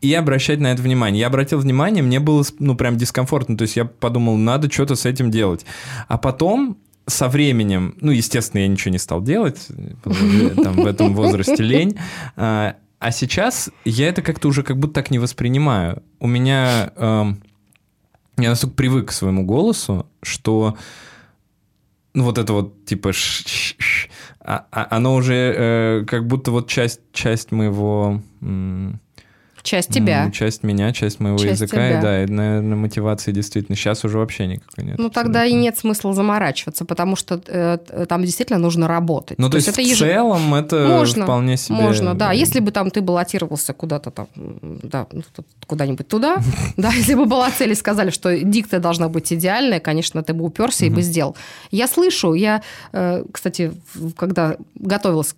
и 0.01 0.15
обращать 0.15 0.61
на 0.61 0.69
это 0.69 0.81
внимание. 0.81 1.21
Я 1.21 1.27
обратил 1.27 1.59
внимание, 1.59 2.03
мне 2.03 2.21
было, 2.21 2.43
ну, 2.59 2.75
прям 2.75 2.97
дискомфортно, 2.97 3.59
то 3.59 3.63
есть 3.63 3.77
я 3.77 3.85
подумал, 3.85 4.37
надо 4.39 4.73
что-то 4.73 4.95
с 4.95 5.05
этим 5.05 5.31
делать. 5.31 5.67
А 6.07 6.17
потом 6.17 6.79
со 7.07 7.29
временем, 7.29 7.97
ну, 8.01 8.13
естественно, 8.13 8.63
я 8.63 8.69
ничего 8.69 8.93
не 8.93 8.99
стал 8.99 9.21
делать, 9.21 9.59
что 9.61 10.63
там 10.63 10.77
в 10.77 10.87
этом 10.87 11.15
возрасте 11.15 11.63
лень, 11.63 11.99
а 12.99 13.11
сейчас 13.12 13.70
я 13.85 14.09
это 14.09 14.23
как-то 14.23 14.49
уже 14.49 14.62
как 14.62 14.79
будто 14.79 14.95
так 14.95 15.11
не 15.11 15.19
воспринимаю. 15.19 16.03
У 16.19 16.27
меня... 16.27 16.93
эм, 16.97 17.43
я 18.37 18.51
настолько 18.51 18.77
привык 18.77 19.09
к 19.09 19.12
своему 19.12 19.45
голосу, 19.45 20.07
что 20.23 20.77
ну, 22.15 22.25
вот 22.25 22.39
это 22.39 22.53
вот 22.53 22.85
типа 22.85 23.12
ш- 23.12 23.45
ш- 23.49 23.75
ш- 23.79 24.09
а- 24.41 24.66
а- 24.73 24.97
оно 24.97 25.15
уже 25.15 25.55
э, 25.57 26.05
как 26.07 26.27
будто 26.27 26.51
вот 26.51 26.69
часть, 26.69 27.01
часть 27.12 27.53
моего... 27.53 28.20
м, 28.41 29.01
Часть 29.63 29.91
тебя. 29.91 30.25
м, 30.25 30.33
часть 30.33 30.63
меня, 30.63 30.93
часть 30.93 31.21
моего 31.21 31.39
Часть 31.39 31.61
языка. 31.63 31.77
тебя. 31.77 31.99
И 31.99 32.03
да, 32.03 32.23
и, 32.23 32.27
наверное, 32.27 32.77
мотивации 32.77 33.33
действительно 33.33 33.77
сейчас 33.77 34.05
уже 34.05 34.19
вообще 34.19 34.47
никакой 34.47 34.85
нет. 34.85 34.99
Ну, 34.99 35.11
тогда 35.11 35.45
и 35.45 35.53
нет 35.53 35.77
смысла 35.79 36.15
заморачиваться, 36.15 36.85
потому 36.85 37.17
что 37.17 37.41
э, 37.47 38.07
там 38.09 38.25
действительно 38.25 38.59
нужно 38.59 38.89
работать. 38.89 39.39
Ну, 39.39 39.51
то, 39.51 39.57
есть, 39.57 39.69
это 39.69 39.81
в 39.83 39.85
еж- 39.85 39.99
целом 39.99 40.55
это 40.55 40.87
Можно, 40.89 41.25
вполне 41.25 41.57
себе... 41.57 41.77
Можно, 41.77 42.15
да. 42.15 42.33
Если 42.33 42.61
бы 42.61 42.71
там 42.71 42.91
ты 42.91 43.01
баллотировался 43.01 43.73
куда-то 43.73 44.11
там, 44.11 44.29
да, 44.37 45.07
ну, 45.13 45.23
куда-нибудь 45.67 46.07
туда, 46.09 46.37
да, 46.77 46.91
если 46.93 47.15
бы 47.15 47.25
была 47.27 47.51
цель 47.51 47.73
и 47.73 47.75
сказали, 47.75 48.11
что 48.11 48.39
дикция 48.39 48.81
должна 48.81 49.09
быть 49.09 49.33
идеальная, 49.33 49.81
конечно, 49.81 50.23
ты 50.23 50.33
бы 50.35 50.45
уперся 50.45 50.87
и 50.87 50.91
бы 50.91 51.03
сделал. 51.03 51.37
Я 51.71 51.89
слышу, 51.89 52.35
я, 52.35 52.63
э, 52.93 53.25
кстати, 53.33 53.73
когда 54.17 54.57
готовилась 54.77 55.35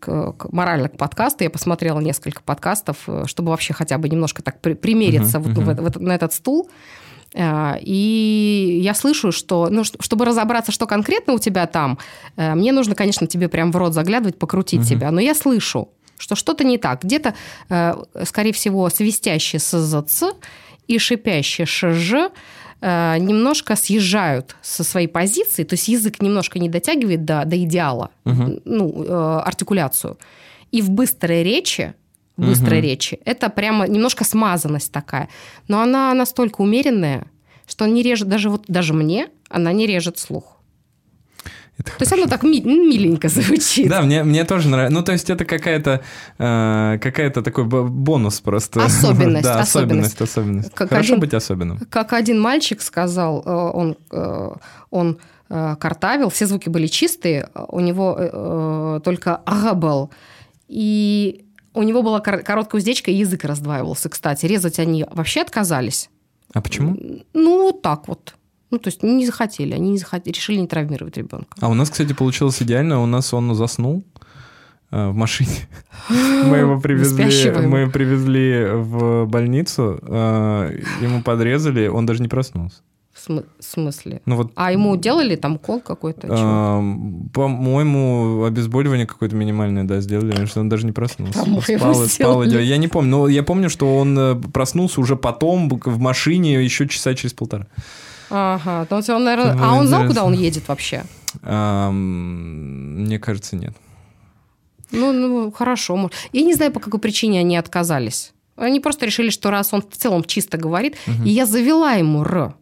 морально 0.53 0.89
к 0.89 0.97
подкасту, 0.97 1.45
я 1.45 1.51
посмотрела 1.51 2.01
несколько 2.01 2.43
подкастов, 2.43 2.99
э, 3.07 3.25
чтобы 3.27 3.51
вообще 3.51 3.73
хотя 3.73 3.97
бы 3.99 4.10
немножко 4.11 4.43
так 4.43 4.61
при- 4.61 4.74
примериться 4.74 5.39
Мгм, 5.39 5.55
вот 5.55 5.69
это- 5.73 5.82
в 5.82 5.87
это- 5.87 6.01
на 6.01 6.12
этот 6.15 6.32
стул. 6.32 6.69
Э, 7.35 7.74
И 7.81 8.81
я 8.82 8.93
слышу, 8.95 9.31
что, 9.32 9.69
ну, 9.70 9.85
чтобы 9.85 10.24
разобраться, 10.24 10.73
что 10.73 10.87
конкретно 10.87 11.35
у 11.35 11.39
тебя 11.39 11.66
там, 11.66 11.99
э, 12.37 12.55
мне 12.55 12.73
нужно, 12.73 12.95
конечно, 12.95 13.27
тебе 13.27 13.49
прям 13.49 13.70
в 13.73 13.77
рот 13.77 13.95
заглядывать, 13.95 14.39
покрутить 14.39 14.81
Мгм. 14.81 14.89
тебя. 14.89 15.11
Но 15.12 15.20
я 15.20 15.35
слышу, 15.35 15.89
что 16.19 16.35
что-то 16.35 16.65
не 16.65 16.77
так. 16.78 17.05
Где-то, 17.05 17.35
э, 17.69 17.95
скорее 18.24 18.53
всего, 18.53 18.89
свистящий 18.91 19.59
СЗЦ 19.61 20.35
и 20.89 20.99
шипящий 20.99 21.66
ШЖ 21.66 22.31
э, 22.82 23.19
немножко 23.19 23.77
съезжают 23.77 24.57
со 24.62 24.82
своей 24.85 25.07
позиции, 25.07 25.65
то 25.65 25.74
есть 25.74 25.87
язык 25.89 26.23
немножко 26.23 26.59
не 26.59 26.69
дотягивает 26.70 27.24
до, 27.27 27.45
до 27.45 27.62
идеала, 27.62 28.09
Мгм. 28.24 28.61
ну, 28.65 29.05
артикуляцию. 29.45 30.16
И 30.73 30.81
в 30.81 30.89
быстрой 30.89 31.43
речи, 31.45 31.93
быстрой 32.41 32.79
Мгм. 32.79 32.89
речи, 32.89 33.19
это 33.25 33.49
прямо 33.51 33.87
немножко 33.87 34.25
смазанность 34.25 34.93
такая. 34.93 35.29
Но 35.69 35.81
она 35.83 36.12
настолько 36.15 36.62
умеренная, 36.62 37.27
что 37.69 37.87
не 37.87 38.03
режет, 38.03 38.29
даже 38.29 38.49
вот 38.51 38.65
даже 38.69 38.95
мне, 38.95 39.29
она 39.49 39.73
не 39.73 39.87
режет 39.87 40.19
слух. 40.19 40.57
Это 41.79 41.93
То 41.93 42.03
есть 42.03 42.12
оно 42.12 42.27
так 42.27 42.43
ми- 42.43 42.61
миленько 42.61 43.29
звучит. 43.29 43.89
Да, 43.89 44.03
мне, 44.03 44.23
мне 44.23 44.45
тоже 44.45 44.69
нравится. 44.69 44.93
Ну, 44.95 45.03
то 45.03 45.12
есть 45.12 45.31
это 45.31 45.47
какая-то 45.47 46.03
э, 46.39 46.99
какая-то 47.01 47.41
такой 47.43 47.65
бонус 47.65 48.41
просто. 48.41 48.85
Особенность, 48.85 49.45
да, 49.45 49.61
особенность. 49.61 50.21
особенность. 50.21 50.75
Как 50.75 50.91
Хорошо 50.91 51.15
один- 51.15 51.21
быть 51.21 51.33
особенным. 51.35 51.79
Как 51.89 52.12
один 52.12 52.39
мальчик 52.39 52.83
сказал, 52.83 53.43
э, 53.47 53.51
он, 53.51 53.97
э, 54.11 54.51
он 54.91 55.19
э, 55.49 55.77
картавил, 55.81 56.29
все 56.29 56.47
звуки 56.47 56.69
были 56.69 56.87
чистые, 56.87 57.49
у 57.69 57.81
него 57.81 58.15
э, 58.19 59.01
только 59.03 59.37
ага 59.47 59.73
был. 59.73 60.11
И 60.69 61.47
у 61.75 61.83
него 61.83 62.03
была 62.03 62.21
кор- 62.21 62.43
короткая 62.43 62.81
уздечка, 62.81 63.11
и 63.11 63.15
язык 63.15 63.45
раздваивался, 63.45 64.09
кстати. 64.09 64.47
Резать 64.47 64.79
они 64.79 65.05
вообще 65.11 65.43
отказались. 65.43 66.11
А 66.53 66.61
почему? 66.61 66.97
Ну, 67.33 67.63
вот 67.63 67.83
так 67.83 68.09
вот. 68.09 68.35
Ну, 68.71 68.79
то 68.79 68.89
есть 68.89 69.03
не 69.03 69.27
захотели, 69.27 69.73
они 69.75 69.91
не 69.91 69.99
захотели, 69.99 70.35
решили 70.35 70.61
не 70.61 70.67
травмировать 70.69 71.17
ребенка. 71.17 71.49
А 71.61 71.69
у 71.69 71.75
нас, 71.75 71.91
кстати, 71.91 72.13
получилось 72.13 72.63
идеально. 72.63 73.03
У 73.03 73.07
нас 73.07 73.35
он 73.35 73.55
заснул 73.55 74.05
э, 74.91 75.09
в 75.09 75.15
машине. 75.15 75.69
Мы 76.09 76.59
его 76.59 76.81
привезли, 76.81 77.51
мы 77.67 77.91
привезли 77.91 78.67
в 78.73 79.27
больницу, 79.27 79.99
э, 80.03 80.81
ему 81.03 81.23
подрезали, 81.23 81.89
он 81.89 82.07
даже 82.07 82.23
не 82.23 82.29
проснулся. 82.29 82.83
Смысле? 83.61 84.23
Ну 84.27 84.37
вот 84.37 84.53
А 84.57 84.73
ему 84.73 84.97
делали 84.97 85.37
там 85.37 85.59
кол 85.59 85.81
какой-то? 85.81 86.27
Эм, 86.27 87.29
По-моему, 87.33 88.45
обезболивание 88.45 89.07
какое-то 89.07 89.37
минимальное, 89.37 89.85
да, 89.85 90.01
сделали, 90.01 90.31
потому 90.31 90.47
что 90.47 90.61
он 90.61 90.69
даже 90.69 90.87
не 90.87 90.93
проснулся. 90.93 91.41
Спал, 91.41 91.95
спал. 92.07 92.43
Я 92.45 92.77
не 92.79 92.89
помню, 92.89 93.11
но 93.11 93.29
я 93.29 93.43
помню, 93.43 93.69
что 93.71 93.97
он 93.97 94.19
э, 94.19 94.35
проснулся 94.37 95.01
уже 95.01 95.17
потом 95.17 95.69
в 95.69 95.99
машине 95.99 96.65
еще 96.65 96.89
часа 96.89 97.15
через 97.15 97.35
полтора. 97.35 97.67
Ага, 98.31 98.87
то 98.87 98.97
он, 99.15 99.25
наверное... 99.25 99.55
Это 99.55 99.65
А 99.65 99.75
он 99.75 99.87
знал, 99.87 100.07
куда 100.07 100.25
он 100.25 100.33
едет 100.33 100.69
вообще? 100.69 101.05
Эм, 101.43 103.05
Мне 103.05 103.19
кажется, 103.19 103.57
нет. 103.57 103.75
Ну, 104.93 105.13
ну, 105.13 105.53
хорошо. 105.53 106.11
Я 106.33 106.43
не 106.43 106.55
знаю, 106.55 106.73
по 106.73 106.81
какой 106.81 107.01
причине 107.01 107.41
они 107.41 107.57
отказались. 107.57 108.33
Они 108.57 108.81
просто 108.81 109.07
решили, 109.07 109.31
что 109.31 109.51
раз 109.51 109.73
он 109.73 109.83
в 109.83 109.97
целом 109.97 110.25
чисто 110.25 110.59
говорит, 110.59 110.97
и 111.25 111.31
я 111.31 111.47
завела 111.47 111.93
ему 111.93 112.23
«р». 112.23 112.55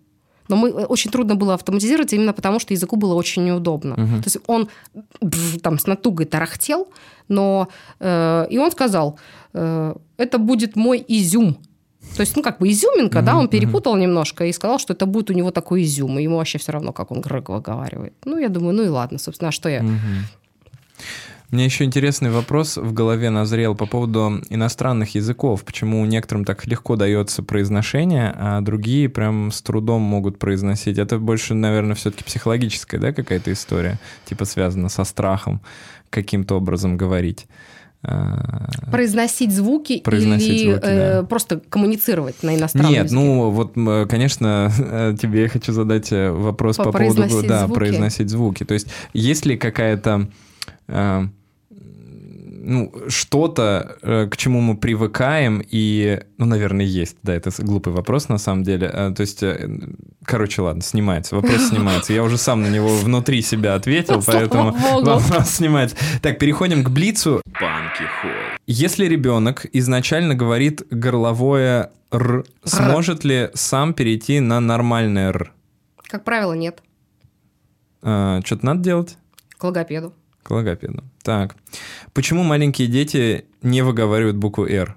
Но 0.48 0.56
мы, 0.56 0.68
э, 0.70 0.86
очень 0.86 1.10
трудно 1.10 1.34
было 1.34 1.54
автоматизировать 1.54 2.12
именно 2.12 2.32
потому, 2.32 2.58
что 2.58 2.74
языку 2.74 2.96
было 2.96 3.14
очень 3.14 3.44
неудобно. 3.44 3.94
Мгм. 3.96 4.22
То 4.22 4.26
есть 4.26 4.38
он 4.46 4.68
там 5.62 5.78
с 5.78 5.86
натугой 5.86 6.26
тарахтел, 6.26 6.88
но... 7.28 7.68
э, 8.00 8.46
и 8.50 8.58
он 8.58 8.70
сказал, 8.70 9.18
э, 9.54 9.94
это 10.16 10.38
будет 10.38 10.76
мой 10.76 11.04
изюм. 11.08 11.56
То 12.16 12.22
есть, 12.22 12.36
ну, 12.36 12.42
как 12.42 12.58
бы 12.58 12.68
изюминка, 12.68 13.22
да, 13.22 13.32
Мгм, 13.32 13.40
он 13.40 13.48
перепутал 13.48 13.96
немножко 13.96 14.44
и 14.44 14.52
сказал, 14.52 14.78
что 14.78 14.94
это 14.94 15.06
будет 15.06 15.30
у 15.30 15.34
него 15.34 15.50
такой 15.50 15.82
изюм, 15.82 16.18
и 16.18 16.22
ему 16.22 16.36
вообще 16.36 16.58
все 16.58 16.72
равно, 16.72 16.92
как 16.92 17.10
он 17.10 17.20
грыг 17.20 17.48
выговаривает. 17.48 18.14
Ну, 18.24 18.38
я 18.38 18.48
думаю, 18.48 18.74
ну 18.74 18.82
и 18.82 18.88
ладно, 18.88 19.18
собственно, 19.18 19.48
а 19.48 19.52
что 19.52 19.68
я... 19.68 19.82
Мгм. 19.82 20.24
Мне 21.50 21.64
еще 21.64 21.84
интересный 21.84 22.30
вопрос 22.30 22.76
в 22.76 22.92
голове 22.92 23.30
назрел 23.30 23.74
по 23.74 23.86
поводу 23.86 24.42
иностранных 24.50 25.14
языков. 25.14 25.64
Почему 25.64 26.04
некоторым 26.04 26.44
так 26.44 26.66
легко 26.66 26.96
дается 26.96 27.42
произношение, 27.42 28.34
а 28.36 28.60
другие 28.60 29.08
прям 29.08 29.50
с 29.50 29.62
трудом 29.62 30.02
могут 30.02 30.38
произносить? 30.38 30.98
Это 30.98 31.18
больше, 31.18 31.54
наверное, 31.54 31.94
все-таки 31.94 32.22
психологическая, 32.22 33.00
да, 33.00 33.12
какая-то 33.14 33.50
история, 33.50 33.98
типа 34.26 34.44
связана 34.44 34.90
со 34.90 35.04
страхом 35.04 35.62
каким-то 36.10 36.56
образом 36.56 36.98
говорить. 36.98 37.46
А, 38.02 38.68
Произносить 38.92 39.50
звуки 39.52 40.00
Произносить 40.00 40.48
или 40.50 40.70
звуки, 40.72 40.84
э, 40.84 41.20
да. 41.20 41.26
просто 41.26 41.60
коммуницировать 41.68 42.42
на 42.42 42.56
иностранном 42.56 42.92
Нет, 42.92 43.04
языке? 43.06 43.20
ну 43.20 43.50
вот, 43.50 43.72
конечно, 44.08 44.70
тебе 45.20 45.42
я 45.42 45.48
хочу 45.48 45.72
задать 45.72 46.12
э, 46.12 46.30
вопрос 46.30 46.76
По- 46.76 46.84
по, 46.84 46.92
поводу, 46.92 47.42
да, 47.42 47.64
звуки? 47.64 47.74
произносить 47.74 48.28
звуки. 48.28 48.64
То 48.64 48.74
есть, 48.74 48.88
есть 49.14 49.46
ли 49.46 49.56
какая-то 49.56 50.28
э, 50.86 51.26
ну, 52.68 52.92
что-то, 53.08 53.96
э, 54.02 54.28
к 54.30 54.36
чему 54.36 54.60
мы 54.60 54.76
привыкаем, 54.76 55.62
и, 55.66 56.20
ну, 56.36 56.44
наверное, 56.44 56.84
есть, 56.84 57.16
да, 57.22 57.34
это 57.34 57.50
глупый 57.58 57.94
вопрос 57.94 58.28
на 58.28 58.36
самом 58.36 58.62
деле. 58.62 58.90
Э, 58.92 59.12
То 59.16 59.22
есть, 59.22 59.42
э, 59.42 59.68
короче, 60.24 60.60
ладно, 60.60 60.82
снимается, 60.82 61.34
вопрос 61.34 61.68
снимается. 61.68 62.12
Я 62.12 62.22
уже 62.22 62.36
сам 62.36 62.62
на 62.62 62.68
него 62.68 62.88
внутри 62.88 63.40
себя 63.40 63.74
ответил, 63.74 64.22
поэтому 64.24 64.76
вопрос 65.02 65.48
снимается. 65.48 65.96
Так, 66.20 66.38
переходим 66.38 66.84
к 66.84 66.90
Блицу. 66.90 67.40
Если 68.66 69.06
ребенок 69.06 69.64
изначально 69.72 70.34
говорит 70.34 70.82
горловое 70.90 71.90
«р», 72.12 72.44
сможет 72.64 73.24
ли 73.24 73.48
сам 73.54 73.94
перейти 73.94 74.40
на 74.40 74.60
нормальное 74.60 75.28
«р»? 75.30 75.52
Как 76.02 76.22
правило, 76.24 76.52
нет. 76.52 76.82
Что-то 78.00 78.60
надо 78.62 78.82
делать? 78.82 79.16
К 79.56 79.64
логопеду. 79.64 80.12
К 80.42 80.50
логопеду. 80.50 81.02
Так. 81.28 81.56
Почему 82.14 82.42
маленькие 82.42 82.88
дети 82.88 83.44
не 83.60 83.82
выговаривают 83.82 84.38
букву 84.38 84.64
«р»? 84.64 84.96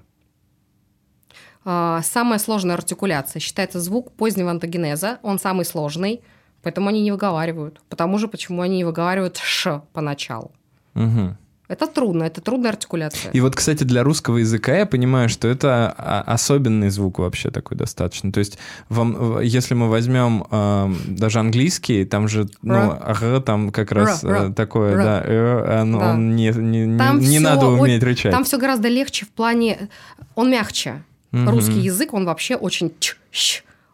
А, 1.62 2.00
Самая 2.02 2.38
сложная 2.38 2.74
артикуляция. 2.74 3.38
Считается 3.38 3.80
звук 3.80 4.12
позднего 4.12 4.50
антогенеза. 4.50 5.18
Он 5.22 5.38
самый 5.38 5.66
сложный. 5.66 6.22
Поэтому 6.62 6.88
они 6.88 7.02
не 7.02 7.12
выговаривают. 7.12 7.82
Потому 7.90 8.16
же, 8.16 8.28
почему 8.28 8.62
они 8.62 8.78
не 8.78 8.84
выговаривают 8.84 9.36
«ш» 9.36 9.82
поначалу. 9.92 10.52
Мгм. 10.94 11.36
Это 11.72 11.86
трудно, 11.86 12.24
это 12.24 12.40
трудная 12.40 12.70
артикуляция. 12.72 13.30
И 13.32 13.40
вот, 13.40 13.56
кстати, 13.56 13.84
для 13.84 14.02
русского 14.02 14.36
языка 14.38 14.76
я 14.76 14.86
понимаю, 14.86 15.28
что 15.28 15.48
это 15.48 15.94
а, 15.96 16.22
особенный 16.26 16.90
звук 16.90 17.18
вообще 17.18 17.50
такой 17.50 17.76
достаточно. 17.76 18.30
То 18.30 18.40
есть, 18.40 18.58
вам, 18.90 19.40
если 19.40 19.74
мы 19.74 19.88
возьмем 19.88 20.44
эм, 20.50 20.98
даже 21.06 21.38
английский, 21.40 22.04
там 22.04 22.28
же, 22.28 22.48
ну, 22.62 22.92
ага, 23.00 23.40
там 23.40 23.70
как 23.70 23.92
раз 23.92 24.22
Ра, 24.22 24.28
э, 24.28 24.32
ра, 24.48 24.52
такое, 24.52 24.94
ра. 24.96 25.02
да, 25.02 25.22
э, 25.24 25.80
он, 25.82 25.98
Да. 25.98 26.10
он 26.10 26.36
не, 26.36 26.50
не, 26.50 26.98
Там 26.98 27.18
не 27.20 27.38
всё 27.38 27.40
надо 27.40 27.66
уметь 27.68 28.02
рычать. 28.02 28.32
Там 28.32 28.44
все 28.44 28.58
гораздо 28.58 28.88
легче 28.88 29.24
в 29.24 29.30
плане... 29.30 29.88
Он 30.34 30.50
мягче. 30.50 31.02
Мгм. 31.30 31.48
Русский 31.48 31.80
язык, 31.80 32.12
он 32.12 32.26
вообще 32.26 32.56
очень... 32.56 32.92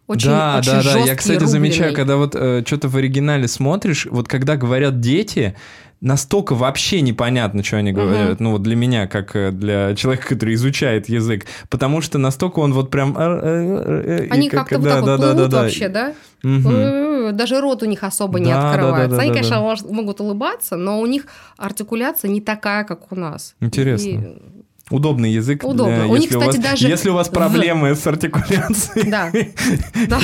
очень, 0.09 0.28
да, 0.28 0.59
очень 0.59 0.72
да, 0.72 0.82
да. 0.82 0.98
Я, 0.98 1.14
кстати, 1.14 1.44
замечаю, 1.44 1.90
рубленый. 1.90 1.94
когда 1.94 2.16
вот 2.16 2.66
что-то 2.66 2.88
в 2.88 2.96
оригинале 2.96 3.46
смотришь, 3.46 4.06
вот 4.10 4.26
когда 4.26 4.56
говорят 4.56 5.00
дети, 5.00 5.55
настолько 6.00 6.54
вообще 6.54 7.00
непонятно, 7.00 7.62
что 7.64 7.78
они 7.78 7.92
говорят. 7.92 8.40
Ну, 8.40 8.52
вот 8.52 8.62
для 8.62 8.76
меня, 8.76 9.06
как 9.06 9.34
э, 9.34 9.50
для 9.50 9.94
человека, 9.96 10.28
который 10.28 10.54
изучает 10.54 11.08
язык. 11.08 11.46
Потому 11.68 12.00
что 12.00 12.18
настолько 12.18 12.60
он 12.60 12.72
вот 12.72 12.90
прям... 12.90 13.16
э, 13.18 13.22
э, 13.22 14.26
Они 14.30 14.48
как- 14.48 14.60
как-то 14.68 14.78
вот 14.78 14.84
да, 14.84 14.94
так 14.96 15.04
да, 15.04 15.10
вот 15.12 15.20
да, 15.20 15.32
плывут 15.32 15.50
да, 15.50 15.56
да. 15.56 15.62
вообще, 15.64 15.88
да? 15.88 16.14
Э, 16.44 17.32
Даже 17.32 17.60
рот 17.60 17.82
у 17.82 17.86
них 17.86 18.04
особо 18.04 18.38
не 18.38 18.46
Да, 18.46 18.60
да, 18.62 18.70
открывается. 18.70 19.10
да, 19.10 19.16
да, 19.16 19.22
Они, 19.22 19.30
да, 19.30 19.34
конечно, 19.34 19.76
да. 19.88 19.94
могут 19.94 20.20
улыбаться, 20.20 20.76
но 20.76 21.00
у 21.00 21.06
них 21.06 21.26
артикуляция 21.56 22.30
не 22.30 22.40
такая, 22.40 22.84
как 22.84 23.10
у 23.12 23.16
нас. 23.16 23.54
Интересно. 23.60 24.08
И- 24.08 24.57
Удобный 24.90 25.32
язык. 25.32 25.60
для- 25.60 25.70
Удобно. 25.70 26.06
У 26.09 26.16
них, 26.16 26.31
если 26.31 26.39
кстати, 26.39 26.56
вас, 26.56 26.65
даже 26.70 26.89
Если 26.89 27.10
у 27.10 27.15
вас 27.15 27.28
в- 27.28 27.32
проблемы 27.32 27.94
с 27.94 28.06
артикуляцией, 28.06 29.10
Да. 30.09 30.19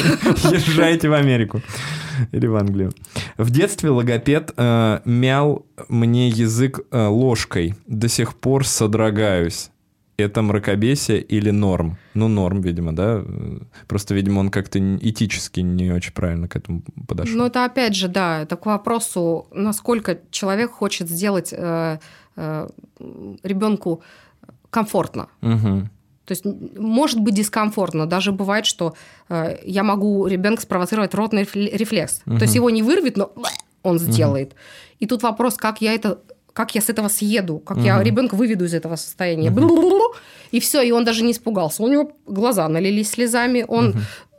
Езжайте 0.51 1.09
в 1.09 1.13
Америку 1.15 1.61
или 2.33 2.47
в 2.47 2.57
Англию. 2.57 2.93
В 3.37 3.51
детстве 3.51 3.91
логопед 3.91 4.53
э, 4.57 5.01
мял 5.05 5.67
мне 5.89 6.29
язык 6.29 6.81
э, 6.91 7.07
ложкой. 7.07 7.75
До 7.87 8.09
сих 8.09 8.35
пор 8.37 8.67
содрогаюсь. 8.67 9.71
Это 10.17 10.43
мракобесие 10.43 11.21
или 11.21 11.51
норм? 11.51 11.99
Ну, 12.15 12.29
норм, 12.29 12.61
видимо, 12.61 12.95
да? 12.95 13.23
Э, 13.27 13.59
Просто, 13.89 14.15
видимо, 14.15 14.39
он 14.41 14.51
как-то 14.51 14.79
этически 14.79 15.59
не 15.61 15.91
очень 15.91 16.13
правильно 16.13 16.47
к 16.49 16.55
этому 16.55 16.83
подошел. 17.09 17.37
Но 17.37 17.47
это 17.47 17.65
опять 17.65 17.97
же, 17.97 18.07
да, 18.09 18.43
это 18.43 18.55
к 18.57 18.65
вопросу, 18.67 19.49
насколько 19.53 20.21
человек 20.31 20.71
хочет 20.71 21.09
сделать 21.11 21.53
э, 21.53 21.99
ребенку 23.43 24.03
комфортно. 24.75 25.29
Мгм. 25.41 25.89
То 26.27 26.33
есть 26.33 26.45
может 26.79 27.21
быть 27.21 27.35
дискомфортно. 27.35 28.07
Даже 28.07 28.33
бывает, 28.33 28.67
что 28.67 28.95
э, 29.29 29.59
я 29.65 29.83
могу 29.83 30.27
ребенка 30.27 30.63
спровоцировать 30.63 31.15
ротный 31.15 31.43
рефле- 31.43 31.77
рефлекс. 31.77 32.23
Мгм. 32.27 32.39
То 32.39 32.45
есть 32.45 32.55
его 32.57 32.71
не 32.71 32.83
вырвет, 32.83 33.17
но 33.17 33.33
он 33.83 33.99
сделает. 33.99 34.55
И 35.01 35.07
тут 35.07 35.23
вопрос, 35.23 35.55
как 35.57 35.81
я 35.81 35.95
это 35.95 36.19
как 36.55 36.75
я 36.77 36.81
с 36.81 36.89
этого 36.89 37.09
съеду, 37.09 37.59
как 37.59 37.79
я 37.79 37.97
Мгм. 37.97 38.05
ребенка 38.05 38.37
выведу 38.37 38.65
из 38.65 38.75
этого 38.75 38.95
состояния. 38.97 39.51
Блу-блу-блу. 39.51 40.15
И 40.53 40.61
все, 40.61 40.83
и 40.83 40.93
он 40.93 41.05
даже 41.05 41.25
не 41.25 41.33
испугался. 41.33 41.83
У 41.83 41.89
него 41.89 42.13
глаза 42.27 42.69
налились 42.69 43.11
слезами, 43.11 43.65
он 43.67 43.95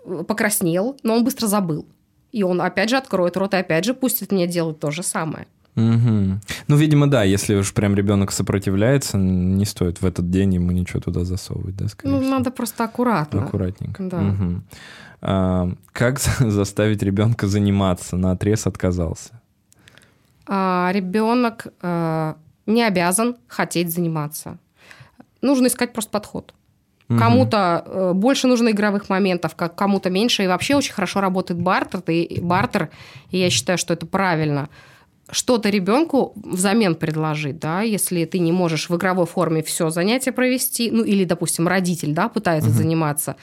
э, 0.06 0.24
покраснел, 0.28 0.96
но 1.04 1.14
он 1.16 1.24
быстро 1.26 1.48
забыл. 1.48 1.86
И 2.32 2.42
он 2.44 2.62
опять 2.62 2.90
же 2.90 2.96
откроет 2.98 3.36
рот 3.38 3.54
и 3.54 3.58
опять 3.58 3.84
же 3.86 3.94
пустит 3.94 4.32
меня 4.32 4.48
делать 4.48 4.80
то 4.80 4.92
же 4.92 5.04
самое. 5.04 5.46
Мгм. 5.76 6.40
Ну, 6.68 6.76
видимо, 6.78 7.08
да, 7.08 7.24
если 7.24 7.56
уж 7.56 7.74
прям 7.74 7.96
ребенок 7.96 8.32
сопротивляется, 8.32 9.18
не 9.18 9.66
стоит 9.66 10.02
в 10.02 10.06
этот 10.06 10.30
день 10.30 10.54
ему 10.56 10.72
ничего 10.72 11.02
туда 11.02 11.26
засовывать, 11.26 11.76
да, 11.76 11.88
скорее 11.90 12.14
Ну, 12.14 12.20
всего. 12.22 12.32
надо 12.32 12.52
просто 12.52 12.84
аккуратно. 12.86 13.44
Аккуратненько. 13.44 14.04
Да. 14.04 14.18
Мгм. 14.18 14.64
А, 15.22 15.70
как 15.92 16.20
заставить 16.40 17.04
ребенка 17.04 17.48
заниматься? 17.48 18.16
На 18.18 18.32
отрез 18.32 18.68
отказался. 18.68 19.42
а 20.48 20.92
ребенок 20.94 21.68
э, 21.82 22.34
не 22.68 22.84
обязан 22.84 23.36
хотеть 23.48 23.92
заниматься. 23.92 24.58
Нужно 25.42 25.68
искать 25.68 25.92
просто 25.94 26.12
подход. 26.12 26.54
Мгм. 27.08 27.20
Кому-то 27.20 27.84
э, 27.86 28.12
больше 28.14 28.48
нужно 28.48 28.70
игровых 28.70 29.10
моментов, 29.10 29.56
как 29.56 29.76
кому-то 29.76 30.10
меньше. 30.10 30.44
И 30.44 30.48
вообще 30.48 30.76
очень 30.76 30.94
хорошо 30.94 31.20
работает 31.22 31.60
бартер. 31.60 32.02
И, 32.08 32.40
бартер, 32.42 32.90
и 33.32 33.38
я 33.40 33.50
считаю, 33.50 33.78
что 33.78 33.94
это 33.94 34.06
правильно. 34.06 34.70
Что-то 35.32 35.70
ребенку 35.70 36.34
взамен 36.36 36.96
предложить, 36.96 37.58
да, 37.60 37.82
если 37.82 38.26
ты 38.26 38.38
не 38.40 38.52
можешь 38.52 38.90
в 38.90 38.96
игровой 38.96 39.26
форме 39.26 39.64
все 39.64 39.90
занятие 39.90 40.32
провести, 40.32 40.92
ну 40.92 41.04
или, 41.04 41.24
допустим, 41.24 41.68
родитель, 41.68 42.14
да, 42.14 42.30
пытается 42.30 42.70
Мгм. 42.70 42.78
заниматься. 42.78 43.36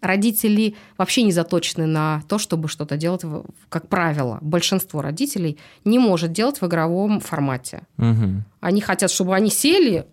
Родители 0.00 0.74
вообще 0.98 1.22
не 1.22 1.32
заточены 1.32 1.86
на 1.86 2.22
то, 2.28 2.38
чтобы 2.38 2.68
что-то 2.68 2.96
делать, 2.96 3.22
как 3.68 3.88
правило. 3.88 4.38
Большинство 4.40 5.02
родителей 5.02 5.58
не 5.84 5.98
может 5.98 6.32
делать 6.32 6.60
в 6.60 6.66
игровом 6.66 7.20
формате. 7.20 7.82
Мгм. 7.96 8.44
Они 8.60 8.80
хотят, 8.80 9.10
чтобы 9.10 9.34
они 9.34 9.50
сели, 9.50 10.06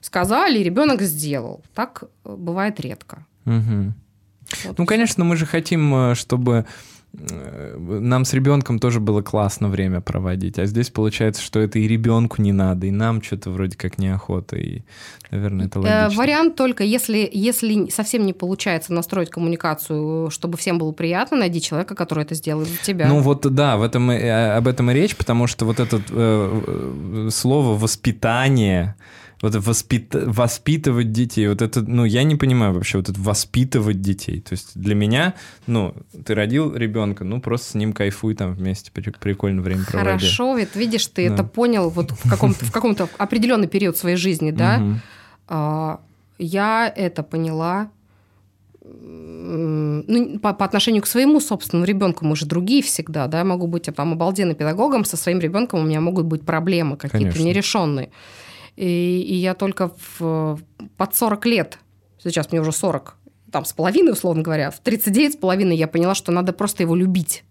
сказали, 0.00 0.58
и 0.58 0.62
ребенок 0.62 1.02
сделал. 1.02 1.62
Так 1.74 2.04
э, 2.24 2.34
бывает 2.36 2.80
редко. 2.80 3.26
Мгм. 3.44 3.94
Вот 4.64 4.78
Ну, 4.78 4.84
и 4.84 4.86
конечно, 4.86 5.24
мы 5.24 5.36
же 5.36 5.46
хотим, 5.46 5.94
э, 5.94 6.14
чтобы 6.14 6.64
нам 7.12 8.24
с 8.24 8.32
ребенком 8.32 8.78
тоже 8.78 9.00
было 9.00 9.20
классно 9.20 9.68
время 9.68 10.00
проводить. 10.00 10.58
А 10.58 10.66
здесь 10.66 10.90
получается, 10.90 11.42
что 11.42 11.58
это 11.58 11.78
и 11.78 11.88
ребенку 11.88 12.40
не 12.40 12.52
надо, 12.52 12.86
и 12.86 12.90
нам 12.90 13.20
что-то 13.20 13.50
вроде 13.50 13.76
как 13.76 13.98
неохота. 13.98 14.56
И, 14.56 14.82
наверное, 15.30 15.66
это 15.66 15.80
Э, 15.80 16.02
логично. 16.04 16.22
Вариант 16.22 16.56
только, 16.56 16.84
если, 16.84 17.28
если 17.32 17.88
совсем 17.88 18.24
не 18.26 18.32
получается 18.32 18.92
настроить 18.92 19.30
коммуникацию, 19.30 20.30
чтобы 20.30 20.56
всем 20.56 20.78
было 20.78 20.92
приятно, 20.92 21.36
найди 21.36 21.60
человека, 21.60 21.94
который 21.94 22.24
это 22.24 22.34
сделает 22.34 22.68
за 22.68 22.76
тебя. 22.78 23.08
Ну 23.08 23.20
вот 23.20 23.40
да, 23.42 23.76
в 23.76 23.82
этом 23.82 24.10
э, 24.10 24.56
об 24.56 24.68
этом 24.68 24.90
и 24.90 24.94
речь, 24.94 25.16
потому 25.16 25.46
что 25.46 25.64
вот 25.64 25.80
это 25.80 25.96
э, 25.96 26.02
э, 26.10 27.28
слово 27.32 27.76
воспитание, 27.76 28.94
вот 29.42 29.54
воспит- 29.54 30.14
воспитывать 30.14 31.12
детей, 31.12 31.48
вот 31.48 31.62
это, 31.62 31.80
ну 31.82 32.04
я 32.04 32.22
не 32.24 32.36
понимаю 32.36 32.74
вообще 32.74 32.98
вот 32.98 33.08
это 33.08 33.20
воспитывать 33.20 34.00
детей. 34.02 34.40
То 34.40 34.52
есть 34.52 34.72
для 34.78 34.94
меня, 34.94 35.34
ну 35.66 35.94
ты 36.26 36.34
родил 36.34 36.74
ребенка, 36.74 37.24
ну 37.24 37.40
просто 37.40 37.70
с 37.70 37.74
ним 37.74 37.92
кайфуй 37.92 38.34
там 38.34 38.52
вместе, 38.54 38.90
при- 38.92 39.10
прикольно 39.10 39.62
время 39.62 39.84
проводи. 39.86 40.08
Хорошо, 40.26 40.56
ведь 40.56 40.76
видишь, 40.76 41.06
ты 41.06 41.28
Да. 41.28 41.34
это 41.34 41.44
понял 41.44 41.88
вот 41.90 42.10
в 42.10 42.28
каком-то, 42.28 42.64
в 42.64 42.70
каком-то 42.72 43.08
определенный 43.18 43.68
период 43.68 43.96
своей 43.96 44.16
жизни, 44.16 44.50
да? 44.50 44.82
А, 45.48 46.00
я 46.38 46.92
это 46.94 47.22
поняла 47.22 47.90
ну, 48.82 50.38
по, 50.40 50.52
по 50.52 50.64
отношению 50.64 51.02
к 51.02 51.06
своему 51.06 51.40
собственному 51.40 51.86
ребенку. 51.86 52.24
Мы 52.24 52.34
же 52.36 52.46
другие 52.46 52.82
всегда, 52.82 53.26
да, 53.26 53.44
могу 53.44 53.66
быть 53.66 53.84
там 53.94 54.12
обалденным 54.12 54.54
педагогом, 54.56 55.04
со 55.04 55.16
своим 55.16 55.38
ребенком 55.38 55.80
у 55.80 55.82
меня 55.84 56.00
могут 56.00 56.26
быть 56.26 56.42
проблемы 56.42 56.96
какие-то 56.96 57.18
Конечно. 57.32 57.42
нерешенные. 57.42 58.10
И, 58.76 59.20
и 59.22 59.34
я 59.34 59.54
только 59.54 59.92
в, 60.18 60.58
под 60.96 61.14
40 61.14 61.46
лет, 61.46 61.78
сейчас 62.22 62.50
мне 62.52 62.60
уже 62.60 62.72
40, 62.72 63.16
там 63.50 63.64
с 63.64 63.72
половиной, 63.72 64.12
условно 64.12 64.42
говоря, 64.42 64.70
в 64.70 64.78
39 64.80 65.34
с 65.34 65.36
половиной 65.36 65.76
я 65.76 65.88
поняла, 65.88 66.14
что 66.14 66.32
надо 66.32 66.52
просто 66.52 66.82
его 66.82 66.94
любить. 66.94 67.44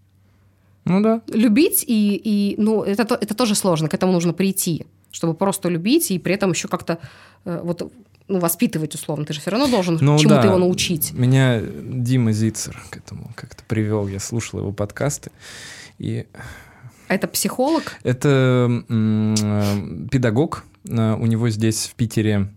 Ну 0.86 1.02
да. 1.02 1.20
Любить, 1.28 1.84
и, 1.86 2.16
и 2.16 2.54
ну, 2.58 2.82
это, 2.82 3.04
то- 3.04 3.14
это 3.20 3.34
тоже 3.34 3.54
сложно, 3.54 3.88
к 3.88 3.94
этому 3.94 4.12
нужно 4.12 4.32
прийти, 4.32 4.86
чтобы 5.10 5.34
просто 5.34 5.68
любить 5.68 6.10
и 6.10 6.18
при 6.18 6.34
этом 6.34 6.52
еще 6.52 6.68
как-то 6.68 6.98
э, 7.44 7.60
вот, 7.62 7.92
ну, 8.28 8.38
воспитывать, 8.38 8.94
условно. 8.94 9.26
Ты 9.26 9.34
же 9.34 9.40
все 9.40 9.50
равно 9.50 9.66
должен 9.68 9.98
Ну 10.00 10.18
чему-то 10.18 10.40
да. 10.40 10.48
его 10.48 10.56
научить. 10.56 11.12
Меня 11.12 11.60
Дима 11.60 12.32
Зицер 12.32 12.80
к 12.90 12.96
этому 12.96 13.30
как-то 13.34 13.62
привел. 13.64 14.08
Я 14.08 14.20
слушал 14.20 14.60
его 14.60 14.72
подкасты. 14.72 15.30
И 15.98 16.26
А 17.08 17.14
Это 17.14 17.28
психолог? 17.28 17.96
Это 18.02 18.66
м, 18.88 19.34
э, 19.34 20.08
педагог. 20.10 20.64
Э, 20.88 21.14
У 21.14 21.26
него 21.26 21.48
здесь 21.50 21.86
в 21.86 21.94
Питере 21.94 22.48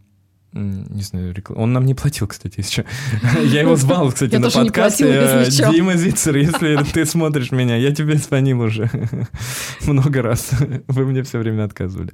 не 0.54 1.02
знаю, 1.02 1.34
рекла- 1.34 1.56
он 1.56 1.74
нам 1.74 1.86
не 1.86 1.94
платил, 1.94 2.28
кстати, 2.28 2.60
еще. 2.60 2.86
Я 3.44 3.62
его 3.62 3.76
звал, 3.76 4.12
кстати, 4.12 4.36
на 4.36 4.50
платила, 4.50 5.10
Э. 5.10 5.72
Дима 5.72 5.96
Зицер, 5.96 6.36
если 6.38 6.78
ты 6.94 7.06
смотришь 7.06 7.52
меня, 7.52 7.76
я 7.76 7.94
тебе 7.94 8.18
звонил 8.18 8.62
уже 8.62 8.90
много 9.88 10.22
раз. 10.22 10.52
Вы 10.88 11.06
мне 11.06 11.24
все 11.24 11.40
время 11.40 11.64
отказывали. 11.66 12.12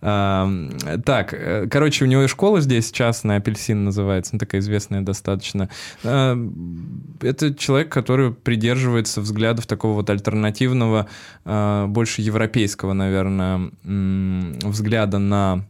Так, 0.00 1.34
э, 1.34 1.66
короче, 1.70 2.04
у 2.04 2.08
него 2.08 2.22
и 2.22 2.26
школа 2.28 2.60
здесь 2.60 2.90
частная, 2.92 3.38
апельсин 3.38 3.84
называется, 3.84 4.34
ну, 4.34 4.38
такая 4.38 4.60
известная 4.60 5.00
достаточно. 5.02 5.68
Это 6.02 7.54
человек, 7.56 7.90
который 7.92 8.32
придерживается 8.32 9.20
взглядов 9.20 9.66
такого 9.66 9.94
вот 9.94 10.10
альтернативного, 10.10 11.06
а, 11.44 11.86
больше 11.86 12.22
европейского, 12.22 12.92
наверное, 12.92 13.70
взгляда 13.84 15.18
на 15.18 15.64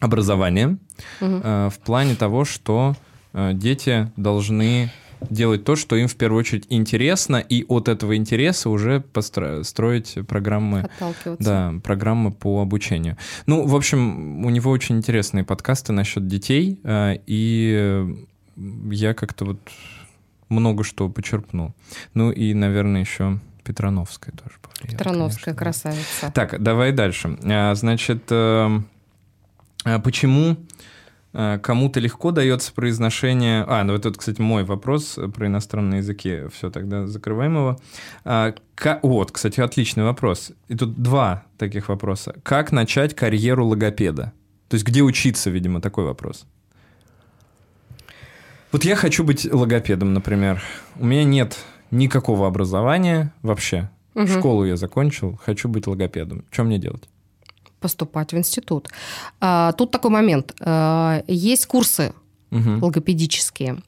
образование 0.00 0.78
э, 1.20 1.70
в 1.72 1.78
плане 1.80 2.14
того, 2.14 2.44
что 2.44 2.94
э, 3.32 3.52
дети 3.54 4.10
должны 4.16 4.90
делать 5.30 5.64
то, 5.64 5.76
что 5.76 5.96
им 5.96 6.08
в 6.08 6.16
первую 6.16 6.40
очередь 6.40 6.66
интересно, 6.68 7.36
и 7.36 7.64
от 7.68 7.88
этого 7.88 8.16
интереса 8.16 8.68
уже 8.68 9.02
постро- 9.12 9.64
строить 9.64 10.18
программы, 10.28 10.88
да, 11.38 11.74
программы 11.82 12.32
по 12.32 12.60
обучению. 12.60 13.16
Ну, 13.46 13.66
в 13.66 13.74
общем, 13.74 14.44
у 14.44 14.50
него 14.50 14.70
очень 14.70 14.96
интересные 14.96 15.44
подкасты 15.44 15.92
насчет 15.92 16.26
детей, 16.26 16.80
э, 16.84 17.18
и 17.26 18.14
я 18.90 19.14
как-то 19.14 19.44
вот 19.46 19.58
много 20.48 20.84
что 20.84 21.08
почерпнул. 21.08 21.74
Ну 22.14 22.30
и, 22.30 22.54
наверное, 22.54 23.00
еще 23.00 23.38
Петрановская 23.64 24.34
тоже 24.34 24.54
повлияла. 24.62 24.98
Петрановская 24.98 25.54
конечно. 25.54 25.90
красавица. 25.90 26.32
Так, 26.32 26.62
давай 26.62 26.92
дальше. 26.92 27.36
А, 27.42 27.74
Значит, 27.74 28.24
э, 28.30 28.34
а 28.34 28.82
почему 30.02 30.56
э, 31.32 31.58
кому-то 31.62 32.00
легко 32.00 32.32
дается 32.32 32.72
произношение... 32.72 33.64
А, 33.68 33.84
ну 33.84 33.92
вот 33.92 34.04
это, 34.06 34.18
кстати, 34.18 34.40
мой 34.40 34.64
вопрос 34.64 35.18
про 35.34 35.46
иностранные 35.46 35.98
языки. 35.98 36.42
Все, 36.52 36.70
тогда 36.70 37.06
закрываем 37.06 37.54
его. 37.56 37.78
А, 38.24 38.54
Вот, 39.02 39.32
кстати, 39.32 39.60
отличный 39.60 40.04
вопрос. 40.04 40.52
И 40.68 40.74
тут 40.74 41.00
два 41.00 41.44
таких 41.58 41.88
вопроса. 41.88 42.34
Как 42.42 42.72
начать 42.72 43.14
карьеру 43.14 43.66
логопеда? 43.66 44.32
То 44.68 44.74
есть 44.74 44.84
где 44.84 45.02
учиться, 45.02 45.50
видимо, 45.50 45.80
такой 45.80 46.04
вопрос. 46.04 46.46
Вот 48.72 48.84
я 48.84 48.96
хочу 48.96 49.24
быть 49.24 49.50
логопедом, 49.50 50.12
например. 50.12 50.62
У 50.96 51.06
меня 51.06 51.24
нет 51.24 51.56
никакого 51.90 52.46
образования 52.46 53.32
вообще. 53.42 53.88
Мгм. 54.14 54.26
Школу 54.26 54.64
я 54.64 54.76
закончил, 54.76 55.38
хочу 55.42 55.68
быть 55.68 55.86
логопедом. 55.86 56.44
Что 56.50 56.64
мне 56.64 56.78
делать? 56.78 57.08
Поступать 57.80 58.32
в 58.32 58.36
институт. 58.38 58.88
А, 59.40 59.72
Тут 59.72 59.90
такой 59.90 60.10
момент. 60.10 60.54
А, 60.60 61.22
Есть 61.26 61.66
курсы 61.66 62.12
Мгм. 62.50 62.82
логопедические. 62.82 63.78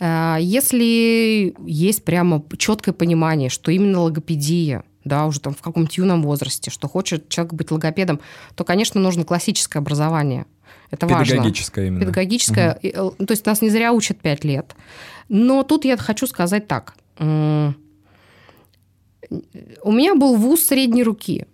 А, 0.00 0.36
Если 0.40 1.54
есть 1.66 2.04
прямо 2.04 2.42
четкое 2.58 2.92
понимание, 2.94 3.48
что 3.50 3.70
именно 3.70 4.00
логопедия, 4.00 4.82
да, 5.04 5.26
уже 5.26 5.40
там 5.40 5.54
в 5.54 5.62
каком-то 5.62 5.92
юном 5.96 6.22
возрасте, 6.22 6.70
что 6.70 6.88
хочет 6.88 7.28
человек 7.28 7.54
быть 7.54 7.70
логопедом, 7.70 8.20
то, 8.54 8.64
конечно, 8.64 9.00
нужно 9.00 9.24
классическое 9.24 9.80
образование. 9.80 10.46
Это 10.90 11.06
важно. 11.06 11.24
Педагогическое 11.34 11.86
именно. 11.86 12.00
Педагогическое. 12.00 12.78
Э, 12.82 12.92
То 12.92 13.30
есть 13.30 13.46
нас 13.46 13.62
не 13.62 13.70
зря 13.70 13.92
учат 13.92 14.20
пять 14.20 14.44
лет. 14.44 14.74
Но 15.28 15.62
тут 15.62 15.84
я 15.84 15.96
хочу 15.96 16.26
сказать 16.26 16.66
так. 16.68 16.94
У 17.18 17.24
меня 19.92 20.14
был 20.14 20.36
вуз 20.36 20.66
средней 20.66 21.02
руки. 21.02 21.46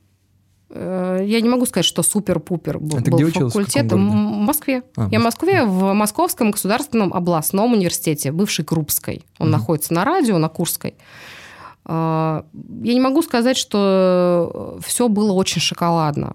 Э, 0.72 1.20
Я 1.24 1.40
не 1.40 1.48
могу 1.48 1.66
сказать, 1.66 1.84
что 1.84 2.02
супер-пупер 2.02 2.78
был, 2.78 2.98
А 2.98 3.02
ты 3.02 3.10
был 3.10 3.18
где? 3.18 3.26
В 3.26 3.48
факультет. 3.50 3.92
М, 3.92 4.08
В 4.42 4.46
Москве. 4.46 4.82
А, 4.96 5.06
в 5.08 5.12
я 5.12 5.18
в 5.20 5.22
Москве 5.22 5.64
в 5.64 5.92
Московском 5.92 6.50
государственном 6.52 7.12
областном 7.12 7.72
университете, 7.72 8.30
бывший 8.32 8.64
Крупской. 8.64 9.24
Он 9.38 9.48
Мгм. 9.48 9.58
находится 9.58 9.94
на 9.94 10.04
радио, 10.04 10.38
на 10.38 10.48
Курской. 10.48 10.94
А, 11.84 12.44
Я 12.84 12.94
не 12.94 13.00
могу 13.00 13.22
сказать, 13.22 13.56
что 13.56 14.78
все 14.84 15.08
было 15.08 15.32
очень 15.32 15.60
шоколадно. 15.60 16.34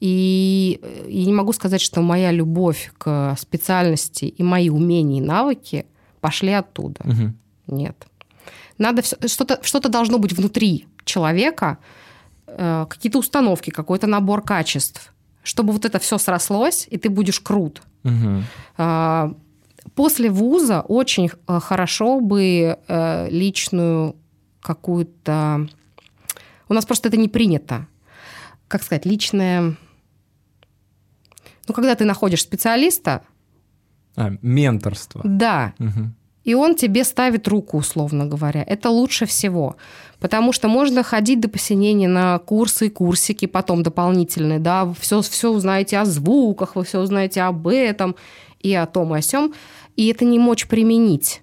И 0.00 0.80
я 1.08 1.24
не 1.24 1.32
могу 1.32 1.52
сказать, 1.52 1.80
что 1.80 2.02
моя 2.02 2.30
любовь 2.32 2.92
к 2.98 3.34
специальности 3.38 4.24
и 4.26 4.42
мои 4.42 4.68
умения 4.70 5.18
и 5.22 5.24
навыки 5.26 5.86
пошли 6.20 6.52
оттуда. 6.52 7.00
Мгм. 7.04 7.34
Нет. 7.66 8.06
Надо 8.78 9.00
всё- 9.02 9.16
что-то, 9.26 9.58
что-то 9.62 9.88
должно 9.88 10.18
быть 10.18 10.32
внутри 10.34 10.86
человека, 11.04 11.78
э, 11.80 11.95
какие-то 12.56 13.18
установки, 13.18 13.70
какой-то 13.70 14.06
набор 14.06 14.42
качеств, 14.42 15.12
чтобы 15.42 15.72
вот 15.72 15.84
это 15.84 15.98
все 15.98 16.18
срослось, 16.18 16.86
и 16.90 16.96
ты 16.98 17.08
будешь 17.10 17.40
крут. 17.40 17.82
А, 18.76 19.32
После 19.94 20.30
вуза 20.30 20.80
очень 20.80 21.30
э, 21.30 21.60
хорошо 21.60 22.20
бы 22.20 22.76
э, 22.88 23.28
личную 23.30 24.16
какую-то... 24.60 25.68
У 26.68 26.74
нас 26.74 26.84
просто 26.84 27.08
это 27.08 27.16
не 27.16 27.28
принято. 27.28 27.86
Как 28.68 28.82
сказать, 28.82 29.06
личное... 29.06 29.76
Ну, 31.68 31.74
когда 31.74 31.94
ты 31.94 32.04
находишь 32.04 32.42
специалиста, 32.42 33.22
А, 34.16 34.32
менторство. 34.42 35.20
да, 35.24 35.72
Мгм. 35.78 36.14
И 36.46 36.54
он 36.54 36.76
тебе 36.76 37.02
ставит 37.02 37.48
руку, 37.48 37.76
условно 37.76 38.24
говоря. 38.24 38.62
Это 38.62 38.88
лучше 38.88 39.26
всего. 39.26 39.76
Потому 40.20 40.52
что 40.52 40.68
можно 40.68 41.02
ходить 41.02 41.40
до 41.40 41.48
посинения 41.48 42.08
на 42.08 42.38
курсы 42.38 42.86
и 42.86 42.90
курсики, 42.90 43.46
потом 43.46 43.82
дополнительные, 43.82 44.60
да, 44.60 44.94
все, 45.00 45.22
все 45.22 45.50
узнаете 45.50 45.98
о 45.98 46.04
звуках, 46.04 46.76
вы 46.76 46.84
все 46.84 47.00
узнаете 47.00 47.42
об 47.42 47.66
этом 47.66 48.14
и 48.60 48.72
о 48.74 48.86
том, 48.86 49.14
и 49.14 49.18
о 49.18 49.22
сём, 49.22 49.54
и 49.96 50.06
это 50.06 50.24
не 50.24 50.38
мочь 50.38 50.68
применить. 50.68 51.42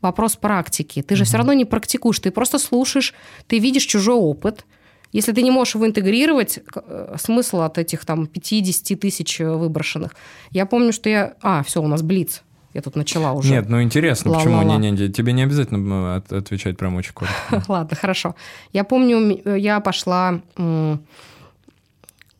Вопрос 0.00 0.36
практики. 0.36 1.02
Ты 1.02 1.16
же 1.16 1.24
все 1.24 1.36
равно 1.36 1.52
не 1.52 1.64
практикуешь, 1.64 2.20
ты 2.20 2.30
просто 2.30 2.60
слушаешь, 2.60 3.14
ты 3.48 3.58
видишь 3.58 3.86
чужой 3.86 4.16
опыт. 4.16 4.64
Если 5.10 5.32
ты 5.32 5.42
не 5.42 5.50
можешь 5.50 5.74
его 5.74 5.84
интегрировать, 5.84 6.60
э, 6.76 7.16
смысл 7.18 7.62
от 7.62 7.76
этих 7.76 8.04
там 8.04 8.28
50 8.28 9.00
тысяч 9.00 9.40
э, 9.40 9.50
выброшенных. 9.50 10.14
Я 10.52 10.64
помню, 10.64 10.92
что 10.92 11.08
я... 11.08 11.34
А, 11.42 11.64
все, 11.64 11.82
у 11.82 11.88
нас 11.88 12.02
Блиц. 12.02 12.42
Я 12.74 12.82
тут 12.82 12.96
начала 12.96 13.32
уже. 13.32 13.50
Нет, 13.50 13.68
ну 13.68 13.82
интересно, 13.82 14.32
почему 14.32 14.56
Ла-ла-ла. 14.56 14.76
не, 14.78 14.90
не, 14.90 15.08
тебе 15.08 15.32
не 15.32 15.42
обязательно 15.42 16.16
от- 16.16 16.32
отвечать 16.32 16.76
прям 16.76 16.96
очень 16.96 17.12
коротко. 17.12 17.62
Ладно, 17.68 17.96
хорошо. 17.96 18.34
Я 18.72 18.84
помню, 18.84 19.16
м- 19.18 19.54
я 19.56 19.80
пошла 19.80 20.40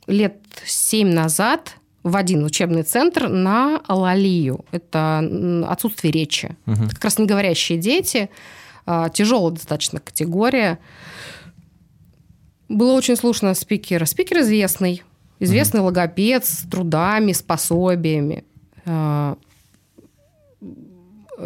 лет 0.07 0.37
семь 0.65 1.09
назад 1.13 1.77
в 2.03 2.17
один 2.17 2.45
учебный 2.45 2.83
центр 2.83 3.29
на 3.29 3.79
алалию. 3.87 4.65
Это 4.71 5.19
отсутствие 5.67 6.13
речи. 6.13 6.57
Это 6.67 6.95
как 6.95 7.05
раз 7.05 7.19
неговорящие 7.19 7.79
дети. 7.79 8.31
а, 8.87 9.09
Тяжелая 9.11 9.53
достаточно 9.53 10.01
категория. 10.01 10.79
Было 12.69 12.93
очень 12.93 13.17
слушно 13.17 13.55
спикера. 13.55 14.05
Спикер 14.05 14.41
известный. 14.41 15.03
Известный 15.41 15.81
логопед 15.81 16.45
с 16.45 16.59
трудами, 16.69 17.33
с 17.33 17.43
пособиями. 17.43 18.45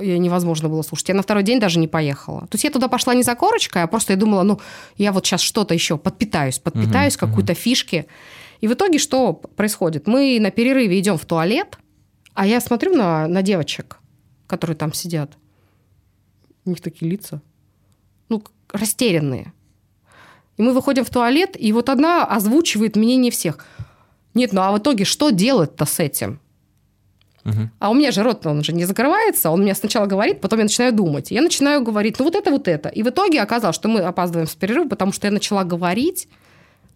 Невозможно 0.00 0.68
было 0.68 0.82
слушать. 0.82 1.08
Я 1.08 1.14
на 1.14 1.22
второй 1.22 1.42
день 1.42 1.60
даже 1.60 1.78
не 1.78 1.88
поехала. 1.88 2.42
То 2.42 2.54
есть 2.54 2.64
я 2.64 2.70
туда 2.70 2.88
пошла 2.88 3.14
не 3.14 3.22
за 3.22 3.34
корочкой, 3.34 3.82
а 3.82 3.86
просто 3.86 4.14
я 4.14 4.18
думала, 4.18 4.42
ну, 4.42 4.60
я 4.96 5.12
вот 5.12 5.26
сейчас 5.26 5.40
что-то 5.42 5.74
еще 5.74 5.98
подпитаюсь, 5.98 6.58
подпитаюсь, 6.58 7.16
Мгм, 7.16 7.28
какой-то 7.28 7.54
фишки. 7.54 8.06
И 8.60 8.68
в 8.68 8.72
итоге 8.72 8.98
что 8.98 9.32
происходит? 9.32 10.06
Мы 10.06 10.38
на 10.40 10.50
перерыве 10.50 10.98
идем 10.98 11.18
в 11.18 11.26
туалет, 11.26 11.78
а 12.34 12.46
я 12.46 12.60
смотрю 12.60 12.94
на, 12.94 13.26
на 13.26 13.42
девочек, 13.42 13.98
которые 14.46 14.76
там 14.76 14.92
сидят. 14.92 15.36
У 16.64 16.70
них 16.70 16.80
такие 16.80 17.10
лица, 17.10 17.42
ну, 18.28 18.42
растерянные. 18.72 19.52
И 20.56 20.62
мы 20.62 20.72
выходим 20.72 21.04
в 21.04 21.10
туалет, 21.10 21.56
и 21.58 21.72
вот 21.72 21.88
одна 21.88 22.24
озвучивает 22.24 22.96
мнение 22.96 23.30
всех. 23.32 23.64
Нет, 24.34 24.52
ну 24.52 24.62
а 24.62 24.72
в 24.72 24.78
итоге 24.78 25.04
что 25.04 25.30
делать-то 25.30 25.84
с 25.84 25.98
этим? 25.98 26.40
А 27.78 27.90
у 27.90 27.94
меня 27.94 28.12
же 28.12 28.22
рот, 28.22 28.46
он 28.46 28.62
же 28.62 28.72
не 28.72 28.84
закрывается, 28.84 29.50
он 29.50 29.62
мне 29.62 29.74
сначала 29.74 30.06
говорит, 30.06 30.40
потом 30.40 30.60
я 30.60 30.64
начинаю 30.64 30.92
думать. 30.92 31.30
Я 31.30 31.42
начинаю 31.42 31.82
говорить, 31.82 32.18
ну 32.18 32.24
вот 32.24 32.34
это, 32.34 32.50
вот 32.50 32.68
это. 32.68 32.88
И 32.88 33.02
в 33.02 33.08
итоге 33.08 33.40
оказалось, 33.40 33.76
что 33.76 33.88
мы 33.88 34.00
опаздываем 34.00 34.48
с 34.48 34.54
перерыва, 34.54 34.88
потому 34.88 35.12
что 35.12 35.26
я 35.26 35.32
начала 35.32 35.64
говорить. 35.64 36.28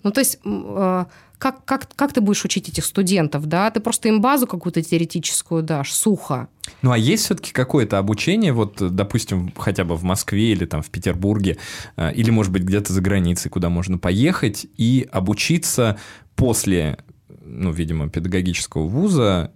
Ну, 0.02 0.12
то 0.12 0.20
есть, 0.20 0.38
э, 0.44 1.04
как, 1.38 1.64
как, 1.64 1.88
как 1.96 2.12
ты 2.12 2.20
будешь 2.20 2.44
учить 2.44 2.68
этих 2.68 2.84
студентов, 2.84 3.46
да? 3.46 3.70
Ты 3.70 3.80
просто 3.80 4.08
им 4.08 4.20
базу 4.20 4.46
какую-то 4.46 4.80
теоретическую 4.82 5.62
дашь, 5.62 5.92
сухо. 5.92 6.48
Ну 6.82 6.92
а 6.92 6.98
есть 6.98 7.24
все-таки 7.24 7.52
какое-то 7.52 7.98
обучение, 7.98 8.52
вот, 8.52 8.76
допустим, 8.94 9.52
хотя 9.56 9.84
бы 9.84 9.96
в 9.96 10.04
Москве 10.04 10.52
или 10.52 10.64
там 10.64 10.82
в 10.82 10.90
Петербурге, 10.90 11.58
э, 11.96 12.12
или, 12.14 12.30
может 12.30 12.52
быть, 12.52 12.62
где-то 12.62 12.92
за 12.92 13.00
границей, 13.00 13.50
куда 13.50 13.68
можно 13.68 13.98
поехать 13.98 14.66
и 14.76 15.08
обучиться 15.10 15.98
после, 16.36 16.98
ну, 17.44 17.72
видимо, 17.72 18.08
педагогического 18.08 18.86
вуза 18.86 19.52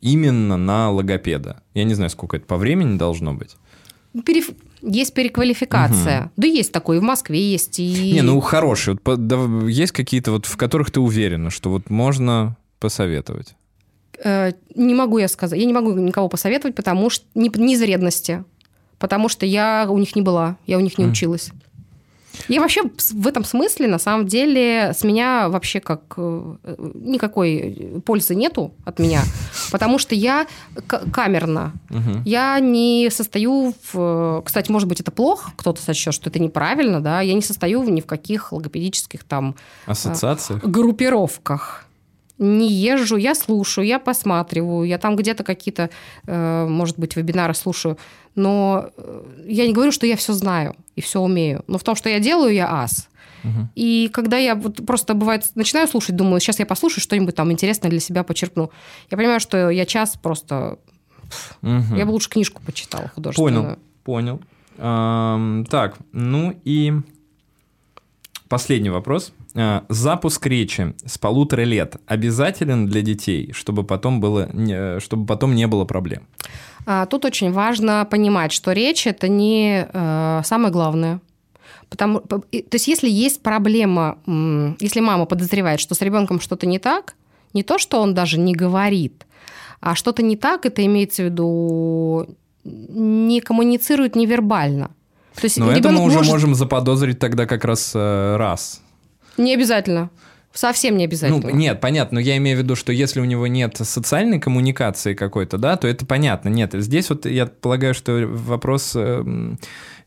именно 0.00 0.56
на 0.56 0.90
логопеда. 0.90 1.62
Я 1.74 1.84
не 1.84 1.94
знаю, 1.94 2.10
сколько 2.10 2.36
это 2.36 2.46
по 2.46 2.56
времени 2.56 2.96
должно 2.96 3.34
быть. 3.34 3.56
Переф- 4.14 4.54
Есть 4.82 5.14
переквалификация. 5.14 6.32
Да 6.36 6.46
есть 6.46 6.72
такое, 6.72 6.96
и 6.96 7.00
в 7.00 7.04
Москве 7.04 7.40
есть, 7.52 7.78
и... 7.78 8.12
Не, 8.12 8.22
ну 8.22 8.40
хорошие. 8.40 8.98
Вот, 9.04 9.26
да, 9.26 9.36
есть 9.68 9.92
какие-то 9.92 10.32
вот, 10.32 10.46
в 10.46 10.56
которых 10.56 10.90
ты 10.90 11.00
уверена, 11.00 11.50
что 11.50 11.70
вот 11.70 11.90
можно 11.90 12.56
посоветовать. 12.80 13.54
Э, 14.22 14.52
не 14.74 14.94
могу 14.94 15.18
я 15.18 15.28
сказать. 15.28 15.58
Я 15.58 15.66
не 15.66 15.72
могу 15.72 15.92
никого 15.92 16.28
посоветовать, 16.28 16.74
потому 16.74 17.08
что... 17.10 17.24
Не, 17.34 17.50
не 17.54 17.74
из 17.74 17.80
вредности. 17.80 18.44
Потому 18.98 19.28
что 19.28 19.46
я 19.46 19.86
у 19.88 19.96
них 19.98 20.14
не 20.16 20.22
была, 20.22 20.56
я 20.66 20.76
у 20.76 20.80
них 20.80 20.98
не 20.98 21.06
училась. 21.06 21.50
Я 22.48 22.60
вообще 22.60 22.82
в 23.12 23.26
этом 23.26 23.44
смысле, 23.44 23.86
на 23.88 23.98
самом 23.98 24.26
деле, 24.26 24.92
с 24.94 25.04
меня 25.04 25.48
вообще 25.48 25.80
как 25.80 26.00
э, 26.16 26.54
никакой 26.94 28.00
пользы 28.04 28.34
нету 28.34 28.72
от 28.84 28.98
меня, 28.98 29.22
потому 29.72 29.98
что 29.98 30.14
я 30.14 30.46
к- 30.86 31.10
камерно. 31.12 31.72
Мгм. 31.88 32.22
Я 32.24 32.58
не 32.60 33.08
состою 33.10 33.74
в... 33.92 34.42
Кстати, 34.44 34.70
может 34.70 34.88
быть, 34.88 35.00
это 35.00 35.10
плохо, 35.10 35.52
кто-то 35.56 35.82
сочтет, 35.82 36.14
что 36.14 36.30
это 36.30 36.38
неправильно, 36.38 37.00
да, 37.00 37.20
я 37.20 37.34
не 37.34 37.42
состою 37.42 37.82
ни 37.84 38.00
в 38.00 38.06
каких 38.06 38.52
логопедических 38.52 39.24
там 39.24 39.54
Ассоциациях. 39.86 40.64
группировках. 40.64 41.86
Не 42.42 42.68
езжу, 42.68 43.16
я 43.16 43.34
слушаю, 43.34 43.86
я 43.86 43.98
посматриваю, 43.98 44.84
я 44.84 44.98
там 44.98 45.14
где-то 45.14 45.44
какие-то, 45.44 45.90
э, 46.26 46.66
может 46.66 46.98
быть, 46.98 47.14
вебинары 47.14 47.54
слушаю, 47.54 47.98
но 48.34 48.90
э, 48.96 49.22
я 49.46 49.66
не 49.66 49.72
говорю, 49.72 49.92
что 49.92 50.06
я 50.06 50.16
все 50.16 50.32
знаю 50.32 50.74
и 50.96 51.00
все 51.00 51.20
умею. 51.20 51.62
Но 51.66 51.78
в 51.78 51.84
том, 51.84 51.94
что 51.94 52.08
я 52.08 52.18
делаю, 52.18 52.54
я 52.54 52.72
ас. 52.72 53.08
Мгм. 53.42 53.70
И 53.74 54.10
когда 54.12 54.38
я 54.38 54.54
вот 54.54 54.84
просто 54.86 55.14
бывает 55.14 55.44
начинаю 55.54 55.86
слушать, 55.86 56.16
думаю, 56.16 56.40
сейчас 56.40 56.58
я 56.58 56.66
послушаю 56.66 57.02
что-нибудь 57.02 57.34
там 57.34 57.52
интересное 57.52 57.90
для 57.90 58.00
себя 58.00 58.22
почерпну. 58.22 58.70
Я 59.10 59.16
понимаю, 59.16 59.40
что 59.40 59.70
я 59.70 59.84
час 59.84 60.16
просто... 60.20 60.78
Мгм. 61.62 61.96
Я 61.96 62.06
бы 62.06 62.10
лучше 62.10 62.30
книжку 62.30 62.62
почитала 62.64 63.08
художественную. 63.08 63.78
Понял, 64.02 64.38
понял. 64.38 64.40
Ам, 64.78 65.66
так, 65.68 65.98
ну 66.12 66.58
и 66.64 66.94
Последний 68.50 68.90
вопрос. 68.90 69.32
Э, 69.54 69.82
запуск 69.88 70.46
речи 70.46 70.94
с 71.04 71.18
полутора 71.18 71.62
лет 71.62 71.96
обязателен 72.06 72.86
для 72.86 73.02
детей, 73.02 73.52
чтобы 73.52 73.84
потом, 73.84 74.20
было, 74.20 74.48
чтобы 75.00 75.26
потом 75.26 75.54
не 75.54 75.66
было 75.66 75.84
проблем? 75.84 76.26
А, 76.86 77.06
тут 77.06 77.24
очень 77.24 77.52
важно 77.52 78.06
понимать, 78.10 78.52
что 78.52 78.72
речь 78.72 79.06
это 79.06 79.28
не 79.28 79.86
э, 79.92 80.42
самое 80.44 80.72
главное. 80.72 81.20
Потому, 81.88 82.20
то 82.20 82.44
есть, 82.50 82.86
если 82.86 83.10
есть 83.10 83.42
проблема, 83.42 84.18
если 84.78 85.00
мама 85.00 85.26
подозревает, 85.26 85.80
что 85.80 85.96
с 85.96 86.00
ребенком 86.00 86.40
что-то 86.40 86.66
не 86.66 86.78
так, 86.78 87.16
не 87.52 87.64
то, 87.64 87.78
что 87.78 88.00
он 88.00 88.14
даже 88.14 88.38
не 88.38 88.54
говорит, 88.54 89.26
а 89.80 89.96
что-то 89.96 90.22
не 90.22 90.36
так, 90.36 90.66
это 90.66 90.86
имеется 90.86 91.22
в 91.22 91.26
виду 91.26 92.28
не 92.62 93.40
коммуницирует 93.40 94.14
невербально. 94.14 94.90
То 95.34 95.44
есть 95.44 95.56
Но 95.56 95.72
это 95.72 95.90
мы 95.90 96.04
уже 96.04 96.18
может... 96.18 96.32
можем 96.32 96.54
заподозрить 96.54 97.18
тогда 97.18 97.46
как 97.46 97.64
раз 97.64 97.92
э, 97.94 98.36
раз. 98.36 98.82
Не 99.40 99.54
обязательно. 99.54 100.10
Совсем 100.52 100.96
не 100.96 101.04
обязательно. 101.04 101.40
Ну, 101.50 101.56
нет, 101.56 101.80
понятно, 101.80 102.16
но 102.16 102.20
я 102.20 102.36
имею 102.36 102.58
в 102.58 102.62
виду, 102.62 102.74
что 102.74 102.92
если 102.92 103.20
у 103.20 103.24
него 103.24 103.46
нет 103.46 103.76
социальной 103.76 104.40
коммуникации 104.40 105.14
какой-то, 105.14 105.58
да, 105.58 105.76
то 105.76 105.86
это 105.86 106.04
понятно. 106.04 106.48
Нет, 106.48 106.72
здесь 106.74 107.08
вот 107.08 107.24
я 107.24 107.46
полагаю, 107.46 107.94
что 107.94 108.26
вопрос 108.26 108.92
э, 108.96 109.54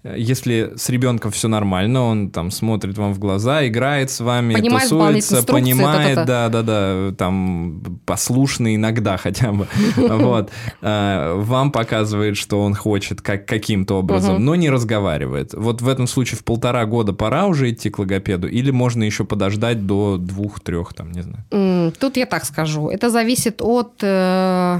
если 0.03 0.73
с 0.75 0.89
ребенком 0.89 1.31
все 1.31 1.47
нормально, 1.47 2.01
он 2.03 2.29
там 2.29 2.51
смотрит 2.51 2.97
вам 2.97 3.13
в 3.13 3.19
глаза, 3.19 3.65
играет 3.65 4.11
с 4.11 4.19
вами, 4.19 4.53
понимает, 4.53 4.89
тусуется, 4.89 5.43
понимает, 5.43 6.25
да, 6.25 6.49
да, 6.49 6.61
да, 6.61 7.11
там 7.17 7.81
послушный 8.05 8.75
иногда 8.75 9.15
хотя 9.15 9.53
бы, 9.53 9.67
вот, 9.95 10.51
э, 10.81 11.33
вам 11.37 11.71
показывает, 11.71 12.35
что 12.35 12.61
он 12.61 12.75
хочет 12.75 13.21
как 13.21 13.45
каким-то 13.45 13.99
образом, 13.99 14.43
но 14.43 14.55
не 14.55 14.69
разговаривает. 14.69 15.53
Вот 15.53 15.81
в 15.81 15.87
этом 15.87 16.07
случае 16.07 16.37
в 16.37 16.43
полтора 16.43 16.85
года 16.85 17.13
пора 17.13 17.45
уже 17.45 17.71
идти 17.71 17.89
к 17.89 17.99
логопеду, 17.99 18.49
или 18.49 18.71
можно 18.71 19.03
еще 19.03 19.23
подождать 19.23 19.85
до 19.85 20.17
двух-трех, 20.17 20.93
там, 20.93 21.11
не 21.11 21.21
знаю. 21.21 21.93
Тут 21.97 22.17
я 22.17 22.25
так 22.25 22.43
скажу, 22.43 22.89
это 22.89 23.09
зависит 23.09 23.61
от 23.61 23.93
э, 24.01 24.79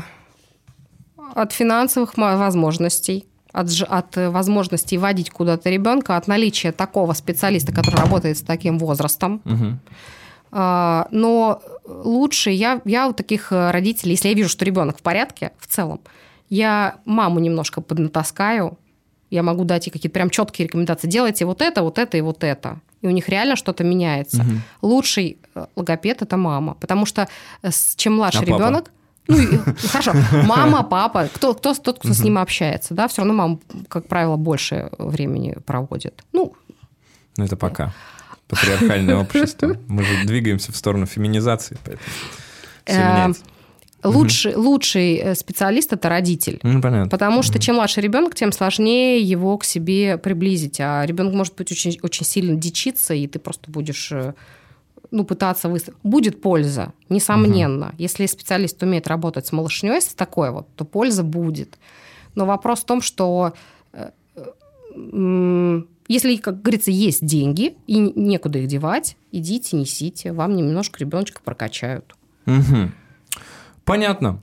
от 1.34 1.52
финансовых 1.54 2.18
возможностей 2.18 3.26
от, 3.54 3.70
от 3.88 4.18
возможности 4.18 4.96
водить 4.96 5.30
куда-то 5.30 5.70
ребенка, 5.70 6.18
от 6.18 6.28
наличия 6.28 6.72
такого 6.72 7.14
специалиста, 7.14 7.72
который 7.72 7.96
работает 7.96 8.38
с 8.38 8.42
таким 8.42 8.78
возрастом. 8.80 9.42
Угу. 9.46 9.80
Но 10.52 11.62
лучше 11.86 12.52
я, 12.52 12.82
я 12.86 13.08
у 13.08 13.14
таких 13.14 13.52
родителей, 13.52 14.12
если 14.12 14.28
я 14.28 14.34
вижу, 14.36 14.50
что 14.50 14.66
ребенок 14.66 15.00
в 15.00 15.02
порядке 15.02 15.52
в 15.58 15.68
целом, 15.68 16.02
я 16.50 16.98
маму 17.06 17.40
немножко 17.40 17.82
поднатаскаю, 17.82 18.78
я 19.32 19.42
могу 19.42 19.64
дать 19.64 19.88
ей 19.88 19.92
какие-то 19.92 20.14
прям 20.14 20.30
четкие 20.30 20.68
рекомендации. 20.68 21.08
Делайте 21.08 21.46
вот 21.46 21.64
это, 21.64 21.82
вот 21.82 21.98
это 21.98 22.18
и 22.18 22.22
вот 22.22 22.44
это. 22.44 22.80
И 23.02 23.08
у 23.08 23.10
них 23.10 23.30
реально 23.30 23.56
что-то 23.56 23.84
меняется. 23.84 24.42
Угу. 24.42 24.88
Лучший 24.90 25.38
э, 25.56 25.66
логопед 25.76 26.22
это 26.22 26.38
мама. 26.38 26.76
Потому 26.76 27.08
что 27.08 27.28
э, 27.64 27.70
чем 27.96 28.18
младше 28.18 28.40
а 28.40 28.46
ребенок, 28.46 28.86
папа? 28.86 28.92
Ну, 29.28 29.38
хорошо, 29.92 30.14
мама, 30.46 30.84
папа, 30.84 31.30
кто, 31.34 31.54
кто, 31.54 31.74
тот, 31.74 32.00
кто 32.00 32.14
с 32.14 32.20
ним 32.24 32.38
общается, 32.38 32.94
да, 32.94 33.08
все 33.08 33.22
равно 33.22 33.34
мама, 33.34 33.60
как 33.88 34.08
правило, 34.08 34.36
больше 34.36 34.90
времени 34.98 35.58
проводит. 35.66 36.24
Ну, 36.34 36.54
ну 37.38 37.46
это 37.46 37.56
пока. 37.56 37.94
Патриархальное 38.48 39.16
общество. 39.16 39.78
Мы 39.88 40.04
же 40.04 40.26
двигаемся 40.26 40.72
в 40.72 40.76
сторону 40.76 41.06
феминизации, 41.06 41.78
поэтому 41.84 42.06
эм, 42.86 43.36
лучший 44.04 45.16
э, 45.16 45.36
специалист 45.36 45.94
это 45.94 46.10
родитель. 46.10 46.60
Ну, 46.64 46.82
понятно. 46.82 47.10
Потому 47.10 47.42
что 47.44 47.60
чем 47.60 47.76
младше 47.76 48.02
ребенок, 48.02 48.36
тем 48.36 48.52
сложнее 48.52 49.22
его 49.22 49.58
к 49.58 49.64
себе 49.64 50.18
приблизить. 50.18 50.80
А 50.80 51.06
ребенок 51.06 51.34
может 51.34 51.56
быть 51.56 51.72
очень, 51.72 51.98
очень 52.02 52.26
сильно 52.26 52.56
дичиться, 52.56 53.14
и 53.14 53.28
ты 53.28 53.40
просто 53.40 53.72
будешь 53.72 54.12
э, 54.12 54.34
ну, 55.14 55.24
пытаться 55.26 55.70
выставить. 55.70 55.98
Будет 56.02 56.42
польза, 56.42 56.92
несомненно. 57.08 57.90
Угу. 57.90 57.96
Если 58.00 58.26
специалист 58.26 58.82
умеет 58.82 59.08
работать 59.08 59.46
с 59.46 59.52
малышней, 59.52 60.02
с 60.02 60.08
такой 60.08 60.50
вот, 60.50 60.68
то 60.76 60.86
польза 60.86 61.24
будет. 61.24 61.78
Но 62.34 62.48
вопрос 62.48 62.80
в 62.80 62.86
том, 62.86 63.02
что 63.02 63.54
э, 63.94 64.10
если, 66.08 66.36
как 66.38 66.64
говорится, 66.64 66.90
есть 66.90 67.24
деньги 67.24 67.76
и 67.86 68.00
некуда 68.00 68.58
их 68.58 68.68
девать, 68.68 69.16
идите, 69.32 69.78
несите, 69.78 70.34
вам 70.34 70.56
немножко 70.56 71.00
ребеночка 71.00 71.42
прокачают. 71.44 72.16
Угу. 72.48 72.92
Понятно. 73.86 74.42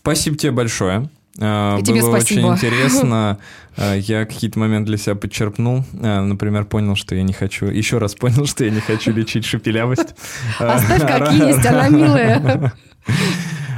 Спасибо 0.00 0.36
тебе 0.36 0.50
большое. 0.50 1.08
А, 1.40 1.80
Тебе 1.82 2.00
Было 2.00 2.16
спасибо. 2.18 2.46
очень 2.46 2.54
интересно. 2.54 3.38
А, 3.76 3.94
я 3.96 4.24
какие-то 4.24 4.58
моменты 4.58 4.88
для 4.88 4.96
себя 4.98 5.14
подчерпнул. 5.14 5.84
А, 6.02 6.22
например, 6.22 6.64
понял, 6.64 6.96
что 6.96 7.14
я 7.14 7.22
не 7.22 7.32
хочу... 7.32 7.66
Еще 7.66 7.98
раз 7.98 8.14
понял, 8.14 8.46
что 8.46 8.64
я 8.64 8.70
не 8.70 8.80
хочу 8.80 9.12
лечить 9.12 9.44
шепелявость. 9.44 10.14
Оставь 10.58 11.02
как 11.02 11.32
есть, 11.32 11.64
она 11.64 11.88
милая. 11.90 12.72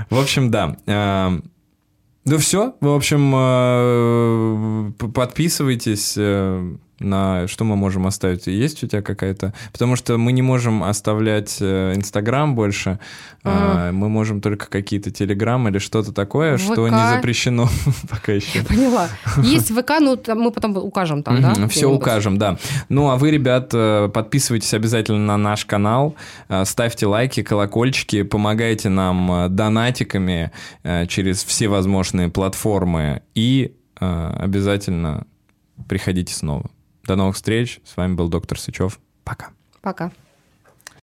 В 0.08 0.18
общем, 0.18 0.50
да. 0.50 0.76
Ну 2.26 2.36
все, 2.36 2.74
в 2.80 2.88
общем, 2.88 3.32
подписывайтесь 5.12 6.14
э, 6.18 6.76
на 7.00 7.48
что 7.48 7.64
мы 7.64 7.76
можем 7.76 8.06
оставить? 8.06 8.46
Есть 8.46 8.84
у 8.84 8.86
тебя 8.86 9.02
какая-то? 9.02 9.54
Потому 9.72 9.96
что 9.96 10.18
мы 10.18 10.32
не 10.32 10.42
можем 10.42 10.84
оставлять 10.84 11.56
э, 11.60 11.94
Инстаграм 11.94 12.54
больше, 12.54 12.98
а. 13.42 13.90
мы 13.90 14.08
можем 14.08 14.40
только 14.40 14.66
какие-то 14.68 15.10
Телеграм 15.10 15.66
или 15.68 15.78
что-то 15.78 16.12
такое, 16.12 16.58
ВК. 16.58 16.62
что 16.62 16.88
не 16.88 17.16
запрещено 17.16 17.68
пока 18.10 18.32
еще. 18.32 18.58
Я 18.58 18.64
поняла. 18.64 19.08
Есть 19.42 19.72
ВК, 19.74 19.92
ну 20.00 20.20
мы 20.34 20.50
потом 20.50 20.76
укажем 20.76 21.22
там, 21.22 21.40
да? 21.40 21.68
Все 21.68 21.90
укажем, 21.90 22.38
да. 22.38 22.58
Ну 22.88 23.08
а 23.08 23.16
вы, 23.16 23.30
ребят, 23.30 23.70
э, 23.72 24.10
подписывайтесь 24.12 24.74
обязательно 24.74 25.20
на 25.20 25.36
наш 25.38 25.64
канал, 25.64 26.14
э, 26.48 26.64
ставьте 26.66 27.06
лайки, 27.06 27.42
колокольчики, 27.42 28.22
помогайте 28.22 28.90
нам 28.90 29.54
донатиками 29.54 30.50
через 31.08 31.44
все 31.44 31.68
возможные 31.68 32.28
платформы 32.28 33.22
и 33.34 33.74
обязательно 33.96 35.26
приходите 35.88 36.34
снова. 36.34 36.70
До 37.10 37.16
новых 37.16 37.34
встреч. 37.34 37.80
С 37.84 37.96
вами 37.96 38.14
был 38.14 38.28
доктор 38.28 38.56
Сычев. 38.56 39.00
Пока. 39.24 39.48
Пока. 39.80 40.12